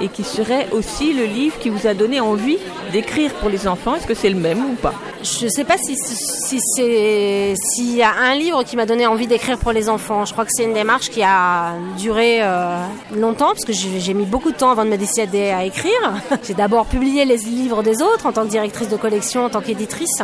Et 0.00 0.08
qui 0.08 0.24
serait 0.24 0.68
aussi 0.72 1.12
le 1.12 1.24
livre 1.24 1.58
qui 1.58 1.68
vous 1.68 1.86
a 1.86 1.94
donné 1.94 2.20
envie 2.20 2.58
d'écrire 2.92 3.32
pour 3.34 3.48
les 3.48 3.66
enfants 3.66 3.94
Est-ce 3.94 4.06
que 4.06 4.14
c'est 4.14 4.30
le 4.30 4.38
même 4.38 4.64
ou 4.64 4.74
pas? 4.74 4.94
Je 5.22 5.48
sais 5.48 5.64
pas 5.64 5.76
si, 5.78 5.96
s'il 5.96 7.96
y 7.96 8.02
a 8.02 8.12
un 8.12 8.34
livre 8.34 8.62
qui 8.62 8.76
m'a 8.76 8.84
donné 8.84 9.06
envie 9.06 9.26
d'écrire 9.26 9.58
pour 9.58 9.72
les 9.72 9.88
enfants. 9.88 10.26
Je 10.26 10.32
crois 10.32 10.44
que 10.44 10.50
c'est 10.52 10.64
une 10.64 10.74
démarche 10.74 11.08
qui 11.08 11.22
a 11.22 11.72
duré 11.98 12.42
euh, 12.42 12.84
longtemps 13.16 13.48
parce 13.48 13.64
que 13.64 13.72
j'ai 13.72 14.14
mis 14.14 14.26
beaucoup 14.26 14.52
de 14.52 14.56
temps 14.56 14.70
avant 14.70 14.84
de 14.84 14.90
me 14.90 14.98
décider 14.98 15.50
à 15.50 15.64
écrire. 15.64 15.92
J'ai 16.46 16.54
d'abord 16.54 16.86
publié 16.86 17.24
les 17.24 17.38
livres 17.38 17.82
des 17.82 18.02
autres 18.02 18.26
en 18.26 18.32
tant 18.32 18.42
que 18.42 18.50
directrice 18.50 18.88
de 18.88 18.96
collection, 18.96 19.46
en 19.46 19.48
tant 19.48 19.62
qu'éditrice, 19.62 20.22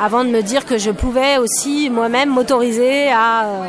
avant 0.00 0.24
de 0.24 0.30
me 0.30 0.40
dire 0.40 0.64
que 0.64 0.78
je 0.78 0.90
pouvais 0.90 1.36
aussi 1.36 1.90
moi-même 1.90 2.30
m'autoriser 2.30 3.10
à 3.10 3.44
euh, 3.44 3.66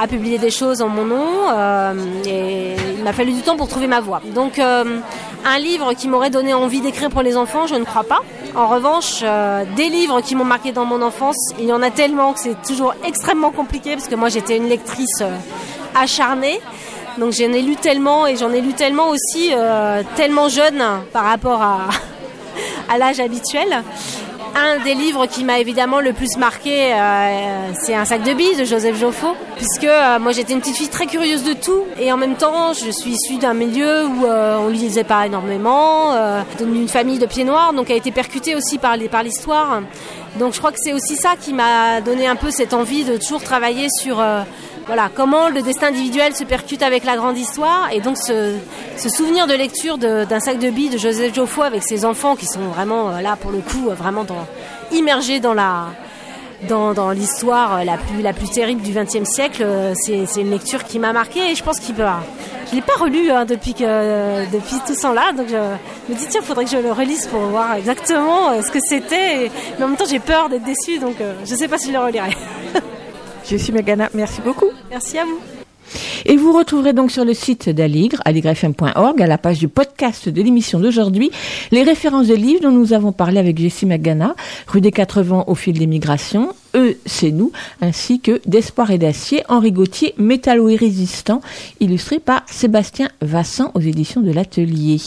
à 0.00 0.06
publier 0.06 0.38
des 0.38 0.50
choses 0.50 0.82
en 0.82 0.88
mon 0.88 1.04
nom 1.04 1.26
euh, 1.50 1.94
et 2.26 2.74
il 2.96 3.04
m'a 3.04 3.12
fallu 3.12 3.32
du 3.32 3.42
temps 3.42 3.56
pour 3.56 3.68
trouver 3.68 3.86
ma 3.86 4.00
voie. 4.00 4.20
Donc 4.34 4.58
euh, 4.58 4.84
un 5.44 5.58
livre 5.58 5.92
qui 5.94 6.08
m'aurait 6.08 6.30
donné 6.30 6.54
envie 6.54 6.80
d'écrire 6.80 7.10
pour 7.10 7.22
les 7.22 7.36
enfants, 7.36 7.66
je 7.66 7.74
ne 7.74 7.84
crois 7.84 8.04
pas. 8.04 8.20
En 8.54 8.68
revanche, 8.68 9.20
euh, 9.22 9.64
des 9.76 9.88
livres 9.88 10.20
qui 10.20 10.34
m'ont 10.34 10.44
marqué 10.44 10.72
dans 10.72 10.84
mon 10.84 11.00
enfance, 11.00 11.36
il 11.58 11.64
y 11.64 11.72
en 11.72 11.82
a 11.82 11.90
tellement 11.90 12.34
que 12.34 12.40
c'est 12.40 12.60
toujours 12.62 12.94
extrêmement 13.04 13.50
compliqué 13.50 13.94
parce 13.94 14.08
que 14.08 14.14
moi 14.14 14.28
j'étais 14.28 14.56
une 14.56 14.68
lectrice 14.68 15.22
euh, 15.22 15.36
acharnée. 15.94 16.60
Donc 17.18 17.32
j'en 17.32 17.52
ai 17.52 17.62
lu 17.62 17.76
tellement 17.76 18.26
et 18.26 18.36
j'en 18.36 18.52
ai 18.52 18.60
lu 18.60 18.72
tellement 18.74 19.08
aussi 19.08 19.50
euh, 19.52 20.02
tellement 20.16 20.48
jeune 20.48 20.82
par 21.12 21.24
rapport 21.24 21.62
à, 21.62 21.88
à 22.92 22.98
l'âge 22.98 23.20
habituel. 23.20 23.82
Un 24.54 24.84
des 24.84 24.94
livres 24.94 25.26
qui 25.26 25.44
m'a 25.44 25.58
évidemment 25.60 26.00
le 26.00 26.12
plus 26.12 26.36
marqué, 26.36 26.92
euh, 26.92 27.70
c'est 27.74 27.94
Un 27.94 28.04
sac 28.04 28.22
de 28.22 28.34
billes 28.34 28.54
de 28.56 28.64
Joseph 28.64 28.98
Joffo, 28.98 29.34
puisque 29.56 29.84
euh, 29.84 30.18
moi 30.18 30.32
j'étais 30.32 30.52
une 30.52 30.60
petite 30.60 30.76
fille 30.76 30.88
très 30.88 31.06
curieuse 31.06 31.42
de 31.42 31.54
tout, 31.54 31.84
et 31.98 32.12
en 32.12 32.18
même 32.18 32.34
temps 32.36 32.74
je 32.74 32.90
suis 32.90 33.12
issue 33.12 33.38
d'un 33.38 33.54
milieu 33.54 34.06
où 34.06 34.26
euh, 34.26 34.58
on 34.60 34.68
lisait 34.68 35.04
pas 35.04 35.24
énormément, 35.26 36.12
euh, 36.12 36.42
d'une 36.60 36.86
famille 36.88 37.18
de 37.18 37.24
pieds 37.26 37.44
noirs, 37.44 37.72
donc 37.72 37.90
a 37.90 37.94
été 37.94 38.10
percutée 38.10 38.54
aussi 38.54 38.76
par 38.76 38.96
les- 38.98 39.08
par 39.08 39.22
l'histoire. 39.22 39.80
Donc 40.38 40.52
je 40.52 40.58
crois 40.58 40.70
que 40.72 40.78
c'est 40.82 40.92
aussi 40.92 41.16
ça 41.16 41.30
qui 41.40 41.54
m'a 41.54 42.02
donné 42.02 42.26
un 42.26 42.36
peu 42.36 42.50
cette 42.50 42.74
envie 42.74 43.04
de 43.04 43.16
toujours 43.16 43.42
travailler 43.42 43.88
sur 44.00 44.20
euh, 44.20 44.42
voilà, 44.86 45.10
comment 45.14 45.48
le 45.48 45.62
destin 45.62 45.88
individuel 45.88 46.34
se 46.34 46.44
percute 46.44 46.82
avec 46.82 47.04
la 47.04 47.16
grande 47.16 47.38
histoire. 47.38 47.90
Et 47.92 48.00
donc 48.00 48.16
ce, 48.16 48.56
souvenir 48.96 49.46
de 49.46 49.54
lecture 49.54 49.98
d'un 49.98 50.40
sac 50.40 50.58
de 50.58 50.70
billes 50.70 50.90
de 50.90 50.98
Joseph 50.98 51.34
Joffo 51.34 51.62
avec 51.62 51.82
ses 51.82 52.04
enfants 52.04 52.36
qui 52.36 52.46
sont 52.46 52.60
vraiment 52.60 53.10
euh, 53.10 53.20
là 53.20 53.36
pour 53.36 53.50
le 53.50 53.58
coup, 53.58 53.88
euh, 53.88 53.94
vraiment 53.94 54.24
dans, 54.24 54.46
immergés 54.90 55.40
dans 55.40 55.54
la 55.54 55.86
dans, 56.68 57.10
l'histoire 57.10 57.78
euh, 57.78 57.84
la 57.84 57.96
plus 57.96 58.22
la 58.22 58.32
plus 58.32 58.48
terrible 58.48 58.82
du 58.82 58.92
XXe 58.92 59.28
siècle, 59.28 59.66
c'est 59.94 60.40
une 60.40 60.50
lecture 60.50 60.84
qui 60.84 60.98
m'a 60.98 61.12
marqué 61.12 61.50
et 61.50 61.54
je 61.54 61.62
pense 61.62 61.78
qu'il 61.78 61.94
peut. 61.94 62.04
Je 62.70 62.76
l'ai 62.76 62.82
pas 62.82 62.94
relu 62.98 63.30
hein, 63.30 63.44
depuis 63.44 63.74
que 63.74 64.50
depuis 64.50 64.76
tout 64.86 64.94
ce 64.94 65.02
temps-là, 65.02 65.32
donc 65.32 65.48
je 65.48 66.12
me 66.12 66.18
dis 66.18 66.26
tiens, 66.28 66.40
faudrait 66.42 66.64
que 66.64 66.70
je 66.70 66.78
le 66.78 66.92
relise 66.92 67.26
pour 67.26 67.40
voir 67.40 67.74
exactement 67.74 68.62
ce 68.62 68.70
que 68.70 68.78
c'était. 68.80 69.50
Mais 69.78 69.84
en 69.84 69.88
même 69.88 69.96
temps, 69.96 70.06
j'ai 70.08 70.20
peur 70.20 70.48
d'être 70.48 70.64
déçue, 70.64 70.98
donc 70.98 71.16
je 71.44 71.54
sais 71.54 71.68
pas 71.68 71.78
si 71.78 71.88
je 71.88 71.92
le 71.92 71.98
relirai. 71.98 72.36
Jessie 73.48 73.72
Megana, 73.72 74.08
merci 74.14 74.40
beaucoup. 74.40 74.70
Merci 74.90 75.18
à 75.18 75.24
vous. 75.24 75.40
Et 76.24 76.36
vous 76.36 76.52
retrouverez 76.52 76.92
donc 76.92 77.10
sur 77.10 77.24
le 77.24 77.34
site 77.34 77.68
d'Aligre, 77.68 78.20
aligrefm.org, 78.24 79.20
à 79.20 79.26
la 79.26 79.38
page 79.38 79.58
du 79.58 79.68
podcast 79.68 80.28
de 80.28 80.42
l'émission 80.42 80.78
d'aujourd'hui, 80.78 81.30
les 81.70 81.82
références 81.82 82.28
de 82.28 82.34
livres 82.34 82.62
dont 82.62 82.70
nous 82.70 82.92
avons 82.92 83.12
parlé 83.12 83.38
avec 83.38 83.58
Jessie 83.58 83.86
Magana, 83.86 84.34
Rue 84.68 84.80
des 84.80 84.92
Quatre 84.92 85.22
Vents 85.22 85.44
au 85.48 85.54
fil 85.54 85.78
des 85.78 85.86
migrations, 85.86 86.54
Eux, 86.74 86.96
c'est 87.06 87.30
nous, 87.30 87.52
ainsi 87.80 88.20
que 88.20 88.40
D'espoir 88.46 88.90
et 88.90 88.98
d'acier, 88.98 89.42
Henri 89.48 89.72
Gauthier, 89.72 90.14
métallo 90.16 90.68
et 90.68 90.76
résistant, 90.76 91.40
illustré 91.80 92.18
par 92.18 92.42
Sébastien 92.46 93.08
Vassan 93.20 93.70
aux 93.74 93.80
éditions 93.80 94.20
de 94.20 94.32
l'Atelier. 94.32 94.98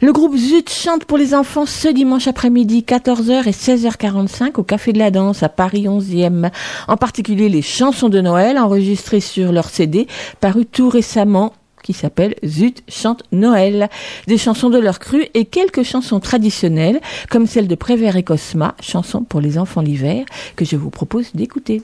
Le 0.00 0.12
groupe 0.12 0.36
Zut 0.36 0.70
chante 0.70 1.04
pour 1.04 1.18
les 1.18 1.34
enfants 1.34 1.66
ce 1.66 1.86
dimanche 1.88 2.26
après-midi 2.26 2.84
14h 2.86 3.46
et 3.46 3.52
16h45 3.52 4.58
au 4.58 4.64
Café 4.64 4.92
de 4.92 4.98
la 4.98 5.12
Danse 5.12 5.44
à 5.44 5.48
Paris 5.48 5.84
11e. 5.84 6.50
En 6.88 6.96
particulier 6.96 7.48
les 7.48 7.62
chansons 7.62 8.08
de 8.08 8.20
Noël 8.20 8.58
enregistrées 8.58 9.20
sur 9.20 9.52
leur 9.52 9.68
CD 9.68 10.08
paru 10.40 10.66
tout 10.66 10.88
récemment 10.88 11.52
qui 11.84 11.92
s'appelle 11.92 12.34
Zut 12.44 12.82
chante 12.88 13.22
Noël. 13.30 13.88
Des 14.26 14.38
chansons 14.38 14.70
de 14.70 14.78
leur 14.78 14.98
cru 14.98 15.26
et 15.34 15.44
quelques 15.44 15.84
chansons 15.84 16.18
traditionnelles 16.18 17.00
comme 17.30 17.46
celle 17.46 17.68
de 17.68 17.74
Prévert 17.76 18.16
et 18.16 18.24
Cosma, 18.24 18.74
chanson 18.80 19.22
pour 19.22 19.40
les 19.40 19.58
enfants 19.58 19.82
l'hiver 19.82 20.24
que 20.56 20.64
je 20.64 20.76
vous 20.76 20.90
propose 20.90 21.32
d'écouter. 21.34 21.82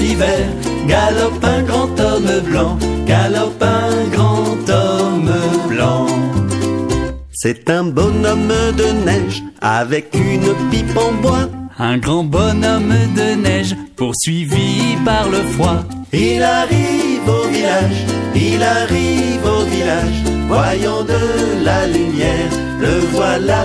L'hiver, 0.00 0.46
galope 0.86 1.44
un 1.44 1.62
grand 1.62 2.00
homme 2.00 2.40
blanc, 2.48 2.78
galope 3.06 3.62
un 3.62 4.08
grand 4.10 4.62
homme 4.68 5.32
blanc. 5.68 6.06
C'est 7.32 7.70
un 7.70 7.84
bonhomme 7.84 8.52
de 8.76 8.88
neige 9.06 9.42
avec 9.60 10.14
une 10.14 10.48
pipe 10.70 10.96
en 10.96 11.12
bois. 11.22 11.48
Un 11.78 11.96
grand 11.96 12.24
bonhomme 12.24 12.94
de 13.16 13.34
neige 13.46 13.74
poursuivi 13.96 14.96
par 15.04 15.28
le 15.30 15.40
froid. 15.54 15.80
Il 16.12 16.42
arrive 16.42 17.26
au 17.26 17.48
village, 17.48 18.00
il 18.34 18.62
arrive 18.62 19.44
au 19.44 19.64
village, 19.64 20.18
voyant 20.48 21.02
de 21.04 21.64
la 21.64 21.86
lumière, 21.86 22.50
le 22.80 22.98
voilà 23.12 23.64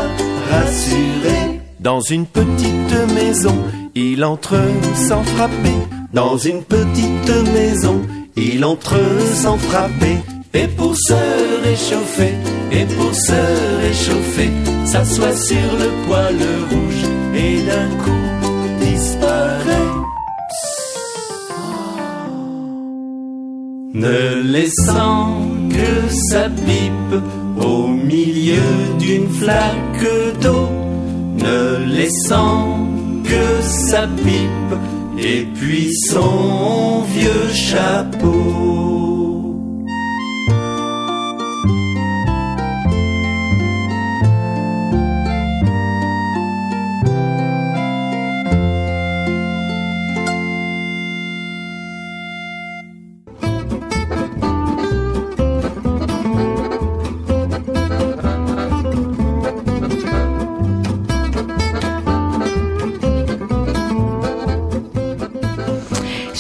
rassuré. 0.52 1.60
Dans 1.80 2.02
une 2.02 2.26
petite 2.26 3.14
maison, 3.14 3.58
il 3.96 4.24
entre 4.24 4.58
sans 4.96 5.24
frapper. 5.24 5.95
Dans 6.16 6.38
une 6.38 6.64
petite 6.64 7.30
maison, 7.54 8.02
il 8.38 8.64
entre 8.64 8.96
sans 9.34 9.58
frapper. 9.58 10.18
Et 10.54 10.68
pour 10.68 10.96
se 10.96 11.14
réchauffer, 11.62 12.34
et 12.72 12.86
pour 12.86 13.14
se 13.14 13.42
réchauffer, 13.82 14.50
s'assoit 14.86 15.36
sur 15.36 15.70
le 15.78 16.08
poêle 16.08 16.48
rouge 16.70 17.04
et 17.36 17.58
d'un 17.68 17.90
coup 18.02 18.80
disparaît. 18.80 19.94
Ne 23.94 24.42
laissant 24.54 25.42
que 25.70 26.14
sa 26.30 26.48
pipe 26.48 27.22
au 27.58 27.88
milieu 27.88 28.64
d'une 29.00 29.30
flaque 29.30 30.08
d'eau, 30.42 30.70
ne 31.40 31.94
laissant 31.94 32.88
que 33.26 33.62
sa 33.62 34.08
pipe 34.08 34.95
et 35.18 35.46
puis 35.54 35.92
son 36.10 37.02
vieux 37.04 37.54
chapeau. 37.54 38.85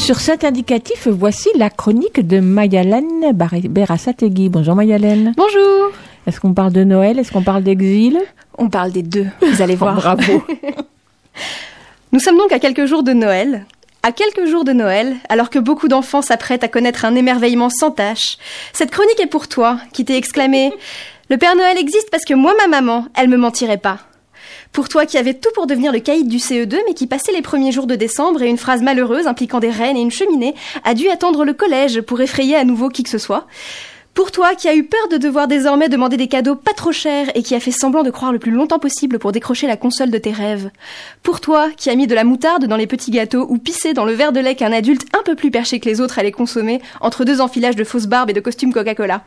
Sur 0.05 0.19
cet 0.19 0.43
indicatif, 0.43 1.07
voici 1.07 1.49
la 1.55 1.71
chronique 1.71 2.19
de 2.27 2.39
Mayalène 2.39 3.31
Berasategui. 3.33 4.49
Bonjour 4.49 4.75
Mayalène. 4.75 5.33
Bonjour. 5.35 5.93
Est-ce 6.27 6.39
qu'on 6.39 6.53
parle 6.53 6.73
de 6.73 6.83
Noël? 6.83 7.17
Est-ce 7.17 7.31
qu'on 7.31 7.41
parle 7.41 7.63
d'exil? 7.63 8.19
On 8.59 8.69
parle 8.69 8.91
des 8.91 9.01
deux, 9.01 9.25
vous 9.41 9.63
allez 9.63 9.75
voir. 9.75 9.95
Bravo. 9.95 10.45
Nous 12.11 12.19
sommes 12.19 12.37
donc 12.37 12.51
à 12.51 12.59
quelques 12.59 12.85
jours 12.85 13.01
de 13.01 13.13
Noël. 13.13 13.65
À 14.03 14.11
quelques 14.11 14.45
jours 14.45 14.63
de 14.63 14.73
Noël, 14.73 15.15
alors 15.27 15.49
que 15.49 15.57
beaucoup 15.57 15.87
d'enfants 15.87 16.21
s'apprêtent 16.21 16.63
à 16.63 16.67
connaître 16.67 17.03
un 17.05 17.15
émerveillement 17.15 17.71
sans 17.71 17.89
tâche, 17.89 18.37
cette 18.73 18.91
chronique 18.91 19.19
est 19.19 19.25
pour 19.25 19.47
toi, 19.47 19.79
qui 19.91 20.05
t'es 20.05 20.17
exclamé 20.17 20.71
Le 21.31 21.37
Père 21.37 21.55
Noël 21.55 21.79
existe 21.79 22.11
parce 22.11 22.25
que 22.25 22.35
moi, 22.35 22.53
ma 22.61 22.67
maman, 22.67 23.07
elle 23.15 23.27
me 23.27 23.37
mentirait 23.37 23.79
pas. 23.79 23.97
Pour 24.75 24.89
toi 24.89 25.05
qui 25.05 25.17
avais 25.17 25.33
tout 25.33 25.51
pour 25.55 25.67
devenir 25.67 25.93
le 25.93 26.01
caïd 26.01 26.27
du 26.27 26.35
CE2, 26.35 26.75
mais 26.85 26.93
qui 26.93 27.07
passait 27.07 27.31
les 27.31 27.41
premiers 27.41 27.71
jours 27.71 27.87
de 27.87 27.95
décembre 27.95 28.41
et 28.41 28.49
une 28.49 28.57
phrase 28.57 28.81
malheureuse 28.81 29.25
impliquant 29.25 29.61
des 29.61 29.69
rennes 29.69 29.95
et 29.95 30.01
une 30.01 30.11
cheminée 30.11 30.53
a 30.83 30.93
dû 30.93 31.07
attendre 31.07 31.45
le 31.45 31.53
collège 31.53 32.01
pour 32.01 32.19
effrayer 32.19 32.57
à 32.57 32.65
nouveau 32.65 32.89
qui 32.89 33.01
que 33.03 33.09
ce 33.09 33.17
soit? 33.17 33.47
Pour 34.15 34.31
toi 34.31 34.55
qui 34.55 34.69
as 34.69 34.75
eu 34.75 34.85
peur 34.85 35.09
de 35.09 35.17
devoir 35.17 35.49
désormais 35.49 35.89
demander 35.89 36.15
des 36.15 36.29
cadeaux 36.29 36.55
pas 36.55 36.71
trop 36.71 36.93
chers 36.93 37.27
et 37.35 37.43
qui 37.43 37.53
a 37.53 37.59
fait 37.59 37.71
semblant 37.71 38.01
de 38.01 38.09
croire 38.11 38.31
le 38.31 38.39
plus 38.39 38.49
longtemps 38.51 38.79
possible 38.79 39.19
pour 39.19 39.33
décrocher 39.33 39.67
la 39.67 39.75
console 39.75 40.09
de 40.09 40.17
tes 40.17 40.31
rêves. 40.31 40.71
Pour 41.21 41.41
toi 41.41 41.67
qui 41.75 41.89
as 41.89 41.95
mis 41.95 42.07
de 42.07 42.15
la 42.15 42.23
moutarde 42.23 42.65
dans 42.65 42.77
les 42.77 42.87
petits 42.87 43.11
gâteaux 43.11 43.45
ou 43.49 43.57
pissé 43.57 43.93
dans 43.93 44.05
le 44.05 44.13
verre 44.13 44.31
de 44.31 44.39
lait 44.39 44.55
qu'un 44.55 44.71
adulte 44.71 45.05
un 45.13 45.21
peu 45.21 45.35
plus 45.35 45.51
perché 45.51 45.81
que 45.81 45.89
les 45.89 45.99
autres 45.99 46.17
allait 46.17 46.31
consommer 46.31 46.81
entre 47.01 47.25
deux 47.25 47.41
enfilages 47.41 47.75
de 47.75 47.83
fausses 47.83 48.07
barbes 48.07 48.29
et 48.29 48.33
de 48.33 48.39
costumes 48.39 48.71
Coca-Cola. 48.71 49.21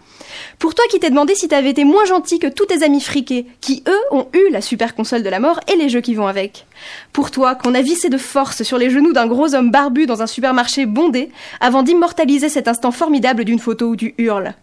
Pour 0.59 0.75
toi 0.75 0.87
qui 0.91 0.99
t'es 0.99 1.11
demandé 1.11 1.35
si 1.35 1.49
t'avais 1.49 1.69
été 1.69 1.85
moins 1.85 2.07
gentil 2.07 2.39
que 2.39 2.47
tous 2.47 2.65
tes 2.65 2.83
amis 2.83 3.03
friqués 3.03 3.45
qui 3.61 3.83
eux 3.87 4.17
ont 4.17 4.29
eu 4.33 4.51
la 4.51 4.63
super 4.63 4.95
console 4.95 5.23
de 5.23 5.29
la 5.29 5.39
mort 5.39 5.61
et 5.71 5.77
les 5.77 5.91
jeux 5.91 6.01
qui 6.01 6.15
vont 6.15 6.27
avec. 6.27 6.65
Pour 7.13 7.31
toi 7.31 7.55
qu'on 7.55 7.75
a 7.75 7.83
vissé 7.83 8.09
de 8.09 8.19
force 8.19 8.63
sur 8.63 8.79
les 8.79 8.91
genoux 8.91 9.13
d'un 9.13 9.27
gros 9.27 9.55
homme 9.55 9.71
barbu 9.71 10.07
dans 10.07 10.23
un 10.23 10.27
supermarché 10.27 10.87
bondé 10.87 11.31
avant 11.61 11.83
d'immortaliser 11.83 12.49
cet 12.49 12.69
instant 12.69 12.91
formidable 12.91 13.45
d'une 13.45 13.59
photo 13.59 13.89
ou 13.89 13.97
du 13.97 14.15
hurle. 14.19 14.55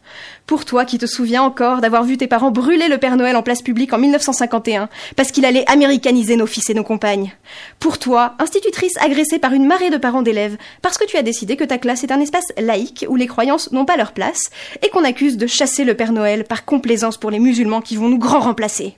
Pour 0.45 0.65
toi 0.65 0.85
qui 0.85 0.97
te 0.97 1.05
souviens 1.05 1.41
encore 1.41 1.81
d'avoir 1.81 2.03
vu 2.03 2.17
tes 2.17 2.27
parents 2.27 2.51
brûler 2.51 2.87
le 2.87 2.97
Père 2.97 3.17
Noël 3.17 3.35
en 3.35 3.43
place 3.43 3.61
publique 3.61 3.93
en 3.93 3.97
1951 3.97 4.89
parce 5.15 5.31
qu'il 5.31 5.45
allait 5.45 5.69
américaniser 5.69 6.35
nos 6.35 6.45
fils 6.45 6.69
et 6.69 6.73
nos 6.73 6.83
compagnes. 6.83 7.33
Pour 7.79 7.97
toi, 7.97 8.35
institutrice 8.39 8.97
agressée 8.99 9.39
par 9.39 9.53
une 9.53 9.65
marée 9.65 9.89
de 9.89 9.97
parents 9.97 10.21
d'élèves 10.21 10.57
parce 10.81 10.97
que 10.97 11.05
tu 11.05 11.17
as 11.17 11.23
décidé 11.23 11.55
que 11.55 11.63
ta 11.63 11.77
classe 11.77 12.03
est 12.03 12.11
un 12.11 12.19
espace 12.19 12.53
laïque 12.57 13.05
où 13.09 13.15
les 13.15 13.27
croyances 13.27 13.71
n'ont 13.71 13.85
pas 13.85 13.97
leur 13.97 14.11
place 14.11 14.49
et 14.81 14.89
qu'on 14.89 15.03
accuse 15.03 15.37
de 15.37 15.47
chasser 15.47 15.83
le 15.83 15.95
Père 15.95 16.11
Noël 16.11 16.43
par 16.43 16.65
complaisance 16.65 17.17
pour 17.17 17.31
les 17.31 17.39
musulmans 17.39 17.81
qui 17.81 17.95
vont 17.95 18.09
nous 18.09 18.19
grand 18.19 18.39
remplacer. 18.39 18.95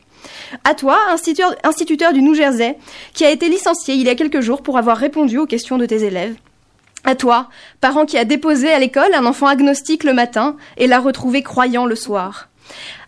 À 0.64 0.74
toi, 0.74 1.00
instituteur, 1.12 2.14
du 2.14 2.22
New 2.22 2.34
Jersey, 2.34 2.78
qui 3.14 3.26
a 3.26 3.32
été 3.32 3.50
licencié 3.50 3.96
il 3.96 4.06
y 4.06 4.10
a 4.10 4.16
quelques 4.16 4.42
jours 4.42 4.62
pour 4.62 4.78
avoir 4.78 4.98
répondu 4.98 5.38
aux 5.38 5.46
questions 5.46 5.78
de 5.78 5.86
tes 5.86 6.04
élèves. 6.04 6.36
À 7.04 7.16
toi, 7.16 7.48
parent 7.80 8.06
qui 8.06 8.18
a 8.18 8.26
déposé 8.26 8.72
à 8.72 8.80
l'école 8.80 9.14
un 9.14 9.26
enfant 9.26 9.48
agnostique 9.48 10.04
le 10.04 10.14
matin 10.14 10.58
et 10.78 10.88
l'a 10.88 11.00
retrouvé 11.00 11.42
croyant 11.42 11.86
le 11.86 11.96
soir. 11.96 12.50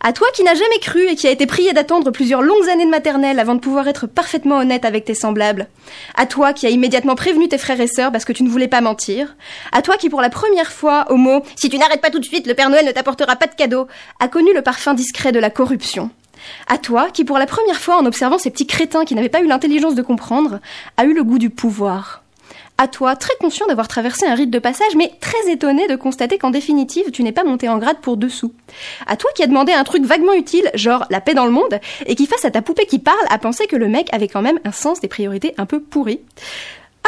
À 0.01 0.13
toi 0.13 0.27
qui 0.33 0.43
n'as 0.43 0.55
jamais 0.55 0.79
cru 0.79 1.05
et 1.05 1.15
qui 1.17 1.27
a 1.27 1.31
été 1.31 1.45
prié 1.45 1.73
d'attendre 1.73 2.11
plusieurs 2.11 2.41
longues 2.41 2.69
années 2.69 2.85
de 2.85 2.89
maternelle 2.89 3.39
avant 3.39 3.55
de 3.55 3.59
pouvoir 3.59 3.89
être 3.89 4.07
parfaitement 4.07 4.59
honnête 4.59 4.85
avec 4.85 5.03
tes 5.03 5.13
semblables. 5.13 5.67
À 6.15 6.25
toi 6.25 6.53
qui 6.53 6.65
a 6.65 6.69
immédiatement 6.69 7.15
prévenu 7.15 7.49
tes 7.49 7.57
frères 7.57 7.81
et 7.81 7.87
sœurs 7.87 8.13
parce 8.13 8.23
que 8.23 8.31
tu 8.31 8.43
ne 8.43 8.49
voulais 8.49 8.69
pas 8.69 8.79
mentir. 8.79 9.35
À 9.73 9.81
toi 9.81 9.97
qui 9.97 10.09
pour 10.09 10.21
la 10.21 10.29
première 10.29 10.71
fois, 10.71 11.11
au 11.11 11.17
mot 11.17 11.43
«Si 11.57 11.69
tu 11.69 11.77
n'arrêtes 11.77 11.99
pas 11.99 12.09
tout 12.09 12.19
de 12.19 12.25
suite, 12.25 12.47
le 12.47 12.53
Père 12.53 12.69
Noël 12.69 12.85
ne 12.85 12.91
t'apportera 12.91 13.35
pas 13.35 13.47
de 13.47 13.55
cadeau», 13.55 13.87
a 14.21 14.29
connu 14.29 14.53
le 14.53 14.61
parfum 14.61 14.93
discret 14.93 15.33
de 15.33 15.39
la 15.39 15.49
corruption. 15.49 16.09
À 16.67 16.77
toi 16.77 17.09
qui 17.11 17.23
pour 17.23 17.37
la 17.37 17.45
première 17.45 17.79
fois 17.79 17.97
en 17.97 18.05
observant 18.05 18.37
ces 18.37 18.51
petits 18.51 18.67
crétins 18.67 19.05
qui 19.05 19.15
n'avaient 19.15 19.29
pas 19.29 19.41
eu 19.41 19.47
l'intelligence 19.47 19.95
de 19.95 20.01
comprendre, 20.01 20.59
a 20.97 21.05
eu 21.05 21.13
le 21.13 21.23
goût 21.23 21.39
du 21.39 21.49
pouvoir 21.49 22.23
à 22.79 22.87
toi, 22.87 23.17
très 23.17 23.35
conscient 23.41 23.67
d'avoir 23.67 23.89
traversé 23.89 24.25
un 24.25 24.35
rite 24.35 24.51
de 24.51 24.57
passage, 24.57 24.95
mais 24.95 25.11
très 25.19 25.51
étonné 25.51 25.89
de 25.89 25.97
constater 25.97 26.37
qu'en 26.37 26.49
définitive, 26.49 27.11
tu 27.11 27.23
n'es 27.23 27.33
pas 27.33 27.43
monté 27.43 27.67
en 27.67 27.77
grade 27.77 27.97
pour 28.01 28.15
dessous. 28.15 28.53
À 29.05 29.17
toi 29.17 29.29
qui 29.35 29.43
a 29.43 29.47
demandé 29.47 29.73
un 29.73 29.83
truc 29.83 30.05
vaguement 30.05 30.31
utile, 30.31 30.71
genre 30.75 31.05
la 31.09 31.19
paix 31.19 31.33
dans 31.33 31.45
le 31.45 31.51
monde, 31.51 31.77
et 32.05 32.15
qui 32.15 32.25
face 32.25 32.45
à 32.45 32.51
ta 32.51 32.61
poupée 32.61 32.85
qui 32.85 32.99
parle, 32.99 33.17
a 33.29 33.37
pensé 33.37 33.67
que 33.67 33.75
le 33.75 33.89
mec 33.89 34.07
avait 34.13 34.29
quand 34.29 34.41
même 34.41 34.61
un 34.63 34.71
sens 34.71 35.01
des 35.01 35.09
priorités 35.09 35.53
un 35.57 35.65
peu 35.65 35.81
pourri. 35.81 36.21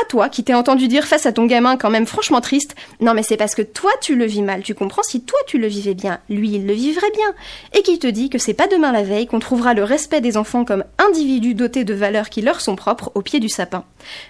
Toi 0.09 0.27
qui 0.27 0.43
t'es 0.43 0.53
entendu 0.53 0.89
dire 0.89 1.05
face 1.05 1.25
à 1.25 1.31
ton 1.31 1.45
gamin 1.45 1.77
quand 1.77 1.89
même 1.89 2.05
franchement 2.05 2.41
triste, 2.41 2.75
non 2.99 3.13
mais 3.13 3.23
c'est 3.23 3.37
parce 3.37 3.55
que 3.55 3.61
toi 3.61 3.91
tu 4.01 4.15
le 4.17 4.25
vis 4.25 4.41
mal, 4.41 4.61
tu 4.61 4.75
comprends? 4.75 5.03
Si 5.03 5.21
toi 5.21 5.39
tu 5.47 5.57
le 5.57 5.67
vivais 5.67 5.93
bien, 5.93 6.19
lui 6.29 6.51
il 6.51 6.67
le 6.67 6.73
vivrait 6.73 7.11
bien, 7.15 7.33
et 7.73 7.81
qui 7.81 7.97
te 7.97 8.07
dit 8.07 8.29
que 8.29 8.37
c'est 8.37 8.53
pas 8.53 8.67
demain 8.67 8.91
la 8.91 9.03
veille 9.03 9.25
qu'on 9.25 9.39
trouvera 9.39 9.73
le 9.73 9.85
respect 9.85 10.19
des 10.19 10.35
enfants 10.35 10.65
comme 10.65 10.83
individus 10.97 11.53
dotés 11.53 11.85
de 11.85 11.93
valeurs 11.93 12.29
qui 12.29 12.41
leur 12.41 12.59
sont 12.59 12.75
propres 12.75 13.11
au 13.15 13.21
pied 13.21 13.39
du 13.39 13.47
sapin. 13.47 13.85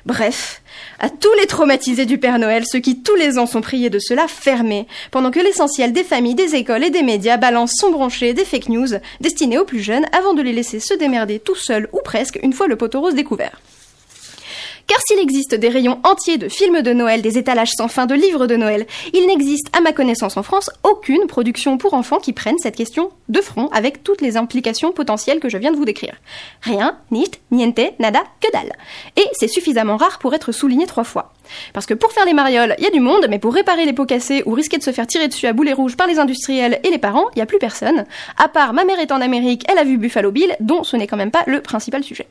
Bref, 0.05 0.61
à 0.99 1.09
tous 1.09 1.33
les 1.39 1.47
traumatisés 1.47 2.05
du 2.05 2.19
Père 2.19 2.37
Noël, 2.37 2.63
ceux 2.67 2.79
qui 2.79 3.01
tous 3.01 3.15
les 3.15 3.39
ans 3.39 3.47
sont 3.47 3.61
priés 3.61 3.89
de 3.89 3.99
cela, 3.99 4.27
fermés, 4.27 4.85
pendant 5.09 5.31
que 5.31 5.39
l'essentiel 5.39 5.93
des 5.93 6.03
familles, 6.03 6.35
des 6.35 6.53
écoles 6.53 6.83
et 6.83 6.91
des 6.91 7.01
médias 7.01 7.37
balancent 7.37 7.77
son 7.79 7.89
branché 7.89 8.35
des 8.35 8.45
fake 8.45 8.69
news 8.69 8.99
destinés 9.19 9.57
aux 9.57 9.65
plus 9.65 9.81
jeunes 9.81 10.05
avant 10.15 10.35
de 10.35 10.43
les 10.43 10.53
laisser 10.53 10.79
se 10.79 10.93
démerder 10.93 11.39
tout 11.39 11.55
seuls 11.55 11.89
ou 11.91 12.01
presque 12.03 12.39
une 12.43 12.53
fois 12.53 12.67
le 12.67 12.75
poteau 12.75 13.01
rose 13.01 13.15
découvert. 13.15 13.59
Car 14.87 14.99
s'il 15.05 15.19
existe 15.19 15.55
des 15.55 15.69
rayons 15.69 15.99
entiers 16.03 16.37
de 16.37 16.49
films 16.49 16.81
de 16.81 16.93
Noël, 16.93 17.21
des 17.21 17.37
étalages 17.37 17.71
sans 17.75 17.87
fin 17.87 18.05
de 18.05 18.15
livres 18.15 18.47
de 18.47 18.55
Noël, 18.55 18.85
il 19.13 19.27
n'existe, 19.27 19.67
à 19.75 19.81
ma 19.81 19.93
connaissance 19.93 20.37
en 20.37 20.43
France, 20.43 20.69
aucune 20.83 21.27
production 21.27 21.77
pour 21.77 21.93
enfants 21.93 22.19
qui 22.19 22.33
prenne 22.33 22.57
cette 22.59 22.75
question 22.75 23.11
de 23.29 23.41
front 23.41 23.67
avec 23.69 24.03
toutes 24.03 24.21
les 24.21 24.37
implications 24.37 24.91
potentielles 24.91 25.39
que 25.39 25.49
je 25.49 25.57
viens 25.57 25.71
de 25.71 25.77
vous 25.77 25.85
décrire. 25.85 26.15
Rien, 26.61 26.97
nicht, 27.11 27.39
niente, 27.51 27.93
nada, 27.99 28.21
que 28.39 28.51
dalle. 28.51 28.73
Et 29.17 29.25
c'est 29.33 29.47
suffisamment 29.47 29.97
rare 29.97 30.19
pour 30.19 30.33
être 30.33 30.51
souligné 30.51 30.85
trois 30.85 31.03
fois. 31.03 31.33
Parce 31.73 31.85
que 31.85 31.93
pour 31.93 32.11
faire 32.11 32.25
les 32.25 32.33
marioles, 32.33 32.75
il 32.77 32.83
y 32.83 32.87
a 32.87 32.91
du 32.91 32.99
monde, 32.99 33.27
mais 33.29 33.39
pour 33.39 33.53
réparer 33.53 33.85
les 33.85 33.93
pots 33.93 34.05
cassés 34.05 34.43
ou 34.45 34.53
risquer 34.53 34.77
de 34.77 34.83
se 34.83 34.91
faire 34.91 35.07
tirer 35.07 35.27
dessus 35.27 35.47
à 35.47 35.53
boulet 35.53 35.73
rouge 35.73 35.97
par 35.97 36.07
les 36.07 36.19
industriels 36.19 36.79
et 36.83 36.89
les 36.89 36.97
parents, 36.97 37.25
il 37.33 37.39
n'y 37.39 37.43
a 37.43 37.45
plus 37.45 37.59
personne. 37.59 38.05
À 38.37 38.47
part 38.47 38.73
ma 38.73 38.85
mère 38.85 38.99
est 38.99 39.11
en 39.11 39.21
Amérique, 39.21 39.63
elle 39.69 39.77
a 39.77 39.83
vu 39.83 39.97
Buffalo 39.97 40.31
Bill, 40.31 40.55
dont 40.59 40.83
ce 40.83 40.95
n'est 40.95 41.07
quand 41.07 41.17
même 41.17 41.31
pas 41.31 41.43
le 41.47 41.61
principal 41.61 42.03
sujet. 42.03 42.27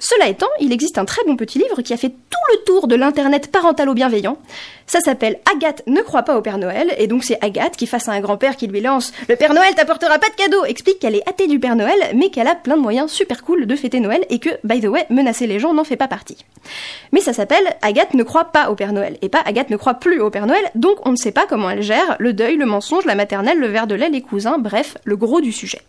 Cela 0.00 0.28
étant, 0.28 0.48
il 0.60 0.72
existe 0.72 0.96
un 0.96 1.04
très 1.04 1.22
bon 1.26 1.36
petit 1.36 1.58
livre 1.58 1.82
qui 1.82 1.92
a 1.92 1.98
fait 1.98 2.08
tout 2.08 2.38
le 2.52 2.64
tour 2.64 2.88
de 2.88 2.94
l'internet 2.94 3.52
parentalo-bienveillant. 3.52 4.38
Ça 4.86 4.98
s'appelle 5.00 5.38
Agathe 5.54 5.82
ne 5.86 6.00
croit 6.00 6.22
pas 6.22 6.38
au 6.38 6.40
Père 6.40 6.56
Noël, 6.56 6.94
et 6.96 7.06
donc 7.06 7.22
c'est 7.22 7.38
Agathe 7.44 7.76
qui, 7.76 7.86
face 7.86 8.08
à 8.08 8.12
un 8.12 8.20
grand-père 8.20 8.56
qui 8.56 8.66
lui 8.66 8.80
lance 8.80 9.12
Le 9.28 9.36
Père 9.36 9.52
Noël 9.52 9.74
t'apportera 9.74 10.18
pas 10.18 10.30
de 10.30 10.34
cadeau, 10.34 10.64
explique 10.64 11.00
qu'elle 11.00 11.16
est 11.16 11.28
athée 11.28 11.46
du 11.46 11.60
Père 11.60 11.76
Noël, 11.76 11.98
mais 12.14 12.30
qu'elle 12.30 12.48
a 12.48 12.54
plein 12.54 12.78
de 12.78 12.82
moyens 12.82 13.12
super 13.12 13.44
cool 13.44 13.66
de 13.66 13.76
fêter 13.76 14.00
Noël, 14.00 14.24
et 14.30 14.38
que, 14.38 14.48
by 14.64 14.80
the 14.80 14.86
way, 14.86 15.04
menacer 15.10 15.46
les 15.46 15.58
gens 15.58 15.74
n'en 15.74 15.84
fait 15.84 15.96
pas 15.96 16.08
partie. 16.08 16.38
Mais 17.12 17.20
ça 17.20 17.34
s'appelle 17.34 17.76
Agathe 17.82 18.14
ne 18.14 18.22
croit 18.22 18.46
pas 18.46 18.70
au 18.70 18.74
Père 18.74 18.94
Noël, 18.94 19.18
et 19.20 19.28
pas 19.28 19.42
Agathe 19.44 19.68
ne 19.68 19.76
croit 19.76 19.94
plus 19.94 20.20
au 20.20 20.30
Père 20.30 20.46
Noël, 20.46 20.64
donc 20.76 21.06
on 21.06 21.12
ne 21.12 21.16
sait 21.16 21.30
pas 21.30 21.44
comment 21.46 21.68
elle 21.68 21.82
gère 21.82 22.16
le 22.18 22.32
deuil, 22.32 22.56
le 22.56 22.64
mensonge, 22.64 23.04
la 23.04 23.14
maternelle, 23.14 23.58
le 23.58 23.66
verre 23.66 23.86
de 23.86 23.94
lait, 23.94 24.08
les 24.08 24.22
cousins, 24.22 24.56
bref, 24.56 24.96
le 25.04 25.16
gros 25.16 25.42
du 25.42 25.52
sujet. 25.52 25.82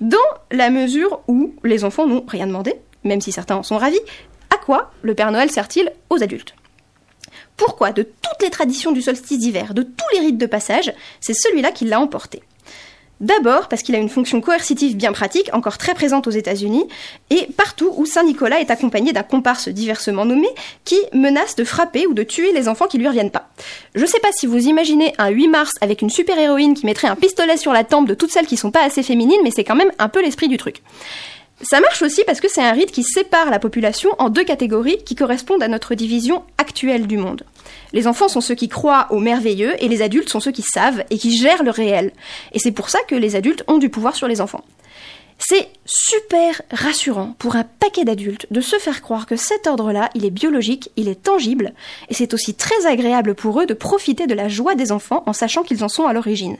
Dans 0.00 0.16
la 0.50 0.70
mesure 0.70 1.20
où 1.28 1.54
les 1.62 1.84
enfants 1.84 2.06
n'ont 2.06 2.24
rien 2.26 2.46
demandé, 2.46 2.74
même 3.08 3.20
si 3.20 3.32
certains 3.32 3.56
en 3.56 3.62
sont 3.62 3.78
ravis, 3.78 4.00
à 4.54 4.56
quoi 4.58 4.92
le 5.02 5.14
Père 5.14 5.32
Noël 5.32 5.50
sert-il 5.50 5.92
aux 6.10 6.22
adultes? 6.22 6.54
Pourquoi, 7.56 7.90
de 7.90 8.02
toutes 8.02 8.42
les 8.42 8.50
traditions 8.50 8.92
du 8.92 9.02
solstice 9.02 9.40
d'hiver, 9.40 9.74
de 9.74 9.82
tous 9.82 10.14
les 10.14 10.20
rites 10.20 10.38
de 10.38 10.46
passage, 10.46 10.92
c'est 11.20 11.34
celui-là 11.34 11.72
qui 11.72 11.84
l'a 11.86 12.00
emporté? 12.00 12.42
D'abord 13.20 13.66
parce 13.66 13.82
qu'il 13.82 13.96
a 13.96 13.98
une 13.98 14.08
fonction 14.08 14.40
coercitive 14.40 14.96
bien 14.96 15.10
pratique, 15.10 15.50
encore 15.52 15.76
très 15.76 15.94
présente 15.94 16.28
aux 16.28 16.32
États-Unis, 16.32 16.86
et 17.30 17.48
partout 17.56 17.92
où 17.96 18.06
Saint 18.06 18.22
Nicolas 18.22 18.60
est 18.60 18.70
accompagné 18.70 19.12
d'un 19.12 19.24
comparse 19.24 19.68
diversement 19.68 20.24
nommé 20.24 20.46
qui 20.84 20.98
menace 21.12 21.56
de 21.56 21.64
frapper 21.64 22.06
ou 22.06 22.14
de 22.14 22.22
tuer 22.22 22.52
les 22.52 22.68
enfants 22.68 22.86
qui 22.86 22.98
lui 22.98 23.08
reviennent 23.08 23.32
pas. 23.32 23.48
Je 23.96 24.06
sais 24.06 24.20
pas 24.20 24.30
si 24.30 24.46
vous 24.46 24.68
imaginez 24.68 25.14
un 25.18 25.30
8 25.30 25.48
mars 25.48 25.72
avec 25.80 26.00
une 26.00 26.10
super-héroïne 26.10 26.74
qui 26.74 26.86
mettrait 26.86 27.08
un 27.08 27.16
pistolet 27.16 27.56
sur 27.56 27.72
la 27.72 27.82
tempe 27.82 28.06
de 28.06 28.14
toutes 28.14 28.30
celles 28.30 28.46
qui 28.46 28.56
sont 28.56 28.70
pas 28.70 28.84
assez 28.84 29.02
féminines, 29.02 29.40
mais 29.42 29.50
c'est 29.50 29.64
quand 29.64 29.74
même 29.74 29.92
un 29.98 30.08
peu 30.08 30.22
l'esprit 30.22 30.46
du 30.46 30.56
truc. 30.56 30.82
Ça 31.60 31.80
marche 31.80 32.02
aussi 32.02 32.22
parce 32.24 32.40
que 32.40 32.48
c'est 32.48 32.62
un 32.62 32.72
rite 32.72 32.92
qui 32.92 33.02
sépare 33.02 33.50
la 33.50 33.58
population 33.58 34.10
en 34.18 34.28
deux 34.28 34.44
catégories 34.44 35.02
qui 35.04 35.16
correspondent 35.16 35.62
à 35.62 35.68
notre 35.68 35.96
division 35.96 36.44
actuelle 36.56 37.08
du 37.08 37.16
monde. 37.16 37.42
Les 37.92 38.06
enfants 38.06 38.28
sont 38.28 38.40
ceux 38.40 38.54
qui 38.54 38.68
croient 38.68 39.08
au 39.10 39.18
merveilleux 39.18 39.74
et 39.82 39.88
les 39.88 40.02
adultes 40.02 40.28
sont 40.28 40.38
ceux 40.38 40.52
qui 40.52 40.62
savent 40.62 41.04
et 41.10 41.18
qui 41.18 41.36
gèrent 41.36 41.64
le 41.64 41.70
réel. 41.70 42.12
Et 42.52 42.60
c'est 42.60 42.70
pour 42.70 42.90
ça 42.90 43.00
que 43.08 43.16
les 43.16 43.34
adultes 43.34 43.64
ont 43.66 43.78
du 43.78 43.88
pouvoir 43.88 44.14
sur 44.14 44.28
les 44.28 44.40
enfants. 44.40 44.64
C'est 45.38 45.68
super 45.84 46.62
rassurant 46.70 47.34
pour 47.38 47.56
un 47.56 47.64
paquet 47.64 48.04
d'adultes 48.04 48.46
de 48.50 48.60
se 48.60 48.76
faire 48.76 49.02
croire 49.02 49.26
que 49.26 49.36
cet 49.36 49.66
ordre-là, 49.66 50.10
il 50.14 50.24
est 50.24 50.30
biologique, 50.30 50.90
il 50.96 51.08
est 51.08 51.22
tangible, 51.22 51.74
et 52.08 52.14
c'est 52.14 52.34
aussi 52.34 52.54
très 52.54 52.86
agréable 52.86 53.34
pour 53.34 53.60
eux 53.60 53.66
de 53.66 53.74
profiter 53.74 54.26
de 54.26 54.34
la 54.34 54.48
joie 54.48 54.74
des 54.74 54.90
enfants 54.90 55.22
en 55.26 55.32
sachant 55.32 55.62
qu'ils 55.62 55.84
en 55.84 55.88
sont 55.88 56.06
à 56.06 56.12
l'origine. 56.12 56.56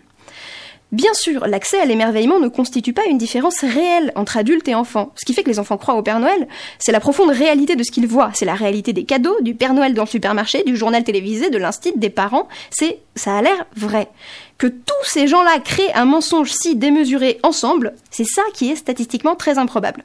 Bien 0.91 1.13
sûr, 1.13 1.47
l'accès 1.47 1.79
à 1.79 1.85
l'émerveillement 1.85 2.41
ne 2.41 2.49
constitue 2.49 2.95
pas 2.95 3.05
une 3.05 3.19
différence 3.19 3.61
réelle 3.61 4.11
entre 4.15 4.39
adultes 4.39 4.69
et 4.69 4.75
enfants. 4.75 5.13
Ce 5.17 5.27
qui 5.27 5.35
fait 5.35 5.43
que 5.43 5.51
les 5.51 5.59
enfants 5.59 5.77
croient 5.77 5.97
au 5.97 6.03
Père 6.03 6.19
Noël, 6.19 6.49
c'est 6.79 6.93
la 6.93 7.01
profonde 7.01 7.29
réalité 7.29 7.77
de 7.77 7.83
ce 7.83 7.91
qu'ils 7.91 8.07
voient. 8.07 8.31
C'est 8.33 8.47
la 8.47 8.55
réalité 8.55 8.95
des 8.95 9.05
cadeaux, 9.05 9.37
du 9.43 9.55
Père 9.55 9.75
Noël 9.75 9.93
dans 9.93 10.05
le 10.05 10.09
supermarché, 10.09 10.63
du 10.63 10.77
journal 10.77 11.05
télévisé, 11.05 11.51
de 11.51 11.59
l'instit, 11.59 11.93
des 11.95 12.09
parents. 12.09 12.49
C'est, 12.71 13.01
ça 13.17 13.37
a 13.37 13.43
l'air 13.43 13.67
vrai. 13.77 14.09
Que 14.57 14.67
tous 14.67 15.05
ces 15.05 15.27
gens-là 15.27 15.59
créent 15.61 15.93
un 15.93 16.07
mensonge 16.07 16.53
si 16.53 16.75
démesuré 16.75 17.39
ensemble, 17.43 17.95
c'est 18.11 18.25
ça 18.25 18.43
qui 18.55 18.71
est 18.71 18.77
statistiquement 18.77 19.35
très 19.35 19.59
improbable. 19.59 20.05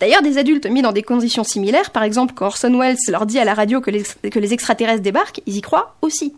D'ailleurs, 0.00 0.22
des 0.22 0.36
adultes 0.36 0.66
mis 0.66 0.82
dans 0.82 0.92
des 0.92 1.02
conditions 1.02 1.44
similaires, 1.44 1.90
par 1.92 2.02
exemple 2.02 2.34
quand 2.34 2.46
Orson 2.46 2.78
Welles 2.78 2.96
leur 3.08 3.24
dit 3.24 3.38
à 3.38 3.44
la 3.44 3.54
radio 3.54 3.80
que 3.80 3.90
les, 3.90 4.02
que 4.02 4.38
les 4.38 4.52
extraterrestres 4.52 5.02
débarquent, 5.02 5.40
ils 5.46 5.56
y 5.56 5.60
croient 5.62 5.96
aussi. 6.02 6.34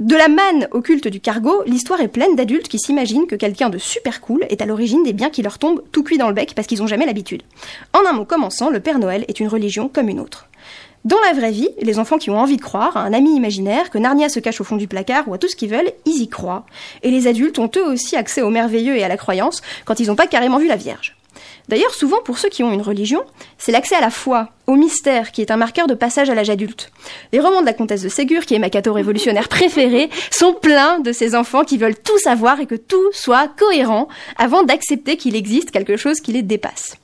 De 0.00 0.16
la 0.16 0.28
manne 0.28 0.66
au 0.70 0.80
culte 0.80 1.08
du 1.08 1.20
cargo, 1.20 1.62
l'histoire 1.66 2.00
est 2.00 2.08
pleine 2.08 2.34
d'adultes 2.34 2.68
qui 2.68 2.78
s'imaginent 2.78 3.26
que 3.26 3.34
quelqu'un 3.34 3.68
de 3.68 3.76
super 3.76 4.22
cool 4.22 4.46
est 4.48 4.62
à 4.62 4.64
l'origine 4.64 5.02
des 5.02 5.12
biens 5.12 5.28
qui 5.28 5.42
leur 5.42 5.58
tombent 5.58 5.82
tout 5.92 6.02
cuit 6.02 6.16
dans 6.16 6.28
le 6.28 6.32
bec 6.32 6.54
parce 6.56 6.66
qu'ils 6.66 6.78
n'ont 6.78 6.86
jamais 6.86 7.04
l'habitude. 7.04 7.42
En 7.92 8.08
un 8.08 8.14
mot 8.14 8.24
commençant, 8.24 8.70
le 8.70 8.80
Père 8.80 8.98
Noël 8.98 9.26
est 9.28 9.40
une 9.40 9.48
religion 9.48 9.90
comme 9.92 10.08
une 10.08 10.18
autre. 10.18 10.48
Dans 11.04 11.20
la 11.20 11.34
vraie 11.34 11.50
vie, 11.50 11.68
les 11.82 11.98
enfants 11.98 12.16
qui 12.16 12.30
ont 12.30 12.38
envie 12.38 12.56
de 12.56 12.62
croire 12.62 12.96
à 12.96 13.02
un 13.02 13.12
ami 13.12 13.36
imaginaire, 13.36 13.90
que 13.90 13.98
Narnia 13.98 14.30
se 14.30 14.40
cache 14.40 14.62
au 14.62 14.64
fond 14.64 14.76
du 14.76 14.88
placard 14.88 15.28
ou 15.28 15.34
à 15.34 15.38
tout 15.38 15.48
ce 15.48 15.56
qu'ils 15.56 15.70
veulent, 15.70 15.92
ils 16.06 16.22
y 16.22 16.28
croient. 16.30 16.64
Et 17.02 17.10
les 17.10 17.26
adultes 17.26 17.58
ont 17.58 17.70
eux 17.76 17.84
aussi 17.84 18.16
accès 18.16 18.40
au 18.40 18.48
merveilleux 18.48 18.96
et 18.96 19.04
à 19.04 19.08
la 19.08 19.18
croyance 19.18 19.60
quand 19.84 20.00
ils 20.00 20.06
n'ont 20.06 20.16
pas 20.16 20.26
carrément 20.26 20.58
vu 20.58 20.66
la 20.66 20.76
Vierge. 20.76 21.19
D'ailleurs, 21.70 21.94
souvent 21.94 22.20
pour 22.20 22.38
ceux 22.38 22.48
qui 22.48 22.64
ont 22.64 22.72
une 22.72 22.82
religion, 22.82 23.22
c'est 23.56 23.70
l'accès 23.70 23.94
à 23.94 24.00
la 24.00 24.10
foi, 24.10 24.48
au 24.66 24.74
mystère, 24.74 25.30
qui 25.30 25.40
est 25.40 25.52
un 25.52 25.56
marqueur 25.56 25.86
de 25.86 25.94
passage 25.94 26.28
à 26.28 26.34
l'âge 26.34 26.50
adulte. 26.50 26.90
Les 27.32 27.38
romans 27.38 27.60
de 27.60 27.66
la 27.66 27.72
comtesse 27.72 28.02
de 28.02 28.08
Ségur, 28.08 28.44
qui 28.44 28.56
est 28.56 28.58
ma 28.58 28.70
cato 28.70 28.92
révolutionnaire 28.92 29.48
préférée, 29.48 30.10
sont 30.32 30.52
pleins 30.52 30.98
de 30.98 31.12
ces 31.12 31.36
enfants 31.36 31.62
qui 31.62 31.78
veulent 31.78 31.96
tout 31.96 32.18
savoir 32.18 32.58
et 32.58 32.66
que 32.66 32.74
tout 32.74 33.12
soit 33.12 33.46
cohérent 33.56 34.08
avant 34.36 34.64
d'accepter 34.64 35.16
qu'il 35.16 35.36
existe 35.36 35.70
quelque 35.70 35.96
chose 35.96 36.20
qui 36.20 36.32
les 36.32 36.42
dépasse. 36.42 36.96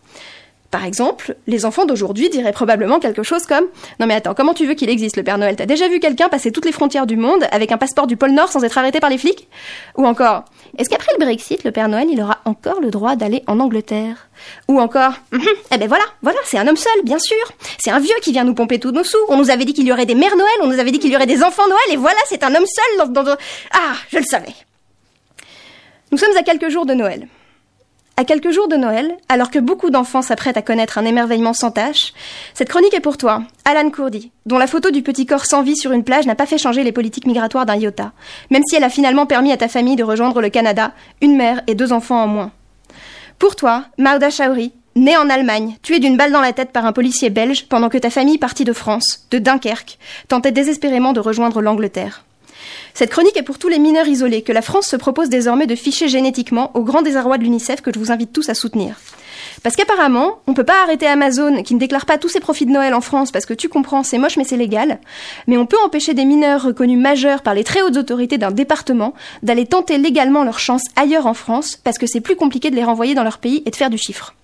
Par 0.77 0.85
exemple, 0.85 1.37
les 1.47 1.65
enfants 1.65 1.87
d'aujourd'hui 1.87 2.29
diraient 2.29 2.53
probablement 2.53 2.99
quelque 3.01 3.23
chose 3.23 3.47
comme 3.47 3.65
Non 3.99 4.07
mais 4.07 4.13
attends, 4.13 4.35
comment 4.35 4.53
tu 4.53 4.67
veux 4.67 4.75
qu'il 4.75 4.91
existe 4.91 5.17
le 5.17 5.23
Père 5.23 5.39
Noël? 5.39 5.57
T'as 5.57 5.65
déjà 5.65 5.89
vu 5.89 6.01
quelqu'un 6.01 6.29
passer 6.29 6.53
toutes 6.53 6.67
les 6.67 6.71
frontières 6.71 7.07
du 7.07 7.17
monde 7.17 7.47
avec 7.51 7.73
un 7.73 7.79
passeport 7.79 8.07
du 8.07 8.19
pôle 8.19 8.33
Nord 8.33 8.53
sans 8.53 8.63
être 8.63 8.77
arrêté 8.77 9.01
par 9.01 9.09
les 9.09 9.17
flics? 9.17 9.49
Ou 9.97 10.05
encore 10.05 10.45
Est-ce 10.77 10.91
qu'après 10.91 11.11
le 11.19 11.25
Brexit, 11.25 11.65
le 11.65 11.73
Père 11.73 11.89
Noël, 11.89 12.09
il 12.13 12.21
aura 12.21 12.41
encore 12.45 12.83
le 12.83 12.91
droit 12.91 13.17
d'aller 13.17 13.43
en 13.47 13.59
Angleterre? 13.59 14.29
Ou 14.69 14.79
encore 14.79 15.15
Eh 15.73 15.79
ben 15.79 15.89
voilà, 15.89 16.05
voilà, 16.21 16.39
c'est 16.45 16.59
un 16.59 16.69
homme 16.69 16.77
seul, 16.77 17.03
bien 17.05 17.19
sûr. 17.19 17.43
C'est 17.79 17.91
un 17.91 17.99
vieux 17.99 18.13
qui 18.21 18.33
vient 18.33 18.45
nous 18.45 18.53
pomper 18.53 18.79
tous 18.79 18.93
nos 18.93 19.03
sous. 19.03 19.17
On 19.31 19.39
nous 19.39 19.49
avait 19.49 19.65
dit 19.65 19.73
qu'il 19.73 19.87
y 19.87 19.93
aurait 19.93 20.05
des 20.05 20.15
mères 20.15 20.37
Noël, 20.37 20.57
on 20.61 20.67
nous 20.67 20.79
avait 20.79 20.91
dit 20.91 20.99
qu'il 20.99 21.11
y 21.11 21.17
aurait 21.17 21.25
des 21.25 21.43
enfants 21.43 21.67
Noël, 21.67 21.93
et 21.93 21.97
voilà, 21.97 22.19
c'est 22.29 22.45
un 22.45 22.55
homme 22.55 22.67
seul 22.67 23.09
dans, 23.09 23.23
dans... 23.23 23.37
Ah, 23.73 23.95
je 24.13 24.19
le 24.19 24.25
savais. 24.25 24.53
Nous 26.13 26.19
sommes 26.19 26.37
à 26.37 26.43
quelques 26.43 26.69
jours 26.69 26.85
de 26.85 26.93
Noël. 26.93 27.29
À 28.19 28.25
quelques 28.25 28.51
jours 28.51 28.67
de 28.67 28.77
Noël, 28.77 29.15
alors 29.29 29.51
que 29.51 29.59
beaucoup 29.59 29.91
d'enfants 29.91 30.23
s'apprêtent 30.23 30.57
à 30.57 30.63
connaître 30.63 30.97
un 30.97 31.05
émerveillement 31.05 31.53
sans 31.53 31.71
tâche, 31.71 32.15
cette 32.55 32.71
chronique 32.71 32.95
est 32.95 33.01
pour 33.01 33.19
toi, 33.19 33.43
Alan 33.67 33.91
Kurdi, 33.91 34.31
dont 34.47 34.57
la 34.57 34.67
photo 34.67 34.91
du 34.91 35.03
petit 35.03 35.27
corps 35.27 35.45
sans 35.45 35.63
vie 35.63 35.77
sur 35.77 35.93
une 35.93 36.03
plage 36.03 36.25
n'a 36.25 36.35
pas 36.35 36.47
fait 36.47 36.57
changer 36.57 36.83
les 36.83 36.93
politiques 36.93 37.27
migratoires 37.27 37.67
d'un 37.67 37.77
iota, 37.77 38.13
même 38.49 38.63
si 38.67 38.75
elle 38.75 38.85
a 38.85 38.89
finalement 38.89 39.27
permis 39.27 39.53
à 39.53 39.59
ta 39.59 39.69
famille 39.69 39.97
de 39.97 40.03
rejoindre 40.03 40.41
le 40.41 40.49
Canada, 40.49 40.93
une 41.21 41.37
mère 41.37 41.61
et 41.67 41.75
deux 41.75 41.93
enfants 41.93 42.23
en 42.23 42.27
moins. 42.27 42.53
Pour 43.39 43.55
toi, 43.55 43.85
Mauda 43.99 44.31
Chauri, 44.31 44.73
née 44.95 45.19
en 45.19 45.29
Allemagne, 45.29 45.77
tuée 45.83 45.99
d'une 45.99 46.17
balle 46.17 46.33
dans 46.33 46.41
la 46.41 46.55
tête 46.55 46.73
par 46.73 46.87
un 46.87 46.95
policier 46.95 47.29
belge 47.29 47.67
pendant 47.69 47.91
que 47.91 47.99
ta 47.99 48.09
famille 48.09 48.39
partie 48.39 48.65
de 48.65 48.73
France, 48.73 49.27
de 49.31 49.39
Dunkerque, 49.39 49.99
tentait 50.29 50.53
désespérément 50.53 51.13
de 51.13 51.21
rejoindre 51.21 51.61
l'Angleterre. 51.61 52.25
Cette 52.95 53.11
chronique 53.11 53.37
est 53.37 53.43
pour 53.43 53.59
tous 53.59 53.69
les 53.69 53.79
mineurs 53.79 54.09
isolés 54.09 54.43
que 54.43 54.53
la 54.53 54.63
France 54.63 54.87
se 54.87 54.97
propose 54.97 55.29
désormais 55.29 55.67
de 55.67 55.75
ficher 55.75 56.09
génétiquement 56.09 56.71
au 56.75 56.83
grand 56.83 57.03
désarroi 57.03 57.39
de 57.39 57.45
l'UNICEF 57.45 57.81
que 57.81 57.93
je 57.93 57.99
vous 57.99 58.13
invite 58.13 58.33
tous 58.33 58.49
à 58.49 58.55
soutenir. 58.55 58.97
Parce 59.63 59.77
qu'apparemment, 59.77 60.39
on 60.47 60.55
peut 60.55 60.65
pas 60.65 60.83
arrêter 60.83 61.07
Amazon 61.07 61.63
qui 61.63 61.75
ne 61.75 61.81
déclare 61.81 62.07
pas 62.07 62.19
tous 62.19 62.29
ses 62.29 62.41
profits 62.41 62.67
de 62.67 62.71
Noël 62.71 62.95
en 62.95 63.01
France 63.01 63.31
parce 63.33 63.47
que 63.47 63.55
tu 63.55 63.69
comprends, 63.69 64.03
c'est 64.03 64.19
moche 64.19 64.37
mais 64.37 64.45
c'est 64.45 64.57
légal. 64.57 64.99
Mais 65.47 65.57
on 65.57 65.67
peut 65.67 65.77
empêcher 65.85 66.15
des 66.15 66.25
mineurs 66.25 66.63
reconnus 66.63 66.99
majeurs 66.99 67.43
par 67.43 67.55
les 67.55 67.65
très 67.65 67.83
hautes 67.83 67.97
autorités 67.97 68.39
d'un 68.39 68.51
département 68.51 69.15
d'aller 69.43 69.67
tenter 69.67 69.99
légalement 69.99 70.45
leur 70.45 70.59
chance 70.59 70.85
ailleurs 70.97 71.27
en 71.27 71.35
France 71.35 71.77
parce 71.77 71.99
que 71.99 72.07
c'est 72.07 72.21
plus 72.21 72.37
compliqué 72.37 72.71
de 72.71 72.77
les 72.77 72.85
renvoyer 72.85 73.15
dans 73.15 73.25
leur 73.25 73.39
pays 73.39 73.63
et 73.67 73.71
de 73.71 73.77
faire 73.77 73.91
du 73.91 73.99
chiffre. 73.99 74.35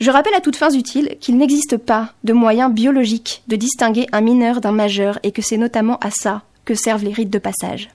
Je 0.00 0.10
rappelle 0.10 0.34
à 0.34 0.40
toutes 0.40 0.56
fins 0.56 0.70
utiles 0.70 1.16
qu'il 1.20 1.36
n'existe 1.36 1.76
pas 1.76 2.14
de 2.24 2.32
moyen 2.32 2.70
biologique 2.70 3.42
de 3.48 3.56
distinguer 3.56 4.06
un 4.12 4.22
mineur 4.22 4.62
d'un 4.62 4.72
majeur 4.72 5.18
et 5.22 5.32
que 5.32 5.42
c'est 5.42 5.58
notamment 5.58 5.98
à 5.98 6.10
ça 6.10 6.42
que 6.64 6.74
servent 6.74 7.04
les 7.04 7.12
rites 7.12 7.30
de 7.30 7.38
passage. 7.38 7.90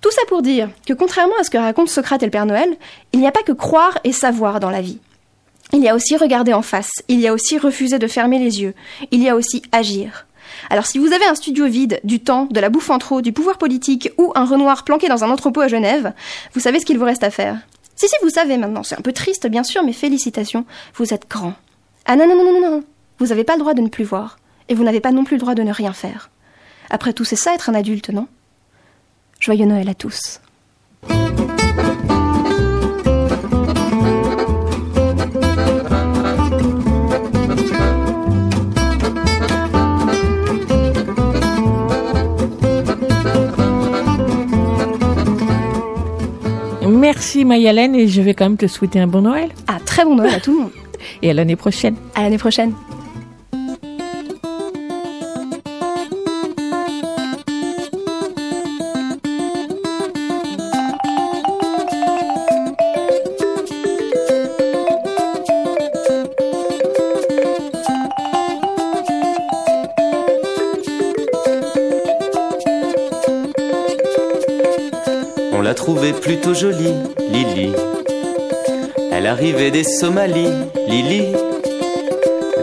Tout 0.00 0.10
ça 0.10 0.22
pour 0.28 0.42
dire 0.42 0.70
que 0.86 0.94
contrairement 0.94 1.34
à 1.38 1.44
ce 1.44 1.50
que 1.50 1.58
racontent 1.58 1.90
Socrate 1.90 2.22
et 2.22 2.26
le 2.26 2.30
Père 2.30 2.46
Noël, 2.46 2.76
il 3.12 3.20
n'y 3.20 3.26
a 3.26 3.32
pas 3.32 3.42
que 3.42 3.52
croire 3.52 3.98
et 4.04 4.12
savoir 4.12 4.60
dans 4.60 4.70
la 4.70 4.80
vie. 4.80 4.98
Il 5.72 5.80
y 5.80 5.88
a 5.88 5.94
aussi 5.94 6.16
regarder 6.16 6.52
en 6.52 6.62
face, 6.62 6.90
il 7.08 7.20
y 7.20 7.28
a 7.28 7.32
aussi 7.32 7.58
refuser 7.58 7.98
de 7.98 8.06
fermer 8.06 8.38
les 8.38 8.60
yeux, 8.60 8.74
il 9.10 9.22
y 9.22 9.28
a 9.28 9.36
aussi 9.36 9.62
agir. 9.72 10.26
Alors 10.68 10.86
si 10.86 10.98
vous 10.98 11.12
avez 11.12 11.26
un 11.26 11.34
studio 11.34 11.66
vide, 11.66 12.00
du 12.02 12.20
temps, 12.20 12.46
de 12.50 12.60
la 12.60 12.70
bouffe 12.70 12.90
en 12.90 12.98
trop, 12.98 13.20
du 13.20 13.32
pouvoir 13.32 13.58
politique 13.58 14.10
ou 14.18 14.32
un 14.34 14.44
Renoir 14.44 14.84
planqué 14.84 15.08
dans 15.08 15.22
un 15.22 15.30
entrepôt 15.30 15.60
à 15.60 15.68
Genève, 15.68 16.12
vous 16.54 16.60
savez 16.60 16.80
ce 16.80 16.86
qu'il 16.86 16.98
vous 16.98 17.04
reste 17.04 17.22
à 17.22 17.30
faire. 17.30 17.58
Si, 17.94 18.08
si, 18.08 18.16
vous 18.22 18.30
savez 18.30 18.56
maintenant, 18.56 18.82
c'est 18.82 18.98
un 18.98 19.02
peu 19.02 19.12
triste 19.12 19.46
bien 19.46 19.62
sûr, 19.62 19.82
mais 19.84 19.92
félicitations, 19.92 20.64
vous 20.94 21.12
êtes 21.12 21.28
grand. 21.28 21.52
Ah 22.06 22.16
non, 22.16 22.26
non, 22.26 22.34
non, 22.34 22.60
non, 22.60 22.70
non, 22.70 22.84
vous 23.18 23.26
n'avez 23.26 23.44
pas 23.44 23.54
le 23.54 23.60
droit 23.60 23.74
de 23.74 23.82
ne 23.82 23.88
plus 23.88 24.04
voir, 24.04 24.38
et 24.68 24.74
vous 24.74 24.84
n'avez 24.84 25.00
pas 25.00 25.12
non 25.12 25.24
plus 25.24 25.36
le 25.36 25.40
droit 25.40 25.54
de 25.54 25.62
ne 25.62 25.72
rien 25.72 25.92
faire. 25.92 26.30
Après 26.90 27.12
tout, 27.12 27.24
c'est 27.24 27.36
ça 27.36 27.54
être 27.54 27.70
un 27.70 27.74
adulte, 27.74 28.10
non? 28.10 28.26
Joyeux 29.38 29.64
Noël 29.64 29.88
à 29.88 29.94
tous. 29.94 30.40
Merci 46.86 47.44
Mayalène 47.44 47.94
et 47.94 48.08
je 48.08 48.20
vais 48.20 48.34
quand 48.34 48.44
même 48.44 48.56
te 48.56 48.66
souhaiter 48.66 49.00
un 49.00 49.06
bon 49.06 49.22
Noël. 49.22 49.50
Ah, 49.68 49.78
très 49.84 50.04
bon 50.04 50.16
Noël 50.16 50.34
à 50.34 50.40
tout 50.40 50.52
le 50.52 50.58
monde. 50.64 50.70
Et 51.22 51.30
à 51.30 51.34
l'année 51.34 51.56
prochaine. 51.56 51.96
À 52.14 52.22
l'année 52.22 52.36
prochaine. 52.38 52.74
Des 79.80 79.84
Somalies, 79.84 80.68
Lily. 80.88 81.22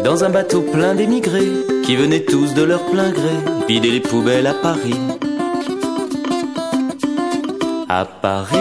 Dans 0.04 0.24
un 0.24 0.30
bateau 0.30 0.62
plein 0.62 0.94
d'émigrés 0.94 1.52
qui 1.84 1.96
venaient 1.96 2.24
tous 2.24 2.54
de 2.54 2.62
leur 2.62 2.84
plein 2.92 3.10
gré 3.10 3.38
vider 3.68 3.90
les 3.90 4.00
poubelles 4.02 4.46
à 4.46 4.54
Paris. 4.54 4.94
À 7.90 8.06
Paris. 8.06 8.58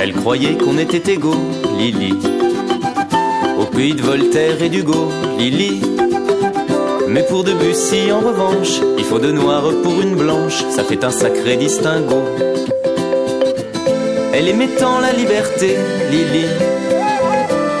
Elle 0.00 0.12
croyait 0.12 0.56
qu'on 0.56 0.76
était 0.78 1.12
égaux, 1.12 1.34
Lily. 1.78 2.45
Au 3.58 3.64
pays 3.64 3.94
de 3.94 4.02
Voltaire 4.02 4.62
et 4.62 4.68
d'Hugo, 4.68 5.10
Lily. 5.38 5.80
Mais 7.08 7.22
pour 7.22 7.44
Debussy, 7.44 8.12
en 8.12 8.20
revanche, 8.20 8.80
il 8.98 9.04
faut 9.04 9.18
de 9.18 9.32
noir 9.32 9.62
pour 9.82 10.00
une 10.00 10.14
blanche, 10.14 10.64
ça 10.70 10.84
fait 10.84 11.04
un 11.04 11.10
sacré 11.10 11.56
distinguo. 11.56 12.20
Elle 14.34 14.48
aimait 14.48 14.74
tant 14.78 15.00
la 15.00 15.12
liberté, 15.12 15.76
Lily. 16.10 16.46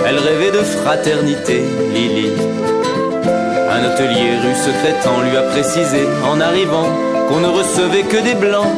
Elle 0.06 0.18
rêvait 0.18 0.52
de 0.52 0.64
fraternité, 0.64 1.62
Lily. 1.92 2.30
Un 3.68 3.84
hôtelier 3.84 4.38
rue 4.42 4.54
secrétant 4.54 5.20
lui 5.20 5.36
a 5.36 5.42
précisé, 5.42 6.06
en 6.24 6.40
arrivant, 6.40 6.88
qu'on 7.28 7.40
ne 7.40 7.48
recevait 7.48 8.04
que 8.04 8.22
des 8.22 8.34
blancs. 8.34 8.72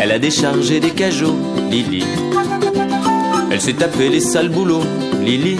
Elle 0.00 0.12
a 0.12 0.18
déchargé 0.18 0.80
des 0.80 0.90
cajots, 0.90 1.36
Lily. 1.70 2.04
Elle 3.60 3.66
s'est 3.66 3.72
tapé 3.74 4.08
les 4.08 4.20
sales 4.20 4.48
boulots, 4.48 4.80
Lily. 5.20 5.58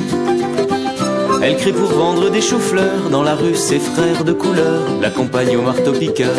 Elle 1.43 1.59
crie 1.59 1.75
pour 1.75 1.91
vendre 1.91 2.31
des 2.31 2.41
choux-fleurs 2.41 3.11
dans 3.11 3.23
la 3.23 3.35
rue, 3.35 3.55
ses 3.55 3.79
frères 3.79 4.25
de 4.25 4.33
couleur 4.33 4.85
l'accompagnent 5.03 5.59
au 5.59 5.61
marteau-piqueur. 5.61 6.35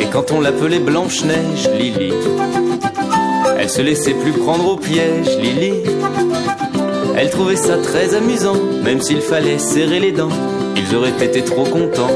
Et 0.00 0.06
quand 0.06 0.32
on 0.32 0.40
l'appelait 0.40 0.80
Blanche-Neige, 0.80 1.70
Lily, 1.78 2.12
elle 3.60 3.70
se 3.70 3.80
laissait 3.80 4.14
plus 4.14 4.32
prendre 4.32 4.72
au 4.72 4.76
piège, 4.76 5.38
Lily. 5.40 5.84
Elle 7.16 7.30
trouvait 7.30 7.54
ça 7.54 7.76
très 7.78 8.16
amusant, 8.16 8.56
même 8.82 9.00
s'il 9.00 9.20
fallait 9.20 9.58
serrer 9.58 10.00
les 10.00 10.10
dents, 10.10 10.34
ils 10.76 10.96
auraient 10.96 11.10
été 11.10 11.44
trop 11.44 11.64
contents. 11.64 12.10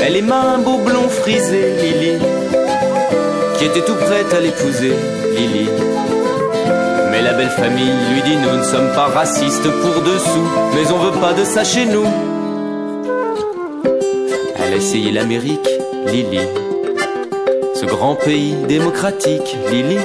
Elle 0.00 0.14
aima 0.14 0.54
un 0.54 0.58
beau 0.58 0.78
blond 0.78 1.08
frisé, 1.08 1.72
Lily, 1.82 2.18
qui 3.62 3.68
était 3.68 3.84
tout 3.84 3.94
prête 3.94 4.34
à 4.34 4.40
l'épouser, 4.40 4.92
Lily. 5.36 5.68
Mais 7.12 7.22
la 7.22 7.32
belle 7.34 7.50
famille 7.50 7.92
lui 8.12 8.20
dit 8.22 8.36
nous 8.36 8.56
ne 8.56 8.62
sommes 8.64 8.92
pas 8.92 9.06
racistes 9.06 9.68
pour 9.82 10.02
dessous, 10.02 10.48
mais 10.74 10.90
on 10.90 10.98
veut 10.98 11.20
pas 11.20 11.32
de 11.32 11.44
ça 11.44 11.62
chez 11.62 11.86
nous. 11.86 12.04
Elle 14.58 14.72
a 14.72 14.76
essayé 14.76 15.12
l'Amérique, 15.12 15.68
Lily, 16.06 16.40
ce 17.76 17.86
grand 17.86 18.16
pays 18.16 18.56
démocratique, 18.66 19.56
Lily. 19.70 19.98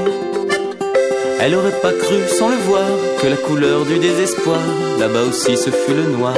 Elle 1.39 1.55
aurait 1.55 1.81
pas 1.81 1.93
cru 1.93 2.17
sans 2.27 2.49
le 2.49 2.57
voir 2.57 2.85
que 3.19 3.25
la 3.25 3.37
couleur 3.37 3.85
du 3.85 3.97
désespoir, 3.97 4.59
là-bas 4.99 5.23
aussi 5.27 5.57
ce 5.57 5.71
fut 5.71 5.95
le 5.95 6.03
noir. 6.03 6.35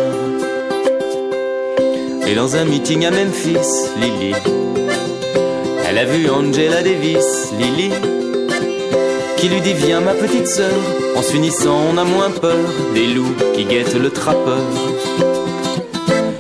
Et 2.26 2.36
dans 2.36 2.56
un 2.56 2.64
meeting 2.64 3.06
à 3.06 3.12
Memphis, 3.12 3.90
Lily, 4.00 4.36
elle 5.90 5.98
a 5.98 6.06
vu 6.06 6.30
Angela 6.30 6.84
Davis, 6.84 7.52
Lily, 7.58 7.92
qui 9.38 9.50
lui 9.50 9.60
dit 9.60 9.74
Viens 9.74 10.02
ma 10.02 10.14
petite 10.14 10.48
sœur, 10.48 10.78
en 11.18 11.24
s'unissant 11.24 11.80
on 11.92 11.98
a 11.98 12.04
moins 12.04 12.30
peur 12.30 12.60
des 12.94 13.08
loups 13.08 13.34
qui 13.56 13.66
guettent 13.66 13.96
le 13.96 14.12
trappeur. 14.12 14.62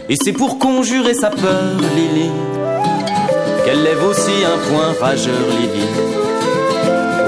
Et 0.07 0.15
c'est 0.23 0.33
pour 0.33 0.59
conjurer 0.59 1.15
sa 1.15 1.31
peur, 1.31 1.77
Lily, 1.95 2.29
qu'elle 3.65 3.81
lève 3.81 4.03
aussi 4.03 4.45
un 4.45 4.69
point 4.69 4.93
rageur, 5.01 5.33
Lily. 5.59 5.85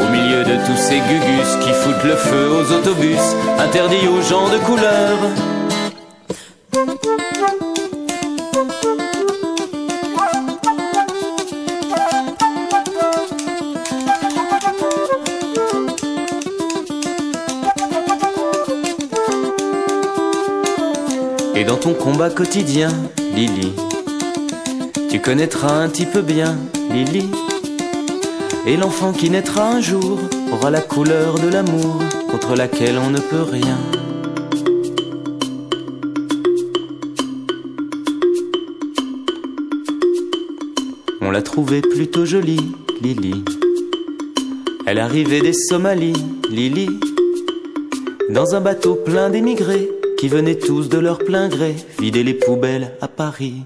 Au 0.03 0.11
milieu 0.11 0.43
de 0.43 0.63
tous 0.67 0.77
ces 0.77 0.99
gugus 0.99 1.55
qui 1.63 1.73
foutent 1.73 2.03
le 2.03 2.15
feu 2.15 2.49
aux 2.51 2.71
autobus, 2.71 3.35
interdits 3.57 4.07
aux 4.07 4.21
gens 4.21 4.47
de 4.49 4.59
couleur. 4.59 5.50
Combat 21.93 22.29
quotidien, 22.29 22.89
Lily, 23.35 23.73
tu 25.09 25.19
connaîtras 25.19 25.73
un 25.73 25.89
petit 25.89 26.05
peu 26.05 26.21
bien, 26.21 26.57
Lily. 26.91 27.29
Et 28.67 28.77
l'enfant 28.77 29.13
qui 29.13 29.29
naîtra 29.29 29.67
un 29.67 29.81
jour 29.81 30.19
aura 30.51 30.69
la 30.69 30.81
couleur 30.81 31.39
de 31.39 31.47
l'amour 31.47 31.99
contre 32.29 32.55
laquelle 32.55 32.97
on 32.97 33.09
ne 33.09 33.19
peut 33.19 33.41
rien. 33.41 33.77
On 41.21 41.31
l'a 41.31 41.41
trouvée 41.41 41.81
plutôt 41.81 42.25
jolie, 42.25 42.71
Lily. 43.01 43.43
Elle 44.85 44.99
arrivait 44.99 45.41
des 45.41 45.53
Somalies, 45.53 46.25
Lily. 46.49 46.89
Dans 48.29 48.55
un 48.55 48.61
bateau 48.61 48.95
plein 48.95 49.29
d'émigrés 49.29 49.89
qui 50.21 50.27
venaient 50.27 50.59
tous 50.59 50.87
de 50.87 50.99
leur 50.99 51.17
plein 51.17 51.49
gré 51.49 51.75
vider 51.99 52.21
les 52.21 52.35
poubelles 52.35 52.91
à 53.01 53.07
Paris. 53.07 53.63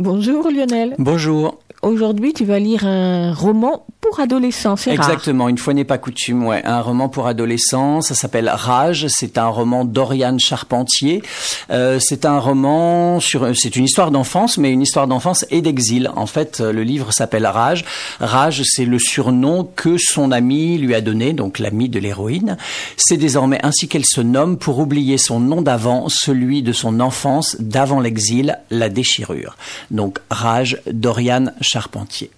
Bonjour 0.00 0.50
Lionel. 0.50 0.96
Bonjour. 0.98 1.60
Aujourd'hui, 1.82 2.32
tu 2.32 2.44
vas 2.44 2.58
lire 2.58 2.84
un 2.84 3.32
roman 3.32 3.86
pour 4.04 4.20
adolescents, 4.20 4.76
c'est 4.76 4.94
rare. 4.94 5.08
Exactement, 5.08 5.48
une 5.48 5.56
fois 5.56 5.72
n'est 5.72 5.84
pas 5.84 5.96
coutume, 5.96 6.46
ouais. 6.46 6.60
Un 6.64 6.82
roman 6.82 7.08
pour 7.08 7.26
adolescents, 7.26 8.02
ça 8.02 8.14
s'appelle 8.14 8.50
Rage, 8.52 9.06
c'est 9.08 9.38
un 9.38 9.48
roman 9.48 9.86
d'Oriane 9.86 10.38
Charpentier. 10.38 11.22
Euh, 11.70 11.98
c'est 12.00 12.26
un 12.26 12.38
roman 12.38 13.18
sur, 13.18 13.56
c'est 13.56 13.76
une 13.76 13.84
histoire 13.84 14.10
d'enfance, 14.10 14.58
mais 14.58 14.70
une 14.70 14.82
histoire 14.82 15.06
d'enfance 15.06 15.46
et 15.50 15.62
d'exil. 15.62 16.10
En 16.16 16.26
fait, 16.26 16.60
le 16.60 16.82
livre 16.82 17.12
s'appelle 17.12 17.46
Rage. 17.46 17.84
Rage, 18.20 18.62
c'est 18.64 18.84
le 18.84 18.98
surnom 18.98 19.64
que 19.64 19.96
son 19.98 20.32
ami 20.32 20.76
lui 20.76 20.94
a 20.94 21.00
donné, 21.00 21.32
donc 21.32 21.58
l'ami 21.58 21.88
de 21.88 21.98
l'héroïne. 21.98 22.58
C'est 22.98 23.16
désormais 23.16 23.60
ainsi 23.62 23.88
qu'elle 23.88 24.04
se 24.04 24.20
nomme 24.20 24.58
pour 24.58 24.80
oublier 24.80 25.16
son 25.16 25.40
nom 25.40 25.62
d'avant, 25.62 26.10
celui 26.10 26.62
de 26.62 26.72
son 26.72 27.00
enfance, 27.00 27.56
d'avant 27.58 28.00
l'exil, 28.00 28.58
la 28.70 28.90
déchirure. 28.90 29.56
Donc 29.90 30.18
Rage 30.28 30.82
d'Oriane 30.92 31.54
Charpentier. 31.62 32.30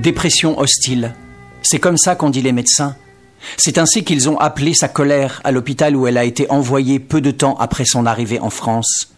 Dépression 0.00 0.58
hostile. 0.58 1.14
C'est 1.60 1.78
comme 1.78 1.98
ça 1.98 2.14
qu'ont 2.14 2.30
dit 2.30 2.40
les 2.40 2.52
médecins. 2.52 2.96
C'est 3.58 3.76
ainsi 3.76 4.02
qu'ils 4.02 4.30
ont 4.30 4.38
appelé 4.38 4.72
sa 4.72 4.88
colère 4.88 5.42
à 5.44 5.52
l'hôpital 5.52 5.94
où 5.94 6.06
elle 6.06 6.16
a 6.16 6.24
été 6.24 6.50
envoyée 6.50 6.98
peu 6.98 7.20
de 7.20 7.30
temps 7.30 7.54
après 7.58 7.84
son 7.84 8.06
arrivée 8.06 8.40
en 8.40 8.48
France. 8.48 9.12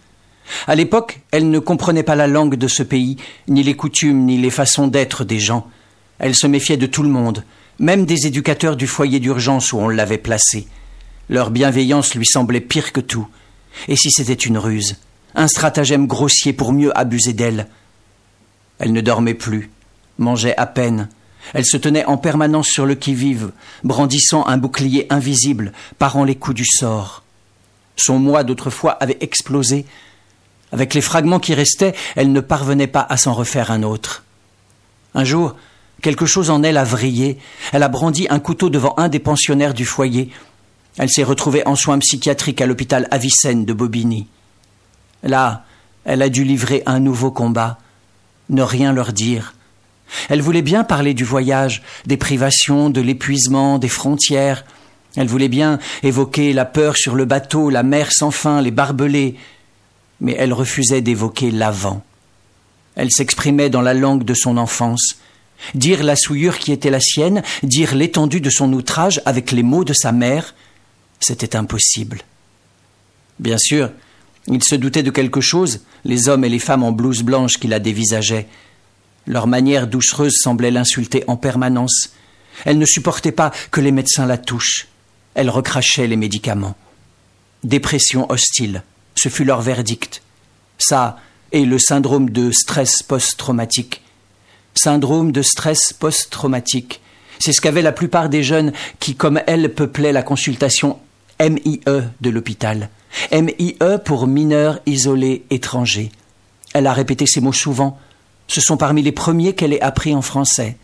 À 0.66 0.74
l'époque, 0.74 1.20
elle 1.30 1.50
ne 1.50 1.60
comprenait 1.60 2.02
pas 2.02 2.16
la 2.16 2.26
langue 2.26 2.56
de 2.56 2.66
ce 2.66 2.82
pays, 2.82 3.16
ni 3.46 3.62
les 3.62 3.76
coutumes, 3.76 4.24
ni 4.24 4.38
les 4.38 4.50
façons 4.50 4.88
d'être 4.88 5.22
des 5.22 5.38
gens. 5.38 5.68
Elle 6.18 6.34
se 6.34 6.48
méfiait 6.48 6.76
de 6.76 6.86
tout 6.86 7.04
le 7.04 7.08
monde, 7.08 7.44
même 7.78 8.04
des 8.04 8.26
éducateurs 8.26 8.74
du 8.74 8.88
foyer 8.88 9.20
d'urgence 9.20 9.72
où 9.72 9.78
on 9.78 9.88
l'avait 9.88 10.18
placée. 10.18 10.66
Leur 11.28 11.52
bienveillance 11.52 12.16
lui 12.16 12.26
semblait 12.26 12.60
pire 12.60 12.92
que 12.92 13.00
tout. 13.00 13.28
Et 13.86 13.94
si 13.94 14.10
c'était 14.10 14.32
une 14.32 14.58
ruse, 14.58 14.96
un 15.36 15.46
stratagème 15.46 16.08
grossier 16.08 16.52
pour 16.52 16.72
mieux 16.72 16.90
abuser 16.98 17.34
d'elle? 17.34 17.68
Elle 18.80 18.92
ne 18.92 19.00
dormait 19.00 19.34
plus, 19.34 19.70
mangeait 20.22 20.56
à 20.56 20.66
peine, 20.66 21.08
elle 21.54 21.66
se 21.66 21.76
tenait 21.76 22.04
en 22.04 22.16
permanence 22.16 22.68
sur 22.68 22.86
le 22.86 22.94
qui-vive, 22.94 23.50
brandissant 23.84 24.46
un 24.46 24.56
bouclier 24.56 25.06
invisible, 25.10 25.72
parant 25.98 26.24
les 26.24 26.36
coups 26.36 26.56
du 26.56 26.64
sort. 26.64 27.22
Son 27.96 28.18
moi 28.18 28.44
d'autrefois 28.44 28.92
avait 28.92 29.18
explosé. 29.20 29.84
Avec 30.72 30.94
les 30.94 31.02
fragments 31.02 31.40
qui 31.40 31.54
restaient, 31.54 31.94
elle 32.16 32.32
ne 32.32 32.40
parvenait 32.40 32.86
pas 32.86 33.06
à 33.08 33.16
s'en 33.16 33.34
refaire 33.34 33.70
un 33.70 33.82
autre. 33.82 34.24
Un 35.14 35.24
jour, 35.24 35.56
quelque 36.00 36.24
chose 36.24 36.48
en 36.48 36.62
elle 36.62 36.78
a 36.78 36.84
vrillé. 36.84 37.38
Elle 37.72 37.82
a 37.82 37.88
brandi 37.88 38.26
un 38.30 38.38
couteau 38.38 38.70
devant 38.70 38.94
un 38.96 39.08
des 39.08 39.18
pensionnaires 39.18 39.74
du 39.74 39.84
foyer. 39.84 40.30
Elle 40.96 41.10
s'est 41.10 41.22
retrouvée 41.22 41.66
en 41.66 41.74
soins 41.74 41.98
psychiatriques 41.98 42.60
à 42.62 42.66
l'hôpital 42.66 43.08
Avicenne 43.10 43.66
de 43.66 43.72
Bobigny. 43.74 44.26
Là, 45.22 45.64
elle 46.04 46.22
a 46.22 46.30
dû 46.30 46.44
livrer 46.44 46.82
un 46.86 47.00
nouveau 47.00 47.30
combat. 47.30 47.78
Ne 48.48 48.62
rien 48.62 48.92
leur 48.92 49.12
dire, 49.12 49.54
elle 50.28 50.42
voulait 50.42 50.62
bien 50.62 50.84
parler 50.84 51.14
du 51.14 51.24
voyage, 51.24 51.82
des 52.06 52.16
privations, 52.16 52.90
de 52.90 53.00
l'épuisement, 53.00 53.78
des 53.78 53.88
frontières. 53.88 54.64
Elle 55.16 55.28
voulait 55.28 55.48
bien 55.48 55.78
évoquer 56.02 56.52
la 56.52 56.64
peur 56.64 56.96
sur 56.96 57.14
le 57.14 57.24
bateau, 57.24 57.70
la 57.70 57.82
mer 57.82 58.10
sans 58.12 58.30
fin, 58.30 58.62
les 58.62 58.70
barbelés. 58.70 59.36
Mais 60.20 60.34
elle 60.38 60.52
refusait 60.52 61.02
d'évoquer 61.02 61.50
l'avant. 61.50 62.02
Elle 62.94 63.10
s'exprimait 63.10 63.70
dans 63.70 63.80
la 63.80 63.94
langue 63.94 64.24
de 64.24 64.34
son 64.34 64.56
enfance. 64.56 65.16
Dire 65.74 66.02
la 66.02 66.16
souillure 66.16 66.58
qui 66.58 66.72
était 66.72 66.90
la 66.90 67.00
sienne, 67.00 67.42
dire 67.62 67.94
l'étendue 67.94 68.40
de 68.40 68.50
son 68.50 68.72
outrage 68.72 69.20
avec 69.24 69.52
les 69.52 69.62
mots 69.62 69.84
de 69.84 69.92
sa 69.92 70.12
mère, 70.12 70.54
c'était 71.20 71.56
impossible. 71.56 72.22
Bien 73.38 73.58
sûr, 73.58 73.90
il 74.48 74.62
se 74.62 74.74
doutait 74.74 75.04
de 75.04 75.10
quelque 75.10 75.40
chose, 75.40 75.80
les 76.04 76.28
hommes 76.28 76.44
et 76.44 76.48
les 76.48 76.58
femmes 76.58 76.82
en 76.82 76.92
blouse 76.92 77.22
blanche 77.22 77.58
qui 77.58 77.68
la 77.68 77.78
dévisageaient. 77.78 78.48
Leur 79.26 79.46
manière 79.46 79.86
doucereuse 79.86 80.34
semblait 80.42 80.70
l'insulter 80.70 81.24
en 81.26 81.36
permanence. 81.36 82.10
Elle 82.64 82.78
ne 82.78 82.86
supportait 82.86 83.32
pas 83.32 83.52
que 83.70 83.80
les 83.80 83.92
médecins 83.92 84.26
la 84.26 84.38
touchent. 84.38 84.88
Elle 85.34 85.50
recrachait 85.50 86.06
les 86.06 86.16
médicaments. 86.16 86.76
Dépression 87.64 88.30
hostile, 88.30 88.82
ce 89.14 89.28
fut 89.28 89.44
leur 89.44 89.62
verdict. 89.62 90.22
Ça 90.78 91.18
et 91.52 91.64
le 91.64 91.78
syndrome 91.78 92.30
de 92.30 92.50
stress 92.50 93.02
post-traumatique. 93.02 94.02
Syndrome 94.74 95.32
de 95.32 95.42
stress 95.42 95.92
post-traumatique. 95.92 97.00
C'est 97.38 97.52
ce 97.52 97.60
qu'avaient 97.60 97.82
la 97.82 97.92
plupart 97.92 98.28
des 98.28 98.42
jeunes 98.42 98.72
qui, 98.98 99.14
comme 99.14 99.40
elle, 99.46 99.74
peuplaient 99.74 100.12
la 100.12 100.22
consultation 100.22 100.98
MIE 101.40 101.80
de 102.20 102.30
l'hôpital. 102.30 102.88
MIE 103.32 103.76
pour 104.04 104.26
mineurs 104.26 104.80
isolés 104.86 105.44
étrangers. 105.50 106.10
Elle 106.72 106.86
a 106.86 106.92
répété 106.92 107.26
ces 107.26 107.40
mots 107.40 107.52
souvent, 107.52 107.98
ce 108.48 108.60
sont 108.60 108.76
parmi 108.76 109.02
les 109.02 109.12
premiers 109.12 109.54
qu'elle 109.54 109.72
ait 109.72 109.80
appris 109.80 110.14
en 110.14 110.22
français. 110.22 110.76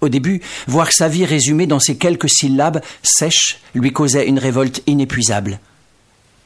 Au 0.00 0.08
début, 0.08 0.40
voir 0.66 0.92
sa 0.92 1.08
vie 1.08 1.24
résumée 1.24 1.66
dans 1.66 1.80
ces 1.80 1.96
quelques 1.96 2.30
syllabes 2.30 2.80
sèches 3.02 3.58
lui 3.74 3.92
causait 3.92 4.28
une 4.28 4.38
révolte 4.38 4.82
inépuisable. 4.86 5.58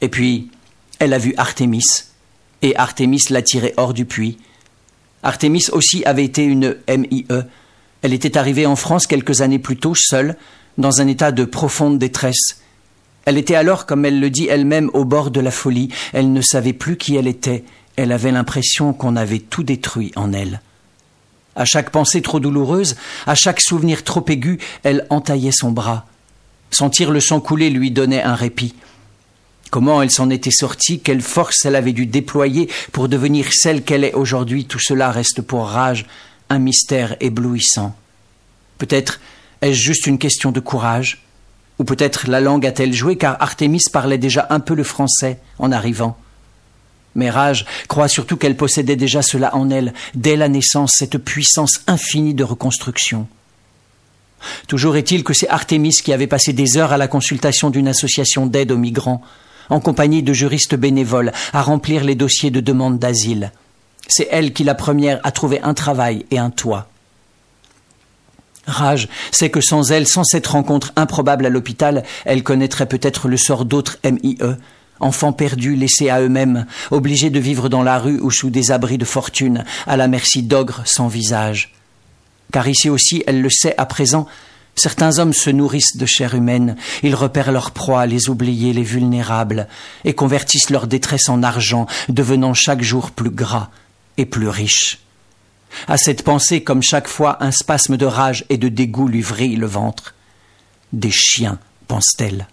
Et 0.01 0.09
puis, 0.09 0.49
elle 0.99 1.13
a 1.13 1.19
vu 1.19 1.33
Artémis, 1.37 1.83
et 2.61 2.75
Artémis 2.75 3.21
l'a 3.29 3.41
tirée 3.41 3.73
hors 3.77 3.93
du 3.93 4.05
puits. 4.05 4.37
Artémis 5.21 5.65
aussi 5.71 6.03
avait 6.05 6.25
été 6.25 6.43
une 6.43 6.77
MIE. 6.87 7.27
Elle 8.01 8.13
était 8.13 8.37
arrivée 8.37 8.65
en 8.65 8.75
France 8.75 9.07
quelques 9.07 9.41
années 9.41 9.59
plus 9.59 9.77
tôt, 9.77 9.93
seule, 9.95 10.35
dans 10.77 10.99
un 10.99 11.07
état 11.07 11.31
de 11.31 11.45
profonde 11.45 11.99
détresse. 11.99 12.61
Elle 13.25 13.37
était 13.37 13.55
alors, 13.55 13.85
comme 13.85 14.03
elle 14.03 14.19
le 14.19 14.29
dit 14.29 14.47
elle-même, 14.47 14.89
au 14.93 15.05
bord 15.05 15.31
de 15.31 15.39
la 15.39 15.51
folie. 15.51 15.89
Elle 16.11 16.33
ne 16.33 16.41
savait 16.41 16.73
plus 16.73 16.97
qui 16.97 17.15
elle 17.15 17.27
était, 17.27 17.63
elle 17.95 18.11
avait 18.11 18.31
l'impression 18.31 18.93
qu'on 18.93 19.15
avait 19.15 19.39
tout 19.39 19.63
détruit 19.63 20.11
en 20.15 20.33
elle. 20.33 20.61
À 21.55 21.65
chaque 21.65 21.91
pensée 21.91 22.21
trop 22.21 22.39
douloureuse, 22.39 22.95
à 23.27 23.35
chaque 23.35 23.61
souvenir 23.61 24.03
trop 24.03 24.25
aigu, 24.27 24.59
elle 24.83 25.05
entaillait 25.09 25.51
son 25.51 25.71
bras. 25.71 26.05
Sentir 26.71 27.11
le 27.11 27.19
sang 27.19 27.39
couler 27.39 27.69
lui 27.69 27.91
donnait 27.91 28.23
un 28.23 28.33
répit. 28.33 28.73
Comment 29.69 30.01
elle 30.01 30.11
s'en 30.11 30.29
était 30.29 30.51
sortie, 30.51 30.99
quelle 30.99 31.21
force 31.21 31.65
elle 31.65 31.75
avait 31.75 31.93
dû 31.93 32.05
déployer 32.05 32.69
pour 32.91 33.09
devenir 33.09 33.47
celle 33.51 33.83
qu'elle 33.83 34.03
est 34.03 34.13
aujourd'hui, 34.13 34.65
tout 34.65 34.79
cela 34.79 35.11
reste 35.11 35.41
pour 35.41 35.67
Rage 35.67 36.05
un 36.49 36.59
mystère 36.59 37.15
éblouissant. 37.19 37.95
Peut-être 38.77 39.19
est-ce 39.61 39.79
juste 39.79 40.07
une 40.07 40.17
question 40.17 40.51
de 40.51 40.59
courage, 40.59 41.23
ou 41.79 41.83
peut-être 41.83 42.27
la 42.27 42.41
langue 42.41 42.65
a-t-elle 42.65 42.93
joué 42.93 43.17
car 43.17 43.37
Artémis 43.41 43.83
parlait 43.91 44.17
déjà 44.17 44.47
un 44.49 44.59
peu 44.59 44.73
le 44.75 44.83
français 44.83 45.39
en 45.57 45.71
arrivant. 45.71 46.17
Mais 47.15 47.29
Rage 47.29 47.65
croit 47.87 48.07
surtout 48.07 48.37
qu'elle 48.37 48.57
possédait 48.57 48.95
déjà 48.95 49.21
cela 49.21 49.55
en 49.55 49.69
elle, 49.69 49.93
dès 50.15 50.35
la 50.35 50.49
naissance, 50.49 50.93
cette 50.97 51.17
puissance 51.17 51.81
infinie 51.87 52.33
de 52.33 52.43
reconstruction. 52.43 53.27
Toujours 54.67 54.97
est-il 54.97 55.23
que 55.23 55.33
c'est 55.33 55.49
Artémis 55.49 55.93
qui 56.03 56.13
avait 56.13 56.27
passé 56.27 56.53
des 56.53 56.77
heures 56.77 56.91
à 56.91 56.97
la 56.97 57.07
consultation 57.07 57.69
d'une 57.69 57.87
association 57.87 58.45
d'aide 58.45 58.71
aux 58.71 58.77
migrants, 58.77 59.21
en 59.69 59.79
compagnie 59.79 60.23
de 60.23 60.33
juristes 60.33 60.75
bénévoles, 60.75 61.31
à 61.53 61.61
remplir 61.61 62.03
les 62.03 62.15
dossiers 62.15 62.51
de 62.51 62.59
demande 62.59 62.99
d'asile. 62.99 63.51
C'est 64.07 64.27
elle 64.31 64.51
qui, 64.51 64.63
la 64.63 64.75
première, 64.75 65.19
a 65.23 65.31
trouvé 65.31 65.61
un 65.61 65.73
travail 65.73 66.25
et 66.31 66.39
un 66.39 66.49
toit. 66.49 66.89
Rage 68.65 69.09
sait 69.31 69.49
que 69.49 69.61
sans 69.61 69.91
elle, 69.91 70.07
sans 70.07 70.23
cette 70.23 70.47
rencontre 70.47 70.93
improbable 70.95 71.45
à 71.45 71.49
l'hôpital, 71.49 72.03
elle 72.25 72.43
connaîtrait 72.43 72.87
peut-être 72.87 73.27
le 73.27 73.37
sort 73.37 73.65
d'autres 73.65 73.97
MIE, 74.03 74.37
enfants 75.03 75.33
perdus, 75.33 75.75
laissés 75.75 76.09
à 76.09 76.21
eux-mêmes, 76.21 76.65
obligés 76.91 77.29
de 77.29 77.39
vivre 77.39 77.69
dans 77.69 77.83
la 77.83 77.99
rue 77.99 78.19
ou 78.19 78.31
sous 78.31 78.49
des 78.49 78.71
abris 78.71 78.97
de 78.97 79.05
fortune, 79.05 79.65
à 79.85 79.97
la 79.97 80.07
merci 80.07 80.43
d'ogres 80.43 80.83
sans 80.85 81.07
visage. 81.07 81.73
Car 82.51 82.67
ici 82.67 82.89
aussi, 82.89 83.23
elle 83.27 83.41
le 83.41 83.49
sait 83.49 83.75
à 83.77 83.85
présent, 83.85 84.27
certains 84.75 85.19
hommes 85.19 85.33
se 85.33 85.49
nourrissent 85.49 85.97
de 85.97 86.05
chair 86.05 86.35
humaine, 86.35 86.75
ils 87.01 87.15
repèrent 87.15 87.51
leurs 87.51 87.71
proies, 87.71 88.05
les 88.05 88.29
oubliés, 88.29 88.73
les 88.73 88.83
vulnérables, 88.83 89.67
et 90.05 90.13
convertissent 90.13 90.69
leur 90.69 90.87
détresse 90.87 91.29
en 91.29 91.43
argent, 91.43 91.87
devenant 92.09 92.53
chaque 92.53 92.81
jour 92.81 93.11
plus 93.11 93.31
gras 93.31 93.69
et 94.17 94.25
plus 94.25 94.49
riches. 94.49 94.99
À 95.87 95.97
cette 95.97 96.23
pensée, 96.23 96.63
comme 96.63 96.83
chaque 96.83 97.07
fois, 97.07 97.43
un 97.43 97.51
spasme 97.51 97.97
de 97.97 98.05
rage 98.05 98.45
et 98.49 98.57
de 98.57 98.69
dégoût 98.69 99.07
lui 99.07 99.21
vrille 99.21 99.55
le 99.55 99.67
ventre. 99.67 100.13
Des 100.91 101.11
chiens, 101.11 101.57
pense-t-elle. 101.87 102.47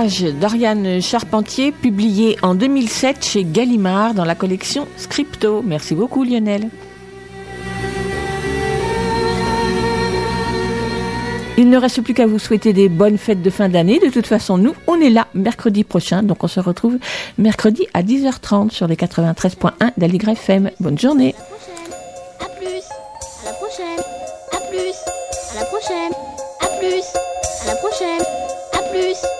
Rage 0.00 0.22
d'Oriane 0.22 1.02
Charpentier, 1.02 1.72
publié 1.72 2.38
en 2.40 2.54
2007 2.54 3.22
chez 3.22 3.44
Gallimard 3.44 4.14
dans 4.14 4.24
la 4.24 4.34
collection 4.34 4.88
Scripto. 4.96 5.60
Merci 5.62 5.94
beaucoup 5.94 6.24
Lionel. 6.24 6.70
Il 11.58 11.68
ne 11.68 11.76
reste 11.76 12.00
plus 12.00 12.14
qu'à 12.14 12.26
vous 12.26 12.38
souhaiter 12.38 12.72
des 12.72 12.88
bonnes 12.88 13.18
fêtes 13.18 13.42
de 13.42 13.50
fin 13.50 13.68
d'année. 13.68 13.98
De 13.98 14.08
toute 14.08 14.26
façon, 14.26 14.56
nous, 14.56 14.72
on 14.86 14.98
est 14.98 15.10
là 15.10 15.26
mercredi 15.34 15.84
prochain. 15.84 16.22
Donc 16.22 16.42
on 16.44 16.48
se 16.48 16.60
retrouve 16.60 16.96
mercredi 17.36 17.86
à 17.92 18.02
10h30 18.02 18.70
sur 18.70 18.86
les 18.86 18.96
93.1 18.96 19.90
d'Aligre 19.98 20.30
FM. 20.30 20.70
Bonne 20.80 20.98
journée. 20.98 21.34
À 22.40 22.46
plus. 22.58 22.84
À 23.42 23.50
la 23.50 23.52
prochaine. 23.52 24.00
À 24.50 24.60
plus. 24.70 24.94
À 25.50 25.60
la 25.60 25.66
prochaine. 25.66 26.12
À 26.58 26.66
plus. 26.78 27.04
À 27.60 27.66
la 27.66 27.74
prochaine. 27.76 28.22
À 28.72 28.82
plus. 28.90 29.39